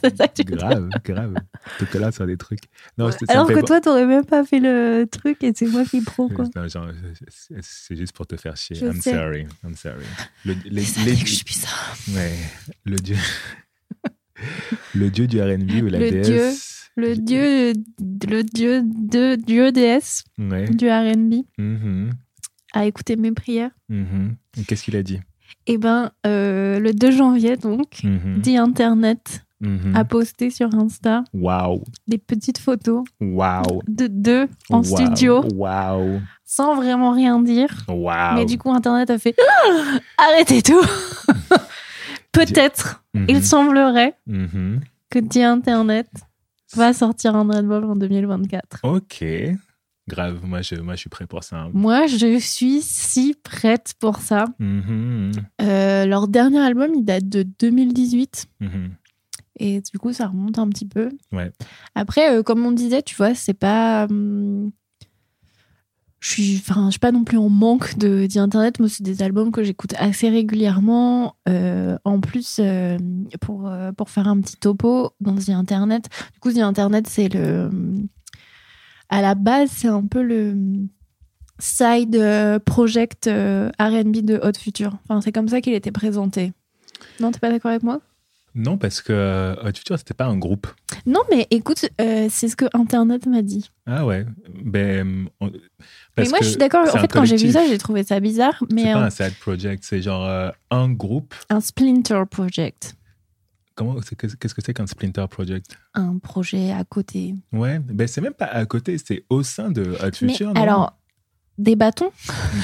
C'est 0.00 0.16
ça 0.16 0.28
que 0.28 0.42
tu 0.42 0.44
grave, 0.44 0.88
grave. 1.04 1.34
Te 1.80 1.84
coller 1.86 2.12
sur 2.12 2.24
des 2.24 2.36
trucs. 2.36 2.60
Non, 2.96 3.10
ça- 3.10 3.18
ça 3.26 3.32
Alors 3.32 3.48
que 3.48 3.66
toi, 3.66 3.80
t'aurais 3.80 4.06
même 4.06 4.24
pas 4.24 4.44
fait 4.44 4.60
le 4.60 5.06
truc 5.10 5.42
et 5.42 5.50
c'est 5.52 5.66
moi 5.66 5.84
qui 5.84 6.00
pro, 6.02 6.28
quoi. 6.28 6.44
C'est- 7.60 7.96
juste 7.96 8.12
pour 8.14 8.24
te 8.24 8.36
faire 8.36 8.56
chier. 8.56 8.76
Je 8.76 8.86
I'm 8.86 9.00
sais. 9.00 9.10
sorry. 9.12 9.46
I'm 9.64 9.74
sorry. 9.74 10.04
Le, 10.44 10.54
les- 10.66 10.84
Ça 10.84 11.00
les- 11.02 11.14
que 11.16 11.26
je 11.26 11.34
suis 11.34 11.44
bizarre. 11.44 11.96
ouais, 12.14 12.32
le 12.84 12.94
dieu. 12.96 13.16
le 14.94 15.10
dieu 15.10 15.26
du 15.26 15.40
RB 15.40 15.82
ou 15.82 15.86
la 15.88 15.98
Le 15.98 16.10
déesse. 16.10 16.90
Le 16.96 17.14
dieu, 17.16 17.72
le 18.28 18.42
dieu 18.42 18.82
de 18.84 19.34
dieu 19.36 19.72
déesse 19.72 20.24
Ouais. 20.38 20.68
du 20.68 20.88
R&B 20.88 21.44
Mhm, 21.58 22.10
a 22.78 22.86
écouté 22.86 23.16
mes 23.16 23.32
prières. 23.32 23.70
mhm. 23.88 24.36
Et 24.58 24.64
Qu'est-ce 24.64 24.82
qu'il 24.84 24.96
a 24.96 25.02
dit? 25.02 25.20
Et 25.66 25.78
ben, 25.78 26.10
euh, 26.26 26.78
le 26.78 26.92
2 26.92 27.10
janvier, 27.10 27.56
donc, 27.56 28.00
Mhm, 28.04 28.38
dit 28.40 28.56
Internet 28.56 29.44
mhm. 29.60 29.94
a 29.96 30.04
posté 30.04 30.50
sur 30.50 30.74
Insta 30.74 31.24
Waouh. 31.34 31.82
des 32.06 32.18
petites 32.18 32.58
photos 32.58 33.04
de 33.20 34.06
deux 34.06 34.46
en 34.70 34.82
studio 34.82 35.42
Waouh. 35.54 36.20
sans 36.44 36.74
vraiment 36.76 37.12
rien 37.12 37.40
dire. 37.40 37.86
Mais 38.36 38.44
du 38.46 38.58
coup, 38.58 38.70
Internet 38.70 39.10
a 39.10 39.18
fait 39.18 39.34
Ah 39.38 39.98
arrêtez 40.32 40.62
tout. 40.62 40.80
Peut-être, 42.32 43.02
Mhm, 43.14 43.26
il 43.28 43.42
semblerait 43.42 44.14
que 45.10 45.18
dit 45.18 45.42
Internet 45.42 46.08
va 46.76 46.92
sortir 46.92 47.34
un 47.34 47.48
album 47.50 47.90
en 47.90 47.96
2024. 47.96 48.80
Ok. 48.84 49.24
Grave. 50.08 50.40
Moi 50.44 50.62
je, 50.62 50.74
moi, 50.76 50.94
je 50.94 51.00
suis 51.00 51.10
prêt 51.10 51.26
pour 51.26 51.44
ça. 51.44 51.56
hein. 51.62 51.70
Moi, 51.74 52.06
je 52.06 52.38
suis 52.38 52.80
si 52.82 53.34
prête 53.42 53.94
pour 54.00 54.16
ça. 54.18 54.46
Mhm, 54.58 55.32
Euh, 55.62 56.06
leur 56.06 56.26
dernier 56.28 56.58
album, 56.60 56.92
il 56.96 57.04
date 57.04 57.28
de 57.28 57.42
2018. 57.60 58.46
mhm. 58.60 58.90
Et 59.60 59.80
du 59.92 59.98
coup, 59.98 60.12
ça 60.12 60.28
remonte 60.28 60.58
un 60.58 60.68
petit 60.68 60.86
peu. 60.86 61.10
Ouais. 61.32 61.50
Après, 61.96 62.32
euh, 62.36 62.42
comme 62.44 62.64
on 62.64 62.70
disait, 62.72 63.02
tu 63.02 63.16
vois, 63.16 63.34
c'est 63.34 63.54
pas. 63.54 64.06
hum, 64.08 64.70
je 66.20 66.30
suis, 66.30 66.56
enfin, 66.58 66.86
je 66.86 66.90
suis 66.92 66.98
pas 66.98 67.12
non 67.12 67.22
plus 67.24 67.38
en 67.38 67.48
manque 67.48 67.96
de 67.96 68.26
d'internet. 68.26 68.80
Moi, 68.80 68.88
c'est 68.88 69.02
des 69.04 69.22
albums 69.22 69.52
que 69.52 69.62
j'écoute 69.62 69.94
assez 69.98 70.28
régulièrement. 70.28 71.36
Euh, 71.48 71.96
en 72.04 72.20
plus, 72.20 72.56
euh, 72.60 72.98
pour 73.40 73.68
euh, 73.68 73.92
pour 73.92 74.10
faire 74.10 74.26
un 74.28 74.40
petit 74.40 74.56
topo 74.56 75.10
dans 75.20 75.36
The 75.36 75.50
Internet. 75.50 76.08
Du 76.34 76.40
coup, 76.40 76.52
The 76.52 76.58
Internet, 76.58 77.06
c'est 77.08 77.28
le. 77.32 77.70
À 79.08 79.22
la 79.22 79.34
base, 79.34 79.70
c'est 79.72 79.88
un 79.88 80.04
peu 80.06 80.22
le 80.22 80.54
side 81.58 82.16
euh, 82.16 82.58
project 82.58 83.26
euh, 83.26 83.70
R&B 83.80 84.18
de 84.18 84.38
Hot 84.42 84.58
Future. 84.58 84.96
Enfin, 85.04 85.20
c'est 85.20 85.32
comme 85.32 85.48
ça 85.48 85.60
qu'il 85.60 85.74
était 85.74 85.92
présenté. 85.92 86.52
Non, 87.20 87.32
t'es 87.32 87.38
pas 87.38 87.50
d'accord 87.50 87.70
avec 87.70 87.82
moi? 87.82 88.00
Non, 88.54 88.76
parce 88.76 89.00
que 89.02 89.12
euh, 89.12 89.54
Hot 89.62 89.72
Future, 89.76 89.98
c'était 89.98 90.14
pas 90.14 90.24
un 90.26 90.36
groupe. 90.36 90.66
Non, 91.06 91.20
mais 91.30 91.46
écoute, 91.50 91.88
euh, 92.00 92.26
c'est 92.30 92.48
ce 92.48 92.56
que 92.56 92.64
Internet 92.74 93.26
m'a 93.26 93.42
dit. 93.42 93.70
Ah 93.86 94.04
ouais. 94.04 94.26
Ben, 94.64 95.28
on- 95.40 95.50
Mais 96.16 96.28
moi, 96.28 96.38
je 96.40 96.48
suis 96.48 96.56
d'accord. 96.56 96.84
En 96.92 96.98
fait, 96.98 97.12
quand 97.12 97.24
j'ai 97.24 97.36
vu 97.36 97.52
ça, 97.52 97.66
j'ai 97.68 97.78
trouvé 97.78 98.02
ça 98.04 98.18
bizarre. 98.20 98.62
C'est 98.68 98.92
pas 98.92 99.04
un, 99.04 99.10
side 99.10 99.34
project, 99.40 99.84
c'est 99.84 100.02
genre 100.02 100.24
euh, 100.26 100.50
un 100.70 100.90
groupe. 100.90 101.34
un 101.50 101.60
splinter 101.60 102.22
project, 102.30 102.96
Qu'est-ce 104.18 104.36
qu'est-ce 104.36 104.54
que 104.54 104.62
c'est 104.62 104.74
qu'un 104.74 104.86
splinter 104.86 105.26
project? 105.30 105.78
Un 105.94 106.18
projet 106.18 106.72
à 106.72 106.84
côté. 106.84 107.34
Ouais, 107.52 107.78
ben 107.78 108.06
c'est 108.08 108.20
même 108.20 108.34
pas 108.34 108.46
à 108.46 108.64
côté, 108.66 108.96
c'est 108.98 109.24
au 109.30 109.42
sein 109.42 109.70
de 109.70 109.82
Hot 109.92 109.96
Mais 110.02 110.12
Future. 110.32 110.52
non? 110.54 110.60
alors, 110.62 110.98
des 111.58 111.76
bâtons, 111.76 112.10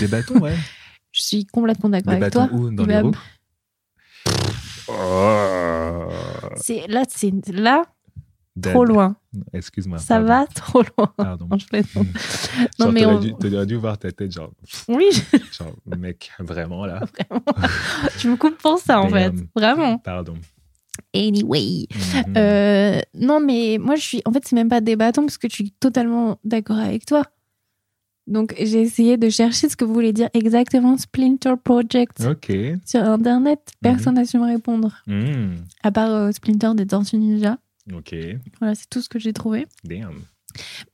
des 0.01 0.09
bâtons, 0.09 0.41
ouais. 0.41 0.57
je 1.13 1.23
suis 1.23 1.47
complètement 1.47 1.89
d'accord 1.91 2.15
des 2.15 2.23
avec 2.23 2.33
bâtons 2.35 2.49
toi. 2.49 2.59
où? 2.59 2.71
Dans 2.71 2.87
les 2.87 2.99
roues? 3.01 3.13
Oh. 4.89 6.09
C'est 6.57 6.87
là, 6.89 7.03
c'est 7.09 7.33
là 7.53 7.83
Dead. 8.57 8.73
trop 8.73 8.85
loin. 8.85 9.17
Excuse-moi. 9.53 9.99
Ça 9.99 10.17
pardon. 10.21 10.27
va 10.29 10.47
trop 10.47 10.83
loin. 10.83 11.13
Pardon. 11.17 11.49
Non, 11.51 11.59
je. 11.59 11.67
Genre, 11.83 12.05
Non, 12.79 12.93
mais 12.93 13.05
on- 13.05 13.19
dû, 13.19 13.35
t'aurais 13.35 13.67
dû 13.67 13.75
voir 13.77 13.99
ta 13.99 14.13
tête, 14.13 14.31
genre, 14.33 14.53
Oui, 14.89 15.07
genre, 15.53 15.75
mec, 15.97 16.31
vraiment 16.39 16.87
là? 16.87 17.01
tu 18.19 18.29
me 18.29 18.37
coupes 18.37 18.59
pour 18.59 18.79
ça 18.79 19.01
en 19.01 19.09
fait, 19.09 19.33
vraiment. 19.57 19.99
Pardon. 19.99 20.35
Anyway. 21.15 21.87
Mhm. 21.91 22.35
Euh, 22.37 23.01
non, 23.15 23.41
mais 23.41 23.79
moi, 23.81 23.97
je 23.97 24.03
suis. 24.03 24.23
En 24.25 24.33
fait, 24.33 24.47
c'est 24.47 24.57
même 24.57 24.69
pas 24.69 24.81
des 24.81 24.97
bâtons 24.97 25.23
parce 25.23 25.39
que 25.39 25.49
je 25.49 25.55
suis 25.55 25.71
totalement 25.73 26.39
d'accord 26.45 26.79
avec 26.79 27.07
toi. 27.07 27.25
Donc, 28.27 28.55
j'ai 28.59 28.81
essayé 28.81 29.17
de 29.19 29.29
chercher 29.29 29.69
ce 29.69 29.77
que 29.77 29.85
voulait 29.85 30.15
dire 30.15 30.31
exactement 30.33 30.97
Splinter 30.97 31.55
Project 31.63 32.27
sur 32.87 33.03
Internet. 33.03 33.61
Personne 33.83 34.15
n'a 34.15 34.25
su 34.25 34.39
me 34.39 34.47
répondre. 34.47 35.03
Hmm. 35.07 35.57
À 35.83 35.93
part 35.93 36.11
euh, 36.11 36.33
Splinter 36.33 36.71
des 36.75 36.87
Tortues 36.87 37.19
Ninja. 37.19 37.59
Ok. 37.93 38.15
Voilà, 38.61 38.75
c'est 38.75 38.89
tout 38.89 39.03
ce 39.03 39.11
que 39.11 39.19
j'ai 39.19 39.35
trouvé. 39.35 39.67
Damn. 39.85 40.23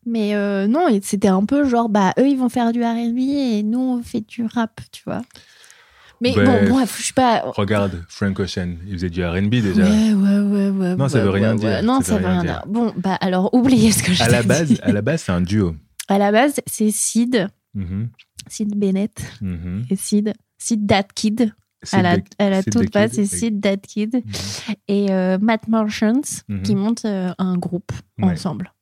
Mais 0.07 0.35
euh, 0.35 0.67
non, 0.67 0.87
c'était 1.03 1.29
un 1.29 1.45
peu 1.45 1.69
genre, 1.69 1.89
bah, 1.89 2.13
eux, 2.19 2.27
ils 2.29 2.37
vont 2.37 2.49
faire 2.49 2.73
du 2.73 2.83
R&B 2.83 3.19
et 3.19 3.63
nous, 3.63 3.79
on 3.79 4.03
fait 4.03 4.27
du 4.27 4.45
rap, 4.45 4.81
tu 4.91 5.03
vois. 5.05 5.23
Mais 6.21 6.35
Ben, 6.35 6.45
bon, 6.69 6.75
bref, 6.75 6.97
je 6.99 7.03
suis 7.05 7.13
pas. 7.15 7.43
Regarde, 7.57 8.05
Frank 8.09 8.39
Ocean, 8.41 8.77
il 8.87 8.93
faisait 8.93 9.11
du 9.11 9.25
RB 9.25 9.49
déjà. 9.51 9.85
Ouais, 9.85 10.13
ouais, 10.13 10.39
ouais, 10.39 10.69
ouais. 10.71 10.97
Non, 10.97 11.09
ça 11.09 11.19
ouais, 11.19 11.25
veut 11.25 11.31
rien 11.31 11.53
ouais, 11.53 11.59
dire, 11.59 11.69
ouais. 11.69 11.83
Non, 11.83 12.01
ça, 12.03 12.19
veut 12.19 12.27
rien 12.27 12.43
dire. 12.43 12.63
Bon, 12.69 12.93
bah 12.97 13.15
alors, 13.21 13.55
oubliez 13.55 13.91
ce 13.93 14.03
que 14.03 14.13
je 14.13 14.23
À 14.23 14.29
la 14.29 14.43
base, 14.43 14.69
dit. 14.69 14.79
à 14.83 14.93
la 14.93 15.01
base, 15.03 15.23
c'est 15.23 15.33
un 15.33 15.41
duo. 15.41 15.75
À 16.09 16.19
la 16.19 16.31
base, 16.33 16.61
c'est 16.67 16.91
Sid, 16.91 17.49
Mhm, 17.75 18.09
Sid 18.49 18.75
Bennett 18.77 19.23
mhm. 19.41 19.85
et 19.89 19.97
Sid, 19.97 20.33
Sid 20.59 20.87
That 20.87 21.05
Kid. 21.15 21.53
À 21.93 22.03
la, 22.03 22.17
à 22.39 22.51
la 22.51 22.63
toute 22.63 22.93
base, 22.93 23.13
c'est 23.13 23.25
Sid 23.25 23.63
That 23.63 23.79
Kid 23.79 24.17
Mhm, 24.17 24.75
et 24.89 25.07
euh, 25.13 25.39
Matt 25.41 25.67
Marchant 25.69 26.21
qui 26.65 26.75
montent 26.75 27.07
euh, 27.07 27.33
un 27.39 27.57
groupe 27.57 27.93
ensemble. 28.21 28.73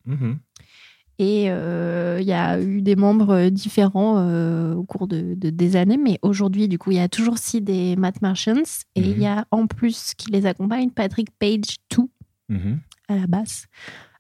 Mhm. 1.19 1.27
Et 1.27 1.51
euh, 1.51 2.19
il 2.21 2.27
y 2.27 2.33
a 2.33 2.61
eu 2.61 2.81
des 2.83 2.97
membres 2.97 3.49
différents 3.51 4.19
euh, 4.19 4.75
au 4.75 4.85
cours 4.85 5.07
de, 5.09 5.35
de- 5.35 5.51
des 5.51 5.77
années, 5.77 5.97
mais 5.97 6.19
aujourd'hui, 6.23 6.69
du 6.69 6.79
coup, 6.79 6.91
il 6.93 6.97
y 6.97 7.01
a 7.01 7.09
toujours 7.09 7.39
Sid 7.39 7.69
et 7.71 7.97
Matt 7.97 8.21
Martians. 8.23 8.63
Et 8.95 9.01
il 9.03 9.17
Mhm. 9.17 9.23
y 9.23 9.27
a 9.27 9.47
en 9.51 9.67
plus 9.67 10.15
qui 10.17 10.31
les 10.31 10.47
accompagne 10.47 10.91
Patrick 10.91 11.29
Page 11.39 11.77
2 11.97 12.05
Mhm, 12.49 12.81
à 13.09 13.17
la 13.17 13.27
basse, 13.27 13.67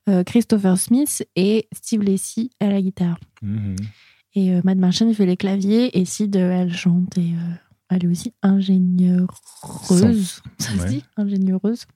euh, 0.09 0.22
Christopher 0.24 0.76
Smith 0.76 1.26
et 1.36 1.68
Steve 1.72 2.03
Lacy 2.03 2.51
à 2.61 2.66
la 2.68 2.82
guitare. 2.82 3.18
mhm. 3.42 3.76
Et 4.34 4.53
euh, 4.55 4.61
Matt 4.64 4.76
Martian, 4.78 5.12
fait 5.14 5.24
les 5.26 5.36
claviers 5.38 5.99
et 5.99 6.05
Sid, 6.05 6.36
euh, 6.36 6.51
elle 6.53 6.74
chante 6.74 7.16
et 7.16 7.32
euh, 7.32 7.55
elle 7.90 8.05
est 8.05 8.09
aussi 8.09 8.34
ingéniereuse. 8.42 10.42
Ça 10.59 10.70
se 10.72 10.78
Ouais. 10.78 10.88
dit 10.88 11.05
Ingéniereuse. 11.16 11.86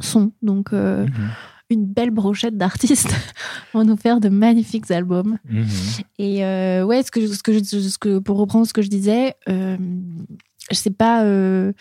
Son. 0.00 0.32
Donc, 0.42 0.72
euh, 0.72 1.06
Mhm, 1.06 1.30
une 1.70 1.86
belle 1.86 2.10
brochette 2.10 2.56
d'artistes 2.56 3.08
vont 3.74 3.84
nous 3.84 3.96
faire 3.96 4.20
de 4.20 4.28
magnifiques 4.28 4.90
albums. 4.90 5.38
mhm. 5.48 5.66
Et 6.18 6.44
euh, 6.44 6.84
ouais, 6.84 7.02
ce 7.02 7.10
que, 7.10 7.26
ce 7.26 7.42
que, 7.42 7.52
je- 7.52 7.62
ce 7.64 7.98
que, 7.98 8.18
pour 8.18 8.36
reprendre 8.38 8.66
ce 8.66 8.72
que 8.72 8.82
je 8.82 8.88
disais, 8.88 9.34
euh, 9.48 9.76
je 10.70 10.76
sais 10.76 10.90
pas. 10.90 11.24
euh, 11.24 11.72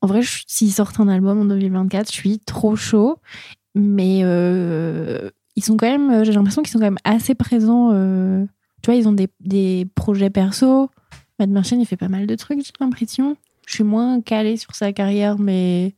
en 0.00 0.06
vrai, 0.06 0.20
s'ils 0.46 0.72
sortent 0.72 1.00
un 1.00 1.08
album 1.08 1.40
en 1.40 1.44
2024, 1.44 2.08
je 2.08 2.12
suis 2.12 2.38
trop 2.40 2.76
chaud. 2.76 3.18
Mais 3.74 4.20
euh, 4.24 5.30
ils 5.56 5.64
sont 5.64 5.76
quand 5.76 5.86
même. 5.90 6.24
J'ai 6.24 6.32
l'impression 6.32 6.62
qu'ils 6.62 6.70
sont 6.72 6.78
quand 6.78 6.84
même 6.86 6.98
assez 7.04 7.34
présents. 7.34 7.90
tu 8.82 8.86
vois, 8.90 8.94
ils 8.96 9.08
ont 9.08 9.12
des, 9.12 9.28
des 9.40 9.86
projets 9.94 10.30
perso. 10.30 10.90
Matt 11.38 11.50
Martian, 11.50 11.78
il 11.78 11.86
fait 11.86 11.96
pas 11.96 12.08
mal 12.08 12.26
de 12.26 12.34
trucs, 12.34 12.64
j'ai 12.64 12.72
l'impression. 12.80 13.36
Je 13.66 13.74
suis 13.74 13.84
moins 13.84 14.20
calée 14.20 14.56
sur 14.56 14.74
sa 14.74 14.92
carrière, 14.92 15.38
mais 15.38 15.94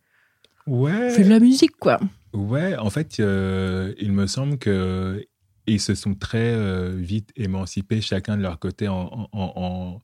Ouais. 0.67 1.09
il 1.09 1.15
fait 1.15 1.25
de 1.25 1.31
la 1.31 1.41
musique, 1.41 1.77
quoi. 1.79 1.99
Ouais, 2.33 2.77
en 2.77 2.91
fait, 2.91 3.19
euh, 3.21 3.95
il 3.99 4.13
me 4.13 4.27
semble 4.27 4.59
que 4.59 5.27
ils 5.67 5.81
se 5.81 5.95
sont 5.95 6.15
très 6.15 6.53
euh, 6.55 6.95
vite 6.97 7.31
émancipés 7.37 8.01
chacun 8.01 8.37
de 8.37 8.43
leur 8.43 8.59
côté. 8.59 8.89
En, 8.89 9.11
en- 9.13 9.29
en- 9.33 9.53
en- 9.57 10.03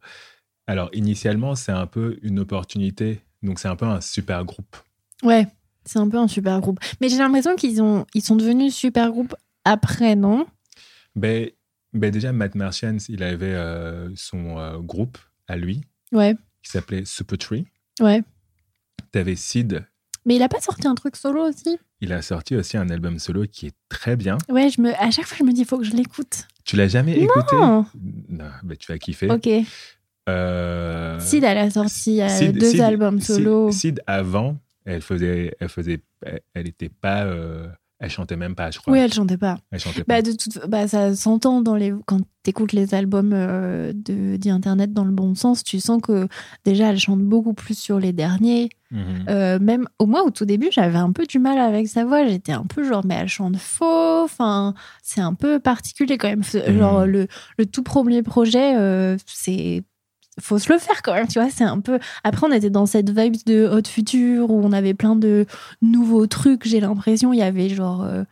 Alors, 0.67 0.91
initialement, 0.93 1.55
c'est 1.55 1.73
un 1.73 1.87
peu 1.87 2.19
une 2.23 2.39
opportunité. 2.41 3.21
Donc, 3.43 3.59
c'est 3.61 3.69
un 3.69 3.77
peu 3.77 3.87
un 3.87 4.01
super 4.01 4.45
groupe. 4.45 4.77
Ouais, 5.23 5.47
c'est 5.85 5.99
un 5.99 6.09
peu 6.09 6.19
un 6.19 6.29
super 6.29 6.61
groupe. 6.61 6.81
Mais 7.01 7.09
j'ai 7.09 7.19
l'impression 7.19 7.55
qu'ils 7.57 7.81
ont, 7.83 8.05
ils 8.15 8.23
sont 8.23 8.37
devenus 8.37 8.75
super 8.75 9.11
groupe 9.11 9.35
après, 9.65 10.17
non? 10.17 10.47
Ben, 11.15 11.51
ben 11.93 12.11
déjà, 12.11 12.33
Matt 12.33 12.55
Martians, 12.55 12.97
il 13.09 13.23
avait 13.23 13.55
euh, 13.55 14.11
son 14.17 14.59
euh, 14.59 14.79
groupe 14.79 15.19
à 15.49 15.57
lui 15.57 15.83
Ouais, 16.13 16.35
qui 16.63 16.71
s'appelait 16.71 17.05
Super 17.05 17.39
Tree. 17.39 17.67
ouais. 18.01 18.23
T'avais 19.13 19.37
Sid. 19.37 19.85
Mais 20.25 20.37
il 20.37 20.43
a 20.43 20.49
pas 20.49 20.61
sorti 20.61 20.87
un 20.89 20.95
truc 20.95 21.17
solo 21.17 21.49
aussi? 21.49 21.79
Il 22.01 22.13
a 22.13 22.21
sorti 22.21 22.55
aussi 22.57 22.77
un 22.77 22.91
album 22.91 23.19
solo 23.19 23.45
qui 23.51 23.67
est 23.69 23.75
très 23.89 24.17
bien. 24.17 24.37
Ouais, 24.51 24.69
je 24.69 24.81
me, 24.83 24.93
à 25.03 25.11
chaque 25.11 25.25
fois, 25.27 25.37
je 25.39 25.45
me 25.45 25.53
dis, 25.53 25.63
il 25.63 25.67
faut 25.67 25.79
que 25.79 25.85
je 25.85 25.93
l'écoute. 25.97 26.47
Tu 26.65 26.77
l'as 26.77 26.89
jamais 26.89 27.17
écouté 27.19 27.57
Non. 27.57 27.87
Non, 28.29 28.45
ben, 28.63 28.77
tu 28.77 28.91
vas 28.93 28.99
kiffer. 28.99 29.31
Ok. 29.31 29.49
Euh, 30.29 31.19
Sid, 31.21 31.45
elle 31.45 31.59
a 31.59 31.71
sorti 31.71 32.21
euh, 32.21 32.29
Sid- 32.29 32.53
deux 32.53 32.73
Sid- 32.73 32.81
albums 32.83 33.21
solo. 33.21 33.71
Sid, 33.71 34.03
avant, 34.07 34.59
elle 34.85 35.01
faisait, 35.01 35.55
elle 35.61 35.69
faisait, 35.69 36.01
elle, 36.23 36.41
elle 36.55 36.69
était 36.69 36.89
pas, 36.89 37.25
euh, 37.25 37.69
elle 37.99 38.11
chantait 38.11 38.37
même 38.37 38.55
pas, 38.55 38.71
je 38.71 38.79
crois. 38.79 38.93
Oui, 38.93 38.99
elle 38.99 39.13
chantait 39.13 39.39
pas. 39.39 39.57
Elle 39.71 39.81
chantait 39.81 40.05
pas. 40.05 40.17
Bah, 40.17 40.23
de 40.23 40.33
toute, 40.33 40.59
bah, 40.69 40.87
ça 40.87 41.15
s'entend 41.15 41.63
dans 41.63 41.77
les, 41.77 41.95
quand 42.05 42.21
t'écoutes 42.43 42.73
les 42.73 42.95
albums 42.95 43.33
euh, 43.33 43.93
de, 43.95 44.37
d'Internet 44.37 44.93
dans 44.93 45.05
le 45.05 45.13
bon 45.13 45.35
sens, 45.35 45.65
tu 45.65 45.81
sens 45.81 46.03
que 46.03 46.29
déjà, 46.65 46.91
elle 46.91 46.99
chante 46.99 47.23
beaucoup 47.23 47.55
plus 47.55 47.79
sur 47.79 47.99
les 47.99 48.13
derniers. 48.13 48.69
Mhm. 48.91 49.25
Euh, 49.29 49.59
même 49.59 49.89
au 49.99 50.05
moins 50.05 50.23
au 50.23 50.31
tout 50.31 50.45
début, 50.45 50.69
j'avais 50.71 50.99
un 50.99 51.11
peu 51.11 51.25
du 51.25 51.39
mal 51.39 51.59
avec 51.59 51.89
sa 51.89 52.05
voix. 52.05 52.27
J'étais 52.27 52.53
un 52.53 52.67
peu 52.67 52.85
genre, 52.85 53.05
mais 53.07 53.15
elle 53.15 53.29
chante 53.29 53.57
faux. 53.57 54.23
Enfin, 54.25 54.75
c'est 55.03 55.23
un 55.23 55.35
peu 55.35 55.59
particulier 55.59 56.19
quand 56.19 56.29
même. 56.29 56.43
Mhm. 56.53 56.79
Genre 56.79 57.07
le, 57.07 57.29
le 57.57 57.67
tout 57.67 57.83
premier 57.83 58.23
projet, 58.23 58.77
euh, 58.77 59.17
c'est 59.25 59.85
faut 60.41 60.59
se 60.59 60.73
le 60.73 60.79
faire 60.79 61.03
quand 61.03 61.15
même. 61.15 61.29
Tu 61.29 61.39
vois, 61.41 61.51
c'est 61.51 61.65
un 61.65 61.81
peu. 61.81 61.99
Après, 62.25 62.47
on 62.47 62.53
était 62.53 62.71
dans 62.71 62.87
cette 62.87 63.11
vibe 63.11 63.37
de 63.47 63.67
Hot 63.67 63.89
Future 63.89 64.51
où 64.51 64.61
on 64.65 64.73
avait 64.73 64.95
plein 64.95 65.17
de 65.17 65.47
nouveaux 65.83 66.27
trucs. 66.27 66.67
J'ai 66.67 66.81
l'impression 66.81 67.33
il 67.33 67.39
y 67.39 67.43
avait 67.43 67.69
genre 67.69 68.03
euh, 68.05 68.25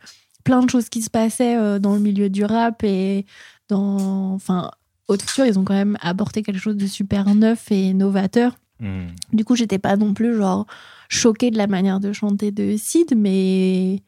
plein 0.43 0.61
de 0.61 0.69
choses 0.69 0.89
qui 0.89 1.01
se 1.01 1.09
passaient 1.09 1.57
euh, 1.57 1.79
dans 1.79 1.93
le 1.95 1.99
milieu 1.99 2.29
du 2.29 2.43
rap 2.45 2.83
et 2.83 3.25
dans. 3.69 4.33
Enfin, 4.33 4.71
Hot 5.07 5.17
Future, 5.19 5.45
ils 5.45 5.57
ont 5.59 5.63
quand 5.63 5.73
même 5.75 5.97
apporté 6.01 6.41
quelque 6.43 6.59
chose 6.59 6.77
de 6.77 6.87
super 6.87 7.33
neuf 7.35 7.71
et 7.71 7.93
novateur. 7.93 8.57
Mhm. 8.79 9.07
Du 9.33 9.45
coup, 9.45 9.55
j'étais 9.55 9.79
pas 9.79 9.95
non 9.97 10.13
plus 10.13 10.35
genre 10.35 10.65
choquée 11.09 11.49
de 11.51 11.57
la 11.57 11.67
manière 11.67 11.99
de 11.99 12.11
chanter 12.13 12.51
de 12.51 12.75
Sid, 12.77 13.13
mais 13.15 14.01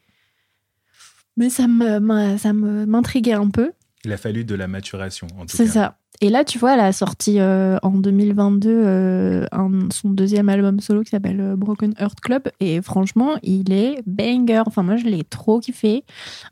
mais 1.36 1.50
ça 1.50 1.68
me 1.68 2.00
m'a- 2.00 2.38
ça 2.38 2.54
me 2.54 2.86
m'intriguait 2.86 3.34
un 3.34 3.50
peu. 3.50 3.72
Il 4.06 4.12
a 4.12 4.18
fallu 4.18 4.44
de 4.46 4.56
la 4.56 4.68
maturation, 4.68 5.28
en 5.38 5.46
tout 5.46 5.56
C'est 5.56 5.66
cas. 5.66 5.72
ça. 5.72 5.98
Et 6.22 6.30
là, 6.30 6.44
tu 6.44 6.58
vois, 6.58 6.74
elle 6.74 6.80
a 6.80 6.92
sorti 6.94 7.40
euh, 7.40 7.78
en 7.84 7.92
2022 7.92 8.70
euh, 8.72 9.46
un- 9.52 9.90
son 9.92 10.10
deuxième 10.10 10.50
album 10.50 10.80
solo 10.80 11.04
qui 11.04 11.12
s'appelle 11.12 11.40
euh, 11.40 11.56
Broken 11.56 11.94
Heart 12.00 12.20
Club. 12.22 12.44
Et 12.60 12.82
franchement, 12.82 13.36
il 13.44 13.72
est 13.72 14.02
banger. 14.08 14.64
Enfin, 14.66 14.82
moi, 14.82 14.96
je 14.96 15.06
l'ai 15.06 15.24
trop 15.24 15.60
kiffé. 15.60 16.04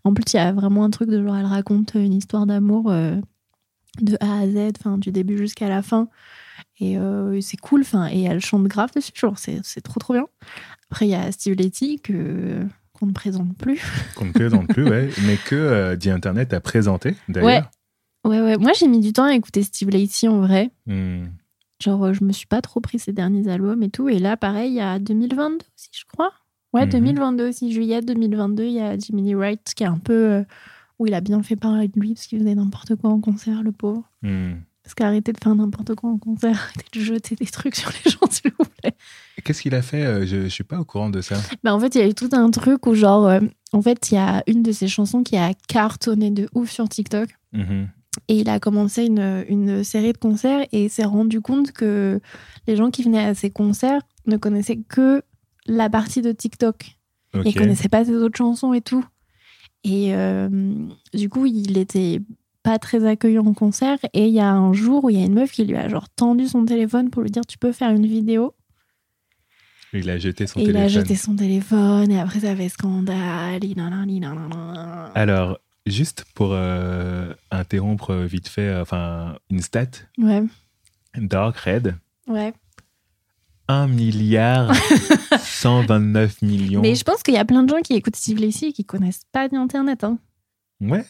En 0.04 0.14
plus, 0.14 0.24
il 0.34 0.38
y 0.38 0.40
a 0.40 0.52
vraiment 0.54 0.84
un 0.84 0.92
truc 0.92 1.10
de 1.10 1.24
genre, 1.24 1.36
elle 1.36 1.46
raconte 1.48 1.94
une 1.96 2.14
histoire 2.14 2.46
d'amour 2.46 2.92
euh, 2.92 3.16
de 4.02 4.18
A 4.20 4.42
à 4.42 4.48
Z, 4.48 4.74
enfin, 4.80 4.98
du 5.00 5.12
début 5.12 5.38
jusqu'à 5.38 5.68
la 5.70 5.82
fin. 5.82 6.10
Et 6.80 6.98
euh, 7.00 7.40
c'est 7.42 7.58
cool. 7.58 7.82
Enfin, 7.82 8.08
et 8.12 8.24
elle 8.24 8.42
chante 8.42 8.66
grave 8.66 8.92
dessus. 8.96 9.14
Genre, 9.16 9.38
c'est 9.40 9.60
c'est 9.64 9.82
trop, 9.82 10.00
trop 10.00 10.14
bien. 10.14 10.26
Après, 10.92 11.08
il 11.08 11.10
y 11.12 11.16
a 11.16 11.32
Steve 11.32 11.56
Letty 11.56 12.00
que 12.02 12.60
qu'on 12.94 13.08
ne 13.08 13.14
présente 13.14 13.58
plus. 13.58 13.82
Qu'on 14.16 14.26
ne 14.26 14.32
présente 14.32 14.68
plus, 14.68 14.84
ouais. 14.88 15.10
Mais 15.26 15.38
que 15.38 15.56
euh, 15.56 15.98
Internet 16.14 16.54
a 16.54 16.60
présenté, 16.62 17.16
d'ailleurs. 17.28 17.48
Ouais, 17.48 17.62
ouais. 18.30 18.58
Moi, 18.58 18.72
j'ai 18.78 18.88
mis 18.88 19.00
du 19.00 19.14
temps 19.14 19.24
à 19.26 19.34
écouter 19.34 19.64
Steve 19.64 19.90
Letty 19.90 20.28
en 20.28 20.40
vrai. 20.42 20.72
Mhm. 20.88 21.32
Genre, 21.84 22.06
euh, 22.06 22.14
je 22.14 22.24
me 22.24 22.32
suis 22.32 22.48
pas 22.48 22.62
trop 22.62 22.80
pris 22.80 23.00
ses 23.00 23.12
derniers 23.14 23.48
albums 23.50 23.84
et 23.84 23.90
tout. 23.90 24.08
Et 24.10 24.20
là, 24.20 24.38
pareil, 24.38 24.72
il 24.72 24.76
y 24.76 24.82
a 24.82 24.98
2022 25.00 25.66
aussi, 25.76 25.90
je 25.94 26.06
crois. 26.06 26.32
Ouais, 26.74 26.86
Mhm. 26.86 26.92
2022 26.92 27.50
aussi, 27.50 27.72
juillet 27.72 28.02
2022, 28.02 28.64
il 28.66 28.74
y 28.74 28.80
a 28.82 28.98
Jimmy 28.98 29.22
Lee 29.24 29.36
Wright 29.36 29.74
qui 29.76 29.84
est 29.84 29.88
un 29.88 29.98
peu. 29.98 30.14
euh, 30.14 30.44
où 30.98 31.06
il 31.08 31.14
a 31.14 31.20
bien 31.20 31.44
fait 31.44 31.58
parler 31.58 31.90
de 31.90 32.00
lui 32.00 32.14
parce 32.14 32.26
qu'il 32.26 32.40
faisait 32.40 32.56
n'importe 32.56 32.96
quoi 32.96 33.10
en 33.10 33.20
concert, 33.20 33.64
le 33.64 33.74
pauvre. 33.74 34.10
Mhm. 34.22 34.62
Parce 34.82 34.94
qu'arrêtez 34.94 35.34
de 35.34 35.38
faire 35.44 35.54
n'importe 35.54 35.94
quoi 35.94 36.10
en 36.10 36.18
concert, 36.18 36.52
arrêtez 36.74 36.86
de 36.98 37.04
jeter 37.04 37.36
des 37.36 37.48
trucs 37.48 37.76
sur 37.76 37.92
les 38.06 38.10
gens, 38.12 38.20
s'il 38.32 38.52
vous 38.58 38.64
plaît. 38.82 38.94
Qu'est-ce 39.44 39.62
qu'il 39.62 39.76
a 39.76 39.82
fait 39.82 40.06
euh, 40.06 40.26
Je 40.26 40.38
ne 40.38 40.48
suis 40.48 40.64
pas 40.64 40.80
au 40.80 40.86
courant 40.86 41.10
de 41.10 41.20
ça. 41.20 41.36
Bah, 41.66 41.76
en 41.76 41.80
fait, 41.82 41.96
il 41.96 41.98
y 41.98 42.02
a 42.02 42.08
eu 42.08 42.14
tout 42.14 42.30
un 42.32 42.50
truc 42.50 42.86
où, 42.88 42.94
genre, 42.96 43.28
euh, 43.28 43.42
en 43.74 43.82
fait, 43.82 44.10
il 44.12 44.16
y 44.16 44.18
a 44.18 44.42
une 44.48 44.64
de 44.64 44.72
ses 44.72 44.88
chansons 44.88 45.22
qui 45.22 45.36
a 45.36 45.54
cartonné 45.68 46.32
de 46.32 46.48
ouf 46.56 46.72
sur 46.72 46.88
TikTok. 46.88 47.28
Mhm. 47.52 47.90
Et 48.28 48.40
il 48.40 48.50
a 48.50 48.60
commencé 48.60 49.06
une, 49.06 49.46
une 49.50 49.84
série 49.84 50.14
de 50.14 50.18
concerts 50.18 50.66
et 50.72 50.90
s'est 50.90 51.04
rendu 51.06 51.42
compte 51.42 51.72
que 51.72 52.20
les 52.68 52.76
gens 52.76 52.92
qui 52.92 53.04
venaient 53.04 53.26
à 53.26 53.36
ses 53.36 53.50
concerts 53.50 54.02
ne 54.26 54.38
connaissaient 54.38 54.78
que 54.88 55.22
la 55.68 55.90
partie 55.90 56.22
de 56.22 56.32
TikTok. 56.32 56.98
Ok. 57.34 57.44
Ils 57.46 57.56
connaissaient 57.56 57.90
pas 57.90 58.06
ses 58.06 58.16
autres 58.16 58.38
chansons 58.38 58.74
et 58.74 58.82
tout. 58.82 59.06
Et 59.84 60.16
euh, 60.16 60.50
du 61.14 61.30
coup, 61.30 61.46
il 61.46 61.78
était 61.78 62.22
pas 62.64 62.80
très 62.80 63.06
accueillant 63.06 63.46
en 63.46 63.54
concert. 63.54 64.00
Et 64.14 64.28
il 64.28 64.34
y 64.34 64.40
a 64.40 64.52
un 64.52 64.74
jour 64.74 65.04
où 65.04 65.10
il 65.10 65.20
y 65.20 65.22
a 65.22 65.26
une 65.26 65.36
meuf 65.36 65.52
qui 65.52 65.66
lui 65.66 65.76
a 65.76 65.88
genre 65.88 66.10
tendu 66.10 66.48
son 66.48 66.66
téléphone 66.66 67.10
pour 67.10 67.22
lui 67.22 67.30
dire 67.32 67.46
tu 67.46 67.58
peux 67.58 67.72
faire 67.72 67.92
une 67.92 68.08
vidéo. 68.08 68.54
Il 69.94 70.10
a 70.10 70.18
jeté 70.18 70.48
son 70.48 70.60
et 70.60 70.64
il 70.64 70.68
téléphone. 70.68 70.84
a 70.84 70.88
jeté 70.88 71.16
son 71.16 71.36
téléphone 71.36 72.12
et 72.12 72.20
après 72.20 72.42
ça 72.42 72.56
fait 72.56 72.70
scandale. 72.70 73.62
Alors, 75.14 75.60
juste 75.86 76.26
pour 76.34 76.50
euh, 76.54 77.34
interrompre 77.52 78.14
vite 78.16 78.48
fait, 78.48 78.68
euh, 78.68 78.82
enfin, 78.82 79.38
une 79.50 79.62
stat, 79.62 79.88
Ouais, 80.18 80.44
Dark 81.18 81.58
Red, 81.58 81.96
ouais. 82.28 82.54
1 83.68 83.88
milliard 83.88 84.72
129 85.40 86.42
millions. 86.44 86.82
Mais 86.82 86.94
je 86.96 87.04
pense 87.04 87.24
qu'il 87.24 87.34
y 87.34 87.38
a 87.38 87.46
plein 87.46 87.64
de 87.64 87.70
gens 87.70 87.82
qui 87.82 87.94
écoutent 87.94 88.16
Steve 88.16 88.40
Lacy 88.40 88.66
et 88.68 88.74
qui 88.74 88.86
connaissent 88.86 89.24
pas 89.32 89.48
d'Internet. 89.48 90.04
Hein. 90.04 90.20
Ouais. 90.82 91.04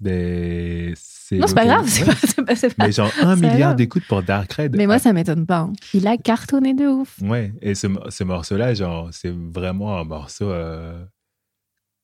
Des... 0.00 0.94
c'est 0.96 1.36
Non, 1.36 1.46
c'est 1.46 1.54
pas 1.54 1.64
grave. 1.66 1.86
C'est 1.86 2.74
pas, 2.74 2.86
Mais 2.86 2.92
genre 2.92 3.10
1 3.20 3.36
C'est 3.36 3.40
milliard 3.50 3.74
d'écoutes 3.76 4.06
pour 4.08 4.22
Dark 4.22 4.52
Red. 4.54 4.76
Mais 4.76 4.86
moi, 4.86 4.98
ça 4.98 5.12
m'étonne 5.12 5.46
pas. 5.46 5.58
hein. 5.58 5.72
Il 5.94 6.06
a 6.08 6.16
cartonné 6.16 6.74
de 6.74 6.86
ouf. 6.86 7.18
Ouais, 7.22 7.52
et 7.60 7.74
ce, 7.74 7.86
ce 8.08 8.24
morceau-là, 8.24 8.74
genre, 8.74 9.10
c'est 9.12 9.30
vraiment 9.32 9.98
un 9.98 10.04
morceau. 10.04 10.50
euh, 10.50 11.04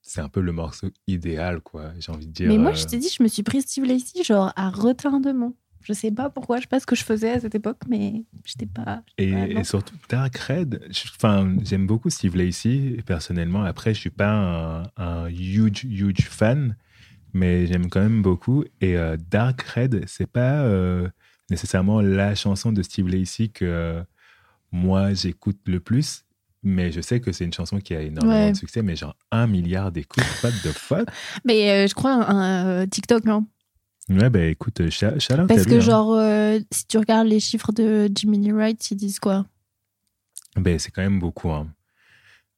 C'est 0.09 0.23
un 0.23 0.29
peu 0.29 0.41
le 0.41 0.53
morceau 0.53 0.89
idéal, 1.07 1.61
quoi. 1.61 1.93
J'ai 1.99 2.11
envie 2.11 2.27
de 2.27 2.33
dire. 2.33 2.49
Mais 2.49 2.57
moi, 2.57 2.71
euh, 2.71 2.75
je 2.75 2.87
t'ai 2.87 2.97
dit, 2.97 3.15
je 3.15 3.23
me 3.23 3.29
suis 3.29 3.43
pris 3.43 3.61
Steve 3.61 3.85
Lacy 3.85 4.25
genre 4.25 4.53
à 4.57 4.71
retardement. 4.71 5.55
Je 5.83 5.93
sais 5.93 6.11
pas 6.11 6.29
pourquoi, 6.31 6.57
je 6.57 6.63
sais 6.63 6.69
pas 6.69 6.81
ce 6.81 6.87
que 6.87 6.97
je 6.97 7.05
faisais 7.05 7.31
à 7.31 7.41
cette 7.41 7.55
époque, 7.55 7.79
mais 7.89 8.25
j'étais 8.45 8.67
pas. 8.67 9.03
Et, 9.17 9.33
pas 9.33 9.47
et 9.47 9.65
surtout, 9.65 9.95
Dark 10.09 10.37
Red, 10.37 10.89
enfin, 11.17 11.55
j'aime 11.63 11.87
beaucoup 11.87 12.11
Steve 12.11 12.37
Lacy, 12.37 12.97
personnellement. 13.07 13.63
Après, 13.65 13.95
je 13.95 14.01
suis 14.01 14.11
pas 14.11 14.31
un, 14.31 14.83
un 14.97 15.29
huge, 15.29 15.85
huge 15.85 16.29
fan, 16.29 16.75
mais 17.33 17.67
j'aime 17.67 17.89
quand 17.89 18.01
même 18.01 18.23
beaucoup. 18.23 18.65
Et 18.81 18.97
euh, 18.97 19.17
Dark 19.31 19.61
Red, 19.63 20.05
c'est 20.07 20.31
pas 20.31 20.63
euh, 20.63 21.09
nécessairement 21.51 22.01
la 22.01 22.35
chanson 22.35 22.73
de 22.73 22.83
Steve 22.83 23.09
Lacy 23.09 23.51
que 23.51 23.65
euh, 23.65 24.03
moi, 24.73 25.15
j'écoute 25.15 25.59
le 25.67 25.81
plus, 25.81 26.25
mais 26.69 26.93
je 26.93 27.01
sais 27.01 27.21
que 27.21 27.33
c'est 27.33 27.45
une 27.45 27.53
chanson 27.53 27.79
qui 27.79 27.95
a 27.95 28.03
énormément 28.03 28.35
Ouais. 28.47 28.53
de 28.53 28.57
succès, 28.57 28.83
mais 28.83 28.97
genre 28.97 29.17
un 29.31 29.47
milliard 29.47 29.91
d'écoutes, 29.93 30.25
what 30.43 30.51
the 30.63 30.73
fuck? 30.73 31.09
Mais 31.45 31.71
euh, 31.71 31.87
je 31.87 31.95
crois 31.95 32.13
un, 32.13 32.37
un, 32.37 32.67
euh, 32.83 32.87
TikTok, 32.87 33.25
non 33.25 33.47
Ouais, 34.11 34.31
bah 34.31 34.45
écoute, 34.45 34.81
euh, 34.81 34.91
shout 34.91 35.07
out 35.07 35.47
Parce 35.49 35.67
que, 35.67 35.75
hein. 35.75 35.81
genre, 35.81 36.13
euh, 36.15 36.59
si 36.71 36.87
tu 36.87 36.97
regardes 36.99 37.27
les 37.29 37.41
chiffres 37.41 37.73
de 37.73 38.09
Jiminy 38.15 38.53
Wright, 38.53 38.91
ils 38.91 38.97
disent 38.97 39.19
quoi? 39.19 39.45
Ben, 40.57 40.79
c'est 40.79 40.91
quand 40.91 41.03
même 41.03 41.19
beaucoup. 41.19 41.51
hein. 41.51 41.69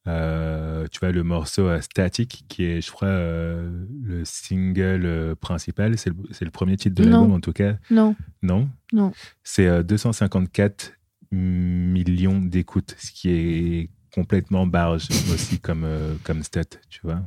Euh, 0.07 0.87
tu 0.91 0.99
vois, 1.01 1.13
le 1.13 1.23
morceau 1.23 1.67
euh, 1.69 1.81
Static, 1.81 2.45
qui 2.49 2.65
est, 2.65 2.81
je 2.81 2.91
crois, 2.91 3.09
euh, 3.09 3.85
le 4.03 4.25
single 4.25 5.05
euh, 5.05 5.35
principal, 5.35 5.99
c'est 5.99 6.11
le, 6.11 6.17
le 6.41 6.51
premier 6.51 6.77
titre 6.77 6.95
de 6.95 7.05
l'album 7.05 7.33
en 7.33 7.41
tout 7.41 7.53
cas. 7.53 7.75
Non. 7.91 8.17
Non? 8.43 8.69
Non. 8.93 9.13
C'est 9.45 9.67
euh, 9.67 9.83
254 9.83 10.93
millions 11.33 12.39
d'écoutes, 12.41 12.95
ce 12.99 13.11
qui 13.13 13.29
est 13.31 13.91
complètement 14.15 14.67
barge 14.67 15.09
aussi 15.33 15.59
comme, 15.59 15.85
euh, 15.85 16.15
comme 16.25 16.43
stat, 16.43 16.65
tu 16.89 17.01
vois. 17.03 17.23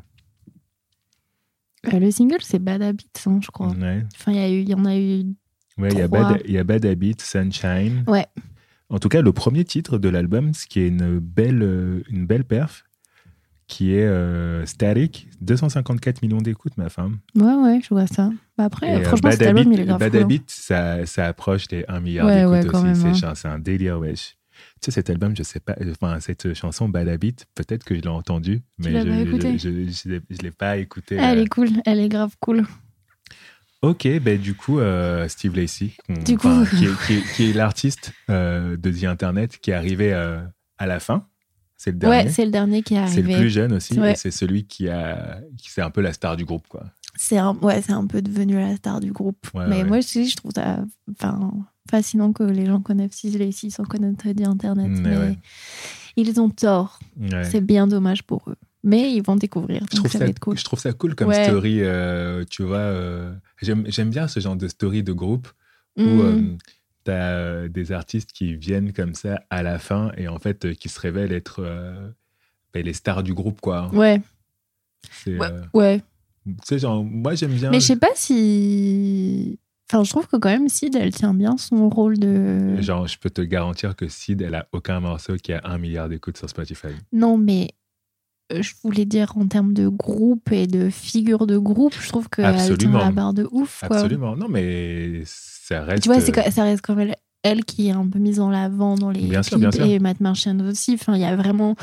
Euh, 1.93 1.99
le 1.99 2.11
single, 2.11 2.41
c'est 2.41 2.59
Bad 2.59 2.81
Habits, 2.81 3.07
hein, 3.25 3.39
je 3.41 3.51
crois. 3.51 3.67
Ouais. 3.69 4.03
Enfin, 4.15 4.31
il 4.31 4.61
y, 4.61 4.69
y 4.69 4.73
en 4.73 4.85
a 4.85 4.95
eu. 4.95 5.25
Ouais, 5.77 5.89
il 5.91 5.97
y, 5.97 6.51
y 6.53 6.57
a 6.57 6.63
Bad 6.63 6.85
Habit, 6.85 7.15
Sunshine. 7.19 8.03
Ouais. 8.07 8.27
En 8.89 8.99
tout 8.99 9.09
cas, 9.09 9.21
le 9.21 9.33
premier 9.33 9.65
titre 9.65 9.97
de 9.97 10.07
l'album, 10.07 10.53
ce 10.53 10.67
qui 10.67 10.79
est 10.79 10.87
une 10.87 11.19
belle, 11.19 11.63
euh, 11.63 12.03
une 12.09 12.27
belle 12.27 12.43
perf, 12.43 12.85
qui 13.67 13.95
est 13.95 14.05
euh, 14.05 14.65
Static, 14.65 15.27
254 15.41 16.21
millions 16.21 16.41
d'écoutes, 16.41 16.77
ma 16.77 16.89
femme. 16.89 17.17
Ouais, 17.35 17.55
ouais, 17.55 17.79
je 17.81 17.89
vois 17.89 18.05
ça. 18.05 18.29
Bah 18.55 18.65
après, 18.65 18.87
Et, 18.87 18.95
euh, 18.97 19.03
franchement, 19.03 19.29
Bad 19.29 19.39
cet 19.39 19.47
album, 19.47 19.73
il 19.73 19.79
est 19.79 19.85
grave 19.85 19.99
Bad 19.99 20.11
cool, 20.11 20.19
hein. 20.19 20.23
Habit, 20.23 20.43
ça, 20.47 21.05
ça 21.07 21.25
approche 21.25 21.65
les 21.71 21.85
1 21.87 21.99
milliard 22.01 22.27
Ouais, 22.27 22.61
d'écoutes 22.61 22.75
aussi. 22.75 23.15
C'est 23.19 23.25
hein. 23.25 23.33
C'est 23.35 23.47
un 23.47 23.57
délire, 23.57 23.99
wesh. 23.99 24.37
Sais, 24.83 24.91
cet 24.91 25.09
album, 25.09 25.33
je 25.35 25.43
sais 25.43 25.61
pas, 25.61 25.75
enfin, 25.91 26.19
cette 26.19 26.53
chanson 26.53 26.89
Bad 26.89 27.07
Habit, 27.07 27.35
peut-être 27.55 27.85
que 27.85 27.95
je 27.95 28.01
l'ai 28.01 28.07
entendue, 28.09 28.61
mais 28.79 28.91
je 28.91 29.59
je 29.59 30.41
l'ai- 30.41 30.51
pas 30.51 30.75
écoutée. 30.77 31.15
Elle 31.15 31.39
euh. 31.39 31.43
est 31.43 31.47
cool, 31.47 31.69
elle 31.85 31.99
est 32.01 32.09
grave 32.09 32.35
cool. 32.41 32.65
Ok, 33.81 34.07
ben 34.21 34.37
du 34.39 34.53
coup, 34.55 34.79
euh, 34.79 35.27
Steve 35.27 35.55
Lacey, 35.55 35.91
Du 36.25 36.37
coup. 36.37 36.65
qui 37.35 37.43
est, 37.49 37.53
l'artiste 37.53 38.11
euh, 38.29 38.77
de 38.77 38.91
The 38.91 39.03
Internet 39.05 39.57
qui 39.61 39.71
est 39.71 39.73
arrivé 39.73 40.13
euh, 40.13 40.41
à 40.77 40.85
la 40.85 40.99
fin. 40.99 41.27
C'est 41.77 41.91
le 41.91 41.97
dernier. 41.97 42.23
Ouais, 42.25 42.29
c'est 42.29 42.45
le 42.45 42.51
dernier 42.51 42.81
qui 42.81 42.93
est 42.95 43.07
C'est 43.07 43.21
le 43.21 43.25
arrivé. 43.27 43.39
plus 43.41 43.49
jeune 43.49 43.73
aussi, 43.73 43.99
Ouais. 43.99 44.15
c'est 44.15 44.31
celui 44.31 44.65
qui 44.67 44.87
a, 44.89 45.39
qui 45.57 45.69
c'est 45.69 45.81
un 45.81 45.89
peu 45.91 45.99
la 46.01 46.13
star 46.13 46.37
du 46.37 46.45
groupe, 46.45 46.67
quoi. 46.69 46.85
C'est 47.15 47.37
un, 47.37 47.53
ouais, 47.61 47.81
c'est 47.81 47.91
un 47.93 48.07
peu 48.07 48.21
devenu 48.21 48.55
la 48.55 48.75
star 48.75 48.99
du 48.99 49.11
groupe. 49.11 49.47
Ouais, 49.53 49.65
Mais 49.67 49.83
ouais. 49.83 49.87
moi, 49.87 49.99
je, 50.01 50.23
je 50.23 50.35
trouve 50.35 50.51
ça 50.55 50.83
enfin, 51.11 51.51
fascinant 51.89 52.33
que 52.33 52.43
les 52.43 52.65
gens 52.65 52.81
connaissent 52.81 53.23
Lacey 53.23 53.69
sans 53.69 53.83
connaître 53.85 54.23
The 54.31 54.47
Internet. 54.47 54.89
Mm, 54.89 55.01
mais 55.01 55.17
ouais. 55.17 55.37
ils 56.15 56.39
ont 56.41 56.49
tort. 56.49 56.99
C'est 57.43 57.61
bien 57.61 57.85
dommage 57.87 58.23
pour 58.23 58.43
eux. 58.49 58.55
Mais 58.83 59.13
ils 59.13 59.21
vont 59.21 59.35
découvrir. 59.37 59.83
Je 59.91 59.95
trouve, 59.97 60.11
ça, 60.11 60.25
cool. 60.41 60.57
je 60.57 60.63
trouve 60.65 60.79
ça 60.79 60.91
cool 60.91 61.15
comme 61.15 61.31
story, 61.33 61.77
euh, 61.81 62.43
tu 62.49 62.63
vois. 62.63 62.77
euh, 62.79 63.33
J'aime 63.61 63.85
j'aime 63.87 64.09
bien 64.09 64.27
ce 64.27 64.39
genre 64.41 64.57
de 64.57 64.67
story 64.67 65.03
de 65.03 65.13
groupe 65.13 65.47
où 65.97 66.01
Mm. 66.01 66.19
euh, 66.21 66.57
tu 67.05 67.11
as 67.11 67.67
des 67.69 67.91
artistes 67.93 68.31
qui 68.33 68.55
viennent 68.55 68.91
comme 68.91 69.13
ça 69.15 69.41
à 69.49 69.61
la 69.63 69.77
fin 69.79 70.11
et 70.17 70.27
en 70.27 70.39
fait 70.39 70.73
qui 70.73 70.89
se 70.89 70.99
révèlent 70.99 71.31
être 71.31 71.61
ben, 72.73 72.83
les 72.83 72.93
stars 72.93 73.23
du 73.23 73.33
groupe, 73.33 73.61
quoi. 73.61 73.89
Ouais, 73.93 74.19
C'est, 75.23 75.37
ouais. 75.73 76.01
Tu 76.45 76.53
sais, 76.63 76.79
genre, 76.79 77.03
moi 77.03 77.35
j'aime 77.35 77.51
bien. 77.53 77.69
Mais 77.71 77.79
je 77.79 77.85
sais 77.87 77.95
pas 77.95 78.11
si. 78.15 79.59
Enfin, 79.91 80.03
je 80.03 80.09
trouve 80.09 80.27
que 80.27 80.37
quand 80.37 80.49
même, 80.49 80.69
Sid, 80.69 80.95
elle 80.95 81.13
tient 81.13 81.33
bien 81.33 81.57
son 81.57 81.89
rôle 81.89 82.17
de. 82.17 82.81
Genre, 82.81 83.07
je 83.07 83.17
peux 83.19 83.29
te 83.29 83.41
garantir 83.41 83.95
que 83.95 84.07
Sid, 84.07 84.41
elle 84.41 84.55
a 84.55 84.67
aucun 84.71 84.99
morceau 84.99 85.35
qui 85.35 85.53
a 85.53 85.61
un 85.65 85.77
milliard 85.77 86.09
d'écoutes 86.09 86.37
sur 86.37 86.49
Spotify. 86.49 86.87
Non, 87.11 87.37
mais 87.37 87.69
euh, 88.51 88.61
je 88.61 88.73
voulais 88.83 89.05
dire 89.05 89.33
en 89.37 89.47
termes 89.47 89.73
de 89.73 89.87
groupe 89.87 90.51
et 90.51 90.67
de 90.67 90.89
figure 90.89 91.45
de 91.47 91.57
groupe, 91.57 91.93
je 91.99 92.07
trouve 92.09 92.29
qu'elle 92.29 92.55
tient 92.77 92.91
la 92.91 93.11
barre 93.11 93.33
de 93.33 93.47
ouf. 93.51 93.83
Quoi. 93.87 93.97
Absolument. 93.97 94.35
Non, 94.35 94.47
mais 94.49 95.21
ça 95.25 95.83
reste. 95.83 96.03
Tu 96.03 96.09
vois, 96.09 96.19
c'est 96.19 96.37
euh, 96.37 96.49
ça 96.51 96.63
reste 96.63 96.81
comme 96.81 96.99
elle, 96.99 97.15
elle 97.43 97.63
qui 97.63 97.87
est 97.87 97.91
un 97.91 98.07
peu 98.07 98.19
mise 98.19 98.39
en 98.39 98.51
avant 98.51 98.95
dans 98.95 99.11
les 99.11 99.21
Bien 99.21 99.43
sûr, 99.43 99.57
clips 99.57 99.69
bien 99.69 99.71
sûr. 99.71 99.85
et 99.85 99.99
Matt 99.99 100.19
Marchand 100.21 100.59
aussi. 100.61 100.93
Enfin, 100.95 101.15
il 101.15 101.21
y 101.21 101.25
a 101.25 101.35
vraiment. 101.35 101.75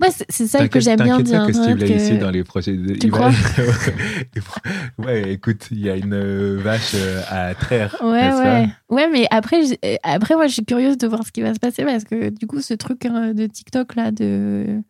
Moi, 0.00 0.08
c'est 0.28 0.46
ça 0.46 0.58
que 0.58 0.64
T'inquiète- 0.64 0.82
j'aime 0.82 0.96
bien 1.02 1.16
t'inquiète 1.18 1.32
pas 1.56 1.74
dire. 1.74 1.86
que 1.86 1.98
Steve 1.98 2.18
que- 2.18 2.20
dans 2.24 2.30
les 2.30 2.44
projets. 2.44 2.76
de- 2.76 2.94
Tu 2.94 3.06
il 3.06 3.10
va- 3.10 3.18
crois? 3.18 3.32
Ouais, 4.98 5.32
écoute, 5.32 5.68
il 5.70 5.80
y 5.80 5.90
a 5.90 5.96
une 5.96 6.14
euh, 6.14 6.58
vache 6.60 6.92
euh, 6.94 7.20
à 7.28 7.54
traire. 7.54 7.96
Ouais, 8.02 8.32
ouais. 8.32 8.68
Ouais, 8.90 9.08
mais 9.10 9.26
après, 9.30 9.62
euh, 9.84 9.96
après, 10.02 10.34
moi, 10.34 10.46
je 10.46 10.52
suis 10.54 10.64
curieuse 10.64 10.98
de 10.98 11.06
voir 11.06 11.24
ce 11.26 11.32
qui 11.32 11.42
va 11.42 11.54
se 11.54 11.58
passer 11.60 11.84
parce 11.84 12.04
que 12.04 12.30
du 12.30 12.46
coup, 12.46 12.60
ce 12.60 12.74
truc 12.74 13.04
hein, 13.06 13.34
de 13.34 13.46
TikTok 13.46 13.94
là, 13.96 14.10
de... 14.10 14.80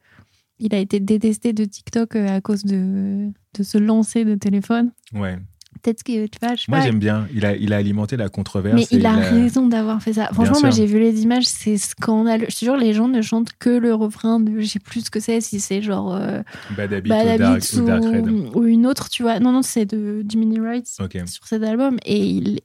il 0.58 0.74
a 0.74 0.78
été 0.78 1.00
détesté 1.00 1.52
de 1.52 1.64
TikTok 1.64 2.16
à 2.16 2.40
cause 2.40 2.64
de, 2.64 3.28
de 3.58 3.62
se 3.62 3.78
lancer 3.78 4.24
de 4.24 4.34
téléphone. 4.34 4.92
Ouais. 5.14 5.38
Peut-être 5.82 6.04
que 6.04 6.26
tu 6.26 6.38
vois, 6.40 6.54
je 6.54 6.62
sais 6.62 6.66
Moi, 6.68 6.80
j'aime 6.80 7.00
bien. 7.00 7.26
Il 7.34 7.44
a, 7.44 7.56
il 7.56 7.72
a 7.72 7.76
alimenté 7.76 8.16
la 8.16 8.28
controverse. 8.28 8.76
Mais 8.76 8.86
il 8.92 9.04
a 9.04 9.14
raison 9.14 9.66
d'avoir 9.66 10.00
fait 10.00 10.12
ça. 10.12 10.28
Franchement, 10.32 10.60
moi, 10.60 10.70
j'ai 10.70 10.86
vu 10.86 11.00
les 11.00 11.22
images, 11.22 11.44
c'est 11.44 11.76
scandaleux. 11.76 12.46
Je 12.48 12.56
te 12.56 12.64
jure, 12.64 12.76
les 12.76 12.92
gens 12.92 13.08
ne 13.08 13.20
chantent 13.20 13.52
que 13.58 13.70
le 13.70 13.92
refrain 13.92 14.38
de, 14.38 14.60
je 14.60 14.66
sais 14.66 14.78
plus 14.78 15.06
ce 15.06 15.10
que 15.10 15.18
c'est, 15.18 15.40
si 15.40 15.58
c'est 15.58 15.82
genre 15.82 16.14
euh, 16.14 16.42
Bad 16.76 16.92
Habit 16.92 17.08
Bad 17.08 17.34
ou 17.34 17.38
Dark, 17.38 17.56
Habits 17.56 17.78
ou 17.78 17.84
Dark 17.84 18.04
Red. 18.04 18.28
ou, 18.54 18.64
une 18.64 18.86
autre, 18.86 19.08
tu 19.08 19.24
vois. 19.24 19.40
Non, 19.40 19.50
non, 19.50 19.62
c'est 19.62 19.84
de 19.84 20.24
Jiminy 20.28 20.60
Wright 20.60 20.86
sur 20.86 21.46
cet 21.46 21.64
album. 21.64 21.98
Et 22.04 22.20
il... 22.20 22.60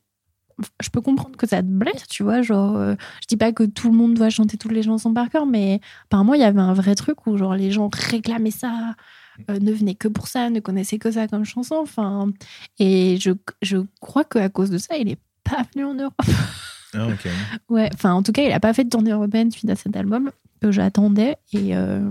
je 0.80 0.90
peux 0.90 1.02
comprendre 1.02 1.38
que 1.38 1.48
ça 1.48 1.64
te 1.64 1.68
blesse, 1.68 2.08
tu 2.08 2.22
vois. 2.22 2.44
Genre, 2.44 2.78
euh, 2.78 2.94
je 3.22 3.28
dis 3.28 3.38
pas 3.38 3.52
que 3.52 3.64
tout 3.64 3.90
le 3.90 3.98
monde 3.98 4.14
doit 4.14 4.30
chanter 4.30 4.58
toutes 4.58 4.74
les 4.74 4.84
chansons 4.84 5.14
par 5.14 5.32
cœur, 5.32 5.48
mais 5.48 5.82
apparemment, 6.06 6.36
il 6.36 6.42
y 6.42 6.44
avait 6.44 6.62
un 6.62 6.74
vrai 6.74 6.94
truc 6.94 7.26
où 7.26 7.36
genre 7.36 7.56
les 7.56 7.72
gens 7.72 7.90
réclamaient 7.92 8.52
ça, 8.52 8.94
euh, 9.50 9.60
ne 9.60 9.72
venaient 9.72 9.96
que 9.96 10.08
pour 10.08 10.28
ça, 10.28 10.50
ne 10.50 10.60
connaissaient 10.60 10.98
que 10.98 11.12
ça 11.12 11.28
comme 11.28 11.46
chanson. 11.46 11.76
Enfin, 11.76 12.32
et 12.80 13.18
je, 13.20 13.32
je 13.62 13.78
crois 14.00 14.24
qu'à 14.24 14.50
cause 14.50 14.70
de 14.70 14.78
ça, 14.78 14.98
il 14.98 15.10
est 15.10 15.20
pas 15.44 15.66
venu 15.74 15.86
en 15.86 15.94
Europe. 15.94 16.14
Ah, 16.94 17.08
ok. 17.08 17.28
Ouais, 17.70 17.90
enfin, 17.94 18.14
en 18.14 18.24
tout 18.24 18.32
cas, 18.32 18.44
il 18.44 18.52
a 18.52 18.60
pas 18.60 18.74
fait 18.74 18.84
de 18.84 18.90
tournée 18.90 19.12
européenne 19.12 19.52
suite 19.52 19.70
à 19.70 19.76
cet 19.76 19.96
album 19.96 20.32
que 20.62 20.72
j'attendais. 20.72 21.36
Et, 21.54 21.76
euh, 21.76 22.10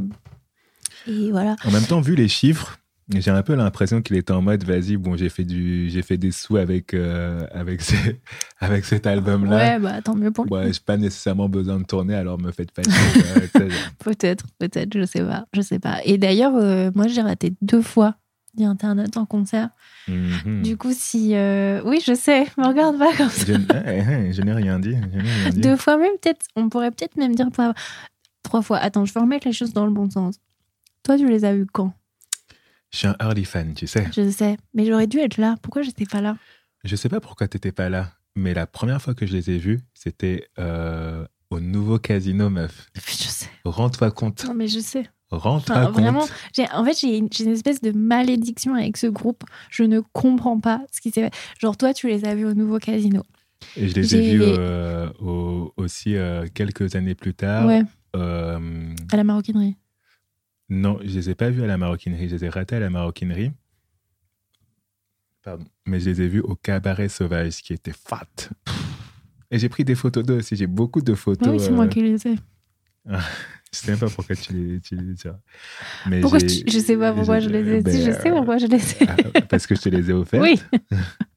et 1.06 1.30
voilà. 1.30 1.56
En 1.64 1.70
même 1.70 1.84
temps, 1.84 2.00
vu 2.00 2.14
les 2.14 2.28
chiffres, 2.28 2.78
j'ai 3.14 3.30
un 3.30 3.42
peu 3.42 3.54
l'impression 3.54 4.02
qu'il 4.02 4.16
était 4.16 4.32
en 4.32 4.42
mode 4.42 4.64
vas-y, 4.64 4.96
bon, 4.96 5.16
j'ai 5.16 5.28
fait, 5.28 5.44
du, 5.44 5.88
j'ai 5.90 6.02
fait 6.02 6.16
des 6.16 6.32
sous 6.32 6.56
avec, 6.56 6.92
euh, 6.94 7.46
avec, 7.52 7.80
ce- 7.82 7.94
avec 8.60 8.84
cet 8.84 9.06
album-là. 9.06 9.56
Ouais, 9.56 9.78
bah 9.78 10.02
tant 10.02 10.14
mieux 10.16 10.30
pour 10.30 10.44
lui. 10.44 10.52
Ouais, 10.52 10.72
j'ai 10.72 10.80
pas 10.84 10.96
nécessairement 10.96 11.48
besoin 11.48 11.78
de 11.78 11.84
tourner, 11.84 12.14
alors 12.14 12.38
me 12.40 12.50
faites 12.50 12.72
pas. 12.72 12.82
Peut-être, 13.98 14.46
peut-être, 14.58 14.98
je 14.98 15.04
sais 15.04 15.22
pas, 15.22 15.46
je 15.52 15.60
sais 15.60 15.78
pas. 15.78 15.98
Et 16.04 16.18
d'ailleurs, 16.18 16.54
euh, 16.56 16.90
moi, 16.94 17.06
j'ai 17.08 17.22
raté 17.22 17.54
deux 17.62 17.82
fois 17.82 18.16
Internet 18.58 19.16
en 19.18 19.26
concert. 19.26 19.68
Mhm. 20.08 20.62
Du 20.62 20.76
coup, 20.78 20.92
si, 20.92 21.34
euh, 21.34 21.82
oui, 21.84 22.00
je 22.04 22.14
sais, 22.14 22.46
me 22.58 22.66
regarde 22.66 22.98
pas 22.98 23.14
comme 23.14 23.28
ça. 23.28 23.44
Je, 23.46 23.52
eh, 23.52 24.28
eh, 24.28 24.32
je 24.32 24.40
n'ai 24.42 24.52
rien 24.52 24.78
rien 24.80 25.50
dit. 25.50 25.60
Deux 25.60 25.76
fois 25.76 25.98
même, 25.98 26.12
peut-être, 26.22 26.46
on 26.56 26.68
pourrait 26.68 26.90
peut-être 26.90 27.16
même 27.16 27.34
dire 27.34 27.48
trois, 28.42 28.62
fois. 28.62 28.78
Attends, 28.78 29.04
je 29.04 29.12
vais 29.12 29.20
remettre 29.20 29.46
les 29.46 29.52
choses 29.52 29.72
dans 29.72 29.84
le 29.84 29.92
bon 29.92 30.08
sens. 30.10 30.36
Toi, 31.02 31.18
tu 31.18 31.28
les 31.28 31.44
as 31.44 31.54
vus 31.54 31.66
quand? 31.70 31.92
Je 32.92 32.98
suis 32.98 33.06
un 33.06 33.16
early 33.20 33.44
fan, 33.44 33.74
tu 33.74 33.86
sais. 33.86 34.06
Je 34.14 34.30
sais, 34.30 34.56
mais 34.74 34.86
j'aurais 34.86 35.06
dû 35.06 35.18
être 35.18 35.36
là. 35.38 35.56
Pourquoi 35.62 35.82
j'étais 35.82 36.06
pas 36.06 36.20
là? 36.20 36.36
Je 36.84 36.94
sais 36.96 37.08
pas 37.08 37.20
pourquoi 37.20 37.48
t'étais 37.48 37.72
pas 37.72 37.88
là, 37.88 38.12
mais 38.36 38.54
la 38.54 38.66
première 38.66 39.02
fois 39.02 39.14
que 39.14 39.26
je 39.26 39.32
les 39.32 39.50
ai 39.50 39.58
vus, 39.58 39.80
c'était 39.94 40.48
euh, 40.58 41.26
au 41.50 41.60
nouveau 41.60 41.98
casino, 41.98 42.48
meuf. 42.48 42.88
Je 42.94 43.24
sais. 43.24 43.50
Rends-toi 43.64 44.10
compte. 44.12 44.44
Non, 44.44 44.54
mais 44.54 44.68
je 44.68 44.78
sais. 44.78 45.08
Rends-toi 45.30 45.74
Enfin, 45.76 45.86
compte. 45.86 46.00
vraiment, 46.00 46.22
en 46.72 46.84
fait, 46.84 46.98
j'ai 47.00 47.16
une, 47.18 47.28
espèce 47.48 47.80
de 47.80 47.90
malédiction 47.90 48.74
avec 48.74 48.96
ce 48.96 49.08
groupe. 49.08 49.42
Je 49.70 49.82
ne 49.82 50.00
comprends 50.12 50.60
pas 50.60 50.82
ce 50.92 51.00
qui 51.00 51.10
s'est 51.10 51.22
fait. 51.22 51.34
Genre, 51.58 51.76
toi, 51.76 51.92
tu 51.92 52.06
les 52.06 52.24
as 52.24 52.34
vus 52.36 52.46
au 52.46 52.54
nouveau 52.54 52.78
casino. 52.78 53.22
Et 53.76 53.88
je 53.88 53.94
les 53.94 54.14
ai 54.14 54.20
vus 54.20 54.40
euh, 54.42 55.10
au- 55.18 55.72
aussi 55.76 56.14
euh, 56.14 56.46
quelques 56.54 56.94
années 56.94 57.16
plus 57.16 57.34
tard. 57.34 57.66
ouais, 57.66 57.82
à 58.14 59.16
la 59.16 59.24
maroquinerie. 59.24 59.76
Non, 60.68 60.98
je 61.02 61.14
les 61.14 61.30
ai 61.30 61.34
pas 61.34 61.50
vus 61.50 61.62
à 61.62 61.66
la 61.66 61.78
maroquinerie. 61.78 62.28
Je 62.28 62.36
les 62.36 62.44
ai 62.44 62.48
ratés 62.48 62.76
à 62.76 62.80
la 62.80 62.90
maroquinerie. 62.90 63.52
Pardon. 65.42 65.64
Mais 65.86 66.00
je 66.00 66.10
les 66.10 66.22
ai 66.22 66.28
vus 66.28 66.40
au 66.40 66.56
cabaret 66.56 67.08
sauvage, 67.08 67.62
qui 67.62 67.72
était 67.72 67.92
fat. 67.92 68.26
Et 69.50 69.58
j'ai 69.60 69.68
pris 69.68 69.84
des 69.84 69.94
photos 69.94 70.24
d'eux 70.24 70.38
aussi. 70.38 70.56
J'ai 70.56 70.66
beaucoup 70.66 71.02
de 71.02 71.14
photos. 71.14 71.48
oui, 71.48 71.60
c'est 71.60 71.70
moi 71.70 71.84
euh, 71.84 71.88
qui 71.88 72.02
les 72.02 72.26
ai. 72.26 72.34
Je 73.72 73.78
sais 73.80 73.90
même 73.90 74.00
pas 74.00 74.08
pourquoi 74.08 74.34
tu 74.36 74.52
les, 74.54 74.80
tu 74.80 74.96
les 74.96 75.12
dis. 75.14 75.22
Mais 76.06 76.20
Pourquoi 76.20 76.40
tu- 76.40 76.62
Je 76.66 76.78
sais 76.78 76.96
pas 76.96 77.12
pourquoi 77.12 77.40
je 77.40 77.50
les 77.50 77.74
ai. 77.74 77.82
ben, 77.82 77.92
Si, 77.92 78.02
je 78.04 78.10
sais 78.10 78.30
euh, 78.30 78.36
pourquoi 78.36 78.56
je 78.58 78.66
les 78.66 78.76
ai. 79.02 79.06
ah, 79.08 79.40
Parce 79.50 79.66
que 79.66 79.74
je 79.74 79.82
te 79.82 79.88
les 79.90 80.08
ai 80.08 80.12
offerts. 80.14 80.40
Oui. 80.40 80.60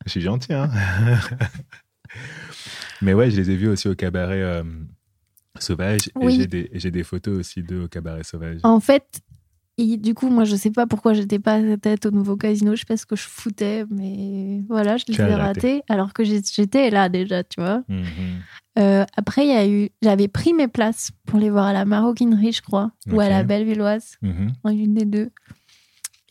Je 0.05 0.11
suis 0.11 0.21
gentil, 0.21 0.53
hein. 0.53 0.69
Mais 3.01 3.13
ouais, 3.13 3.29
je 3.29 3.41
les 3.41 3.51
ai 3.51 3.55
vus 3.57 3.67
aussi 3.67 3.89
au 3.89 3.95
cabaret 3.95 4.41
euh, 4.41 4.63
sauvage. 5.61 6.09
Oui. 6.15 6.47
Et 6.51 6.79
j'ai 6.79 6.91
des, 6.91 7.03
photos 7.03 7.37
aussi 7.39 7.63
d'eux 7.63 7.83
au 7.83 7.87
cabaret 7.87 8.23
sauvage. 8.23 8.59
En 8.63 8.79
fait, 8.79 9.21
Et 9.77 9.95
du 9.97 10.13
coup, 10.13 10.29
moi, 10.29 10.43
je 10.43 10.55
sais 10.57 10.71
pas 10.71 10.85
pourquoi 10.87 11.13
j'étais 11.13 11.39
pas 11.39 11.53
à 11.53 11.59
la 11.61 11.77
tête 11.77 12.05
au 12.05 12.11
nouveau 12.11 12.35
casino. 12.35 12.75
Je 12.75 12.81
sais 12.81 12.85
pas 12.85 12.97
ce 12.97 13.05
que 13.05 13.15
je 13.15 13.23
foutais, 13.27 13.85
mais 13.89 14.61
voilà, 14.67 14.97
je 14.97 15.05
les 15.07 15.19
ai 15.19 15.23
raté. 15.23 15.37
ratés. 15.37 15.81
Alors 15.87 16.11
que 16.13 16.23
j'étais 16.25 16.89
là 16.89 17.07
déjà, 17.09 17.43
tu 17.43 17.61
vois. 17.61 17.83
Mhm. 17.87 18.05
Euh, 18.77 19.05
après, 19.15 19.45
il 19.45 19.49
y 19.49 19.57
a 19.57 19.67
eu, 19.67 19.89
j'avais 20.01 20.27
pris 20.27 20.53
mes 20.53 20.67
places 20.67 21.11
pour 21.25 21.39
les 21.39 21.49
voir 21.49 21.65
à 21.65 21.73
la 21.73 21.85
Maroquinerie, 21.85 22.51
je 22.51 22.61
crois, 22.61 22.91
ou 23.11 23.19
à 23.19 23.27
la 23.29 23.43
Bellevilloise, 23.43 24.17
Mhm. 24.21 24.51
en 24.63 24.69
une 24.69 24.93
des 24.93 25.05
deux. 25.05 25.29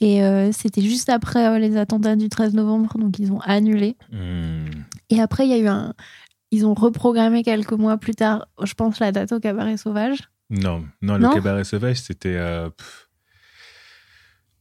Et 0.00 0.22
euh, 0.22 0.52
c'était 0.52 0.80
juste 0.82 1.08
après 1.08 1.44
euh, 1.46 1.58
les 1.58 1.76
attentats 1.76 2.16
du 2.16 2.28
13 2.28 2.54
novembre, 2.54 2.96
donc 2.98 3.18
ils 3.18 3.32
ont 3.32 3.40
annulé. 3.40 3.96
Mhm. 4.12 4.84
Et 5.10 5.20
après, 5.20 5.44
il 5.46 5.50
y 5.50 5.54
a 5.54 5.58
eu 5.58 5.66
un. 5.68 5.94
Ils 6.50 6.64
ont 6.66 6.74
reprogrammé 6.74 7.42
quelques 7.42 7.72
mois 7.72 7.98
plus 7.98 8.14
tard, 8.14 8.48
je 8.62 8.72
pense, 8.74 9.00
la 9.00 9.12
date 9.12 9.32
au 9.32 9.40
Cabaret 9.40 9.76
Sauvage. 9.76 10.18
Non, 10.50 10.84
non, 11.02 11.18
le 11.18 11.28
cabaret 11.28 11.64
sauvage, 11.64 12.00
c'était. 12.00 12.36
euh, 12.36 12.70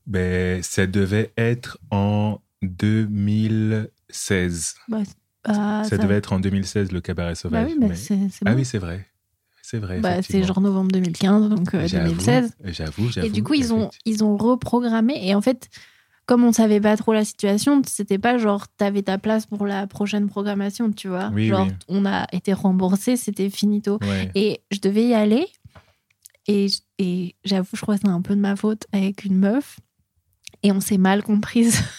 ben, 0.06 0.62
ça 0.64 0.86
devait 0.86 1.32
être 1.38 1.78
en 1.92 2.40
2016. 2.62 4.76
Bah, 4.88 5.00
ah, 5.46 5.84
ça, 5.88 5.98
devait 5.98 6.16
être 6.16 6.34
en 6.34 6.40
2016, 6.40 6.92
le 6.92 7.02
cabaret 7.02 7.32
Bah 7.32 7.36
sauvage. 7.36 7.68
oui, 7.68 7.76
mais 7.80 7.88
mais- 7.88 7.96
Ah 8.46 8.52
bon. 8.52 8.58
oui, 8.58 8.66
c'est 8.66 8.80
vrai. 8.80 9.06
C'est 9.62 9.80
vrai. 9.80 10.00
Bah, 10.00 10.22
c'est 10.22 10.44
genre 10.44 10.62
novembre 10.62 10.92
2015, 10.92 11.50
donc 11.50 11.74
euh, 11.74 11.88
J'avoue, 11.88 12.10
2016. 12.12 12.56
J'avoue, 12.66 13.10
j'avoue. 13.10 13.28
Et 13.28 13.30
du 13.30 13.44
coup, 13.44 13.54
ils 13.54 13.74
ont, 13.74 13.90
ils 14.06 14.24
ont 14.24 14.38
reprogrammé. 14.38 15.20
Et 15.28 15.36
en 15.36 15.42
fait, 15.42 15.70
comme 16.28 16.44
on 16.44 16.52
savait 16.52 16.82
pas 16.82 16.96
trop 16.98 17.14
la 17.14 17.26
situation, 17.26 17.82
c'était 17.88 18.20
pas 18.20 18.38
genre 18.38 18.68
t'avais 18.78 19.02
ta 19.02 19.18
place 19.18 19.46
pour 19.46 19.66
la 19.66 19.88
prochaine 19.88 20.28
programmation, 20.28 20.92
tu 20.92 21.08
vois. 21.08 21.32
Oui, 21.34 21.48
genre, 21.48 21.66
oui. 21.66 21.74
on 21.88 22.06
a 22.06 22.28
été 22.34 22.54
remboursé, 22.54 23.16
c'était 23.16 23.50
finito. 23.50 23.98
Ouais. 24.02 24.30
Et 24.36 24.60
je 24.70 24.80
devais 24.80 25.06
y 25.08 25.14
aller. 25.14 25.48
Et, 26.48 26.68
et 27.00 27.36
j'avoue, 27.46 27.76
je 27.76 27.82
crois 27.82 27.96
que 27.96 28.02
c'est 28.04 28.10
un 28.10 28.22
peu 28.22 28.36
de 28.36 28.42
ma 28.42 28.56
faute 28.56 28.84
avec 28.92 29.24
une 29.26 29.38
meuf. 29.38 29.80
Et 30.64 30.72
on 30.72 30.80
s'est 30.82 30.98
mal 30.98 31.24
comprise. 31.24 31.82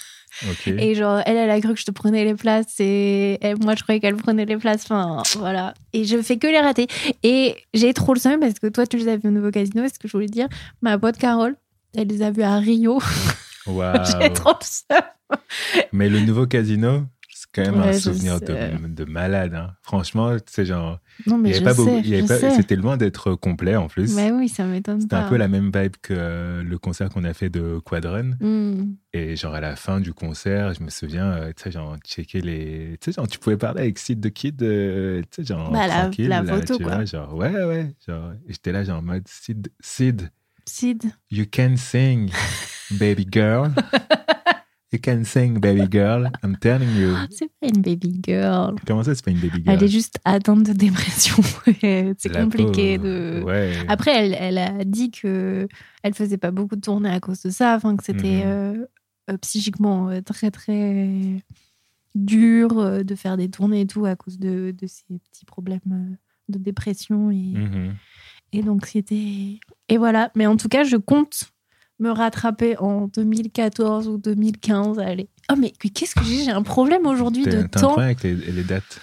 Et 0.67 0.95
genre, 0.95 1.21
elle, 1.27 1.37
elle 1.37 1.51
a 1.51 1.61
cru 1.61 1.75
que 1.75 1.81
je 1.81 1.85
te 1.85 1.91
prenais 1.91 2.25
les 2.25 2.35
places 2.35 2.79
et 2.79 3.39
elle- 3.41 3.59
moi, 3.59 3.75
je 3.75 3.83
croyais 3.83 3.99
qu'elle 3.99 4.15
prenait 4.15 4.45
les 4.45 4.57
places. 4.57 4.85
Enfin, 4.85 5.23
voilà. 5.37 5.75
Et 5.93 6.05
je 6.05 6.21
fais 6.23 6.37
que 6.37 6.47
les 6.47 6.61
rater. 6.61 6.87
Et 7.25 7.57
j'ai 7.75 7.93
trop 7.93 8.15
le 8.15 8.21
seum 8.21 8.39
parce 8.39 8.61
que 8.61 8.69
toi, 8.69 8.87
tu 8.87 8.99
les 8.99 9.09
as 9.09 9.17
vus 9.17 9.29
au 9.29 9.33
nouveau 9.33 9.51
casino. 9.51 9.83
Et 9.85 9.89
ce 9.89 9.99
que 9.99 10.07
je 10.07 10.13
voulais 10.13 10.27
dire, 10.29 10.47
ma 10.81 10.97
pote 10.97 11.17
Carole, 11.17 11.57
elle 11.97 12.07
les 12.07 12.23
a 12.23 12.31
vus 12.31 12.43
à 12.43 12.57
Rio. 12.59 13.01
Waouh. 13.69 14.05
j'ai 14.21 14.33
trop 14.33 14.55
seum. 14.61 14.99
Mais 15.93 16.09
le 16.09 16.21
nouveau 16.21 16.47
casino, 16.47 17.05
c'est 17.35 17.47
quand 17.55 17.63
même 17.71 17.81
Ouais, 17.81 17.89
un 17.89 17.93
je 17.93 17.99
souvenir 17.99 18.41
de, 18.41 18.47
sais. 18.47 18.73
de 18.83 19.05
malade. 19.05 19.55
hein. 19.55 19.73
Franchement, 19.83 20.37
c'est 20.47 20.65
genre. 20.65 20.99
Non, 21.27 21.37
Il 21.37 21.43
mais 21.43 21.51
avait 21.51 21.59
je 21.59 21.65
pas 21.65 21.75
sais. 21.75 22.01
il 22.01 22.09
y 22.09 22.15
avait 22.15 22.23
je 22.23 22.29
pas- 22.29 22.39
sais. 22.39 22.51
C'était 22.53 22.77
loin 22.77 22.97
d'être 22.97 23.35
complet 23.35 23.77
en 23.77 23.89
plus. 23.89 24.15
Mais 24.17 24.31
oui, 24.31 24.49
ça 24.49 24.65
m'étonne 24.65 25.01
C'était 25.03 25.17
pas. 25.17 25.27
un 25.27 25.29
peu 25.29 25.37
la 25.37 25.49
même 25.49 25.71
vibe 25.75 25.97
que 26.01 26.15
euh, 26.17 26.63
le 26.63 26.79
concert 26.79 27.11
qu'on 27.11 27.25
a 27.25 27.35
fait 27.35 27.51
de 27.51 27.79
Quadrun. 27.85 28.31
Hmm. 28.41 28.95
Et 29.13 29.37
genre 29.37 29.55
à 29.55 29.61
la 29.61 29.77
fin 29.77 30.01
du 30.01 30.13
concert, 30.15 30.73
je 30.75 30.83
me 30.83 30.89
souviens, 30.91 31.27
euh, 31.33 31.49
tu 31.57 31.65
sais, 31.65 31.71
genre 31.73 31.97
checker 32.07 32.41
les. 32.41 32.97
Tu 33.01 33.11
sais, 33.11 33.17
genre 33.17 33.29
tu 33.29 33.39
pouvais 33.39 33.57
parler 33.59 33.83
avec 33.83 33.99
Sid 33.99 34.21
the 34.21 34.31
Kid, 34.33 34.63
euh, 34.63 35.21
tu 35.31 35.43
sais, 35.43 35.45
genre 35.55 35.71
Bah, 35.71 35.87
la- 35.87 36.01
tranquille. 36.03 36.29
la 36.29 36.43
là, 36.43 36.55
photo, 36.55 36.77
tu 36.79 36.85
quoi. 36.85 36.95
vois, 36.97 37.05
genre, 37.05 37.35
ouais, 37.35 37.65
ouais. 37.65 37.95
Genre, 38.07 38.33
j'étais 38.49 38.73
là, 38.73 38.83
genre 38.85 38.99
en 38.99 39.03
mode 39.03 39.25
Sid, 39.29 39.69
Sid, 39.81 40.31
Sid. 40.65 41.03
you 41.31 41.45
can 41.51 41.75
sing, 41.77 42.31
baby 42.93 43.27
girl. 43.31 43.71
You 44.91 44.99
can 44.99 45.23
sing, 45.25 45.61
baby 45.61 45.87
girl. 45.91 46.31
I'm 46.43 46.57
telling 46.57 46.89
you. 46.97 47.15
C'est 47.31 47.51
pas 47.61 47.69
une 47.69 47.83
baby 47.83 48.21
girl. 48.27 48.75
Comment 48.87 49.03
ça, 49.03 49.15
c'est 49.15 49.23
pas 49.23 49.33
une 49.33 49.37
baby 49.39 49.63
girl? 49.63 49.77
Elle 49.77 49.83
est 49.85 49.89
juste 49.89 50.19
atteinte 50.25 50.63
de 50.63 50.73
dépression. 50.73 51.37
c'est 52.17 52.33
compliqué 52.33 52.97
de. 52.97 53.43
Ouais. 53.45 53.75
Après, 53.89 54.13
elle, 54.17 54.35
elle 54.41 54.57
a 54.57 54.85
dit 54.87 55.11
que 55.11 55.69
elle 56.03 56.15
faisait 56.15 56.39
pas 56.39 56.53
beaucoup 56.53 56.75
de 56.75 56.81
tournées 56.81 57.11
à 57.11 57.21
cause 57.21 57.43
de 57.43 57.51
ça, 57.51 57.75
enfin 57.77 57.97
que 57.99 58.03
c'était 58.05 58.39
Mhm. 58.39 58.43
euh, 58.47 58.87
euh, 59.33 59.37
psychiquement 59.43 60.09
euh, 60.09 60.23
très 60.23 60.51
très 60.51 61.35
dur 62.15 63.05
de 63.05 63.15
faire 63.15 63.37
des 63.37 63.51
tournées 63.51 63.83
et 63.83 63.87
tout 63.87 64.07
à 64.07 64.17
cause 64.17 64.39
de, 64.39 64.71
de 64.77 64.87
ces 64.87 65.05
petits 65.31 65.45
problèmes 65.45 66.17
de 66.49 66.59
dépression 66.59 67.31
et, 67.31 67.35
Mhm. 67.35 67.95
et 68.55 68.63
d'anxiété. 68.63 69.61
Et 69.91 69.99
voilà. 69.99 70.31
Mais 70.35 70.47
en 70.47 70.57
tout 70.57 70.69
cas, 70.69 70.85
je 70.85 70.97
compte 70.97 71.51
me 72.01 72.11
rattraper 72.11 72.77
en 72.79 73.09
2014 73.09 74.09
ou 74.09 74.19
2015. 74.19 74.99
Allez. 74.99 75.29
Oh 75.51 75.57
mais 75.57 75.71
qu'est-ce 75.73 76.15
que 76.15 76.25
j'ai? 76.25 76.45
J'ai 76.45 76.51
un 76.51 76.63
problème 76.63 77.07
aujourd'hui 77.07 77.45
T'es 77.45 77.63
de 77.63 77.67
temps. 77.67 77.81
problème 77.81 78.07
avec 78.07 78.23
les, 78.23 78.35
les 78.35 78.63
dates. 78.65 79.01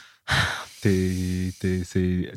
T'es 0.81 1.51
t'es- 1.59 1.81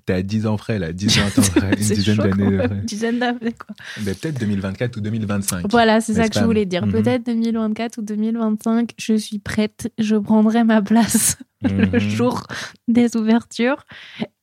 t'es 0.07 0.13
à 0.13 0.23
10 0.23 0.47
ans 0.47 0.57
près, 0.57 0.79
là. 0.79 0.93
10 0.93 1.19
ans 1.19 1.23
près. 1.55 1.71
Une 1.71 1.77
dizaine 1.77 2.17
d'années. 2.17 2.65
Une 2.65 2.81
dizaine 2.85 3.19
d'années, 3.19 3.53
quoi. 3.53 3.75
Mais 4.05 4.15
peut-être 4.15 4.41
2024 4.41 4.97
ou 4.97 5.01
2025. 5.03 5.67
Voilà, 5.71 6.01
c'est 6.01 6.15
ça 6.15 6.29
que 6.29 6.39
je 6.39 6.45
voulais 6.45 6.65
dire. 6.65 6.87
Mhm. 6.87 6.93
Peut-être 6.93 7.27
2024 7.27 7.99
ou 7.99 8.03
2025, 8.03 8.93
je 8.99 9.15
suis 9.15 9.39
prête. 9.39 9.93
Je 9.99 10.17
prendrai 10.17 10.65
ma 10.65 10.81
place 10.81 11.37
le 11.63 11.87
Mhm. 11.87 11.99
jour 11.99 12.47
des 12.89 13.17
ouvertures. 13.17 13.85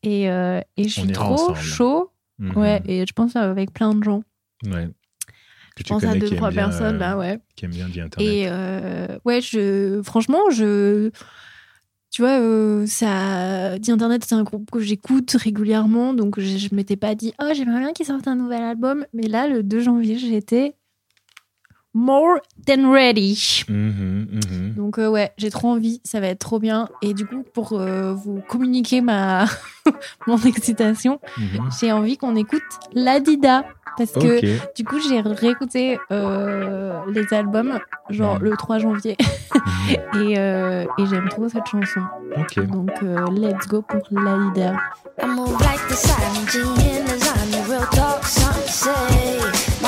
Et, 0.04 0.30
euh, 0.30 0.60
et 0.76 0.84
je 0.84 1.00
suis 1.00 1.10
trop 1.12 1.34
ensemble. 1.34 1.58
chaud. 1.58 2.10
Mhm. 2.38 2.56
Ouais, 2.56 2.82
et 2.86 3.04
je 3.06 3.12
pense 3.12 3.34
avec 3.34 3.72
plein 3.72 3.92
de 3.94 4.04
gens. 4.04 4.22
Ouais. 4.66 4.88
Que 5.76 5.82
tu 5.82 5.92
pense 5.92 6.04
à 6.04 6.14
deux, 6.14 6.26
qui 6.28 6.36
trois 6.36 6.50
bien, 6.50 6.64
personnes. 6.68 6.96
euh, 6.96 6.98
Bah 6.98 7.16
ouais. 7.16 7.38
Qui 7.54 7.66
aiment 7.66 7.70
bien 7.72 7.86
Internet. 7.86 8.18
Et 8.20 8.46
euh, 8.48 9.18
ouais, 9.24 9.40
je, 9.40 10.00
franchement, 10.02 10.50
je. 10.50 11.10
Tu 12.10 12.22
vois, 12.22 12.40
euh, 12.40 12.86
ça, 12.86 13.78
dit 13.78 13.90
Internet, 13.92 14.24
c'est 14.26 14.34
un 14.34 14.42
groupe 14.42 14.70
que 14.70 14.80
j'écoute 14.80 15.30
régulièrement, 15.32 16.14
donc 16.14 16.40
je, 16.40 16.56
je 16.56 16.74
m'étais 16.74 16.96
pas 16.96 17.14
dit, 17.14 17.34
oh, 17.42 17.50
j'aimerais 17.54 17.80
bien 17.80 17.92
qu'ils 17.92 18.06
sortent 18.06 18.26
un 18.28 18.36
nouvel 18.36 18.62
album. 18.62 19.04
Mais 19.12 19.26
là, 19.26 19.48
le 19.48 19.62
2 19.62 19.80
janvier, 19.80 20.16
j'étais 20.18 20.74
more 21.96 22.40
than 22.66 22.92
ready. 22.92 23.64
Mhm, 23.68 24.26
mhm. 24.30 24.74
Donc 24.76 24.98
euh, 24.98 25.08
ouais, 25.08 25.32
j'ai 25.38 25.48
trop 25.50 25.68
envie, 25.70 26.00
ça 26.04 26.20
va 26.20 26.26
être 26.28 26.40
trop 26.40 26.58
bien. 26.58 26.88
Et 27.00 27.14
du 27.14 27.24
coup, 27.26 27.42
pour 27.54 27.72
euh, 27.72 28.12
vous 28.12 28.42
communiquer 28.46 29.00
ma 29.00 29.46
mon 30.26 30.36
excitation, 30.42 31.20
Mhm. 31.38 31.70
j'ai 31.80 31.92
envie 31.92 32.18
qu'on 32.18 32.36
écoute 32.36 32.62
Ladida. 32.92 33.64
Parce 33.96 34.12
que 34.12 34.74
du 34.74 34.84
coup, 34.84 35.00
j'ai 35.00 35.22
réécouté 35.22 35.98
euh, 36.12 37.00
les 37.10 37.32
albums, 37.32 37.78
genre 38.10 38.38
le 38.40 38.50
3 38.54 38.76
janvier, 38.78 39.16
et, 40.20 40.38
euh, 40.38 40.84
et 40.98 41.06
j'aime 41.06 41.30
trop 41.30 41.48
cette 41.48 41.64
chanson. 41.66 42.00
Donc 42.70 42.90
euh, 43.02 43.24
let's 43.30 43.66
go 43.68 43.80
pour 43.80 44.02
Ladida. 44.10 44.74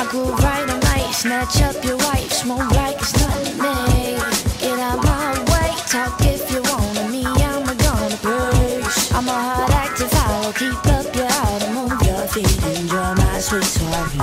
I 0.01 0.78
to 1.21 1.27
snatch 1.27 1.61
up 1.61 1.83
your 1.83 1.97
wife, 1.97 2.31
smoke 2.31 2.71
like 2.71 2.95
it's 2.97 3.13
nothing 3.19 3.57
to 3.57 3.63
me. 3.63 4.15
Get 4.59 4.79
out 4.79 5.03
my 5.03 5.37
way, 5.51 5.73
talk 5.87 6.19
if 6.21 6.51
you 6.51 6.61
wanna 6.63 7.09
me, 7.09 7.23
I'm 7.25 7.67
a 7.67 7.75
gonna 7.75 8.17
push. 8.17 9.11
I'm 9.11 9.27
a 9.27 9.31
hard 9.31 9.71
active 9.71 10.11
follow, 10.11 10.53
keep 10.53 10.85
up 10.87 11.15
your 11.15 11.29
heart 11.29 11.63
and 11.63 11.75
move 11.75 12.01
your 12.03 12.27
feet, 12.27 12.63
enjoy 12.77 13.13
my 13.15 13.39
sweet 13.39 13.63
suave. 13.63 14.15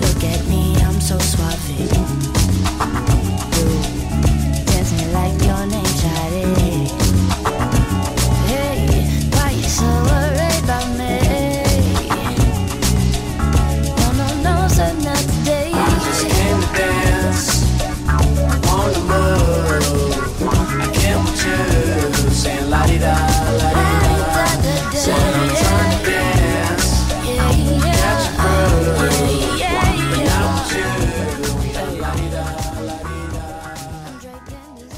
Look 0.00 0.24
at 0.24 0.46
me, 0.46 0.76
I'm 0.82 1.00
so 1.00 1.18
suave. 1.18 2.21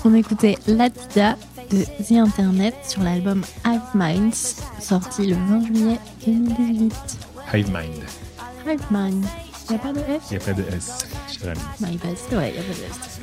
On 0.04 0.14
écoutait 0.14 0.56
Ladida 0.66 1.36
de 1.70 1.84
The 2.04 2.12
Internet 2.12 2.74
sur 2.86 3.02
l'album 3.02 3.42
Hive 3.66 3.80
Minds, 3.94 4.56
sorti 4.80 5.26
le 5.26 5.34
20 5.34 5.66
juillet 5.66 5.98
2018. 6.26 6.92
Hive 7.54 7.70
Mind. 7.70 8.02
Hive 8.66 8.82
Mind. 8.90 9.24
Y 9.70 9.74
a 9.74 9.78
pas 9.78 9.92
de 9.92 10.00
S? 10.00 10.22
Il 10.30 10.36
n'y 10.36 10.42
a 10.42 10.46
pas 10.46 10.52
de 10.52 10.62
S, 10.76 10.98
cher 11.32 11.52
ami. 11.80 11.92
Il 11.92 11.98
passe. 11.98 12.24
Ouais, 12.32 12.52
y 12.54 12.58
a 12.58 12.62
pas 12.62 12.74
de 12.74 12.84
S. 12.84 13.20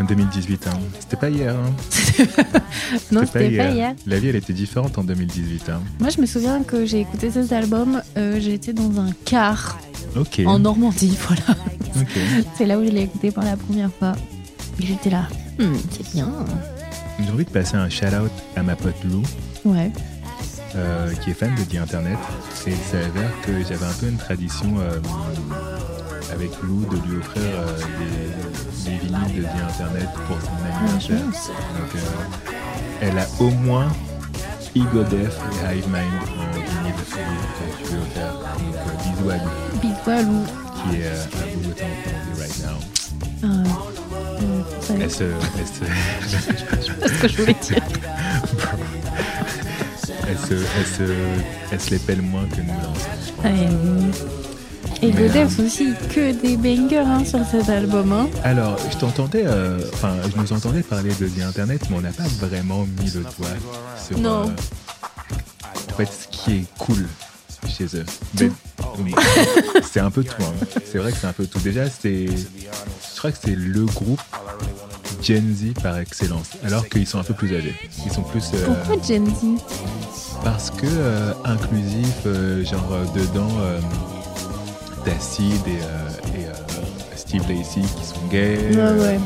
En 0.00 0.04
2018, 0.04 0.66
hein. 0.66 0.78
C'était 0.98 1.16
pas 1.16 1.30
hier. 1.30 1.54
Hein. 1.54 1.72
Non, 3.12 3.22
c'était 3.24 3.56
pas 3.56 3.70
hier. 3.70 3.94
La 4.06 4.18
vie, 4.18 4.28
elle 4.28 4.36
était 4.36 4.52
différente 4.52 4.98
en 4.98 5.04
2018. 5.04 5.68
Hein. 5.70 5.80
Moi, 6.00 6.10
je 6.10 6.20
me 6.20 6.26
souviens 6.26 6.62
que 6.62 6.84
j'ai 6.84 7.00
écouté 7.00 7.30
cet 7.30 7.52
album, 7.52 8.02
euh, 8.16 8.40
j'étais 8.40 8.72
dans 8.72 9.00
un 9.00 9.10
car 9.24 9.78
en 10.44 10.58
Normandie, 10.58 11.16
voilà. 11.26 11.58
C'est 12.56 12.66
là 12.66 12.78
où 12.78 12.84
je 12.84 12.90
l'ai 12.90 13.02
écouté 13.02 13.30
pour 13.30 13.42
la 13.42 13.56
première 13.56 13.90
fois. 13.92 14.12
Et 14.80 14.86
j'étais 14.86 15.10
là, 15.10 15.28
Hmm, 15.58 15.74
c'est 15.90 16.12
bien. 16.14 16.28
J'ai 17.20 17.30
envie 17.30 17.44
de 17.44 17.50
passer 17.50 17.76
un 17.76 17.88
shout-out 17.88 18.30
à 18.56 18.62
ma 18.62 18.74
pote 18.76 18.94
Lou. 19.04 19.22
Ouais. 19.64 19.90
euh, 20.74 21.12
qui 21.22 21.30
est 21.30 21.34
fan 21.34 21.54
de 21.54 21.62
The 21.62 21.76
Internet. 21.80 22.18
Et 22.66 22.70
il 22.70 22.76
s'avère 22.90 23.30
que 23.44 23.52
j'avais 23.62 23.84
un 23.86 23.92
peu 24.00 24.06
une 24.08 24.16
tradition 24.16 24.74
euh, 24.80 24.98
avec 26.32 26.50
Lou 26.62 26.84
de 26.86 26.96
lui 27.06 27.18
offrir 27.18 27.42
euh, 27.42 27.76
des, 28.84 28.90
des 28.90 28.96
vinyles 28.98 29.36
de 29.36 29.42
The 29.42 29.62
Internet 29.70 30.08
pour 30.26 30.38
son 30.40 30.56
anniversaire. 30.64 31.18
Donc, 31.18 32.02
elle 33.02 33.18
a 33.18 33.26
au 33.40 33.50
moins 33.50 33.88
Ego 34.74 35.02
Death 35.04 35.38
et 35.70 35.76
Hive 35.76 35.86
Mind 35.88 36.22
en 36.38 36.54
vinyle 36.54 36.94
que 36.94 37.84
je 37.84 37.90
lui 37.90 37.98
ai 37.98 38.02
offert. 38.02 38.32
Donc, 38.32 39.02
bisous 39.02 39.30
à 39.30 39.36
Lou, 39.36 39.50
Bisous 39.82 40.10
à 40.10 40.22
Lou. 40.22 40.44
qui 40.90 40.96
est 40.96 41.08
à 41.08 41.10
Bogota 41.54 41.84
en 41.84 41.96
Colombie 42.02 42.40
right 42.40 42.58
now. 42.64 42.78
Elle 45.00 45.10
se, 45.10 45.24
elle 45.24 45.66
se- 45.66 47.08
ce 47.08 47.22
que 47.22 47.28
je 47.28 47.36
voulais 47.36 47.56
dire. 47.62 47.82
elle 50.28 50.38
se, 50.38 50.54
elle 50.54 50.86
se, 50.86 51.12
elle 51.72 51.80
se 51.80 51.90
les 51.90 51.98
pèle 51.98 52.22
moins 52.22 52.44
que 52.46 52.60
nous. 52.60 52.68
là, 52.68 52.88
pense. 53.36 54.16
Et, 55.02 55.10
Godef 55.10 55.58
euh, 55.58 55.66
aussi, 55.66 55.94
que 56.14 56.32
des 56.32 56.56
bangers 56.56 56.98
hein, 56.98 57.24
sur 57.24 57.40
cet 57.44 57.68
album. 57.68 58.12
Hein. 58.12 58.28
Alors, 58.44 58.76
je 58.90 58.96
t'entendais, 58.96 59.42
euh, 59.46 59.80
enfin, 59.94 60.14
je 60.32 60.40
nous 60.40 60.52
entendais 60.52 60.82
parler 60.82 61.12
de 61.14 61.26
The 61.26 61.42
Internet, 61.42 61.82
mais 61.90 61.96
on 61.96 62.00
n'a 62.02 62.12
pas 62.12 62.22
vraiment 62.40 62.86
mis 63.00 63.10
le 63.10 63.22
doigt 63.22 63.48
sur. 64.06 64.18
Non. 64.18 64.42
euh, 64.48 65.90
en 65.90 65.94
fait, 65.96 66.06
ce 66.06 66.28
qui 66.30 66.52
est 66.52 66.64
cool 66.78 67.06
chez 67.68 67.86
eux. 67.96 68.04
Mais- 68.40 68.50
oui, 68.98 69.14
c'est 69.92 70.00
un 70.00 70.10
peu 70.10 70.22
tout. 70.24 70.42
hein. 70.42 70.66
C'est 70.84 70.98
vrai 70.98 71.12
que 71.12 71.18
c'est 71.18 71.26
un 71.26 71.32
peu 71.32 71.46
tout. 71.46 71.58
Déjà, 71.60 71.88
c'est, 71.88 72.26
je 72.26 73.18
crois 73.18 73.32
que 73.32 73.38
c'est 73.42 73.54
le 73.56 73.84
groupe 73.86 74.20
Gen 75.22 75.54
Z 75.54 75.80
par 75.82 75.98
excellence, 75.98 76.50
alors 76.64 76.88
qu'ils 76.88 77.06
sont 77.06 77.18
un 77.18 77.22
peu 77.24 77.34
plus 77.34 77.54
âgés. 77.56 77.74
Ils 78.04 78.12
sont 78.12 78.22
plus. 78.22 78.44
euh, 78.54 78.66
Pourquoi 78.66 79.02
Gen 79.06 79.26
Z? 79.26 79.62
Parce 80.44 80.70
que 80.70 80.86
euh, 80.86 81.32
inclusif, 81.44 82.08
euh, 82.26 82.64
genre 82.64 82.88
dedans, 83.14 83.48
euh, 83.60 83.80
t'as 85.04 85.18
Sid 85.20 85.52
et, 85.66 85.70
euh, 85.82 86.38
et, 86.40 86.46
euh, 86.46 86.52
Steve 87.16 87.42
Lacey 87.48 87.80
qui 87.80 88.04
sont 88.04 88.26
gays. 88.30 88.76
Ouais, 88.76 89.00
ouais. 89.00 89.20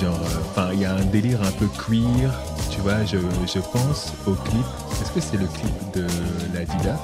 Genre, 0.00 0.14
euh, 0.14 0.38
enfin, 0.50 0.70
il 0.74 0.80
y 0.80 0.84
a 0.84 0.94
un 0.94 1.04
délire 1.04 1.40
un 1.42 1.50
peu 1.52 1.66
queer. 1.66 2.30
Tu 2.70 2.80
vois, 2.80 3.04
je, 3.04 3.16
je 3.46 3.58
pense 3.72 4.12
au 4.26 4.32
clip. 4.32 4.64
Est-ce 5.00 5.10
que 5.12 5.20
c'est 5.20 5.36
le 5.38 5.46
clip 5.46 5.74
de 5.94 6.06
la 6.54 6.64
Dida 6.64 6.98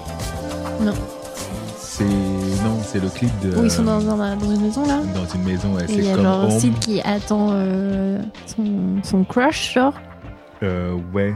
Non. 0.81 0.93
C'est 1.77 2.05
non, 2.05 2.79
c'est 2.85 3.01
le 3.03 3.09
clip 3.09 3.31
de. 3.43 3.57
Où 3.59 3.65
ils 3.65 3.71
sont 3.71 3.83
dans, 3.83 3.99
un- 4.21 4.37
dans 4.37 4.55
une 4.55 4.61
maison 4.63 4.87
là 4.87 5.01
dans 5.15 5.27
une 5.27 5.43
maison. 5.43 5.75
ouais, 5.75 5.85
Et 5.89 5.93
il 5.95 6.01
y 6.01 6.05
c'est 6.05 6.13
a 6.13 6.15
comme 6.15 6.25
genre 6.25 6.45
Home. 6.45 6.51
Sid 6.61 6.79
qui 6.79 7.01
attend 7.01 7.49
euh, 7.53 8.21
son, 8.47 9.03
son 9.03 9.25
crush, 9.25 9.75
genre. 9.75 9.95
Euh, 10.63 10.97
ouais, 11.13 11.35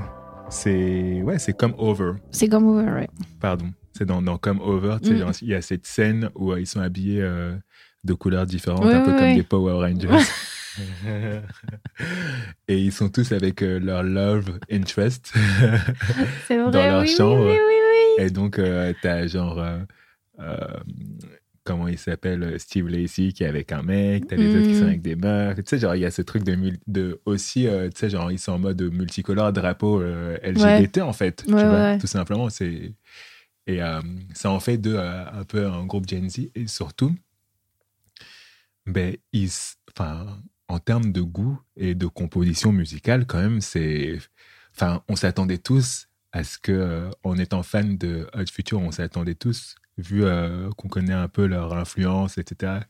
c'est 0.50 1.22
ouais, 1.22 1.38
c'est 1.38 1.52
comme 1.56 1.74
Over. 1.78 2.12
C'est 2.30 2.48
comme 2.48 2.66
Over, 2.68 2.90
ouais. 2.92 3.08
Pardon, 3.40 3.66
c'est 3.92 4.04
dans, 4.04 4.22
dans 4.22 4.36
Come 4.38 4.60
Over, 4.60 4.96
tu 5.02 5.08
sais, 5.08 5.14
Mm. 5.14 5.18
genre, 5.18 5.30
il 5.42 5.48
y 5.48 5.54
a 5.54 5.62
cette 5.62 5.86
scène 5.86 6.28
où 6.36 6.52
euh, 6.52 6.60
ils 6.60 6.66
sont 6.66 6.80
habillés 6.80 7.22
euh, 7.22 7.54
de 8.04 8.14
couleurs 8.14 8.46
différentes, 8.46 8.84
Ouais, 8.84 8.94
un 8.94 9.00
peu 9.00 9.10
ouais, 9.12 9.16
comme 9.18 9.26
ouais. 9.28 9.34
des 9.36 9.42
Power 9.42 9.72
Rangers. 9.74 10.08
Et 12.68 12.78
ils 12.78 12.92
sont 12.92 13.08
tous 13.08 13.32
avec 13.32 13.62
euh, 13.62 13.78
leur 13.78 14.02
love 14.02 14.58
interest 14.70 15.32
vrai, 16.48 16.58
dans 16.58 16.70
leur 16.72 17.02
oui, 17.02 17.08
chambre. 17.08 17.44
oui, 17.46 17.52
oui, 17.52 17.58
oui. 18.18 18.24
Et 18.24 18.30
donc, 18.30 18.58
euh, 18.58 18.92
t'as 19.02 19.26
genre, 19.26 19.58
euh, 19.58 19.78
euh, 20.40 20.56
comment 21.64 21.88
il 21.88 21.98
s'appelle, 21.98 22.58
Steve 22.58 22.88
Lacey 22.88 23.32
qui 23.32 23.44
est 23.44 23.46
avec 23.46 23.72
un 23.72 23.82
mec, 23.82 24.26
t'as 24.28 24.36
les 24.36 24.54
autres 24.56 24.68
qui 24.68 24.74
sont 24.76 24.84
Mm. 24.84 24.88
avec 24.88 25.02
des 25.02 25.16
meufs. 25.16 25.56
Tu 25.56 25.62
sais, 25.66 25.78
genre, 25.78 25.94
il 25.94 26.00
y 26.00 26.04
a 26.06 26.10
ce 26.10 26.22
truc 26.22 26.42
de, 26.44 27.20
aussi, 27.24 27.66
tu 27.66 27.90
sais, 27.98 28.10
genre, 28.10 28.30
ils 28.32 28.38
sont 28.38 28.52
en 28.52 28.58
mode 28.58 28.82
multicolore, 28.82 29.52
drapeau 29.52 30.02
LGBT 30.02 30.98
en 31.02 31.12
fait. 31.12 31.44
tu 31.46 31.52
vois, 31.52 31.62
ouais. 31.70 31.98
tout 31.98 32.06
simplement. 32.06 32.48
C'est 32.50 32.92
et 33.68 33.78
ça 34.34 34.50
en 34.50 34.58
fait 34.58 34.76
d'eux 34.76 34.98
un 34.98 35.44
peu 35.44 35.66
un 35.66 35.86
groupe 35.86 36.08
Gen 36.08 36.28
Z 36.28 36.50
et 36.56 36.66
surtout, 36.66 37.14
ben, 38.86 39.16
ils, 39.32 39.50
enfin, 39.96 40.26
en 40.72 40.78
termes 40.78 41.12
de 41.12 41.20
goût 41.20 41.60
et 41.76 41.94
de 41.94 42.06
composition 42.06 42.72
musicale, 42.72 43.26
quand 43.26 43.38
même, 43.40 43.60
c'est, 43.60 44.18
enfin, 44.74 45.02
on 45.08 45.16
s'attendait 45.16 45.58
tous 45.58 46.08
à 46.32 46.44
ce 46.44 46.56
que, 46.58 46.72
euh, 46.72 47.10
en 47.24 47.36
étant 47.36 47.62
fan 47.62 47.98
de 47.98 48.26
Hot 48.34 48.46
Future, 48.50 48.80
on 48.80 48.90
s'attendait 48.90 49.34
tous, 49.34 49.74
vu 49.98 50.24
euh, 50.24 50.70
qu'on 50.78 50.88
connaît 50.88 51.12
un 51.12 51.28
peu 51.28 51.44
leur 51.46 51.74
influence, 51.74 52.38
etc., 52.38 52.80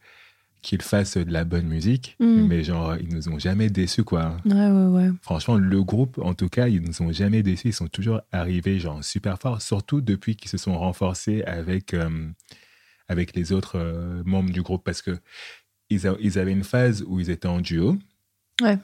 qu'ils 0.62 0.80
fassent 0.82 1.16
de 1.16 1.32
la 1.32 1.42
bonne 1.44 1.66
musique, 1.66 2.14
Mm. 2.20 2.46
mais 2.46 2.62
genre, 2.62 2.94
ils 2.96 3.12
nous 3.12 3.28
ont 3.28 3.38
jamais 3.40 3.68
déçus, 3.68 4.04
quoi. 4.04 4.36
Ouais, 4.44 4.52
ouais, 4.70 4.86
ouais. 4.86 5.10
Franchement, 5.20 5.56
le 5.56 5.82
groupe, 5.82 6.18
en 6.22 6.34
tout 6.34 6.48
cas, 6.48 6.68
ils 6.68 6.80
nous 6.80 7.02
ont 7.02 7.10
jamais 7.10 7.42
déçus. 7.42 7.68
Ils 7.70 7.72
sont 7.72 7.88
toujours 7.88 8.20
arrivés 8.30 8.78
genre 8.78 9.02
super 9.02 9.40
forts, 9.40 9.60
surtout 9.60 10.00
depuis 10.00 10.36
qu'ils 10.36 10.50
se 10.50 10.58
sont 10.58 10.78
renforcés 10.78 11.42
avec, 11.42 11.94
euh, 11.94 12.28
avec 13.08 13.34
les 13.34 13.50
autres 13.50 14.22
membres 14.24 14.50
du 14.52 14.62
groupe 14.62 14.84
parce 14.84 15.02
que 15.02 15.18
ils, 15.92 16.06
a- 16.06 16.16
ils 16.20 16.38
avaient 16.38 16.52
une 16.52 16.64
phase 16.64 17.04
où 17.06 17.20
ils 17.20 17.30
étaient 17.30 17.48
en 17.48 17.60
duo. 17.60 17.96
Ouais. 18.60 18.78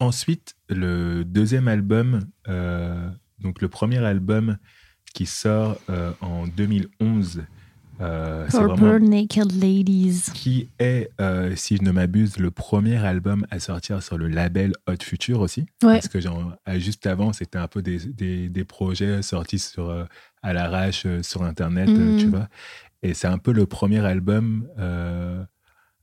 Ensuite, 0.00 0.54
le 0.68 1.24
deuxième 1.24 1.66
album, 1.68 2.20
euh, 2.48 3.10
donc 3.40 3.60
le 3.60 3.68
premier 3.68 3.98
album 3.98 4.56
qui 5.14 5.26
sort 5.26 5.76
euh, 5.90 6.12
en 6.20 6.46
2011, 6.46 7.42
euh, 8.00 8.46
Purple 8.46 9.00
Naked 9.00 9.50
Ladies. 9.60 10.26
qui 10.34 10.68
est, 10.78 11.10
euh, 11.20 11.56
si 11.56 11.78
je 11.78 11.82
ne 11.82 11.90
m'abuse, 11.90 12.38
le 12.38 12.52
premier 12.52 12.96
album 12.98 13.44
à 13.50 13.58
sortir 13.58 14.00
sur 14.04 14.16
le 14.18 14.28
label 14.28 14.72
Hot 14.86 15.02
Future 15.02 15.40
aussi. 15.40 15.62
Ouais. 15.82 15.94
Parce 15.94 16.06
que 16.06 16.20
genre, 16.20 16.54
juste 16.76 17.06
avant, 17.08 17.32
c'était 17.32 17.58
un 17.58 17.66
peu 17.66 17.82
des, 17.82 17.98
des, 18.06 18.48
des 18.48 18.64
projets 18.64 19.20
sortis 19.22 19.58
sur, 19.58 20.06
à 20.42 20.52
l'arrache 20.52 21.06
sur 21.22 21.42
Internet, 21.42 21.88
euh, 21.88 22.12
Mhm. 22.12 22.18
tu 22.20 22.26
vois. 22.28 22.48
Et 23.02 23.14
c'est 23.14 23.26
un 23.28 23.38
peu 23.38 23.50
le 23.52 23.66
premier 23.66 24.04
album. 24.04 24.68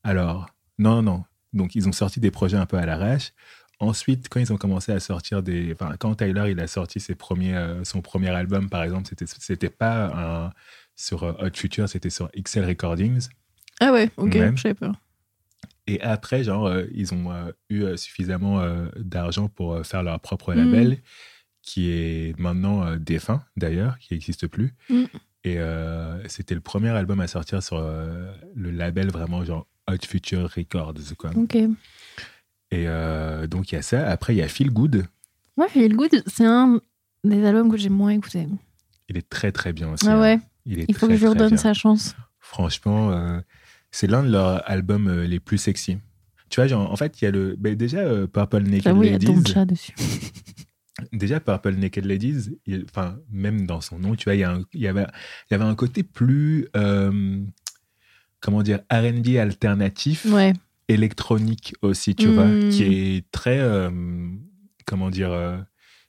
Alors, 0.05 0.47
non, 0.77 1.01
non. 1.01 1.23
Donc, 1.53 1.75
ils 1.75 1.87
ont 1.87 1.91
sorti 1.91 2.19
des 2.19 2.31
projets 2.31 2.57
un 2.57 2.65
peu 2.65 2.77
à 2.77 2.85
l'arrache. 2.85 3.33
Ensuite, 3.79 4.27
quand 4.29 4.39
ils 4.39 4.53
ont 4.53 4.57
commencé 4.57 4.91
à 4.93 4.99
sortir 5.01 5.43
des. 5.43 5.73
Enfin, 5.73 5.95
quand 5.99 6.15
Tyler 6.15 6.51
il 6.51 6.59
a 6.61 6.67
sorti 6.67 6.99
ses 7.01 7.15
premiers, 7.15 7.55
euh, 7.55 7.83
son 7.83 8.01
premier 8.01 8.29
album, 8.29 8.69
par 8.69 8.83
exemple, 8.83 9.07
c'était, 9.09 9.25
c'était 9.27 9.69
pas 9.69 10.45
un- 10.47 10.51
sur 10.95 11.23
euh, 11.23 11.33
Hot 11.39 11.49
Future, 11.55 11.89
c'était 11.89 12.09
sur 12.09 12.29
XL 12.37 12.63
Recordings. 12.65 13.27
Ah 13.81 13.91
ouais, 13.91 14.09
ok, 14.15 14.31
je 14.55 14.61
sais 14.61 14.73
pas. 14.73 14.93
Et 15.87 15.99
après, 16.01 16.43
genre, 16.45 16.67
euh, 16.67 16.85
ils 16.93 17.13
ont 17.13 17.31
euh, 17.33 17.51
eu 17.69 17.97
suffisamment 17.97 18.65
d'argent 18.95 19.49
pour 19.49 19.85
faire 19.85 20.03
leur 20.03 20.19
propre 20.21 20.53
label, 20.53 21.01
qui 21.61 21.89
est 21.91 22.39
maintenant 22.39 22.95
défunt 22.95 23.43
d'ailleurs, 23.57 23.97
qui 23.99 24.13
n'existe 24.13 24.47
plus. 24.47 24.73
Mhm. 24.89 25.07
Et 25.43 25.57
c'était 26.27 26.55
le 26.55 26.61
premier 26.61 26.89
album 26.89 27.19
à 27.19 27.27
sortir 27.27 27.61
sur 27.61 27.79
le 27.81 28.71
label 28.71 29.11
vraiment 29.11 29.43
genre 29.45 29.67
Hot 29.89 30.05
Future 30.07 30.49
Records. 30.55 31.15
Quoi. 31.17 31.31
Ok. 31.35 31.55
Et 31.55 31.67
euh, 32.87 33.47
donc 33.47 33.71
il 33.71 33.75
y 33.75 33.77
a 33.77 33.81
ça. 33.81 34.07
Après, 34.09 34.33
il 34.33 34.37
y 34.37 34.41
a 34.41 34.47
Feel 34.47 34.71
Good. 34.71 35.05
Moi, 35.57 35.67
Feel 35.69 35.95
Good, 35.95 36.23
c'est 36.27 36.45
un 36.45 36.81
des 37.23 37.45
albums 37.45 37.69
que 37.71 37.77
j'ai 37.77 37.89
moins 37.89 38.09
écouté. 38.09 38.47
Il 39.09 39.17
est 39.17 39.29
très 39.29 39.51
très 39.51 39.71
bien 39.73 39.91
aussi. 39.93 40.05
Ah 40.07 40.15
hein. 40.17 40.21
ouais, 40.21 40.39
Il, 40.65 40.79
est 40.79 40.85
il 40.89 40.95
faut 40.95 41.05
très, 41.05 41.15
que 41.15 41.19
je 41.19 41.25
lui 41.25 41.29
redonne 41.29 41.57
sa 41.57 41.73
chance. 41.73 42.15
Franchement, 42.39 43.11
euh, 43.11 43.39
c'est 43.91 44.07
l'un 44.07 44.23
de 44.23 44.29
leurs 44.29 44.67
albums 44.69 45.07
euh, 45.07 45.25
les 45.27 45.39
plus 45.39 45.57
sexy. 45.57 45.97
Tu 46.49 46.59
vois, 46.59 46.67
genre, 46.67 46.91
en 46.91 46.95
fait, 46.95 47.21
il 47.21 47.25
y 47.25 47.27
a 47.27 47.31
le. 47.31 47.55
ben, 47.57 47.75
déjà, 47.75 47.99
euh, 47.99 48.27
Purple 48.27 48.63
Naked 48.63 48.83
J'avoue, 48.83 49.03
il 49.03 49.11
y 49.11 49.15
a 49.15 49.19
ton 49.19 49.35
Ladies. 49.35 49.51
chat 49.53 49.65
dessus. 49.65 49.93
déjà 51.13 51.39
Purple 51.39 51.75
Naked 51.75 52.05
Ladies, 52.05 52.57
il- 52.65 52.85
enfin 52.89 53.17
même 53.31 53.65
dans 53.65 53.81
son 53.81 53.99
nom, 53.99 54.15
tu 54.15 54.25
vois, 54.25 54.35
il 54.35 54.39
y, 54.39 54.43
a 54.43 54.51
un- 54.53 54.63
il 54.73 54.81
y 54.81 54.87
avait, 54.87 55.05
il 55.49 55.53
y 55.53 55.55
avait 55.55 55.63
un 55.65 55.75
côté 55.75 56.03
plus, 56.03 56.67
euh, 56.75 57.41
comment 58.45 58.61
dire, 58.61 58.81
R&B 58.91 59.37
alternatif, 59.37 60.25
Ouais. 60.31 60.53
électronique 60.87 61.73
aussi, 61.81 62.13
tu 62.13 62.27
vois, 62.27 62.47
qui 62.69 62.83
est 62.83 63.25
très, 63.31 63.57
euh, 63.59 63.89
comment 64.85 65.09
dire, 65.09 65.31
euh, 65.31 65.57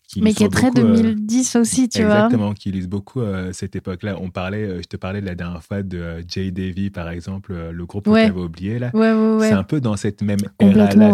qui 0.06 0.20
Mais 0.20 0.34
qui 0.34 0.42
est 0.42 0.46
illustre 0.46 0.60
très 0.70 0.82
beaucoup, 0.82 0.92
euh, 0.92 1.02
2010 1.02 1.56
aussi, 1.56 1.88
tu 1.88 2.04
vois. 2.04 2.14
Exactement, 2.26 2.52
qui 2.52 2.68
illustre 2.68 2.90
beaucoup 2.90 3.22
euh, 3.22 3.54
cette 3.54 3.74
époque-là. 3.74 4.18
On 4.20 4.28
parlait, 4.28 4.64
euh, 4.64 4.82
je 4.82 4.86
te 4.86 4.98
parlais 4.98 5.22
de 5.22 5.26
la 5.26 5.34
dernière 5.34 5.62
fois 5.64 5.82
de 5.82 6.22
Jay 6.28 6.50
Davy, 6.50 6.90
par 6.90 7.08
exemple, 7.08 7.54
le 7.72 7.86
groupe 7.86 8.06
Ouais. 8.06 8.28
que 8.28 8.32
tu 8.34 8.38
oublié 8.38 8.78
là. 8.78 8.90
Ouais, 8.92 9.12
ouais, 9.14 9.36
ouais. 9.36 9.48
C'est 9.48 9.54
un 9.54 9.64
peu 9.64 9.80
dans 9.80 9.96
cette 9.96 10.20
même 10.20 10.38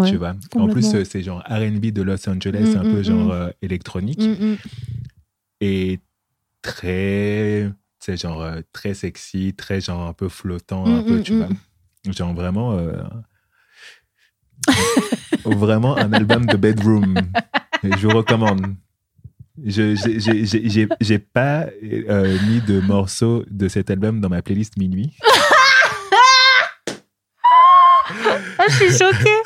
ouais. 0.01 0.09
tu 0.11 0.17
vois. 0.17 0.35
En 0.55 0.67
plus, 0.67 0.85
c'est 1.05 1.23
genre 1.23 1.41
R&B 1.49 1.85
de 1.91 2.01
Los 2.01 2.27
Angeles, 2.29 2.73
Mm, 2.75 2.77
un 2.77 2.83
peu 2.83 2.99
mm, 2.99 3.03
genre 3.03 3.33
mm. 3.33 3.51
électronique 3.61 4.21
et 5.61 5.99
très, 6.61 7.71
sais, 8.03 8.17
genre 8.17 8.41
euh, 8.41 8.61
très 8.71 8.93
sexy, 8.93 9.53
très 9.55 9.81
genre 9.81 10.07
un 10.07 10.13
peu 10.13 10.29
flottant, 10.29 10.85
un 10.85 11.01
Mm, 11.01 11.05
peu, 11.05 11.17
mm, 11.17 11.23
tu 11.23 11.35
vois. 11.35 11.49
Genre 12.11 12.33
vraiment, 12.33 12.73
euh, 12.77 13.01
vraiment 15.45 15.97
un 15.97 16.11
album 16.13 16.45
de 16.47 16.57
bedroom. 16.57 17.27
Je 17.83 18.07
vous 18.07 18.13
recommande. 18.15 18.75
Je 19.63 19.93
j'ai- 19.95 21.17
pas 21.17 21.67
euh, 21.83 22.37
mis 22.47 22.59
de 22.61 22.79
morceaux 22.81 23.43
de 23.51 23.67
cet 23.67 23.91
album 23.91 24.19
dans 24.19 24.29
ma 24.29 24.41
playlist 24.41 24.77
minuit, 24.77 25.15
Ah, 28.59 28.65
je 28.69 28.73
suis 28.73 28.97
choquée. 28.97 29.41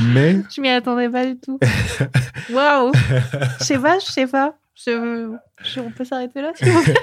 mais 0.00 0.42
Je 0.54 0.60
m'y 0.60 0.68
attendais 0.68 1.08
pas 1.08 1.24
du 1.26 1.38
tout. 1.38 1.58
Waouh. 2.50 2.92
Je 3.60 3.64
sais 3.64 3.78
pas, 3.78 3.98
je 3.98 4.06
sais 4.06 4.26
pas. 4.26 4.54
Je- 4.74 5.32
je- 5.64 5.80
on 5.80 5.90
peut 5.90 6.04
s'arrêter 6.04 6.42
là, 6.42 6.52
s'il 6.54 6.70
vous 6.70 6.82
plaît? 6.82 6.94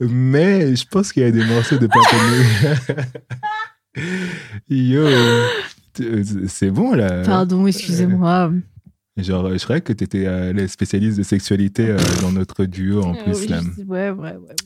Mais 0.00 0.76
je 0.76 0.86
pense 0.86 1.12
qu'il 1.12 1.22
y 1.22 1.26
a 1.26 1.30
des 1.30 1.44
morceaux 1.44 1.76
de 1.78 1.88
Rain. 1.90 2.74
Yo, 4.68 5.04
t- 5.94 6.22
c'est 6.46 6.70
bon 6.70 6.92
là. 6.94 7.22
Pardon, 7.24 7.66
excusez-moi. 7.66 8.52
Genre, 9.16 9.50
je 9.58 9.62
croyais 9.64 9.80
que 9.80 9.92
tu 9.92 10.04
étais 10.04 10.52
les 10.52 10.68
spécialistes 10.68 11.18
de 11.18 11.24
sexualité 11.24 11.88
euh, 11.88 11.98
dans 12.22 12.30
notre 12.30 12.64
duo 12.64 13.02
en 13.02 13.14
Euh, 13.14 13.22
plus 13.24 13.40
oui, 13.40 13.48
là. 13.48 13.60
ouais, 13.88 14.10
ouais, 14.10 14.36
ouais. 14.36 14.56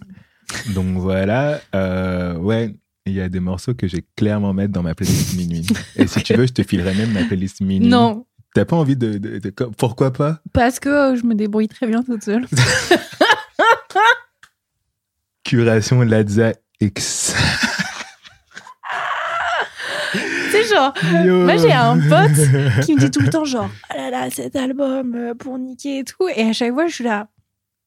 Donc 0.74 0.98
voilà, 0.98 1.62
euh, 1.74 2.36
ouais, 2.36 2.74
il 3.06 3.14
y 3.14 3.20
a 3.22 3.30
des 3.30 3.40
morceaux 3.40 3.72
que 3.72 3.88
j'ai 3.88 4.04
clairement 4.16 4.52
mettre 4.52 4.72
dans 4.74 4.82
ma 4.82 4.94
playlist 4.94 5.34
minuit. 5.38 5.66
Et 5.96 6.06
si 6.06 6.22
tu 6.22 6.34
veux, 6.34 6.46
je 6.46 6.52
te 6.52 6.62
filerai 6.62 6.94
même 6.94 7.12
ma 7.12 7.24
playlist 7.24 7.62
minuit. 7.62 7.88
Non, 7.88 8.26
T'as 8.54 8.66
pas 8.66 8.76
envie 8.76 8.96
de, 8.96 9.16
de- 9.16 9.38
de- 9.38 9.50
Pourquoi 9.78 10.12
pas? 10.12 10.42
Parce 10.52 10.78
que 10.78 10.90
euh, 10.90 11.16
je 11.16 11.24
me 11.24 11.34
débrouille 11.34 11.68
très 11.68 11.86
bien 11.86 12.02
toute 12.02 12.22
seule. 12.22 12.44
Curation 15.52 16.00
Lazza 16.00 16.54
X. 16.80 17.34
C'est 20.50 20.64
genre, 20.64 20.94
Yo. 21.26 21.44
moi 21.44 21.58
j'ai 21.58 21.72
un 21.72 21.98
pote 22.08 22.84
qui 22.86 22.94
me 22.94 23.00
dit 23.00 23.10
tout 23.10 23.20
le 23.20 23.28
temps 23.28 23.44
genre, 23.44 23.68
ah 23.90 23.96
là 23.98 24.08
là, 24.08 24.30
cet 24.30 24.56
album 24.56 25.14
euh, 25.14 25.34
pour 25.34 25.58
niquer 25.58 25.98
et 25.98 26.04
tout. 26.04 26.26
Et 26.34 26.48
à 26.48 26.54
chaque 26.54 26.72
fois, 26.72 26.86
je 26.86 26.94
suis 26.94 27.04
là. 27.04 27.28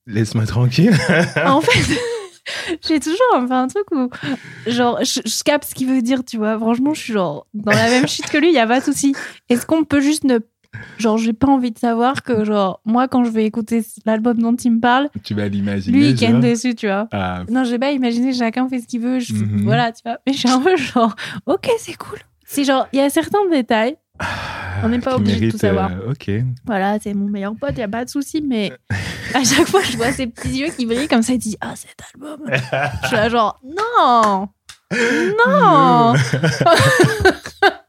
Laisse-moi 0.05 0.45
tranquille. 0.45 0.95
En 1.43 1.59
fait, 1.61 1.99
j'ai 2.87 2.99
toujours 2.99 3.33
un 3.33 3.47
peu 3.47 3.53
un 3.53 3.67
truc 3.67 3.89
où, 3.91 4.11
genre, 4.67 4.99
je, 5.03 5.21
je 5.25 5.43
capte 5.43 5.67
ce 5.67 5.73
qu'il 5.73 5.87
veut 5.87 6.03
dire, 6.03 6.23
tu 6.23 6.37
vois. 6.37 6.59
Franchement, 6.59 6.93
je 6.93 7.01
suis 7.01 7.13
genre, 7.13 7.47
dans 7.55 7.71
la 7.71 7.89
même 7.89 8.07
shit 8.07 8.29
que 8.29 8.37
lui, 8.37 8.49
il 8.49 8.53
y 8.53 8.59
a 8.59 8.67
pas 8.67 8.79
de 8.79 8.85
souci. 8.85 9.15
Est-ce 9.49 9.65
qu'on 9.65 9.83
peut 9.85 10.01
juste 10.01 10.23
ne. 10.23 10.37
Genre, 10.97 11.17
j'ai 11.17 11.33
pas 11.33 11.47
envie 11.47 11.71
de 11.71 11.77
savoir 11.79 12.23
que, 12.23 12.45
genre, 12.45 12.79
moi, 12.85 13.07
quand 13.07 13.23
je 13.23 13.29
vais 13.29 13.45
écouter 13.45 13.83
l'album 14.05 14.37
dont 14.37 14.55
il 14.55 14.71
me 14.71 14.79
parle, 14.79 15.09
tu 15.23 15.33
vas 15.33 15.47
l'imaginer. 15.47 15.97
lui, 15.97 16.09
il 16.11 16.17
genre. 16.17 16.39
dessus, 16.39 16.75
tu 16.75 16.87
vois. 16.87 17.07
Ah, 17.11 17.43
Non, 17.49 17.63
j'ai 17.63 17.77
pas 17.79 17.91
imaginé, 17.91 18.33
chacun 18.33 18.67
fait 18.69 18.79
ce 18.79 18.87
qu'il 18.87 19.01
veut. 19.01 19.19
je- 19.19 19.33
Mhm. 19.33 19.63
Voilà, 19.65 19.91
tu 19.91 20.01
vois. 20.05 20.17
Mais 20.25 20.33
je 20.33 20.39
suis 20.39 20.49
un 20.49 20.61
peu 20.61 20.75
genre, 20.77 21.15
ok, 21.45 21.69
c'est 21.79 21.97
cool. 21.97 22.19
C'est 22.45 22.63
genre, 22.63 22.87
il 22.93 22.99
y 22.99 23.01
a 23.01 23.09
certains 23.09 23.45
détails. 23.51 23.95
On 24.83 24.89
n'est 24.89 24.99
pas 24.99 25.15
obligé 25.17 25.39
de 25.47 25.51
tout 25.51 25.57
savoir. 25.57 25.89
euh, 25.91 26.11
ok. 26.11 26.31
Voilà, 26.65 26.97
c'est 27.01 27.13
mon 27.13 27.27
meilleur 27.27 27.53
pote, 27.59 27.73
il 27.75 27.81
a 27.81 27.87
pas 27.87 28.05
de 28.05 28.09
souci. 28.09 28.41
Mais 28.41 28.71
à 29.33 29.43
chaque 29.43 29.67
fois, 29.67 29.81
je 29.81 29.97
vois 29.97 30.11
ses 30.13 30.27
petits 30.27 30.59
yeux 30.59 30.69
qui 30.69 30.85
brillent 30.85 31.07
comme 31.09 31.21
ça. 31.23 31.33
Il 31.33 31.39
dit, 31.39 31.57
ah, 31.59 31.73
cet 31.75 31.97
album. 32.13 32.39
je 33.01 33.07
suis 33.07 33.15
là, 33.17 33.27
genre, 33.29 33.59
non, 33.65 34.47
non. 34.91 36.13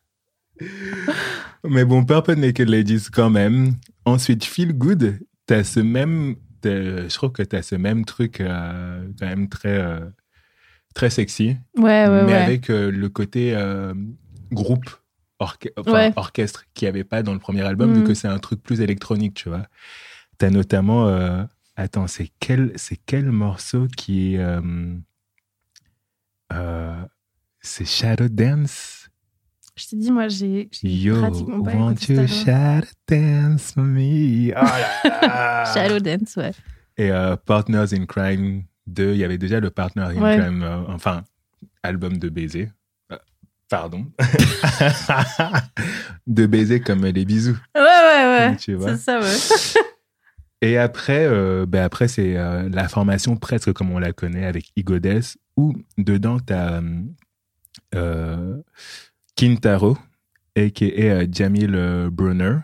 Mais 1.65 1.85
bon, 1.85 2.05
Purple 2.05 2.35
Naked 2.35 2.69
Ladies 2.69 3.07
quand 3.13 3.31
même. 3.31 3.75
Ensuite, 4.05 4.45
Feel 4.45 4.73
Good, 4.73 5.21
t'as 5.47 5.65
ce 5.65 5.81
même. 5.81 6.37
Je 6.65 7.15
trouve 7.15 7.33
que 7.33 7.43
t'as 7.43 7.63
ce 7.63 7.77
même 7.77 8.05
truc 8.05 8.41
euh, 8.41 9.07
quand 9.19 9.27
même 9.27 9.49
très, 9.49 9.79
euh, 9.79 10.01
très 10.95 11.11
sexy. 11.11 11.57
Ouais, 11.77 12.09
ouais, 12.09 12.23
mais 12.25 12.33
ouais. 12.33 12.35
avec 12.35 12.71
euh, 12.71 12.91
le 12.91 13.09
côté 13.09 13.57
groupe, 14.53 14.89
enfin, 15.39 16.13
orchestre, 16.17 16.65
qu'il 16.75 16.87
n'y 16.87 16.91
avait 16.91 17.05
pas 17.05 17.23
dans 17.23 17.33
le 17.33 17.39
premier 17.39 17.63
album, 17.63 17.93
vu 17.95 18.05
que 18.05 18.15
c'est 18.15 18.29
un 18.29 18.39
truc 18.39 18.63
plus 18.63 18.81
électronique, 18.81 19.35
tu 19.35 19.49
vois. 19.49 19.67
T'as 20.39 20.51
notamment. 20.51 21.07
attends, 21.77 22.07
c'est 22.07 22.31
quel, 22.41 22.75
quel 23.07 23.31
morceau 23.31 23.87
qui 23.97 24.35
est. 24.35 24.61
c'est 27.61 27.87
Shadow 27.87 28.29
Dance? 28.29 29.06
Je 29.77 29.89
t'ai 29.89 29.97
dit, 29.97 30.11
moi, 30.11 30.29
j'ai 30.29 30.71
pratiquement 30.71 31.63
pas 31.63 31.75
écouté 31.75 32.15
you 32.15 32.27
shadow 32.27 32.87
dance 33.07 33.73
for 33.73 33.85
me? 33.85 34.51
Oh 34.51 34.55
là 34.55 34.89
là. 35.05 35.65
Shadow 35.75 35.99
Dance, 35.99 36.37
ouais. 36.37 36.53
Et 36.97 37.11
euh, 37.11 37.37
Partners 37.37 37.93
in 37.93 38.07
Crime 38.07 38.63
2, 38.87 39.13
il 39.13 39.19
y 39.19 39.25
avait 39.25 39.37
déjà 39.37 39.61
le 39.61 39.69
Partner 39.71 40.05
in 40.05 40.23
Ouais. 40.23 40.39
Crime, 40.39 40.63
euh, 40.63 40.79
enfin, 40.89 41.25
album 41.83 42.17
de 42.17 42.31
baiser. 42.31 42.71
Euh, 43.13 43.19
Pardon. 43.69 44.07
de 46.27 46.47
baiser 46.47 46.81
comme 46.81 47.05
les 47.05 47.27
bisous. 47.27 47.59
Ouais, 47.75 47.83
ouais, 47.83 48.49
ouais. 48.49 48.57
Tu 48.57 48.73
vois. 48.75 48.97
C'est 48.97 49.03
ça, 49.03 49.21
ouais. 49.21 49.83
Et 50.63 50.79
après, 50.79 51.29
ben 51.67 51.85
après 51.85 52.09
c'est 52.09 52.33
la 52.33 52.89
formation 52.89 53.37
presque 53.37 53.75
comme 53.75 53.91
on 53.91 53.99
la 53.99 54.15
connaît 54.15 54.47
avec 54.47 54.73
Igodes, 54.75 55.21
où 55.59 55.75
dedans, 55.99 56.39
tu 56.41 56.55
as 56.55 56.81
Kintaro, 59.37 59.97
a.k.a. 60.57 60.85
euh, 60.85 61.27
Jamil 61.31 61.75
euh, 61.75 62.11
Brunner, 62.11 62.57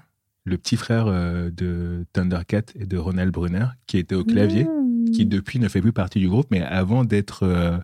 le 0.44 0.56
petit 0.58 0.76
frère 0.76 1.06
euh, 1.06 1.50
de 1.50 2.04
Thundercat 2.12 2.62
et 2.74 2.86
de 2.86 2.96
Ronald 2.96 3.32
Brunner, 3.32 3.66
qui 3.86 3.98
était 3.98 4.14
au 4.14 4.24
clavier, 4.24 4.64
Mmh. 4.64 5.10
qui 5.10 5.26
depuis 5.26 5.58
ne 5.58 5.68
fait 5.68 5.80
plus 5.82 5.92
partie 5.92 6.20
du 6.20 6.28
groupe, 6.28 6.46
mais 6.50 6.62
avant 6.62 7.04
d'être 7.04 7.42
euh, 7.42 7.76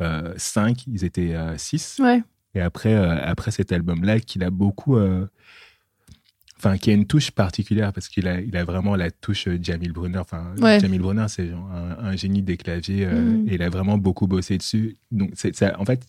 euh, 0.00 0.32
cinq, 0.36 0.86
ils 0.86 1.04
étaient 1.04 1.34
euh, 1.34 1.56
six. 1.58 1.98
Ouais. 2.02 2.22
Et 2.54 2.60
après, 2.60 2.94
après 2.94 3.50
cet 3.50 3.72
album-là, 3.72 4.20
qu'il 4.20 4.44
a 4.44 4.50
beaucoup. 4.50 4.98
Enfin, 6.58 6.76
qui 6.78 6.90
a 6.90 6.92
une 6.92 7.06
touche 7.06 7.30
particulière 7.32 7.92
parce 7.94 8.08
qu'il 8.08 8.28
a, 8.28 8.40
il 8.40 8.56
a 8.56 8.64
vraiment 8.64 8.94
la 8.94 9.10
touche 9.10 9.48
Jamil 9.60 9.92
Brunner. 9.92 10.18
Enfin, 10.18 10.54
Ouais. 10.60 10.78
Jamil 10.78 11.00
Brunner, 11.00 11.26
c'est 11.28 11.50
un, 11.50 11.96
un 11.98 12.14
génie 12.16 12.42
des 12.42 12.56
claviers 12.58 13.06
euh, 13.06 13.20
Mhm. 13.20 13.48
et 13.48 13.54
il 13.54 13.62
a 13.62 13.68
vraiment 13.70 13.96
beaucoup 13.98 14.26
bossé 14.26 14.58
dessus. 14.58 14.96
Donc, 15.10 15.30
ça, 15.34 15.74
en 15.80 15.84
fait, 15.86 16.06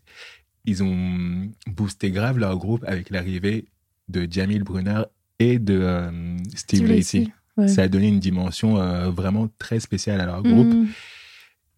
ils 0.66 0.84
ont 0.84 1.50
boosté 1.68 2.12
grave 2.12 2.38
leur 2.40 2.58
groupe 2.58 2.84
avec 2.88 3.10
l'arrivée 3.10 3.66
de 4.10 4.28
Jamil 4.30 4.64
Brunner 4.64 5.04
et 5.40 5.60
de 5.60 5.80
euh, 5.82 6.38
Steve, 6.56 7.02
Steve 7.02 7.28
ouais. 7.58 7.68
Ça 7.68 7.84
a 7.84 7.88
donné 7.88 8.08
une 8.08 8.20
dimension 8.20 8.78
euh, 8.80 9.10
vraiment 9.10 9.50
très 9.60 9.80
spéciale 9.80 10.22
à 10.22 10.26
leur 10.26 10.42
groupe. 10.44 10.68
Mmh. 10.74 10.88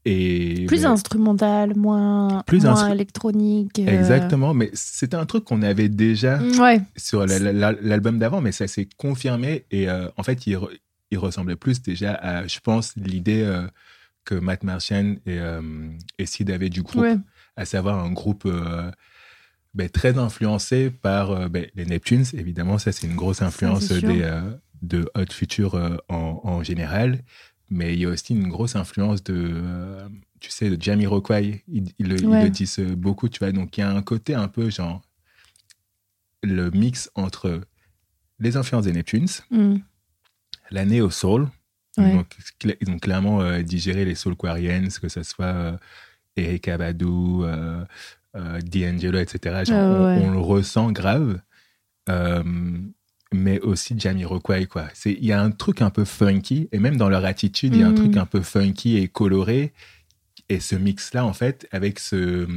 Et 0.08 0.66
Plus 0.68 0.86
instrumental, 0.86 1.76
moins, 1.76 2.44
Plus 2.46 2.64
moins 2.64 2.76
instru- 2.76 2.92
électronique. 2.94 3.80
euh, 3.80 3.88
Exactement, 3.88 4.54
mais 4.54 4.70
c'était 4.74 5.16
un 5.16 5.26
truc 5.26 5.46
qu'on 5.46 5.64
avait 5.64 5.90
déjà 5.90 6.40
Ouais. 6.60 6.80
sur 6.96 7.26
la- 7.26 7.40
la- 7.40 7.52
la- 7.54 7.72
l'album 7.82 8.20
d'avant, 8.20 8.40
mais 8.40 8.52
ça 8.52 8.68
s'est 8.68 8.88
confirmé 8.98 9.66
et 9.72 9.88
en 9.90 10.22
fait, 10.24 10.46
il, 10.46 10.58
re- 10.58 10.70
il 11.10 11.18
ressemblait 11.18 11.56
plus 11.56 11.82
déjà 11.82 12.14
à, 12.14 12.46
je 12.46 12.60
pense, 12.60 12.94
l'idée 12.98 13.50
que 14.26 14.36
Matt 14.36 14.64
Martian 14.64 15.16
et, 15.26 15.40
et 16.20 16.26
Sid 16.28 16.52
avaient 16.52 16.70
du 16.70 16.84
groupe, 16.84 17.02
Ouais. 17.02 17.18
À 17.56 17.66
savoir 17.66 18.00
un 18.04 18.12
groupe 18.12 18.44
euh, 18.46 18.92
ben, 19.74 19.90
très 19.90 20.18
influencé 20.18 20.90
par 20.90 21.32
euh, 21.32 21.48
ben, 21.50 21.68
les 21.76 21.86
Neptunes, 21.86 22.26
évidemment, 22.34 22.78
ça 22.78 22.92
c'est 22.92 23.08
une 23.08 23.16
grosse 23.16 23.42
influence 23.42 23.92
des, 23.92 24.22
euh, 24.22 24.42
de 24.82 25.10
Hot 25.16 25.32
Future 25.32 26.00
en, 26.10 26.42
en 26.44 26.64
général, 26.64 27.24
mais 27.70 27.94
il 27.94 28.00
y 28.00 28.06
a 28.06 28.10
aussi 28.10 28.34
une 28.34 28.48
grosse 28.50 28.76
influence 28.76 29.24
de, 29.24 29.62
tu 30.40 30.52
sais, 30.52 30.70
de 30.70 30.82
Jamiroquai, 30.82 31.64
ils, 31.68 31.92
ils 31.98 32.08
le, 32.08 32.20
ils 32.20 32.28
Ouais. 32.28 32.44
le 32.44 32.50
disent 32.50 32.80
beaucoup, 32.80 33.30
tu 33.30 33.40
vois, 33.40 33.52
donc 33.52 33.78
il 33.78 33.82
y 33.82 33.84
a 33.84 33.90
un 33.92 34.02
côté 34.02 34.34
un 34.36 34.48
peu 34.48 34.70
genre 34.70 35.02
le 36.44 36.70
mix 36.72 37.10
entre 37.16 37.62
les 38.40 38.58
influences 38.58 38.86
des 38.86 38.92
Neptunes, 38.94 39.28
Mmh. 39.50 39.78
la 40.72 40.86
Neo 40.86 41.10
Soul. 41.10 41.50
Ouais. 41.98 42.12
Donc, 42.14 42.28
ils 42.82 42.90
ont 42.90 43.00
clairement 43.00 43.42
euh, 43.42 43.62
digéré 43.62 44.04
les 44.04 44.16
Soul 44.16 44.36
Quarians, 44.36 44.90
que 45.02 45.08
ce 45.08 45.24
soit 45.24 45.46
euh, 45.46 45.78
Eric 46.38 46.68
Abadou, 46.68 47.44
euh, 47.44 47.84
euh, 48.36 48.60
D'Angelo, 48.62 49.20
etc. 49.20 49.64
Genre, 49.66 49.78
Ah 49.78 49.90
on- 49.90 50.06
ouais. 50.06 50.26
on, 50.26 50.32
le 50.32 50.40
ressent 50.40 50.92
grave. 50.92 51.40
Euh, 52.10 52.44
mais 53.34 53.60
aussi 53.62 54.00
Jamiroquai, 54.00 54.68
quoi. 54.68 54.88
Il 55.06 55.26
y 55.26 55.32
a 55.34 55.42
un 55.42 55.52
truc 55.52 55.82
un 55.82 55.90
peu 55.90 56.06
funky, 56.06 56.70
et 56.72 56.80
même 56.80 56.96
dans 56.98 57.10
leur 57.10 57.26
attitude, 57.26 57.74
il 57.76 57.82
y 57.82 57.84
a 57.84 57.88
un 57.88 57.92
Mhm. 57.92 57.96
truc 57.96 58.18
un 58.18 58.26
peu 58.26 58.42
funky 58.42 58.98
et 58.98 59.08
coloré. 59.08 59.74
Et 60.50 60.60
ce 60.60 60.76
mix-là, 60.76 61.26
en 61.26 61.34
fait, 61.34 61.68
avec 61.72 62.00
ce, 62.00 62.48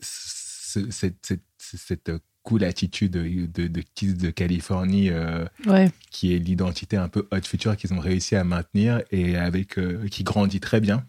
ce- 0.00 0.90
cette, 0.90 1.16
cette, 1.26 1.42
cette 1.58 2.12
cool 2.42 2.64
attitude 2.64 3.12
de, 3.12 3.46
de, 3.46 3.68
de 3.68 3.82
Kiss 3.94 4.16
de 4.16 4.30
Californie, 4.30 5.10
euh, 5.10 5.44
Ouais. 5.66 5.90
qui 6.10 6.34
est 6.34 6.38
l'identité 6.38 6.96
un 6.96 7.08
peu 7.08 7.26
Hot 7.30 7.40
Future 7.46 7.76
qu'ils 7.76 7.92
ont 7.94 8.00
réussi 8.00 8.36
à 8.36 8.44
maintenir 8.44 9.02
et 9.10 9.36
avec 9.36 9.78
euh, 9.78 10.06
qui 10.08 10.24
grandit 10.24 10.60
très 10.60 10.80
bien, 10.80 11.04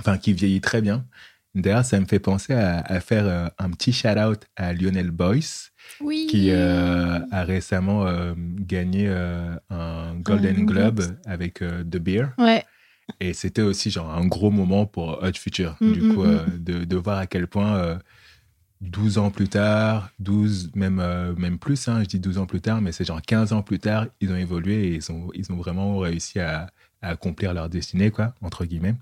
enfin 0.00 0.18
qui 0.18 0.32
vieillit 0.32 0.60
très 0.60 0.80
bien. 0.80 1.04
D'ailleurs, 1.54 1.84
ça 1.84 1.98
me 1.98 2.06
fait 2.06 2.20
penser 2.20 2.52
à, 2.54 2.78
à 2.80 3.00
faire 3.00 3.26
euh, 3.26 3.48
un 3.58 3.70
petit 3.70 3.92
shout-out 3.92 4.46
à 4.56 4.72
Lionel 4.72 5.10
Boyce, 5.10 5.72
Oui. 6.00 6.28
qui 6.30 6.50
euh, 6.50 7.18
a 7.32 7.42
récemment 7.44 8.06
euh, 8.06 8.34
gagné 8.36 9.08
un 9.70 10.14
Golden 10.16 10.56
Un 10.58 10.62
Globe 10.64 11.00
Globes. 11.00 11.16
avec 11.26 11.54
The 11.58 11.96
Beer. 11.98 12.26
Ouais. 12.38 12.64
Et 13.18 13.32
c'était 13.32 13.62
aussi 13.62 13.90
genre 13.90 14.12
un 14.14 14.26
gros 14.26 14.52
moment 14.52 14.86
pour 14.86 15.20
Hot 15.24 15.32
Future, 15.34 15.76
Mm, 15.80 15.92
du 15.92 16.00
mm, 16.02 16.14
coup, 16.14 16.24
mm. 16.24 16.44
de, 16.58 16.84
de 16.84 16.96
voir 16.96 17.18
à 17.18 17.26
quel 17.26 17.48
point 17.48 17.76
euh, 17.78 17.98
12 18.80 19.18
ans 19.18 19.30
plus 19.32 19.48
tard, 19.48 20.10
12, 20.20 20.70
même, 20.76 21.02
même 21.36 21.58
plus, 21.58 21.88
hein, 21.88 21.98
je 22.02 22.06
dis 22.06 22.20
12 22.20 22.38
ans 22.38 22.46
plus 22.46 22.60
tard, 22.60 22.80
mais 22.80 22.92
c'est 22.92 23.04
genre 23.04 23.20
15 23.20 23.52
ans 23.52 23.62
plus 23.62 23.80
tard, 23.80 24.06
ils 24.20 24.30
ont 24.32 24.36
évolué 24.36 24.84
et 24.86 24.94
ils 24.94 25.10
ont, 25.12 25.28
ils 25.34 25.50
ont 25.52 25.56
vraiment 25.56 25.98
réussi 25.98 26.38
à, 26.38 26.68
à 27.02 27.08
accomplir 27.10 27.52
leur 27.52 27.68
destinée, 27.68 28.10
quoi, 28.12 28.34
entre 28.40 28.64
guillemets. 28.64 28.94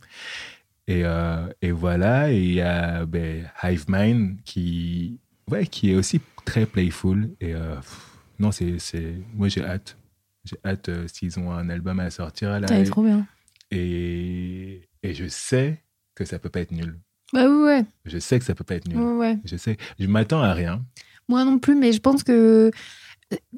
Et, 0.89 1.02
euh, 1.05 1.47
et 1.60 1.70
voilà, 1.70 2.32
et 2.32 2.39
il 2.39 2.55
y 2.55 2.62
a 2.62 3.05
ben, 3.05 3.47
Hive 3.62 3.85
Mind 3.89 4.39
qui, 4.43 5.20
ouais, 5.51 5.66
qui 5.66 5.93
est 5.93 5.94
aussi 5.94 6.19
très 6.47 6.65
playful. 6.65 7.28
Et 7.43 7.55
euh, 7.55 7.77
pff, 7.77 8.19
non, 8.39 8.51
c'est, 8.52 8.78
c'est, 8.78 9.12
moi 9.35 9.48
j'ai 9.48 9.62
hâte. 9.62 9.98
J'ai 10.44 10.56
hâte 10.65 10.89
euh, 10.89 11.06
s'ils 11.06 11.39
ont 11.39 11.52
un 11.52 11.69
album 11.69 12.01
à 12.01 12.09
sortir 12.09 12.59
là. 12.59 12.66
Ça 12.66 12.74
va 12.74 12.81
être 12.81 12.90
trop 12.90 13.02
bien. 13.02 13.27
Et, 13.70 14.89
et 15.02 15.12
je 15.12 15.28
sais 15.28 15.82
que 16.15 16.24
ça 16.24 16.39
peut 16.39 16.48
pas 16.48 16.60
être 16.60 16.73
nul. 16.73 16.98
Bah 17.35 17.47
oui, 17.47 17.65
ouais. 17.65 17.85
Je 18.06 18.19
sais 18.19 18.39
que 18.39 18.47
ça 18.47 18.55
peut 18.55 18.65
pas 18.65 18.77
être 18.77 18.89
nul. 18.89 18.97
ouais, 18.98 19.16
ouais. 19.16 19.39
Je 19.44 19.59
sais. 19.59 19.77
Je 19.98 20.06
m'attends 20.06 20.40
à 20.40 20.55
rien. 20.55 20.82
Moi 21.28 21.44
non 21.44 21.59
plus, 21.59 21.74
mais 21.74 21.93
je 21.93 22.01
pense 22.01 22.23
que 22.23 22.70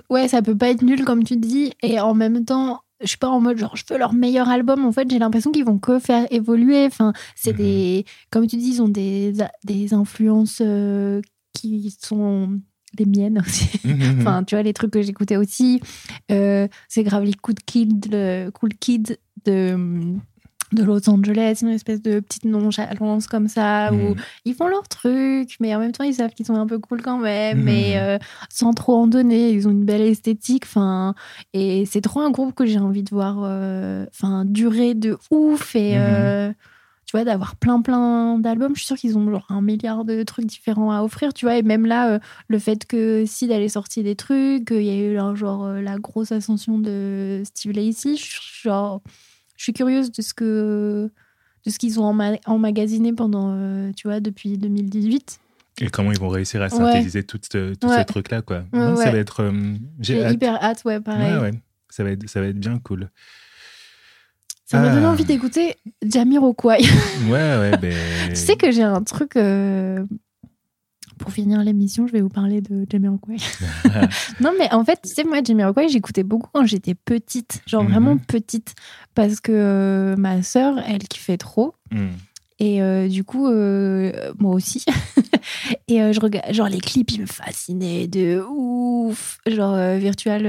ouais, 0.09 0.27
ça 0.27 0.43
peut 0.43 0.57
pas 0.57 0.70
être 0.70 0.82
nul 0.82 1.05
comme 1.05 1.23
tu 1.23 1.36
dis, 1.36 1.74
et 1.81 2.01
en 2.01 2.15
même 2.15 2.44
temps, 2.44 2.82
je 3.01 3.06
suis 3.06 3.18
pas 3.18 3.28
en 3.28 3.40
mode 3.40 3.56
genre 3.59 3.77
je 3.77 3.85
veux 3.90 3.98
leur 3.98 4.12
meilleur 4.12 4.48
album. 4.48 4.85
En 4.85 4.93
fait, 4.93 5.10
j'ai 5.10 5.18
l'impression 5.18 5.51
qu'ils 5.52 5.64
vont 5.64 5.78
que 5.78 5.98
faire 5.98 6.27
évoluer. 6.31 6.85
Enfin, 6.86 7.12
c'est 7.35 7.52
Mhm. 7.52 7.56
des, 7.59 8.05
comme 8.31 8.47
tu 8.47 8.56
dis, 8.56 8.70
ils 8.74 8.82
ont 8.82 8.89
des 8.89 9.32
des 9.64 9.94
influences 9.94 10.59
euh, 10.60 11.20
qui 11.52 11.97
sont 12.01 12.60
les 12.98 13.06
miennes 13.06 13.39
aussi. 13.47 13.70
enfin, 14.20 14.43
tu 14.44 14.55
vois 14.55 14.62
les 14.62 14.72
trucs 14.72 14.90
que 14.90 15.02
j'écoutais 15.02 15.36
aussi. 15.36 15.81
Euh, 16.31 16.66
c'est 16.89 17.02
grave 17.05 17.24
les 17.24 17.35
Cool 17.35 17.55
Kids, 17.66 18.01
le 18.10 18.51
Cool 18.51 18.74
Kids 18.74 19.16
de 19.44 19.77
de 20.72 20.82
Los 20.84 21.09
Angeles, 21.10 21.59
une 21.62 21.68
espèce 21.68 22.01
de 22.01 22.20
petite 22.20 22.44
nonchalance 22.44 23.26
comme 23.26 23.48
ça, 23.48 23.92
où 23.92 24.10
Mhm. 24.10 24.14
ils 24.44 24.55
font 24.55 24.68
leur 24.68 24.86
truc, 24.88 25.56
mais 25.60 25.74
en 25.74 25.80
même 25.80 25.92
temps, 25.92 26.05
ils 26.05 26.14
savent 26.14 26.30
qu'ils 26.32 26.47
sont 26.47 26.55
un 26.55 26.66
peu 26.66 26.78
cool 26.78 27.02
quand 27.02 27.18
même, 27.18 27.59
Mhm. 27.59 27.64
mais 27.64 27.98
euh, 27.98 28.18
sans 28.48 28.72
trop 28.72 28.94
en 28.94 29.06
donner. 29.06 29.51
Ils 29.51 29.66
ont 29.66 29.72
une 29.72 29.84
belle 29.84 30.02
esthétique, 30.02 30.64
enfin, 30.66 31.14
et 31.52 31.84
c'est 31.86 32.01
trop 32.01 32.20
un 32.20 32.30
groupe 32.30 32.55
que 32.55 32.66
j'ai 32.66 32.78
envie 32.78 33.02
de 33.02 33.10
voir, 33.10 33.38
euh, 33.42 34.06
durer 34.44 34.94
de 34.94 35.18
ouf 35.30 35.74
et. 35.74 35.94
Mhm. 35.97 36.01
euh, 36.02 36.52
tu 37.06 37.16
vois, 37.16 37.24
d'avoir 37.24 37.56
plein 37.56 37.82
plein 37.82 38.38
d'albums, 38.38 38.70
je 38.76 38.80
suis 38.82 38.86
sûre 38.86 38.97
qu'ils 38.97 39.18
ont 39.18 39.28
genre 39.32 39.44
un 39.48 39.62
milliard 39.62 40.05
de 40.05 40.22
trucs 40.22 40.47
différents 40.47 40.92
à 40.92 41.02
offrir, 41.02 41.34
tu 41.34 41.44
vois, 41.44 41.56
et 41.56 41.62
même 41.62 41.84
là, 41.84 42.09
euh, 42.12 42.18
le 42.47 42.60
fait 42.60 42.86
que 42.86 43.24
Sid 43.26 43.51
allait 43.51 43.68
sortir 43.68 44.05
des 44.05 44.14
trucs, 44.14 44.66
qu'il 44.68 44.82
y 44.84 44.90
a 44.90 44.97
eu 44.97 45.14
genre 45.34 45.64
euh, 45.64 45.80
la 45.82 45.98
grosse 45.98 46.30
ascension 46.30 46.78
de 46.78 47.42
Steve 47.44 47.72
suis 47.76 48.62
genre, 48.62 49.02
je 49.61 49.65
suis 49.65 49.73
curieuse 49.74 50.11
de 50.11 50.23
ce 50.23 50.32
que 50.32 51.11
de 51.66 51.70
ce 51.70 51.78
qu'ils 51.78 52.01
ont 52.01 52.09
emma- 52.11 52.39
emmagasiné 52.47 53.12
pendant, 53.12 53.53
euh, 53.55 53.93
tu 53.95 54.09
vois, 54.09 54.20
depuis 54.20 54.57
2018. 54.57 55.39
Et 55.82 55.89
comment 55.89 56.11
ils 56.12 56.19
vont 56.19 56.28
réussir 56.31 56.62
à 56.62 56.65
Ouais. 56.65 56.70
synthétiser 56.70 57.24
tout 57.24 57.39
ce- 57.53 57.74
tous 57.74 57.87
Ouais. 57.89 57.99
ces 57.99 58.05
trucs-là, 58.07 58.41
quoi. 58.41 58.65
Non, 58.73 58.97
Ça 58.97 59.11
va 59.11 59.19
être. 59.19 59.43
euh, 59.43 59.74
J'ai 60.01 60.24
hâte. 60.24 60.32
hyper 60.32 60.55
hâte, 60.65 60.81
ouais, 60.87 60.99
pareil. 61.01 61.61
Ça 61.91 62.03
va, 62.05 62.11
être, 62.12 62.27
ça 62.31 62.41
va 62.41 62.47
être 62.47 62.59
bien 62.59 62.78
cool. 62.78 63.11
Ça 64.65 64.81
m'a 64.81 64.89
donné 64.89 65.05
Ah. 65.05 65.11
envie 65.11 65.24
d'écouter 65.27 65.74
Jamiroquai. 66.03 66.78
Ouais, 67.28 67.31
ouais, 67.31 67.77
ben. 67.82 67.95
tu 68.31 68.37
sais 68.37 68.57
que 68.57 68.70
j'ai 68.70 68.82
un 68.85 69.03
truc. 69.03 69.37
euh, 69.37 70.03
Pour 71.20 71.32
finir 71.32 71.62
l'émission, 71.62 72.06
je 72.06 72.12
vais 72.12 72.20
vous 72.22 72.28
parler 72.30 72.60
de 72.62 72.86
Jamiroquai. 72.90 73.36
non, 74.40 74.52
mais 74.59 74.72
en 74.72 74.84
fait, 74.84 74.98
tu 75.02 75.10
sais, 75.10 75.22
moi, 75.22 75.38
Jamiroquai, 75.44 75.88
j'écoutais 75.88 76.22
beaucoup 76.22 76.48
quand 76.52 76.64
j'étais 76.66 76.94
petite. 76.94 77.62
Genre 77.66 77.84
Mhm. 77.84 77.90
vraiment 77.90 78.16
petite. 78.18 78.74
Parce 79.14 79.40
que 79.40 79.52
euh, 79.52 80.16
ma 80.16 80.42
sœur, 80.42 80.78
elle 80.86 81.01
kiffait 81.01 81.36
trop. 81.36 81.74
Hmm. 81.90 82.09
Et 82.62 82.82
euh, 82.82 83.09
du 83.09 83.24
coup, 83.24 83.47
euh, 83.49 84.12
moi 84.39 84.55
aussi. 84.55 84.85
et 85.89 86.03
euh, 86.03 86.12
je 86.12 86.20
regarde, 86.20 86.53
genre 86.53 86.69
les 86.69 86.78
clips, 86.81 87.11
ils 87.12 87.23
me 87.23 87.27
fascinaient 87.27 88.07
de 88.07 88.43
ouf. 88.51 89.39
Genre 89.47 89.74
Virtual. 89.97 90.43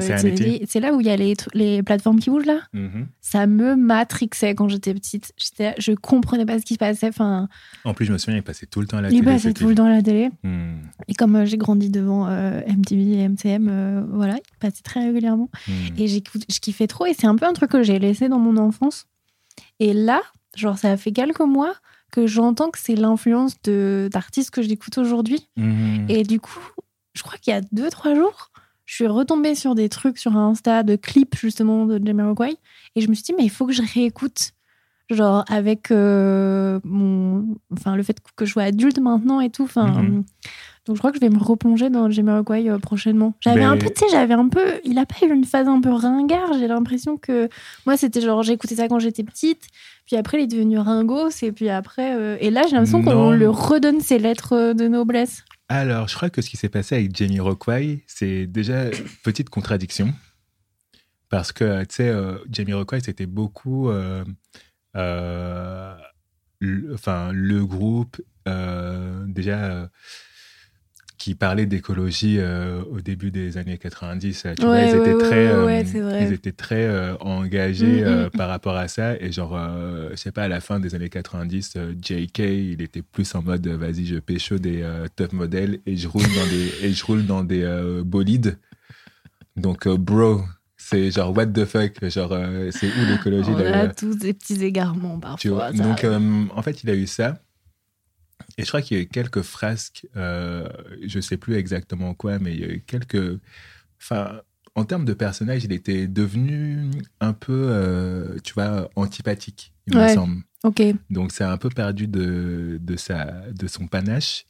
c'est 0.00 0.80
là 0.80 0.92
où 0.92 1.00
il 1.00 1.06
y 1.06 1.10
a 1.10 1.16
les, 1.16 1.34
les 1.54 1.84
plateformes 1.84 2.18
qui 2.18 2.30
bougent 2.30 2.46
là? 2.46 2.58
Mhm. 2.72 3.06
Ça 3.20 3.46
me 3.46 3.76
matrixait 3.76 4.56
quand 4.56 4.68
j'étais 4.68 4.92
petite. 4.92 5.32
J'étais, 5.36 5.74
je 5.78 5.92
comprenais 5.92 6.44
pas 6.44 6.58
ce 6.58 6.64
qui 6.64 6.74
se 6.74 6.78
passait. 6.78 7.08
Enfin, 7.08 7.48
En 7.84 7.94
plus, 7.94 8.06
je 8.06 8.12
me 8.12 8.18
souviens, 8.18 8.38
il 8.38 8.42
passait 8.42 8.66
tout 8.66 8.80
le 8.80 8.88
temps 8.88 8.98
à 8.98 9.02
la 9.02 9.08
il 9.10 9.20
télé. 9.20 9.24
passait 9.24 9.48
c'était- 9.48 9.60
tout 9.60 9.68
le 9.68 9.76
temps 9.76 9.86
à 9.86 9.90
la 9.90 10.02
télé. 10.02 10.30
Hmm. 10.42 10.78
Et 11.06 11.14
comme 11.14 11.44
j'ai 11.44 11.58
grandi 11.58 11.90
devant 11.90 12.26
MTV 12.26 13.20
et 13.20 13.28
MCM, 13.28 14.04
voilà, 14.12 14.34
il 14.34 14.58
passait 14.58 14.82
très 14.82 15.06
régulièrement. 15.06 15.48
Hmm. 15.68 15.72
Et 15.96 16.08
j'écoute, 16.08 16.42
je 16.52 16.58
kiffais 16.58 16.88
trop. 16.88 17.06
Et 17.06 17.14
c'est 17.14 17.28
un 17.28 17.36
peu 17.36 17.46
un 17.46 17.52
truc 17.52 17.70
que 17.70 17.84
j'ai 17.84 18.00
laissé 18.00 18.28
dans 18.28 18.40
mon 18.40 18.56
enfance. 18.56 19.06
Et 19.78 19.92
là, 19.92 20.20
genre, 20.56 20.78
ça 20.78 20.96
fait 20.96 21.12
quelques 21.12 21.40
mois 21.40 21.74
que 22.12 22.26
j'entends 22.26 22.70
que 22.70 22.78
c'est 22.78 22.94
l'influence 22.94 23.60
de, 23.64 24.08
d'artistes 24.12 24.50
que 24.50 24.62
j'écoute 24.62 24.96
aujourd'hui. 24.98 25.48
Mhm. 25.56 26.06
Et 26.08 26.22
du 26.22 26.40
coup, 26.40 26.60
je 27.14 27.22
crois 27.22 27.38
qu'il 27.38 27.52
y 27.52 27.56
a 27.56 27.60
deux, 27.72 27.90
trois 27.90 28.14
jours, 28.14 28.50
je 28.86 28.94
suis 28.94 29.06
retombée 29.06 29.54
sur 29.54 29.74
des 29.74 29.88
trucs 29.88 30.16
sur 30.16 30.36
Insta 30.36 30.84
de 30.84 30.96
clips 30.96 31.36
justement 31.36 31.86
de 31.86 32.00
Jamiroquai. 32.04 32.56
Et 32.94 33.00
je 33.00 33.08
me 33.08 33.14
suis 33.14 33.24
dit, 33.24 33.34
mais 33.36 33.44
il 33.44 33.50
faut 33.50 33.66
que 33.66 33.72
je 33.72 33.82
réécoute. 33.94 34.52
Genre, 35.08 35.44
avec 35.48 35.92
euh, 35.92 36.80
mon. 36.82 37.56
Enfin, 37.72 37.94
le 37.94 38.02
fait 38.02 38.16
que 38.34 38.44
je 38.44 38.50
sois 38.50 38.64
adulte 38.64 38.98
maintenant 38.98 39.40
et 39.40 39.50
tout. 39.50 39.62
Enfin. 39.62 40.02
Mhm. 40.02 40.24
Donc, 40.84 40.96
je 40.96 41.00
crois 41.00 41.10
que 41.10 41.16
je 41.16 41.20
vais 41.20 41.30
me 41.30 41.38
replonger 41.38 41.90
dans 41.90 42.10
Jamiroquai 42.10 42.68
euh, 42.70 42.78
prochainement. 42.78 43.34
J'avais 43.40 43.62
un 43.62 43.76
peu, 43.76 43.86
tu 43.86 44.00
sais, 44.00 44.06
j'avais 44.10 44.34
un 44.34 44.48
peu. 44.48 44.80
Il 44.84 44.98
a 44.98 45.06
pas 45.06 45.26
eu 45.26 45.32
une 45.32 45.44
phase 45.44 45.68
un 45.68 45.80
peu 45.80 45.90
ringard. 45.90 46.54
J'ai 46.58 46.66
l'impression 46.66 47.18
que. 47.18 47.48
Moi, 47.86 47.96
c'était 47.96 48.20
genre, 48.20 48.42
j'écoutais 48.42 48.76
ça 48.76 48.88
quand 48.88 48.98
j'étais 48.98 49.22
petite. 49.22 49.62
Puis 50.06 50.16
après, 50.16 50.38
il 50.38 50.44
est 50.44 50.46
devenu 50.46 50.78
ringos. 50.78 51.30
Et 51.42 51.52
puis 51.52 51.68
après. 51.68 52.14
euh, 52.16 52.36
Et 52.40 52.50
là, 52.50 52.62
j'ai 52.64 52.76
l'impression 52.76 53.02
qu'on 53.02 53.12
Non. 53.14 53.30
le 53.32 53.50
redonne 53.50 54.00
ses 54.00 54.18
lettres 54.18 54.52
euh, 54.54 54.74
de 54.74 54.86
noblesse. 54.88 55.44
Alors, 55.68 56.06
je 56.08 56.14
crois 56.14 56.30
que 56.30 56.40
ce 56.42 56.48
qui 56.50 56.56
s'est 56.56 56.68
passé 56.68 56.94
avec 56.94 57.14
Jamie 57.16 57.40
Rockway, 57.40 58.04
c'est 58.06 58.46
déjà 58.46 58.84
une 58.86 59.04
petite 59.24 59.50
contradiction. 59.50 60.14
Parce 61.28 61.50
que, 61.50 61.80
tu 61.84 61.94
sais, 61.96 62.08
euh, 62.08 62.38
Jamie 62.50 62.72
Rockway, 62.72 63.00
c'était 63.00 63.26
beaucoup. 63.26 63.90
euh, 63.90 64.24
euh, 64.96 65.94
le, 66.60 66.94
enfin, 66.94 67.32
le 67.32 67.66
groupe, 67.66 68.20
euh, 68.48 69.24
déjà. 69.26 69.58
euh, 69.64 69.86
qui 71.18 71.34
parlait 71.34 71.66
d'écologie 71.66 72.36
euh, 72.38 72.82
au 72.90 73.00
début 73.00 73.30
des 73.30 73.56
années 73.58 73.78
90. 73.78 74.46
Tu 74.58 74.62
vois, 74.62 74.72
Ouais, 74.72 74.88
ils 74.90 74.94
ouais, 74.94 75.00
étaient 75.00 75.14
ouais, 75.14 75.22
très, 75.24 75.46
euh, 75.48 76.20
ils 76.26 76.32
étaient 76.32 76.52
très 76.52 76.84
euh, 76.86 77.16
engagés 77.20 78.02
Mm, 78.02 78.06
euh, 78.06 78.26
mm. 78.26 78.30
par 78.30 78.48
rapport 78.48 78.76
à 78.76 78.88
ça. 78.88 79.16
Et 79.20 79.32
genre, 79.32 79.56
euh, 79.56 80.10
je 80.12 80.16
sais 80.16 80.32
pas, 80.32 80.44
à 80.44 80.48
la 80.48 80.60
fin 80.60 80.78
des 80.80 80.94
années 80.94 81.08
90, 81.08 81.72
euh, 81.76 81.94
JK, 82.00 82.38
il 82.40 82.82
était 82.82 83.02
plus 83.02 83.34
en 83.34 83.42
mode, 83.42 83.66
euh, 83.66 83.76
vas-y, 83.76 84.04
je 84.06 84.16
pécho 84.16 84.58
des 84.58 84.82
euh, 84.82 85.06
top 85.16 85.32
modèles 85.32 85.78
et 85.86 85.96
je 85.96 86.06
roule 86.08 86.22
dans 86.22 86.46
des, 86.50 86.86
et 86.86 86.92
je 86.92 87.04
roule 87.04 87.24
dans 87.26 87.42
des 87.44 87.62
euh, 87.62 88.02
bolides. 88.04 88.58
Donc, 89.56 89.86
euh, 89.86 89.96
bro, 89.96 90.42
c'est 90.76 91.10
genre, 91.10 91.34
what 91.36 91.46
the 91.46 91.64
fuck, 91.64 91.92
genre, 92.10 92.32
euh, 92.32 92.70
c'est 92.70 92.86
où 92.88 93.06
l'écologie 93.10 93.50
On 93.56 93.72
a 93.72 93.88
tous 93.88 94.16
des 94.16 94.34
petits 94.34 94.62
égarements 94.62 95.18
parfois. 95.18 95.38
tu 95.38 95.48
vois 95.48 95.72
ça 95.72 95.82
donc 95.82 96.04
euh, 96.04 96.44
en 96.54 96.62
fait 96.62 96.82
il 96.84 96.90
a 96.90 96.94
eu 96.94 97.06
ça 97.06 97.38
et 98.58 98.62
je 98.62 98.68
crois 98.68 98.82
qu'il 98.82 98.96
y 98.96 99.00
a 99.00 99.02
eu 99.02 99.08
quelques 99.08 99.42
frasques 99.42 100.06
euh, 100.16 100.68
je 101.06 101.20
sais 101.20 101.36
plus 101.36 101.54
exactement 101.56 102.14
quoi 102.14 102.38
mais 102.38 102.52
il 102.54 102.60
y 102.60 102.64
a 102.64 102.68
eu 102.68 102.80
quelques 102.86 103.38
enfin 104.00 104.40
en 104.74 104.84
termes 104.84 105.04
de 105.04 105.14
personnage 105.14 105.64
il 105.64 105.72
était 105.72 106.06
devenu 106.06 106.90
un 107.20 107.32
peu 107.32 107.66
euh, 107.70 108.38
tu 108.44 108.52
vois 108.54 108.90
antipathique 108.96 109.72
il 109.86 109.96
me 109.96 110.08
semble 110.08 110.42
Ok. 110.64 110.82
donc 111.10 111.30
c'est 111.32 111.44
un 111.44 111.58
peu 111.58 111.68
perdu 111.68 112.08
de, 112.08 112.78
de, 112.80 112.96
sa, 112.96 113.24
de 113.52 113.68
son 113.68 113.86
panache. 113.86 114.46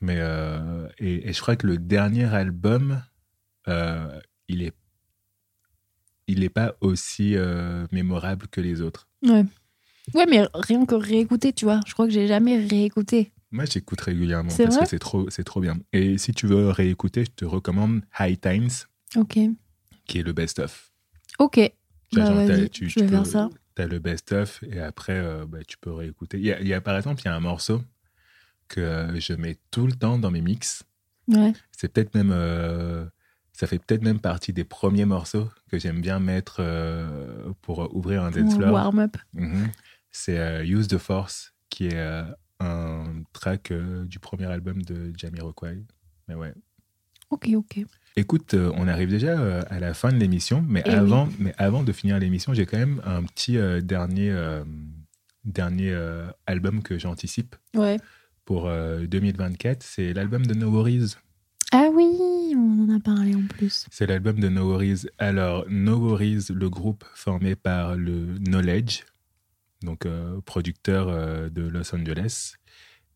Mais 0.00 0.16
euh, 0.18 0.88
et, 0.98 1.28
et 1.28 1.32
je 1.34 1.40
crois 1.42 1.56
que 1.56 1.66
le 1.66 1.76
dernier 1.76 2.24
album, 2.24 3.02
euh, 3.68 4.18
il 4.48 4.62
est 4.62 4.72
il 6.26 6.40
n'est 6.40 6.48
pas 6.48 6.74
aussi 6.80 7.36
mémorable 7.92 8.48
que 8.48 8.60
les 8.62 8.80
autres. 8.80 9.08
Ouais. 9.22 9.44
Ouais, 10.14 10.26
mais 10.28 10.46
rien 10.54 10.84
que 10.86 10.94
réécouter, 10.94 11.52
tu 11.52 11.64
vois. 11.64 11.80
Je 11.86 11.92
crois 11.92 12.06
que 12.06 12.12
j'ai 12.12 12.26
jamais 12.26 12.64
réécouté. 12.64 13.32
Moi, 13.50 13.64
j'écoute 13.64 14.00
régulièrement 14.00 14.50
C'est 14.50 14.64
parce 14.64 14.78
que 14.78 14.86
c'est 14.86 14.98
trop, 14.98 15.28
c'est 15.30 15.44
trop 15.44 15.60
bien. 15.60 15.78
Et 15.92 16.18
si 16.18 16.32
tu 16.32 16.46
veux 16.46 16.68
réécouter, 16.70 17.24
je 17.24 17.30
te 17.30 17.44
recommande 17.44 18.02
High 18.18 18.40
Times, 18.40 18.68
Ok. 19.16 19.38
qui 20.06 20.18
est 20.18 20.22
le 20.22 20.32
best-of. 20.32 20.92
Ok. 21.38 21.58
Bah, 22.12 22.24
genre, 22.26 22.28
t'as- 22.28 22.46
vas-y, 22.46 22.70
tu- 22.70 22.88
je 22.88 22.94
tu 22.94 23.00
vais 23.00 23.06
peux- 23.06 23.12
faire 23.12 23.26
ça. 23.26 23.48
T'as 23.74 23.86
le 23.86 23.98
best-of 23.98 24.62
et 24.62 24.80
après, 24.80 25.18
euh, 25.18 25.44
bah, 25.46 25.58
tu 25.66 25.76
peux 25.78 25.92
réécouter. 25.92 26.38
Il 26.38 26.44
y, 26.46 26.52
a, 26.52 26.60
il 26.60 26.66
y 26.68 26.72
a, 26.74 26.80
par 26.80 26.96
exemple, 26.96 27.20
il 27.22 27.26
y 27.26 27.28
a 27.28 27.34
un 27.34 27.40
morceau 27.40 27.82
que 28.68 29.08
je 29.18 29.32
mets 29.34 29.56
tout 29.70 29.86
le 29.86 29.92
temps 29.92 30.18
dans 30.18 30.30
mes 30.30 30.40
mix. 30.40 30.82
Ouais. 31.28 31.52
C'est 31.72 31.88
peut-être 31.92 32.14
même, 32.14 32.30
euh, 32.32 33.04
ça 33.52 33.66
fait 33.66 33.78
peut-être 33.78 34.02
même 34.02 34.18
partie 34.20 34.52
des 34.52 34.64
premiers 34.64 35.04
morceaux 35.04 35.48
que 35.70 35.78
j'aime 35.78 36.00
bien 36.00 36.18
mettre 36.20 36.56
euh, 36.60 37.50
pour 37.62 37.94
ouvrir 37.94 38.22
un 38.24 38.30
dance 38.30 38.54
floor. 38.56 38.72
warm-up. 38.72 39.16
Mhm. 39.34 39.68
C'est 40.16 40.38
euh, 40.38 40.64
Use 40.64 40.88
the 40.88 40.96
Force, 40.98 41.52
qui 41.68 41.88
est 41.88 41.94
euh, 41.94 42.24
un 42.58 43.04
track 43.34 43.70
euh, 43.70 44.04
du 44.06 44.18
premier 44.18 44.46
album 44.46 44.80
de 44.82 45.12
Jamiroquai. 45.16 45.82
Mais 46.26 46.34
ouais. 46.34 46.54
Ok, 47.28 47.50
ok. 47.54 47.80
Écoute, 48.16 48.54
on 48.54 48.88
arrive 48.88 49.10
déjà 49.10 49.60
à 49.64 49.78
la 49.78 49.92
fin 49.92 50.10
de 50.10 50.16
l'émission, 50.16 50.64
mais 50.66 50.82
Eh 50.86 50.90
avant, 50.90 51.28
mais 51.38 51.52
avant 51.58 51.82
de 51.82 51.92
finir 51.92 52.18
l'émission, 52.18 52.54
j'ai 52.54 52.64
quand 52.64 52.78
même 52.78 53.02
un 53.04 53.24
petit 53.24 53.58
euh, 53.58 53.82
dernier, 53.82 54.30
euh, 54.30 54.64
dernier 55.44 55.90
euh, 55.90 56.26
album 56.46 56.82
que 56.82 56.98
j'anticipe 56.98 57.54
Ouais. 57.74 57.98
pour 58.46 58.68
euh, 58.68 59.06
2024. 59.06 59.82
C'est 59.82 60.14
l'album 60.14 60.46
de 60.46 60.54
No 60.54 60.70
Worries. 60.70 61.16
Ah 61.72 61.88
oui, 61.92 62.54
on 62.56 62.88
en 62.90 62.96
a 62.96 63.00
parlé 63.00 63.34
en 63.34 63.42
plus. 63.46 63.86
C'est 63.90 64.06
l'album 64.06 64.40
de 64.40 64.48
No 64.48 64.66
Worries. 64.70 65.06
Alors, 65.18 65.66
No 65.68 65.98
Worries, 65.98 66.46
le 66.54 66.70
groupe 66.70 67.04
formé 67.14 67.54
par 67.54 67.96
le 67.96 68.38
Knowledge, 68.38 69.02
donc 69.82 70.06
euh, 70.06 70.40
producteur 70.42 71.08
euh, 71.08 71.48
de 71.48 71.62
Los 71.62 71.94
Angeles, 71.94 72.54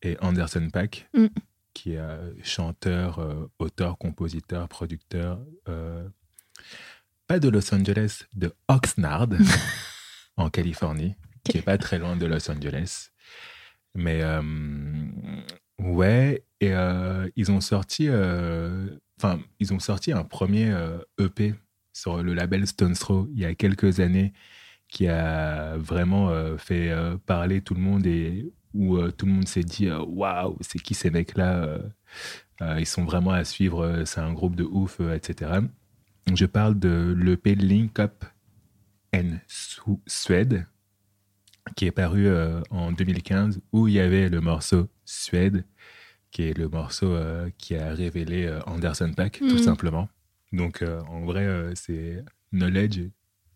et 0.03 0.17
Anderson 0.21 0.69
Paak, 0.73 1.09
Mm. 1.15 1.27
qui 1.75 1.93
est 1.93 1.99
euh, 1.99 2.33
chanteur, 2.43 3.21
auteur, 3.59 3.99
compositeur, 3.99 4.69
producteur, 4.69 5.41
pas 7.27 7.39
de 7.39 7.49
Los 7.49 7.73
Angeles, 7.75 8.25
de 8.35 8.53
Oxnard, 8.69 9.29
en 10.37 10.51
Californie, 10.51 11.15
qui 11.45 11.59
est 11.59 11.63
pas 11.63 11.79
très 11.79 11.99
loin 11.99 12.17
de 12.17 12.27
Los 12.27 12.51
Angeles. 12.51 13.11
Mais 13.95 14.23
ouais, 15.79 16.45
et 16.61 16.73
ils 17.37 17.51
ont 17.51 17.61
sorti, 17.61 18.09
enfin, 19.19 19.41
ils 19.59 19.73
ont 19.73 19.79
sorti 19.81 20.13
un 20.13 20.25
premier 20.25 20.75
EP 21.19 21.55
sur 21.93 22.23
le 22.23 22.35
label 22.35 22.67
Stone 22.67 22.95
Throw 22.95 23.29
il 23.33 23.41
y 23.41 23.45
a 23.45 23.55
quelques 23.55 24.01
années, 24.01 24.33
qui 24.91 25.07
a 25.09 25.77
vraiment 25.79 26.31
euh, 26.31 26.57
fait 26.59 26.91
euh, 26.91 27.17
parler 27.25 27.61
tout 27.61 27.75
le 27.75 27.81
monde 27.81 28.07
et 28.07 28.53
où 28.75 28.97
euh, 28.97 29.11
tout 29.11 29.27
le 29.27 29.33
monde 29.33 29.49
s'est 29.49 29.63
dit 29.63 29.91
waouh, 29.91 30.57
c'est 30.61 30.79
qui 30.81 30.95
ces 30.95 31.11
mecs-là 31.11 31.79
Ils 32.79 32.87
sont 32.87 33.05
vraiment 33.05 33.31
à 33.33 33.45
suivre, 33.45 34.03
c'est 34.05 34.21
un 34.21 34.33
groupe 34.33 34.55
de 34.57 34.65
ouf, 34.65 35.01
etc. 35.01 35.61
Je 36.35 36.45
parle 36.47 36.79
de 36.79 37.15
l'EP 37.19 37.55
Link 37.55 37.99
Up 37.99 38.25
and 39.15 39.39
Su- 39.49 39.81
Suède, 40.07 40.67
qui 41.77 41.87
est 41.87 41.91
paru 41.93 42.29
en 42.71 42.93
2015, 42.93 43.61
où 43.73 43.89
il 43.89 43.95
y 43.95 44.01
avait 44.01 44.29
le 44.29 44.41
morceau 44.41 44.89
Suède, 45.05 45.65
qui 46.31 46.43
est 46.43 46.57
le 46.57 46.69
morceau 46.69 47.17
qui 47.59 47.75
a 47.77 47.93
révélé 47.95 48.53
Anderson 48.67 49.13
Paak, 49.17 49.39
tout 49.39 49.45
Mhm. 49.57 49.59
simplement. 49.59 50.09
Donc, 50.53 50.83
en 51.09 51.23
vrai, 51.25 51.73
c'est 51.75 52.23
Knowledge 52.53 53.01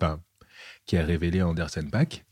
enfin, 0.00 0.20
qui 0.86 0.96
a 0.96 1.04
révélé 1.04 1.42
Anderson 1.42 1.86
Paak. 1.90 2.24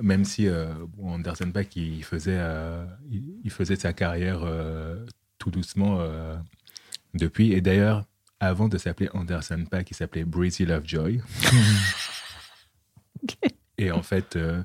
Même 0.00 0.24
si 0.24 0.48
euh, 0.48 0.72
bon, 0.96 1.12
Anderson 1.12 1.50
Paak, 1.52 1.76
il 1.76 2.02
faisait, 2.04 2.36
euh, 2.38 2.84
il, 3.10 3.22
il 3.44 3.50
faisait 3.50 3.76
sa 3.76 3.92
carrière 3.92 4.40
euh, 4.44 5.04
tout 5.38 5.50
doucement 5.50 6.00
depuis. 7.14 7.52
Et 7.52 7.60
d'ailleurs, 7.60 8.04
avant 8.40 8.68
de 8.68 8.78
s'appeler 8.78 9.08
Anderson 9.12 9.64
Paak, 9.70 9.90
il 9.90 9.94
s'appelait 9.94 10.24
Breezy 10.24 10.64
Lovejoy. 10.64 11.20
Et 13.78 13.90
en 13.90 14.02
fait, 14.02 14.36
euh, 14.36 14.62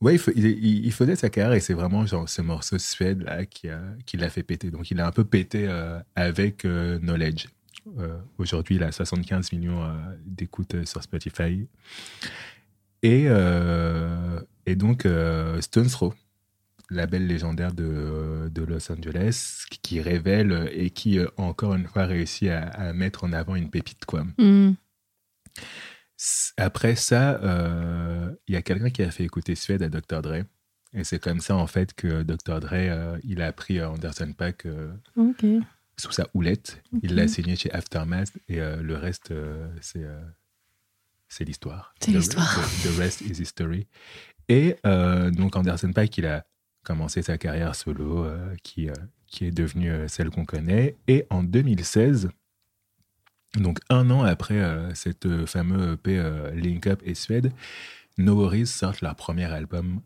ouais, 0.00 0.14
il, 0.14 0.18
fa- 0.18 0.32
il- 0.34 0.46
il- 0.46 0.84
il 0.86 0.92
faisait 0.92 1.16
sa 1.16 1.30
carrière 1.30 1.54
et 1.54 1.60
c'est 1.60 1.74
vraiment 1.74 2.06
genre 2.06 2.28
ce 2.28 2.42
morceau 2.42 2.78
Suède 2.78 3.22
là 3.22 3.44
qui, 3.46 3.68
l'a 4.16 4.30
fait 4.30 4.42
péter. 4.42 4.70
Donc 4.70 4.90
il 4.90 5.00
a 5.00 5.06
un 5.06 5.12
peu 5.12 5.24
pété 5.24 5.66
euh, 5.68 5.98
avec 6.14 6.64
euh, 6.64 6.98
Knowledge. 6.98 7.46
Euh, 7.98 8.18
Aujourd'hui, 8.38 8.76
il 8.76 8.82
a 8.82 8.92
75 8.92 9.52
millions 9.52 9.82
euh, 9.82 9.90
d'écoutes 10.26 10.74
euh, 10.74 10.84
sur 10.84 11.02
Spotify. 11.02 11.66
Et, 13.02 13.26
et 14.66 14.74
donc, 14.76 15.06
Stones 15.60 15.86
Throw, 15.86 16.14
label 16.90 17.28
légendaire 17.28 17.72
de, 17.72 18.50
de 18.52 18.62
Los 18.62 18.90
Angeles, 18.90 19.66
qui, 19.82 20.00
révèle 20.00 20.68
et 20.72 20.90
qui, 20.90 21.20
encore 21.36 21.74
une 21.74 21.86
fois, 21.86 22.06
réussit 22.06 22.48
à, 22.48 22.62
à 22.68 22.92
mettre 22.92 23.22
en 23.22 23.32
avant 23.32 23.54
une 23.54 23.70
pépite, 23.70 24.04
quoi. 24.04 24.24
S- 26.18 26.52
Après 26.56 26.96
ça, 26.96 27.40
euh, 27.44 28.32
il 28.48 28.54
y 28.54 28.56
a 28.56 28.62
quelqu'un 28.62 28.90
qui 28.90 29.02
a 29.04 29.10
fait 29.12 29.22
écouter 29.24 29.54
Suède 29.54 29.82
à 29.84 29.88
Dr. 29.88 30.20
Dre. 30.20 30.42
Et 30.94 31.04
c'est 31.04 31.20
comme 31.22 31.38
ça, 31.38 31.54
en 31.54 31.68
fait, 31.68 31.94
que 31.94 32.24
Dr. 32.24 32.58
Dre, 32.58 32.72
euh, 32.72 33.18
il 33.22 33.42
a 33.42 33.52
pris 33.52 33.80
Anderson 33.80 34.32
Paak 34.36 34.66
euh. 34.66 34.92
Sous 35.98 36.12
sa 36.12 36.26
houlette. 36.34 36.82
Il 37.02 37.14
l'a 37.14 37.28
signé 37.28 37.56
chez 37.56 37.70
Aftermath 37.72 38.32
et 38.48 38.60
euh, 38.60 38.80
le 38.82 38.96
reste, 38.96 39.30
euh, 39.32 39.68
c'est 39.80 40.02
euh, 40.04 40.20
c'est 41.28 41.44
l'histoire. 41.44 41.94
C'est 42.00 42.12
The- 42.12 42.14
l'histoire. 42.16 42.54
The, 42.82 42.88
the 42.94 42.98
rest 42.98 43.20
is 43.20 43.40
history. 43.40 43.86
Et 44.48 44.76
donc 44.84 45.56
Anderson 45.56 45.92
Paak, 45.92 46.16
il 46.16 46.24
a 46.26 46.46
commencé 46.82 47.20
sa 47.20 47.36
carrière 47.36 47.74
solo, 47.74 48.26
qui, 48.62 48.88
qui 49.26 49.44
est 49.44 49.50
devenue 49.50 50.08
celle 50.08 50.30
qu'on 50.30 50.46
connaît. 50.46 50.96
Et 51.06 51.26
en 51.28 51.42
2016, 51.42 52.30
donc 53.58 53.78
un 53.90 54.08
an 54.08 54.22
après 54.24 54.58
cette 54.94 55.44
fameux 55.44 55.92
EP 55.94 56.50
Link 56.54 56.86
Up 56.86 57.02
et 57.04 57.14
Suède, 57.14 57.52
No 58.16 58.36
Worries 58.36 58.66
sortent 58.68 59.02
leur 59.02 59.16
premier 59.16 59.44
album 59.44 60.00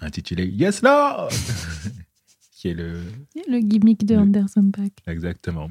intitulé 0.00 0.44
Yes 0.46 0.82
Lord 0.82 1.30
qui 2.58 2.68
est 2.68 2.74
le, 2.74 3.00
Le 3.48 3.60
gimmick 3.60 4.04
de 4.04 4.14
Le- 4.16 4.20
Anderson 4.22 4.70
Paak. 4.72 4.92
Exactement. 5.06 5.68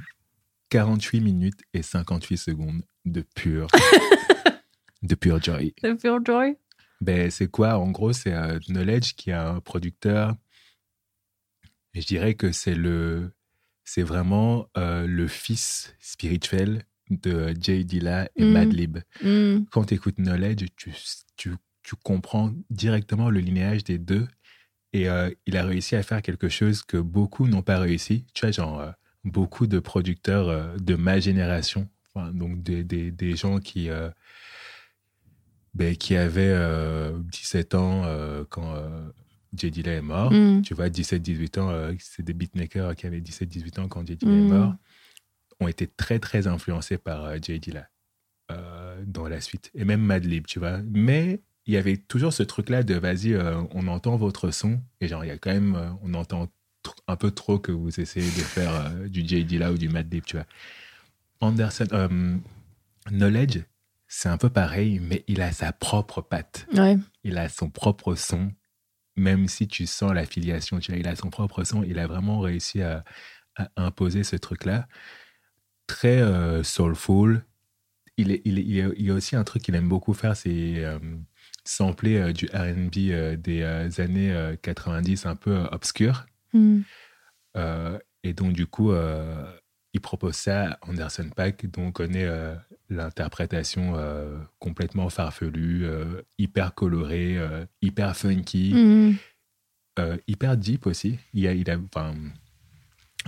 48 0.70 1.20
minutes 1.22 1.60
et 1.74 1.82
58 1.82 2.38
secondes 2.38 2.82
de 3.06 3.22
pure, 3.36 3.68
de 5.04 5.16
pure 5.16 5.42
joy. 5.44 5.74
C'est 5.82 5.96
Pure 5.96 6.20
Joy 6.26 6.56
Ben, 7.02 7.30
c'est 7.30 7.50
quoi? 7.50 7.78
En 7.78 7.92
gros, 7.92 8.14
c'est 8.14 8.34
euh, 8.34 8.58
Knowledge 8.68 9.14
qui 9.16 9.30
est 9.32 9.34
un 9.34 9.60
producteur. 9.60 10.36
Et 11.94 12.02
je 12.02 12.08
dirais 12.08 12.36
que 12.36 12.52
c'est 12.52 12.76
le, 12.76 13.32
c'est 13.84 14.04
vraiment 14.04 14.68
euh, 14.78 15.08
le 15.08 15.28
fils 15.28 15.94
spirituel 16.00 16.84
de 17.10 17.54
Jay 17.60 17.84
Dilla 17.84 18.30
et 18.36 18.44
Mhm. 18.46 18.52
Madlib. 18.52 18.98
Hmm. 19.24 19.60
Quand 19.72 19.86
tu 19.86 19.94
écoutes 19.94 20.16
Knowledge, 20.18 20.66
tu, 20.76 20.94
tu, 21.38 21.52
tu 21.84 21.96
comprends 22.04 22.54
directement 22.70 23.30
le 23.30 23.40
linéage 23.40 23.84
des 23.84 23.98
deux. 23.98 24.28
Et 24.94 25.10
euh, 25.10 25.30
il 25.46 25.58
a 25.58 25.66
réussi 25.66 25.96
à 25.96 26.04
faire 26.04 26.22
quelque 26.22 26.50
chose 26.50 26.82
que 26.84 26.98
beaucoup 26.98 27.48
n'ont 27.48 27.62
pas 27.62 27.80
réussi. 27.80 28.26
Tu 28.34 28.42
vois, 28.46 28.52
genre, 28.52 28.80
euh, 28.80 28.92
beaucoup 29.24 29.68
de 29.68 29.80
producteurs 29.80 30.50
euh, 30.50 30.76
de 30.78 30.96
ma 30.96 31.20
génération, 31.20 31.88
enfin, 32.14 32.32
donc 32.32 32.64
des, 32.64 32.84
des, 32.84 33.12
des 33.12 33.36
gens 33.36 33.60
qui, 33.60 33.90
ben, 35.74 35.96
qui 35.96 36.16
avaient 36.16 36.54
euh, 36.54 37.18
17 37.32 37.76
ans 37.76 38.04
quand 38.50 38.76
Jay 39.54 39.70
Dilla 39.70 39.94
est 39.94 40.02
mort. 40.02 40.32
Hmm. 40.32 40.62
Tu 40.62 40.74
vois, 40.74 40.90
17-18 40.90 41.60
ans, 41.60 41.96
c'est 42.00 42.24
des 42.24 42.34
beatmakers 42.34 42.96
qui 42.96 43.06
avaient 43.08 43.20
17-18 43.22 43.80
ans 43.82 43.88
quand 43.88 44.06
Jay 44.08 44.16
Dilla 44.16 44.32
est 44.32 44.42
Mm. 44.42 44.48
mort, 44.48 44.74
ont 45.60 45.68
été 45.68 45.88
très, 45.88 46.20
très 46.20 46.48
influencés 46.48 46.98
par 46.98 47.42
Jay 47.42 47.60
Dilla 47.60 47.90
dans 49.06 49.28
la 49.28 49.42
suite. 49.42 49.70
Et 49.76 49.84
même 49.84 50.02
Madlib, 50.02 50.48
tu 50.48 50.60
vois. 50.60 50.80
Mais 50.90 51.42
il 51.68 51.74
y 51.74 51.78
avait 51.78 51.98
toujours 51.98 52.34
ce 52.34 52.44
truc-là 52.44 52.84
de 52.84 52.96
vas-y, 52.96 53.34
euh, 53.34 53.62
on 53.72 53.88
entend 53.88 54.16
votre 54.16 54.52
son. 54.52 54.82
Et 55.02 55.08
genre, 55.08 55.24
il 55.26 55.28
y 55.28 55.32
a 55.32 55.38
quand 55.38 55.52
même, 55.54 55.76
euh, 55.76 55.90
on 56.02 56.14
entend 56.14 56.50
un 57.08 57.16
peu 57.18 57.32
trop 57.32 57.60
que 57.60 57.72
vous 57.72 58.00
essayez 58.00 58.26
de 58.28 58.42
faire 58.42 58.74
euh, 58.74 59.08
du 59.10 59.28
Jay 59.28 59.44
Dilla 59.44 59.72
ou 59.74 59.78
du 59.78 59.90
Madlib, 59.90 60.24
tu 60.24 60.38
vois. 60.38 60.46
Anderson, 61.42 61.88
euh, 61.92 62.38
Knowledge, 63.12 63.60
c'est 64.08 64.30
un 64.30 64.38
peu 64.38 64.50
pareil, 64.50 65.00
mais 65.00 65.24
il 65.28 65.42
a 65.42 65.52
sa 65.52 65.74
propre 65.74 66.22
patte 66.22 66.66
Ouais. 66.74 66.98
il 67.24 67.38
a 67.38 67.50
son 67.50 67.70
propre 67.70 68.16
son, 68.16 68.52
même 69.18 69.48
si 69.50 69.68
tu 69.68 69.86
sens 69.86 70.14
l'affiliation, 70.14 70.80
tu 70.80 70.92
vois, 70.92 71.00
il 71.00 71.08
a 71.08 71.16
son 71.16 71.30
propre 71.30 71.64
son, 71.66 71.84
il 71.84 72.00
a 72.00 72.08
vraiment 72.08 72.40
réussi 72.40 72.82
à, 72.82 73.04
à 73.58 73.68
imposer 73.76 74.24
ce 74.24 74.36
truc-là. 74.38 74.88
Très 75.88 76.22
soulful. 76.64 77.44
Il, 78.18 78.32
est, 78.32 78.42
il, 78.46 78.58
est- 78.60 78.94
il 78.98 79.06
y 79.06 79.12
a 79.12 79.14
aussi 79.14 79.36
un 79.36 79.44
truc 79.44 79.62
qu'il 79.64 79.76
aime 79.76 79.88
beaucoup 79.90 80.14
faire, 80.14 80.36
c'est 80.36 80.84
sampler 81.68 82.18
euh, 82.18 82.32
du 82.34 82.46
RB 82.46 83.12
euh, 83.12 83.36
des 83.36 83.62
euh, 83.62 83.90
années 83.98 84.32
euh, 84.34 84.56
90 84.62 85.26
un 85.26 85.36
peu 85.36 85.58
obscur. 85.72 86.26
Hmm. 86.54 86.82
Et 88.24 88.34
donc, 88.34 88.54
du 88.54 88.68
coup, 88.68 88.92
il 89.94 90.02
propose 90.02 90.36
ça 90.36 90.72
à 90.72 90.78
Anderson 90.90 91.30
Paak, 91.36 91.66
dont 91.72 91.86
on 91.88 91.92
connaît 91.92 92.28
l'interprétation 92.90 93.94
euh, 93.96 94.38
complètement 94.60 95.10
farfelue, 95.10 95.86
euh, 95.86 96.22
hyper 96.38 96.76
colorée, 96.76 97.38
euh, 97.38 97.66
hyper 97.82 98.16
funky, 98.16 98.74
Hmm. 98.76 99.14
hyper 100.28 100.56
deep 100.58 100.86
aussi. 100.86 101.18
Il 101.34 101.48
a, 101.48 101.54
il 101.54 101.68
a 101.72 101.78
enfin, 101.80 102.14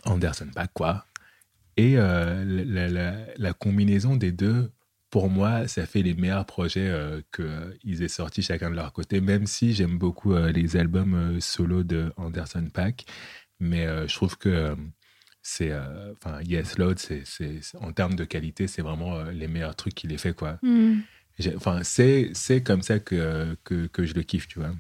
Anderson 0.06 0.48
Paak, 0.54 0.72
quoi. 0.74 1.06
Et 1.78 1.96
la, 1.96 2.44
la- 2.46 3.26
la 3.36 3.54
combinaison 3.54 4.16
des 4.16 4.32
deux, 4.32 4.70
pour 5.10 5.30
moi, 5.30 5.68
ça 5.68 5.86
fait 5.86 6.02
les 6.02 6.14
meilleurs 6.14 6.46
projets 6.46 6.88
euh, 6.88 7.22
qu'ils 7.34 8.04
aient 8.04 8.08
sortis 8.08 8.42
chacun 8.42 8.70
de 8.70 8.76
leur 8.76 8.94
côté, 8.94 9.22
même 9.22 9.46
si 9.46 9.74
j'aime 9.74 9.98
beaucoup 9.98 10.34
euh, 10.34 10.52
les 10.52 10.78
albums 10.78 11.14
euh, 11.16 11.40
solo 11.40 11.84
de 11.84 12.14
Anderson 12.18 12.68
Paak. 12.74 13.06
Mais 13.60 13.86
je 14.08 14.14
trouve 14.16 14.38
que 14.38 14.74
c'est. 15.42 15.74
Enfin, 16.16 16.42
Yes 16.44 16.78
Load, 16.78 16.98
c'est, 16.98 17.24
en 17.82 17.92
termes 17.92 18.16
de 18.16 18.24
qualité, 18.24 18.68
c'est 18.68 18.82
vraiment 18.82 19.22
les 19.24 19.50
meilleurs 19.50 19.76
trucs 19.76 19.96
qu'il 19.96 20.14
ait 20.14 20.18
fait, 20.18 20.34
quoi. 20.34 20.60
J'ai- 21.40 21.56
Enfin, 21.58 21.84
c'est, 21.84 22.32
c'est 22.34 22.64
comme 22.64 22.82
ça 22.82 23.00
que, 23.00 23.58
que, 23.66 23.88
que 23.88 24.06
je 24.06 24.14
le 24.14 24.24
kiffe, 24.24 24.48
tu 24.48 24.60
vois. 24.60 24.72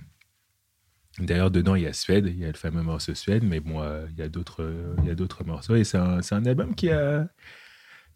D'ailleurs, 1.20 1.52
dedans, 1.52 1.76
il 1.76 1.84
y 1.84 1.88
a 1.88 1.94
Suède, 1.94 2.28
il 2.28 2.38
y 2.40 2.46
a 2.46 2.48
le 2.48 2.54
fameux 2.54 2.82
morceau 2.82 3.14
Suède, 3.14 3.44
mais 3.44 3.60
bon, 3.60 3.82
euh, 3.82 4.06
il, 4.12 4.18
y 4.18 4.22
a 4.22 4.30
d'autres, 4.30 4.64
euh, 4.64 5.44
morceaux. 5.46 5.76
Et 5.76 5.84
c'est 5.84 5.98
un, 5.98 6.22
c'est 6.22 6.36
un 6.36 6.46
album 6.46 6.76
qui 6.76 6.90
a, 6.92 7.28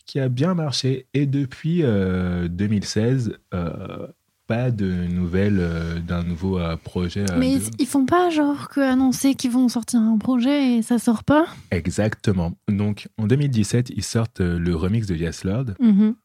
qui 0.05 0.19
a 0.19 0.29
bien 0.29 0.53
marché. 0.53 1.07
Et 1.13 1.25
depuis 1.25 1.83
euh, 1.83 2.47
2016, 2.47 3.37
euh, 3.53 4.07
pas 4.47 4.71
de 4.71 4.85
nouvelles 5.07 5.59
euh, 5.59 5.99
d'un 5.99 6.23
nouveau 6.23 6.59
euh, 6.59 6.75
projet. 6.75 7.23
euh, 7.31 7.37
Mais 7.39 7.57
de- 7.59 7.63
ils 7.79 7.87
font 7.87 8.05
pas 8.05 8.29
genre 8.29 8.67
que 8.69 8.81
annoncer 8.81 9.35
qu'ils 9.35 9.51
vont 9.51 9.69
sortir 9.69 10.01
un 10.01 10.17
projet 10.17 10.75
et 10.77 10.81
ça 10.81 10.99
sort 10.99 11.23
pas? 11.23 11.45
Exactement. 11.71 12.51
Donc, 12.67 13.07
en 13.17 13.27
2017, 13.27 13.89
ils 13.95 14.03
sortent 14.03 14.41
euh, 14.41 14.59
le 14.59 14.75
remix 14.75 15.07
de 15.07 15.15
Yes 15.15 15.43
Lord. 15.43 15.65
Mhm. 15.79 16.15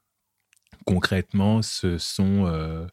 concrètement, 0.87 1.61
ce 1.63 1.99
sont 1.99 2.47
euh, 2.47 2.87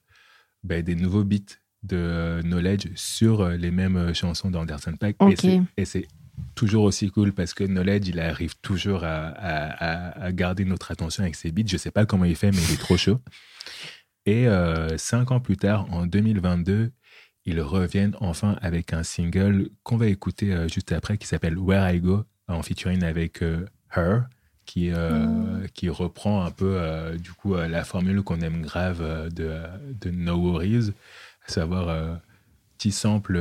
ben, 0.64 0.84
des 0.84 0.96
nouveaux 0.96 1.24
beats 1.24 1.56
de 1.84 1.96
euh, 1.98 2.42
Knowledge 2.42 2.88
sur 2.96 3.42
euh, 3.42 3.56
les 3.56 3.72
mêmes 3.72 3.96
euh, 3.96 4.14
chansons 4.14 4.50
d'Anderson 4.52 4.94
Paak. 5.00 5.16
Et 5.22 5.26
Ok. 5.26 5.36
c'est- 5.40 5.62
Et 5.78 5.86
c'est 5.86 6.08
toujours 6.56 6.84
aussi 6.84 7.10
cool 7.10 7.34
parce 7.34 7.54
que 7.54 7.64
Knowledge, 7.64 8.08
il 8.08 8.20
arrive 8.20 8.56
toujours 8.62 9.04
à, 9.04 9.28
à- 9.28 10.32
garder 10.32 10.66
notre 10.66 10.92
attention 10.92 11.24
avec 11.24 11.36
ses 11.36 11.52
beats. 11.52 11.68
Je 11.68 11.78
sais 11.78 11.92
pas 11.92 12.06
comment 12.06 12.26
il 12.26 12.36
fait, 12.36 12.52
mais 12.52 12.62
il 12.70 12.74
est 12.74 12.80
trop 12.80 12.98
chaud. 12.98 13.20
Et 14.26 14.48
euh, 14.48 14.98
cinq 14.98 15.32
ans 15.32 15.40
plus 15.40 15.58
tard, 15.58 15.86
en 15.92 16.06
2022, 16.08 16.92
ils 17.46 17.62
reviennent 17.62 18.16
enfin 18.22 18.58
avec 18.62 18.92
un 18.94 19.04
single 19.04 19.70
qu'on 19.84 19.98
va 19.98 20.08
écouter 20.08 20.52
euh, 20.52 20.68
juste 20.68 20.92
après 20.92 21.18
qui 21.18 21.28
s'appelle 21.28 21.58
Where 21.58 21.94
I 21.94 22.00
Go 22.00 22.24
en 22.48 22.64
featuring 22.64 23.04
avec 23.04 23.44
euh, 23.44 23.66
Her 23.96 24.24
qui, 24.66 24.90
euh, 24.92 25.68
qui 25.76 25.90
reprend 25.90 26.44
un 26.44 26.50
peu 26.50 26.80
du 27.22 27.32
coup 27.34 27.54
la 27.56 27.84
formule 27.84 28.24
qu'on 28.24 28.42
aime 28.42 28.64
grave 28.64 29.30
de, 29.32 29.60
de 30.02 30.10
No 30.10 30.38
Worries, 30.38 30.92
à 31.48 31.52
savoir 31.52 32.20
petit 32.76 32.92
sample 32.92 33.40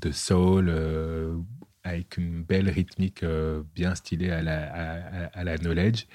de 0.00 0.12
soul 0.12 0.72
avec 1.88 2.16
une 2.16 2.42
belle 2.42 2.68
rythmique 2.70 3.22
euh, 3.22 3.62
bien 3.74 3.94
stylée 3.94 4.30
à 4.30 4.42
la, 4.42 5.28
à, 5.32 5.44
la 5.44 5.56
knowledge. 5.58 6.06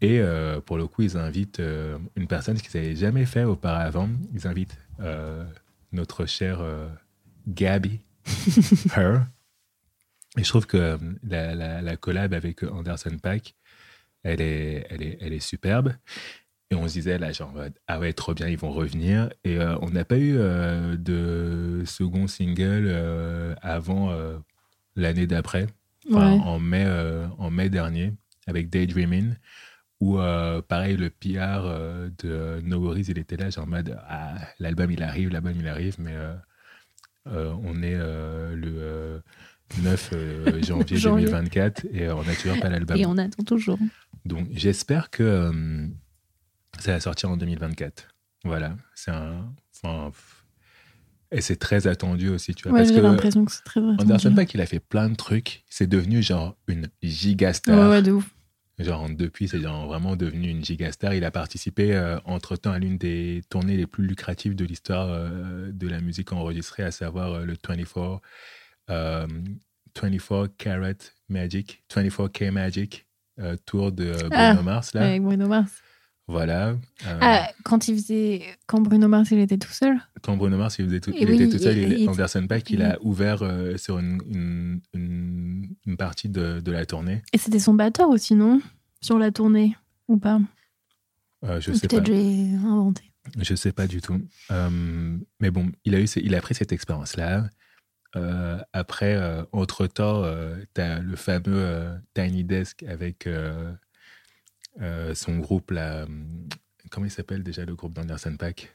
Et 0.00 0.18
euh, 0.20 0.60
pour 0.60 0.76
le 0.78 0.86
coup, 0.86 1.02
ils 1.02 1.16
invitent 1.16 1.60
euh, 1.60 1.96
une 2.16 2.26
personne 2.26 2.58
qu'ils 2.60 2.80
n'avaient 2.80 2.96
jamais 2.96 3.24
fait 3.24 3.44
auparavant. 3.44 4.08
Ils 4.34 4.46
invitent 4.48 4.76
euh, 5.00 5.44
notre 5.92 6.26
chère 6.26 6.60
Gabby, 7.46 8.00
Her. 8.96 9.26
Et 10.38 10.44
je 10.44 10.48
trouve 10.48 10.66
que 10.66 10.98
la, 11.22 11.54
la- 11.54 11.82
la 11.82 11.96
collab 11.96 12.32
avec 12.34 12.62
Anderson 12.62 13.16
Paak, 13.22 13.54
elle 14.24 14.40
est, 14.40 14.86
elle, 14.90 15.02
est, 15.02 15.18
elle 15.20 15.32
est 15.32 15.40
superbe. 15.40 15.92
Et 16.70 16.74
on 16.74 16.88
se 16.88 16.94
disait, 16.94 17.18
là, 17.18 17.32
genre, 17.32 17.52
ah 17.86 18.00
ouais, 18.00 18.14
trop 18.14 18.32
bien, 18.32 18.48
ils 18.48 18.56
vont 18.56 18.70
revenir. 18.72 19.28
Et 19.44 19.58
on 19.60 19.90
n'a 19.90 20.06
pas 20.06 20.18
eu 20.18 20.32
de 20.32 21.82
second 21.84 22.26
single 22.26 23.54
avant 23.60 24.10
l'année 24.96 25.26
d'après, 25.26 25.66
Enfin, 26.10 26.32
Ouais. 26.32 26.40
en, 26.42 26.58
mai, 26.58 26.84
euh, 26.84 27.26
en 27.38 27.50
mai 27.50 27.68
dernier, 27.70 28.12
avec 28.46 28.68
Daydreaming, 28.70 29.34
où, 30.00 30.18
euh, 30.18 30.60
pareil, 30.62 30.96
le 30.96 31.10
PR 31.10 31.62
euh, 31.64 32.10
de 32.24 32.60
No 32.64 32.80
Worries, 32.80 33.06
il 33.08 33.18
était 33.18 33.36
là, 33.36 33.50
genre 33.50 33.64
en 33.64 33.68
mode, 33.68 33.96
ah, 34.08 34.34
l'album, 34.58 34.90
il 34.90 35.02
arrive, 35.02 35.30
l'album, 35.30 35.54
il 35.56 35.68
arrive, 35.68 35.94
mais 36.00 36.16
on 37.26 37.82
est 37.82 37.94
le 37.96 38.72
euh, 38.78 39.18
9 39.82 40.10
euh, 40.12 40.62
janvier 40.64 40.96
Janvier. 40.96 41.26
2024 41.26 41.86
et 41.92 42.06
euh, 42.08 42.16
on 42.16 42.24
n'a 42.24 42.34
toujours 42.34 42.58
pas 42.60 42.68
l'album. 42.68 42.96
Et 42.96 43.06
on 43.06 43.16
attend 43.16 43.42
toujours. 43.44 43.78
Donc 44.24 44.48
j'espère 44.52 45.10
que 45.10 45.22
euh, 45.22 45.86
ça 46.78 46.92
va 46.92 47.00
sortir 47.00 47.30
en 47.30 47.36
2024. 47.36 48.08
Voilà, 48.44 48.76
c'est 48.94 49.12
un. 49.12 49.52
enfin, 49.84 50.10
et 51.32 51.40
c'est 51.40 51.56
très 51.56 51.86
attendu 51.86 52.28
aussi, 52.28 52.54
tu 52.54 52.68
vois. 52.68 52.78
Ouais, 52.78 52.84
j'ai 52.86 53.00
l'impression 53.00 53.44
que 53.44 53.52
c'est 53.52 53.64
très 53.64 53.80
vrai. 53.80 53.94
Anderson 53.98 54.34
Paak, 54.34 54.52
il 54.54 54.60
a 54.60 54.66
fait 54.66 54.80
plein 54.80 55.08
de 55.08 55.16
trucs. 55.16 55.64
C'est 55.68 55.86
devenu 55.88 56.22
genre 56.22 56.56
une 56.68 56.88
gigastar. 57.02 57.78
Ouais, 57.78 57.96
ouais, 57.96 58.02
de 58.02 58.12
ouf. 58.12 58.30
Genre 58.78 59.08
depuis, 59.10 59.48
c'est 59.48 59.60
genre 59.60 59.86
vraiment 59.86 60.16
devenu 60.16 60.48
une 60.48 60.64
gigastar. 60.64 61.14
Il 61.14 61.24
a 61.24 61.30
participé 61.30 61.94
euh, 61.94 62.18
entre-temps 62.24 62.72
à 62.72 62.78
l'une 62.78 62.98
des 62.98 63.42
tournées 63.50 63.76
les 63.76 63.86
plus 63.86 64.06
lucratives 64.06 64.54
de 64.54 64.64
l'histoire 64.64 65.08
euh, 65.10 65.70
de 65.72 65.88
la 65.88 66.00
musique 66.00 66.32
enregistrée, 66.32 66.82
à 66.82 66.90
savoir 66.90 67.32
euh, 67.32 67.44
le 67.44 67.54
24, 67.68 68.20
euh, 68.90 69.26
24 70.00 70.48
Carat 70.56 70.92
Magic, 71.28 71.84
24K 71.94 72.50
Magic 72.50 73.06
euh, 73.38 73.56
tour 73.66 73.92
de 73.92 74.04
euh, 74.04 74.28
Bruno 74.28 74.30
Ah, 74.32 74.62
Mars. 74.62 74.94
Là. 74.94 75.02
Avec 75.02 75.22
Bruno 75.22 75.46
Mars. 75.48 75.70
Voilà. 76.28 76.68
Euh, 77.06 77.18
Ah, 77.20 77.50
quand 77.64 77.88
il 77.88 77.96
faisait. 77.96 78.42
Quand 78.66 78.80
Bruno 78.80 79.08
Mars, 79.08 79.30
il 79.32 79.38
était 79.40 79.58
tout 79.58 79.72
seul. 79.72 79.96
Quand 80.22 80.36
Bruno 80.36 80.56
Mars 80.56 80.76
il, 80.78 80.86
faisait 80.86 81.00
tout- 81.00 81.12
il 81.18 81.28
oui, 81.28 81.34
était 81.34 81.48
tout 81.48 81.62
seul, 81.62 81.76
et- 81.78 82.00
il- 82.02 82.08
Anderson 82.08 82.46
Paak, 82.46 82.70
il 82.70 82.82
a 82.82 82.96
ouvert 83.02 83.42
euh, 83.42 83.76
sur 83.76 83.98
une, 83.98 84.20
une, 84.28 84.80
une- 84.94 85.74
une 85.84 85.96
partie 85.96 86.28
de, 86.28 86.60
de 86.60 86.72
la 86.72 86.86
tournée. 86.86 87.22
Et 87.32 87.38
c'était 87.38 87.58
son 87.58 87.74
batteur 87.74 88.08
aussi, 88.08 88.34
non? 88.34 88.60
Sur 89.00 89.18
la 89.18 89.32
tournée. 89.32 89.76
Ou 90.08 90.16
pas? 90.16 90.40
Euh, 91.44 91.60
je 91.60 91.72
Ou 91.72 91.74
sais 91.74 91.88
pas. 91.88 91.96
Peut-être 92.00 92.06
j'ai 92.06 92.54
inventé. 92.54 93.02
Je 93.38 93.54
sais 93.54 93.72
pas 93.72 93.86
du 93.88 94.00
tout. 94.00 94.20
Mais 95.40 95.50
bon, 95.50 95.70
il 95.84 95.94
a, 95.94 96.00
eu, 96.00 96.04
il 96.22 96.34
a 96.34 96.40
pris 96.40 96.54
cette 96.54 96.72
expérience-là. 96.72 97.48
Euh, 98.14 98.58
après, 98.72 99.14
euh, 99.16 99.42
entre-temps, 99.52 100.22
tu 100.74 100.80
as 100.80 101.00
le 101.00 101.16
fameux 101.16 101.90
Tiny 102.14 102.44
Desk 102.44 102.82
avec 102.84 103.26
son 105.14 105.38
groupe, 105.38 105.70
là. 105.70 106.04
hum, 106.04 106.48
Comment 106.90 107.06
il 107.06 107.10
s'appelle 107.10 107.42
déjà 107.42 107.64
le 107.64 107.74
groupe 107.74 107.94
d'Anderson 107.94 108.36
Pack? 108.36 108.70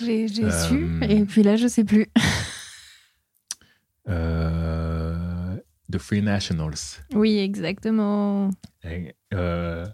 J'ai 0.00 0.26
Euh, 0.42 0.50
su. 0.68 1.00
Et 1.02 1.24
puis 1.24 1.42
là, 1.42 1.56
je 1.56 1.66
sais 1.68 1.84
plus. 1.84 2.06
euh, 4.08 5.56
The 5.90 5.98
Free 5.98 6.22
Nationals. 6.22 7.02
Oui, 7.12 7.38
exactement. 7.38 8.50
Et, 8.84 9.14
euh, 9.34 9.86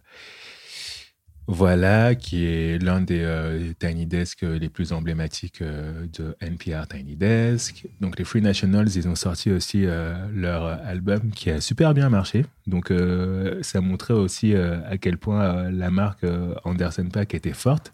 voilà, 1.53 2.15
qui 2.15 2.47
est 2.47 2.81
l'un 2.81 3.01
des 3.01 3.23
euh, 3.23 3.73
Tiny 3.81 4.07
Desk 4.07 4.43
les 4.43 4.69
plus 4.69 4.93
emblématiques 4.93 5.63
euh, 5.63 6.07
de 6.17 6.37
NPR 6.41 6.87
Tiny 6.89 7.17
Desk. 7.17 7.87
Donc 8.01 8.19
les 8.21 8.25
Free 8.25 8.41
Nationals, 8.41 8.89
ils 8.95 9.09
ont 9.09 9.17
sorti 9.17 9.51
aussi 9.51 9.85
euh, 9.85 10.15
leur 10.33 10.65
album 10.65 11.33
qui 11.33 11.51
a 11.51 11.61
super 11.61 11.93
bien 11.93 12.09
marché. 12.09 12.47
Donc 12.69 12.93
euh, 12.93 13.59
ça 13.63 13.81
montrait 13.81 14.15
aussi 14.15 14.55
euh, 14.55 14.79
à 14.89 14.97
quel 14.97 15.19
point 15.19 15.43
euh, 15.43 15.71
la 15.73 15.91
marque 15.91 16.23
euh, 16.23 16.55
Anderson 16.65 17.09
Paak 17.13 17.35
était 17.35 17.53
forte. 17.53 17.93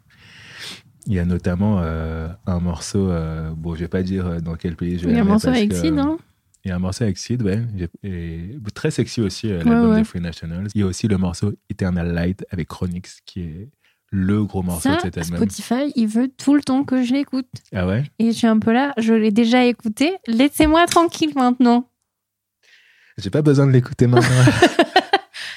Il 1.06 1.14
y 1.14 1.18
a 1.18 1.24
notamment 1.24 1.80
euh, 1.80 2.28
un 2.46 2.60
morceau, 2.60 3.10
euh, 3.10 3.52
bon 3.56 3.74
je 3.74 3.80
vais 3.80 3.88
pas 3.88 4.02
dire 4.02 4.26
euh, 4.26 4.40
dans 4.40 4.56
quel 4.56 4.76
pays 4.76 4.98
je 4.98 5.06
vais 5.06 5.12
Il 5.12 5.16
y 5.16 5.18
a 5.18 5.22
un 5.22 5.24
morceau 5.24 5.48
avec 5.48 5.70
que, 5.70 5.76
Sid, 5.76 5.94
euh, 5.94 6.02
hein? 6.02 6.18
Il 6.66 6.70
y 6.70 6.72
a 6.72 6.76
un 6.76 6.80
morceau 6.80 7.04
avec 7.04 7.16
Sid, 7.16 7.42
ouais. 7.42 7.62
Et 8.02 8.56
très 8.74 8.90
sexy 8.90 9.20
aussi, 9.20 9.48
euh, 9.52 9.58
Ouais, 9.62 9.70
l'album 9.70 9.90
ouais. 9.92 9.98
des 9.98 10.04
Free 10.04 10.20
Nationals. 10.20 10.66
Il 10.74 10.80
y 10.80 10.84
a 10.84 10.86
aussi 10.86 11.06
le 11.06 11.16
morceau 11.16 11.52
Eternal 11.70 12.12
Light 12.12 12.44
avec 12.50 12.66
Chronix, 12.66 13.20
qui 13.24 13.42
est 13.42 13.68
le 14.10 14.42
gros 14.44 14.62
morceau 14.64 14.88
Ça, 14.88 14.96
de 14.96 15.00
cet 15.02 15.16
album. 15.18 15.36
Spotify, 15.36 15.92
il 15.94 16.08
veut 16.08 16.26
tout 16.28 16.54
le 16.56 16.62
temps 16.62 16.82
que 16.82 17.04
je 17.04 17.12
l'écoute. 17.12 17.46
Ah 17.72 17.86
ouais? 17.86 18.04
Et 18.18 18.26
je 18.32 18.36
suis 18.36 18.46
un 18.48 18.58
peu 18.58 18.72
là, 18.72 18.92
je 18.98 19.14
l'ai 19.14 19.30
déjà 19.30 19.64
écouté. 19.64 20.12
Laissez-moi 20.26 20.86
tranquille 20.86 21.32
maintenant. 21.36 21.88
J'ai 23.18 23.30
pas 23.30 23.42
besoin 23.42 23.66
de 23.68 23.72
l'écouter 23.72 24.08
maintenant. 24.08 24.28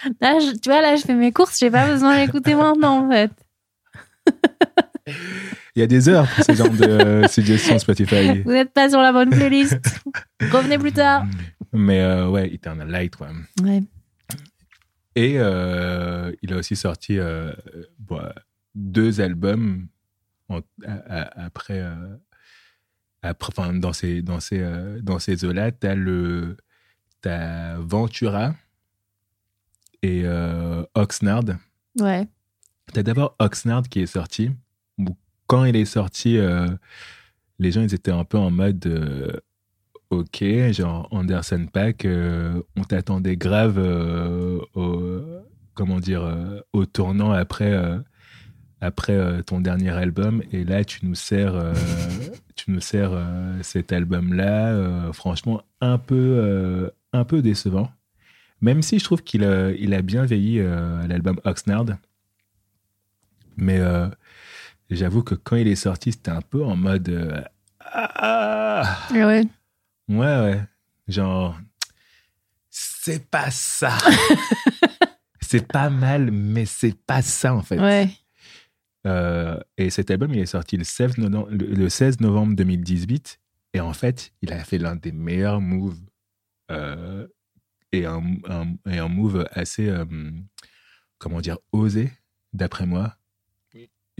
Là, 0.21 0.39
je- 0.39 0.57
tu 0.57 0.69
vois, 0.69 0.81
là, 0.81 0.95
je 0.95 1.01
fais 1.01 1.15
mes 1.15 1.31
courses, 1.31 1.57
j'ai 1.59 1.69
pas 1.71 1.87
besoin 1.91 2.15
de 2.15 2.21
l'écouter 2.25 2.53
maintenant, 2.55 3.05
en 3.05 3.09
fait. 3.09 3.31
Il 5.75 5.79
y 5.79 5.83
a 5.83 5.87
des 5.87 6.09
heures 6.09 6.27
pour 6.35 6.43
ce 6.45 6.53
genre 6.53 6.69
de 6.69 6.83
euh, 6.83 7.27
suggestions 7.29 7.77
Spotify. 7.79 8.41
Vous 8.41 8.51
n'êtes 8.51 8.73
pas 8.73 8.89
sur 8.89 8.99
la 8.99 9.11
bonne 9.11 9.29
playlist. 9.29 9.79
Revenez 10.41 10.77
plus 10.77 10.91
tard. 10.91 11.25
Mais 11.73 12.01
euh, 12.01 12.27
ouais, 12.29 12.51
Eternal 12.53 12.89
Light, 12.89 13.15
quoi. 13.15 13.29
Ouais. 13.63 13.83
Et 15.15 15.35
euh, 15.37 16.31
il 16.41 16.53
a 16.53 16.57
aussi 16.57 16.75
sorti 16.75 17.19
euh, 17.19 17.51
bon, 17.99 18.21
deux 18.73 19.21
albums 19.21 19.87
en- 20.49 20.61
après, 21.35 21.83
après 23.21 23.53
enfin, 23.57 23.73
dans 23.73 23.93
ces, 23.93 24.21
dans 24.21 24.39
ces, 24.39 24.65
dans 25.01 25.19
ces 25.19 25.45
eaux-là. 25.45 25.71
Tu 25.71 25.87
as, 25.87 25.95
le, 25.95 26.57
t'as 27.21 27.77
Ventura 27.77 28.55
et 30.01 30.23
Oxnard. 30.95 31.43
Ouais. 31.99 32.27
Tu 32.93 32.99
as 32.99 33.03
d'abord 33.03 33.35
Oxnard 33.39 33.83
qui 33.83 33.99
est 34.01 34.05
sorti. 34.07 34.51
Quand 35.49 35.65
il 35.65 35.75
est 35.75 35.85
sorti, 35.85 36.37
euh, 36.37 36.67
les 37.57 37.71
gens 37.71 37.81
ils 37.81 37.93
étaient 37.93 38.11
un 38.11 38.23
peu 38.23 38.37
en 38.37 38.51
mode 38.51 38.85
euh, 38.85 39.31
OK, 40.11 40.43
genre 40.71 41.07
Anderson 41.11 41.65
Pack, 41.73 42.05
euh, 42.05 42.61
on 42.77 42.83
t'attendait 42.83 43.35
grave 43.35 43.77
au, 44.75 45.21
comment 45.73 45.99
dire, 45.99 46.63
au 46.71 46.85
tournant 46.85 47.31
après, 47.31 47.75
après 48.79 49.43
ton 49.43 49.59
dernier 49.59 49.89
album. 49.89 50.43
Et 50.51 50.63
là, 50.63 50.85
tu 50.85 51.05
nous 51.05 51.15
sers, 51.15 51.73
tu 52.55 52.71
nous 52.71 52.81
sers 52.81 53.11
cet 53.61 53.91
album-là, 53.91 55.11
franchement, 55.13 55.63
un 55.81 55.97
peu, 55.97 56.91
un 57.11 57.25
peu 57.25 57.41
décevant. 57.41 57.91
Même 58.61 58.81
si 58.81 58.99
je 58.99 59.03
trouve 59.03 59.23
qu'il 59.23 59.43
a, 59.43 59.71
il 59.71 59.93
a 59.93 60.01
bien 60.01 60.25
vieilli 60.25 60.59
euh, 60.59 61.07
l'album 61.07 61.39
Oxnard. 61.45 61.85
Mais 63.57 63.79
j'avoue 64.89 65.23
que 65.23 65.35
quand 65.35 65.55
il 65.55 65.67
est 65.67 65.75
sorti, 65.75 66.11
c'était 66.11 66.31
un 66.31 66.41
peu 66.41 66.63
en 66.63 66.75
mode. 66.75 67.09
euh, 67.09 67.41
ah 67.79 68.81
Ah 69.09 69.13
ouais. 69.13 69.45
Ouais, 70.07 70.17
ouais. 70.17 70.61
Genre, 71.07 71.57
c'est 72.69 73.29
pas 73.29 73.51
ça. 73.51 73.97
c'est 75.41 75.67
pas 75.67 75.89
mal, 75.89 76.31
mais 76.31 76.65
c'est 76.65 76.95
pas 76.95 77.21
ça, 77.21 77.53
en 77.55 77.61
fait. 77.61 77.79
Ouais. 77.79 78.09
Euh, 79.07 79.59
et 79.77 79.89
cet 79.89 80.11
album, 80.11 80.33
il 80.33 80.39
est 80.41 80.45
sorti 80.45 80.77
le 80.77 80.83
16 80.83 81.17
novembre, 81.17 81.47
le- 81.51 81.67
le 81.73 81.89
16 81.89 82.19
novembre 82.19 82.55
2018. 82.55 83.39
Et 83.73 83.79
en 83.79 83.93
fait, 83.93 84.33
il 84.41 84.51
a 84.51 84.63
fait 84.63 84.77
l'un 84.77 84.95
des 84.95 85.11
meilleurs 85.11 85.61
moves. 85.61 85.99
euh, 86.71 87.27
et, 87.91 88.05
un, 88.05 88.21
un- 88.47 88.75
et 88.91 88.99
un 88.99 89.07
move 89.07 89.47
assez, 89.51 89.89
euh, 89.89 90.05
comment 91.17 91.41
dire, 91.41 91.57
osé, 91.71 92.11
d'après 92.53 92.85
moi. 92.85 93.15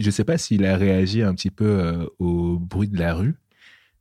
Je 0.00 0.10
sais 0.10 0.24
pas 0.24 0.38
s'il 0.38 0.64
a 0.64 0.76
réagi 0.76 1.22
un 1.22 1.34
petit 1.34 1.50
peu 1.50 1.64
euh, 1.66 2.06
au 2.18 2.58
bruit 2.58 2.88
de 2.88 2.98
la 2.98 3.14
rue, 3.14 3.34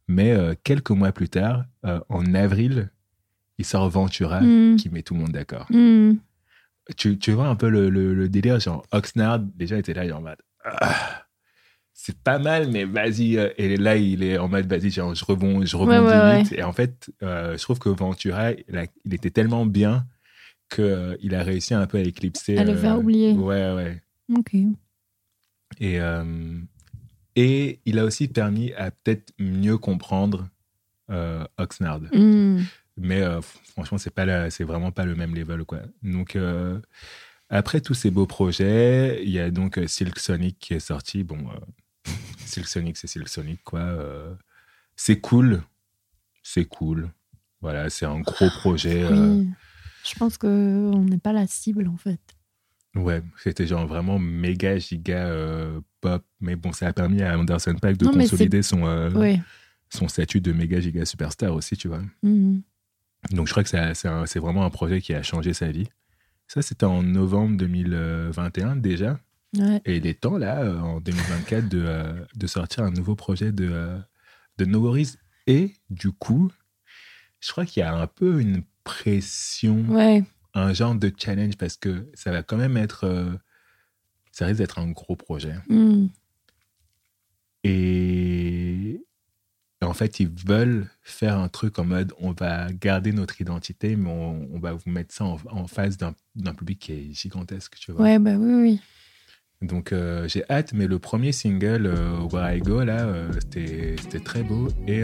mais 0.08 0.32
euh, 0.32 0.56
quelques 0.64 0.92
mois 0.92 1.12
plus 1.12 1.30
tard, 1.30 1.66
euh, 1.86 2.00
en 2.10 2.34
avril, 2.34 2.90
il 3.58 3.66
sort 3.66 3.88
Ventura, 3.90 4.42
Mm. 4.42 4.78
qui 4.78 4.90
met 4.90 5.04
tout 5.04 5.14
le 5.14 5.20
monde 5.20 5.32
d'accord. 5.34 5.68
Hmm. 5.70 6.14
Tu, 6.98 7.20
tu 7.20 7.32
vois 7.34 7.48
un 7.48 7.56
peu 7.56 7.70
le, 7.70 7.90
le, 7.90 8.16
le 8.16 8.30
délire, 8.30 8.60
genre 8.60 8.84
Oxnard, 8.92 9.40
déjà, 9.40 9.76
il 9.76 9.80
était 9.80 9.94
là, 9.94 10.06
il 10.06 10.10
est 10.10 10.14
en 10.14 10.22
mode. 10.22 10.38
Ah, 10.64 11.26
c'est 11.94 12.18
pas 12.18 12.40
mal, 12.40 12.70
mais 12.72 12.86
vas-y. 12.86 13.36
Et 13.58 13.76
là, 13.78 13.96
il 13.98 14.24
est 14.24 14.38
en 14.40 14.48
mode, 14.48 14.66
vas-y, 14.68 14.90
genre, 14.90 15.14
je 15.14 15.24
rebondis, 15.26 15.68
je 15.68 15.76
rebondis 15.78 16.14
ouais, 16.14 16.42
vite. 16.44 16.54
Et 16.54 16.64
en 16.64 16.72
fait, 16.72 17.12
je 17.22 17.62
trouve 17.62 17.78
que 17.78 17.90
Ventura, 17.90 18.52
il, 18.54 18.78
a- 18.78 18.86
il 19.06 19.14
était 19.14 19.30
tellement 19.30 19.66
bien 19.68 20.08
qu'il 20.74 21.36
a 21.36 21.44
réussi 21.44 21.74
un 21.74 21.86
peu 21.88 21.98
à 21.98 22.02
éclipser. 22.02 22.58
À 22.58 22.64
le 22.64 22.76
faire 22.76 22.98
oublier. 23.00 23.34
Ouais, 23.34 23.74
ouais. 23.74 24.02
Ok. 24.38 24.56
Et, 25.80 26.00
euh, 26.02 26.60
et 27.36 27.80
il 27.86 28.00
a 28.00 28.06
aussi 28.06 28.28
permis 28.28 28.74
à 28.74 28.92
peut-être 28.92 29.32
mieux 29.40 29.78
comprendre 29.78 30.50
euh, 31.10 31.46
Oxnard. 31.58 32.02
Hmm. 32.14 32.62
Mais 32.98 33.22
euh, 33.22 33.42
franchement, 33.42 33.98
c'est 33.98 34.14
pas 34.14 34.26
la- 34.26 34.50
c'est 34.50 34.64
vraiment 34.66 34.92
pas 34.92 35.06
le 35.06 35.16
même 35.16 35.34
level, 35.34 35.64
quoi. 35.64 35.80
Donc, 36.04 36.38
après 37.50 37.82
tous 37.82 37.94
ces 37.94 38.12
beaux 38.12 38.28
projets, 38.28 39.22
il 39.24 39.30
y 39.32 39.40
a 39.40 39.50
donc 39.52 39.80
Silk 39.88 40.20
Sonic 40.20 40.60
qui 40.60 40.74
est 40.74 40.80
sorti. 40.80 41.24
Bon, 41.24 41.38
euh, 41.50 42.12
Silk 42.46 42.68
Sonic, 42.68 42.98
c'est 42.98 43.08
Silk 43.08 43.28
Sonic, 43.30 43.64
quoi. 43.64 43.80
Euh, 43.80 44.34
c'est 44.96 45.20
cool. 45.20 45.64
C'est 46.44 46.66
cool. 46.66 47.10
Voilà, 47.62 47.90
c'est 47.90 48.06
un 48.06 48.20
gros 48.20 48.50
projet. 48.50 49.04
euh. 49.04 49.44
Je 50.04 50.14
pense 50.18 50.38
qu'on 50.38 51.04
n'est 51.04 51.18
pas 51.18 51.34
la 51.34 51.48
cible, 51.48 51.88
en 51.88 51.98
fait. 51.98 52.20
Ouais, 53.00 53.22
c'était 53.44 53.66
genre 53.68 53.88
vraiment 53.88 54.20
méga 54.20 54.78
giga 54.78 55.28
euh, 55.28 55.80
pop. 56.02 56.24
Mais 56.40 56.56
bon, 56.56 56.72
ça 56.72 56.88
a 56.88 56.94
permis 56.94 57.22
à 57.22 57.38
Anderson 57.38 57.76
Paak 57.82 57.98
de 57.98 58.06
Non, 58.06 58.14
consolider 58.14 58.62
son, 58.62 58.86
euh, 58.86 59.10
Ouais. 59.12 59.42
son 59.90 60.08
statut 60.08 60.42
de 60.42 60.52
méga 60.52 60.80
giga 60.80 61.06
superstar 61.06 61.54
aussi, 61.54 61.76
tu 61.78 61.88
vois. 61.88 62.02
Hmm. 62.24 62.60
Donc 63.32 63.48
je 63.48 63.52
crois 63.52 63.64
que 63.64 63.70
c'est 63.70 64.40
vraiment 64.40 64.66
un 64.66 64.70
projet 64.70 65.02
qui 65.02 65.14
a 65.14 65.24
changé 65.24 65.54
sa 65.54 65.72
vie. 65.72 65.88
Ça, 66.48 66.62
c'était 66.62 66.86
en 66.86 67.04
novembre 67.04 67.58
2021 67.58 68.76
déjà. 68.78 69.20
Ouais. 69.58 69.82
Et 69.86 69.98
il 69.98 70.08
est 70.08 70.20
temps, 70.20 70.38
là, 70.38 70.62
euh, 70.64 70.80
en 70.80 71.00
2024, 71.00 71.70
de, 71.70 71.84
euh, 71.86 72.14
de 72.36 72.48
sortir 72.48 72.84
un 72.84 72.92
nouveau 72.92 73.16
projet 73.16 73.52
de, 73.52 73.98
de. 74.58 75.04
Et 75.48 75.74
du 75.90 76.12
coup, 76.12 76.52
je 77.40 77.52
crois 77.52 77.66
qu'il 77.66 77.82
y 77.82 77.84
a 77.84 77.96
un 77.96 78.08
peu 78.08 78.40
une 78.42 78.64
pression, 78.84 79.86
Ouais. 79.90 80.24
Un 80.54 80.74
genre 80.74 80.96
de 80.96 81.12
challenge, 81.18 81.58
parce 81.58 81.78
que 81.78 82.10
ça 82.14 82.32
va 82.32 82.44
quand 82.44 82.58
même 82.58 82.78
être... 82.78 83.06
euh, 83.06 83.32
ça 84.32 84.46
risque 84.46 84.60
d'être 84.60 84.80
un 84.80 84.92
gros 84.92 85.16
projet. 85.16 85.56
Hmm. 85.70 86.08
Et 87.64 89.02
en 89.82 89.94
fait, 89.94 90.20
ils 90.20 90.30
veulent 90.48 90.88
faire 91.02 91.38
un 91.38 91.48
truc 91.50 91.80
en 91.80 91.86
mode 91.86 92.14
on 92.20 92.32
va 92.32 92.72
garder 92.72 93.12
notre 93.12 93.42
identité, 93.42 93.96
mais 93.96 94.10
on, 94.10 94.48
on 94.54 94.60
va 94.60 94.74
vous 94.74 94.90
mettre 94.90 95.14
ça 95.14 95.26
en, 95.26 95.38
en 95.50 95.68
face 95.68 95.98
d'un 95.98 96.14
public 96.54 96.80
qui 96.80 96.92
est 96.94 97.14
gigantesque, 97.14 97.76
tu 97.80 97.92
vois. 97.92 98.02
Ouais, 98.04 98.20
bah 98.20 98.36
oui, 98.38 98.54
oui. 98.62 98.82
Donc 99.62 99.92
euh, 99.92 100.26
j'ai 100.28 100.50
hâte, 100.50 100.72
mais 100.74 100.88
le 100.88 101.00
premier 101.00 101.32
single, 101.34 101.86
euh, 101.86 102.20
Where 102.32 102.56
I 102.56 102.60
Go, 102.60 102.84
là, 102.84 103.06
euh, 103.06 103.30
c'était 103.34 104.20
très 104.24 104.44
beau. 104.44 104.70
Et 104.88 105.02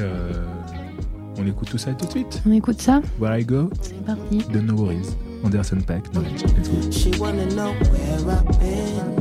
on 1.37 1.45
écoute 1.45 1.69
tout 1.69 1.77
ça 1.77 1.93
tout 1.93 2.05
de 2.05 2.11
suite. 2.11 2.41
On 2.45 2.51
écoute 2.53 2.81
ça 2.81 3.01
Where 3.19 3.37
I 3.37 3.43
Go, 3.45 3.69
C'est 3.81 4.05
parti. 4.05 4.37
de 4.37 4.59
No 4.61 4.75
Worries, 4.75 5.15
Anderson 5.45 5.85
Knowledge. 5.87 6.43
Let's 6.43 6.67
go. 6.69 6.91
She 6.91 7.11
wanna 7.19 7.45
know 7.45 7.73
where 7.73 8.19
I've 8.35 8.59
been 8.59 9.15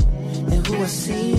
and 0.53 0.67
who 0.67 0.83
I 0.83 0.87
see. 0.87 1.35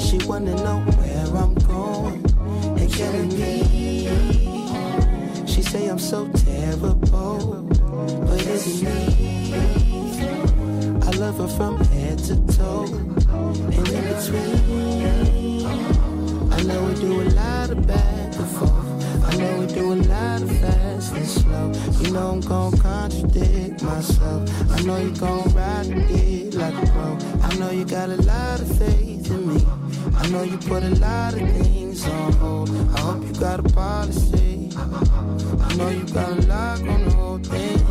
She 0.00 0.18
wanna 0.26 0.54
know 0.56 0.80
where 0.98 1.26
I'm 1.40 1.54
going 1.54 2.24
and 2.80 2.92
killing 2.92 3.28
me. 3.28 4.08
She 5.46 5.62
say 5.62 5.86
I'm 5.86 6.00
so 6.00 6.28
terrible, 6.30 7.62
but 8.26 8.40
is 8.42 8.82
it 8.82 8.86
me? 8.86 9.54
I 11.02 11.10
love 11.12 11.38
her 11.38 11.48
from 11.48 11.78
head 11.84 12.18
to 12.26 12.34
toe 12.56 12.86
and 12.86 13.88
in 13.88 14.04
between. 14.14 15.66
I 16.52 16.62
know 16.64 16.84
we 16.86 16.94
do 16.94 17.22
a 17.22 17.28
lot 17.30 17.70
of. 17.70 17.86
I 19.26 19.36
know 19.36 19.60
we 19.60 19.66
do 19.66 19.92
a 19.92 19.94
lot 19.94 20.42
of 20.42 20.50
fast 20.60 21.14
and 21.14 21.26
slow. 21.26 21.72
You 22.00 22.12
know 22.12 22.30
I'm 22.30 22.40
gon' 22.40 22.76
contradict 22.78 23.82
myself. 23.82 24.70
I 24.70 24.82
know 24.82 24.98
you 24.98 25.10
gon' 25.10 25.48
ride 25.54 25.88
dick 26.08 26.54
like 26.54 26.74
a 26.74 26.86
pro. 26.92 27.18
I 27.42 27.54
know 27.58 27.70
you 27.70 27.84
got 27.84 28.08
a 28.08 28.16
lot 28.22 28.60
of 28.60 28.78
faith 28.78 29.30
in 29.30 29.54
me. 29.54 29.66
I 30.16 30.28
know 30.28 30.42
you 30.42 30.58
put 30.58 30.82
a 30.82 30.94
lot 30.96 31.34
of 31.34 31.40
things 31.40 32.06
on 32.06 32.32
hold. 32.34 32.70
I 32.70 33.00
hope 33.00 33.26
you 33.26 33.34
got 33.40 33.60
a 33.60 33.64
policy. 33.64 34.70
I 34.76 35.74
know 35.76 35.88
you 35.88 36.04
got 36.04 36.30
a 36.30 36.46
lock 36.46 36.80
on 36.80 37.04
the 37.04 37.10
whole 37.14 37.38
thing. 37.38 37.85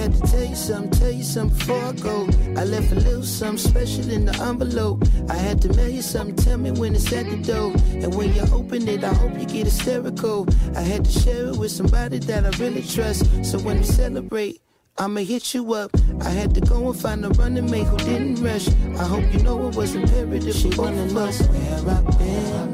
Had 0.00 0.14
to 0.14 0.20
tell 0.20 0.44
you 0.44 0.56
something, 0.56 0.90
tell 0.92 1.10
you 1.10 1.22
something 1.22 1.58
before 1.58 1.84
I 1.84 1.92
go. 1.92 2.26
I 2.56 2.64
left 2.64 2.90
a 2.90 2.94
little 2.94 3.22
something 3.22 3.58
special 3.58 4.10
in 4.10 4.24
the 4.24 4.34
envelope. 4.40 5.04
I 5.28 5.34
had 5.34 5.60
to 5.60 5.68
mail 5.74 5.90
you 5.90 6.00
something, 6.00 6.36
tell 6.36 6.56
me 6.56 6.70
when 6.70 6.94
it's 6.94 7.12
at 7.12 7.28
the 7.28 7.36
door. 7.36 7.72
And 8.02 8.14
when 8.14 8.32
you 8.34 8.40
open 8.50 8.88
it, 8.88 9.04
I 9.04 9.12
hope 9.12 9.38
you 9.38 9.44
get 9.44 9.66
hysterical. 9.66 10.48
I 10.74 10.80
had 10.80 11.04
to 11.04 11.10
share 11.10 11.48
it 11.48 11.58
with 11.58 11.70
somebody 11.70 12.18
that 12.18 12.46
I 12.46 12.50
really 12.56 12.82
trust. 12.82 13.44
So 13.44 13.58
when 13.58 13.80
we 13.80 13.84
celebrate, 13.84 14.62
I'ma 14.96 15.20
hit 15.20 15.52
you 15.52 15.74
up. 15.74 15.90
I 16.22 16.30
had 16.30 16.54
to 16.54 16.62
go 16.62 16.90
and 16.90 16.98
find 16.98 17.22
a 17.26 17.28
running 17.30 17.70
mate 17.70 17.86
who 17.86 17.98
didn't 17.98 18.42
rush. 18.42 18.68
I 18.98 19.04
hope 19.04 19.30
you 19.34 19.42
know 19.42 19.68
it 19.68 19.76
was 19.76 19.94
imperative. 19.94 20.54
She 20.54 20.70
wanna 20.78 21.04
know 21.12 21.30
where 21.30 21.96
I've 21.96 22.18
been 22.18 22.70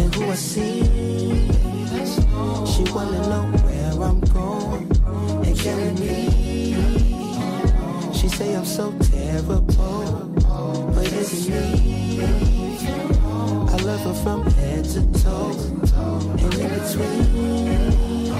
and 0.00 0.14
who 0.14 0.24
I 0.30 0.34
see. 0.34 0.82
She 2.66 2.92
wanna 2.92 3.22
know 3.26 3.56
where 3.64 4.02
I'm 4.06 4.20
going 4.20 4.92
and 5.46 5.58
killing 5.58 5.94
me. 5.98 6.47
She 8.18 8.28
say 8.28 8.56
I'm 8.56 8.64
so 8.64 8.90
terrible, 8.98 9.60
but 9.60 11.12
it's 11.12 11.48
me? 11.48 12.20
I 12.20 13.76
love 13.84 14.00
her 14.00 14.14
from 14.24 14.42
head 14.50 14.84
to 14.86 15.06
toe 15.22 15.52
and 15.52 16.54
in 16.54 16.68
between. 16.68 18.32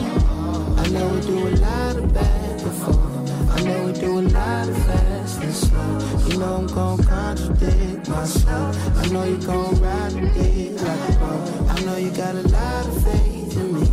I 0.77 0.89
know 0.89 1.09
we 1.15 1.21
do 1.21 1.47
a 1.47 1.55
lot 1.63 1.97
of 1.97 2.13
bad 2.13 2.61
before. 2.61 3.09
I 3.53 3.63
know 3.63 3.87
we 3.87 3.93
do 3.93 4.19
a 4.19 4.23
lot 4.23 4.69
of 4.69 4.77
fast 4.85 5.43
and 5.43 5.55
slow. 5.55 6.27
You 6.27 6.39
know 6.39 6.55
I'm 6.57 6.67
gon' 6.67 6.99
contradict 7.05 8.09
myself. 8.09 8.77
I 8.97 9.07
know 9.13 9.23
you 9.23 9.37
gon' 9.37 9.81
ride 9.81 10.11
the 10.11 10.23
dick 10.35 10.81
like 10.83 11.09
a 11.09 11.13
pro. 11.19 11.67
I 11.69 11.81
know 11.85 11.97
you 11.99 12.11
got 12.11 12.35
a 12.35 12.43
lot 12.49 12.85
of 12.85 13.05
faith 13.05 13.57
in 13.57 13.75
me. 13.75 13.87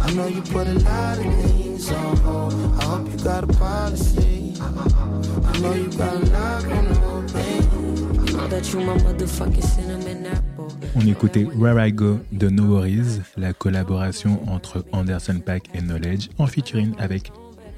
I 0.00 0.12
know 0.14 0.28
you 0.28 0.40
put 0.40 0.66
a 0.66 0.78
lot 0.78 1.18
of 1.18 1.24
things 1.24 1.92
on 1.92 2.16
hold. 2.16 2.54
I 2.80 2.84
hope 2.84 3.10
you 3.10 3.18
got 3.22 3.44
a 3.44 3.48
policy. 3.48 4.35
I 4.66 5.58
know 5.60 5.74
you 5.74 5.88
got 5.96 6.12
a 6.14 6.18
lock 6.32 6.64
on 6.72 6.84
the 6.88 7.00
whole 7.00 7.22
thing. 7.28 8.36
Know 8.36 8.48
that 8.48 8.72
you 8.72 8.80
my 8.80 8.94
motherfucking 8.98 9.62
cinnamon 9.62 10.26
apple. 10.26 10.68
On 10.94 11.00
écoutait 11.06 11.44
Where 11.56 11.78
I 11.78 11.92
Go 11.92 12.18
de 12.32 12.48
No 12.48 12.64
Worries, 12.64 13.20
la 13.36 13.52
collaboration 13.52 14.40
entre 14.50 14.84
Anderson 14.92 15.40
Paak 15.44 15.64
et 15.74 15.80
Knowledge 15.80 16.28
en 16.38 16.46
featuring 16.46 16.94
avec 16.98 17.30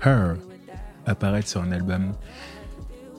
Her, 0.04 0.36
apparaître 1.06 1.48
sur 1.48 1.62
un 1.62 1.72
album 1.72 2.12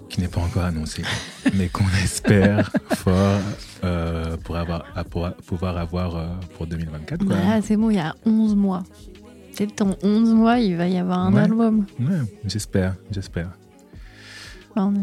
qui 0.09 0.21
n'est 0.21 0.27
pas 0.27 0.41
encore 0.41 0.63
annoncé, 0.63 1.03
mais 1.55 1.67
qu'on 1.69 1.85
espère 2.03 2.71
fort 2.95 3.39
euh, 3.83 4.37
pour, 4.43 4.57
avoir, 4.57 4.83
pour 5.11 5.29
pouvoir 5.45 5.77
avoir 5.77 6.15
euh, 6.15 6.27
pour 6.57 6.65
2024. 6.65 7.25
Quoi. 7.25 7.35
Bah, 7.35 7.61
c'est 7.61 7.77
bon, 7.77 7.89
il 7.91 7.97
y 7.97 7.99
a 7.99 8.15
11 8.25 8.55
mois. 8.55 8.83
Peut-être 9.55 9.81
en 9.81 9.95
11 10.01 10.33
mois, 10.33 10.57
il 10.59 10.77
va 10.77 10.87
y 10.87 10.97
avoir 10.97 11.19
un 11.19 11.33
Ouais. 11.33 11.41
album. 11.41 11.85
Ouais, 11.99 12.21
j'espère, 12.45 12.95
j'espère. 13.11 13.49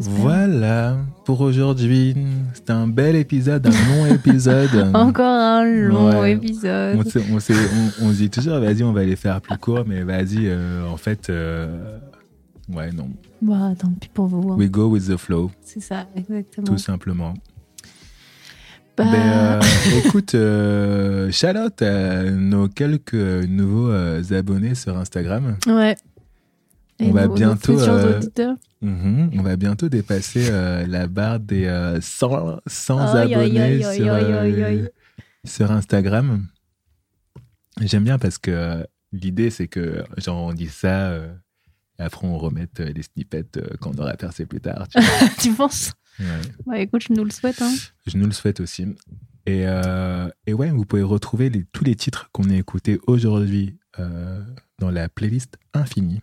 Voilà 0.00 0.96
pour 1.24 1.40
aujourd'hui. 1.40 2.14
C'était 2.54 2.72
un 2.72 2.86
bel 2.86 3.16
épisode, 3.16 3.66
un 3.66 3.70
long 3.70 4.06
épisode. 4.14 4.90
Encore 4.94 5.26
un 5.26 5.64
long 5.64 6.20
Ouais. 6.20 6.32
épisode. 6.32 6.96
On, 7.32 7.40
se 7.40 8.16
dit 8.16 8.30
toujours, 8.30 8.58
vas-y, 8.60 8.82
on 8.82 8.92
va 8.92 9.04
les 9.04 9.16
faire 9.16 9.40
plus 9.40 9.58
courts, 9.58 9.84
mais 9.86 10.02
vas-y, 10.02 10.46
euh, 10.46 10.86
en 10.86 10.96
fait, 10.96 11.28
euh, 11.30 11.98
ouais, 12.72 12.90
non. 12.92 13.08
Bah, 13.42 13.72
tant 13.78 13.90
pis 14.00 14.08
pour 14.12 14.26
vous. 14.26 14.52
hein. 14.52 14.56
We 14.56 14.70
go 14.70 14.88
with 14.88 15.08
the 15.08 15.16
flow, 15.16 15.50
C'est 15.62 15.80
ça, 15.80 16.06
exactement. 16.16 16.66
tout 16.66 16.78
simplement. 16.78 17.34
Bah, 18.96 19.04
Ben, 19.12 19.14
euh, 19.20 19.60
écoute, 20.04 20.34
euh, 20.34 21.30
shout 21.30 21.48
out 21.48 21.82
à 21.82 22.22
nos 22.30 22.66
quelques 22.68 23.12
nouveaux 23.14 23.90
euh, 23.90 24.22
abonnés 24.30 24.74
sur 24.74 24.96
Instagram. 24.96 25.56
Ouais. 25.66 25.96
on 27.00 27.10
va 27.10 27.28
bientôt, 27.28 27.76
futurs 27.76 27.92
euh, 27.92 28.20
Mhm, 28.82 29.30
on 29.38 29.42
va 29.42 29.56
bientôt 29.56 29.88
dépasser 29.88 30.48
euh, 30.50 30.86
la 30.86 31.06
barre 31.06 31.40
des 31.40 31.64
euh, 31.66 32.00
100, 32.00 32.60
100 32.66 32.98
Aïe, 32.98 33.34
aïe, 33.34 33.34
abonnés 33.34 33.82
sur, 33.94 34.12
euh, 34.12 34.86
sur 35.44 35.72
Instagram. 35.72 36.46
J'aime 37.80 38.04
bien 38.04 38.18
parce 38.18 38.38
que 38.38 38.86
l'idée, 39.12 39.50
c'est 39.50 39.68
que 39.68 40.04
genre, 40.18 40.44
on 40.44 40.52
dit 40.52 40.68
ça, 40.68 41.08
euh, 41.10 41.32
et 41.98 42.02
après 42.02 42.26
on 42.26 42.36
remette 42.38 42.80
les 42.80 43.02
snippets 43.02 43.44
qu'on 43.80 43.92
aura 43.94 44.14
percé 44.14 44.46
plus 44.46 44.60
tard. 44.60 44.86
tu 45.40 45.52
penses? 45.52 45.92
Ouais. 46.18 46.26
Bah 46.66 46.78
écoute, 46.78 47.02
je 47.08 47.12
nous 47.12 47.24
le 47.24 47.30
souhaite. 47.30 47.60
Hein. 47.60 47.72
Je 48.06 48.16
nous 48.16 48.26
le 48.26 48.32
souhaite 48.32 48.60
aussi. 48.60 48.86
Et, 49.46 49.60
et 50.46 50.52
ouais, 50.54 50.70
vous 50.70 50.84
pouvez 50.84 51.02
retrouver 51.02 51.50
les- 51.50 51.64
tous 51.72 51.84
les 51.84 51.94
titres 51.94 52.28
qu'on 52.32 52.50
a 52.50 52.54
écoutés 52.54 52.98
aujourd'hui 53.06 53.78
dans 54.78 54.90
la 54.90 55.08
playlist 55.08 55.56
Infinie 55.72 56.20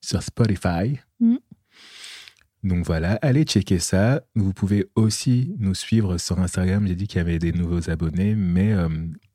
sur 0.00 0.22
Spotify. 0.22 0.98
Donc 2.66 2.84
voilà, 2.84 3.12
allez 3.22 3.44
checker 3.44 3.78
ça. 3.78 4.22
Vous 4.34 4.52
pouvez 4.52 4.86
aussi 4.96 5.54
nous 5.60 5.74
suivre 5.74 6.18
sur 6.18 6.40
Instagram. 6.40 6.84
J'ai 6.88 6.96
dit 6.96 7.06
qu'il 7.06 7.18
y 7.18 7.20
avait 7.20 7.38
des 7.38 7.52
nouveaux 7.52 7.88
abonnés, 7.88 8.34
mais 8.34 8.72
euh, 8.72 8.88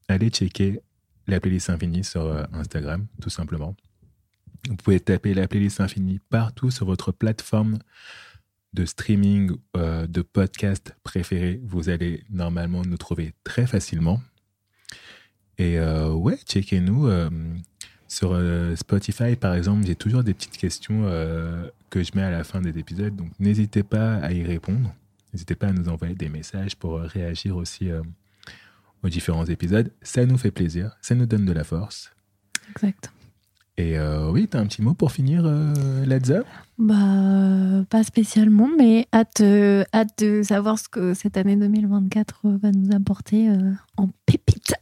allez 0.09 0.27
checker 0.27 0.81
la 1.27 1.39
playlist 1.39 1.69
Infinie 1.69 2.03
sur 2.03 2.25
euh, 2.25 2.43
Instagram, 2.51 3.07
tout 3.21 3.29
simplement. 3.29 3.77
Vous 4.67 4.75
pouvez 4.75 4.99
taper 4.99 5.33
la 5.33 5.47
playlist 5.47 5.79
Infinie 5.79 6.19
partout 6.29 6.71
sur 6.71 6.85
votre 6.85 7.13
plateforme 7.13 7.79
de 8.73 8.83
streaming, 8.83 9.51
euh, 9.77 10.07
de 10.07 10.21
podcast 10.23 10.93
préférée. 11.01 11.61
Vous 11.63 11.87
allez 11.87 12.25
normalement 12.29 12.81
nous 12.81 12.97
trouver 12.97 13.33
très 13.45 13.65
facilement. 13.65 14.21
Et 15.57 15.79
ouais, 15.79 16.37
checkez-nous. 16.37 17.07
Sur 18.11 18.33
euh, 18.33 18.75
Spotify, 18.75 19.37
par 19.37 19.55
exemple, 19.55 19.85
j'ai 19.87 19.95
toujours 19.95 20.21
des 20.21 20.33
petites 20.33 20.57
questions 20.57 21.03
euh, 21.05 21.65
que 21.89 22.03
je 22.03 22.11
mets 22.13 22.23
à 22.23 22.29
la 22.29 22.43
fin 22.43 22.59
des 22.59 22.77
épisodes. 22.77 23.15
Donc, 23.15 23.29
n'hésitez 23.39 23.83
pas 23.83 24.15
à 24.15 24.33
y 24.33 24.43
répondre. 24.43 24.93
N'hésitez 25.33 25.55
pas 25.55 25.67
à 25.67 25.71
nous 25.71 25.87
envoyer 25.87 26.13
des 26.13 26.27
messages 26.27 26.75
pour 26.75 26.97
euh, 26.97 27.03
réagir 27.03 27.55
aussi 27.55 27.89
euh, 27.89 28.01
aux 29.01 29.07
différents 29.07 29.45
épisodes. 29.45 29.93
Ça 30.01 30.25
nous 30.25 30.37
fait 30.37 30.51
plaisir. 30.51 30.97
Ça 31.01 31.15
nous 31.15 31.25
donne 31.25 31.45
de 31.45 31.53
la 31.53 31.63
force. 31.63 32.11
Exact. 32.71 33.13
Et 33.77 33.97
oui, 33.97 34.47
tu 34.47 34.57
as 34.57 34.59
un 34.59 34.67
petit 34.67 34.83
mot 34.83 34.93
pour 34.93 35.11
finir, 35.11 35.43
Ladza? 36.05 36.43
Bah, 36.77 37.83
pas 37.89 38.03
spécialement, 38.03 38.69
mais 38.77 39.07
hâte, 39.11 39.41
hâte 39.41 40.19
de 40.19 40.43
savoir 40.43 40.77
ce 40.77 40.87
que 40.87 41.15
cette 41.15 41.35
année 41.35 41.55
2024 41.55 42.41
va 42.61 42.71
nous 42.71 42.93
apporter 42.93 43.49
en 43.97 44.09
pépite. 44.27 44.75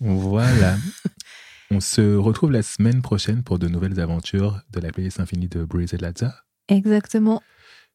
Voilà. 0.00 0.76
On 1.74 1.80
se 1.80 2.16
retrouve 2.16 2.52
la 2.52 2.62
semaine 2.62 3.00
prochaine 3.00 3.42
pour 3.42 3.58
de 3.58 3.66
nouvelles 3.66 3.98
aventures 3.98 4.60
de 4.72 4.80
la 4.80 4.92
playlist 4.92 5.20
infinie 5.20 5.48
de 5.48 5.64
Breeze 5.64 5.94
et 5.94 5.96
Ladza. 5.96 6.34
exactement. 6.68 7.42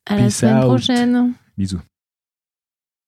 À 0.08 0.16
la 0.16 0.32
semaine 0.32 0.58
out. 0.58 0.64
prochaine. 0.64 1.34
Bisous. 1.60 1.82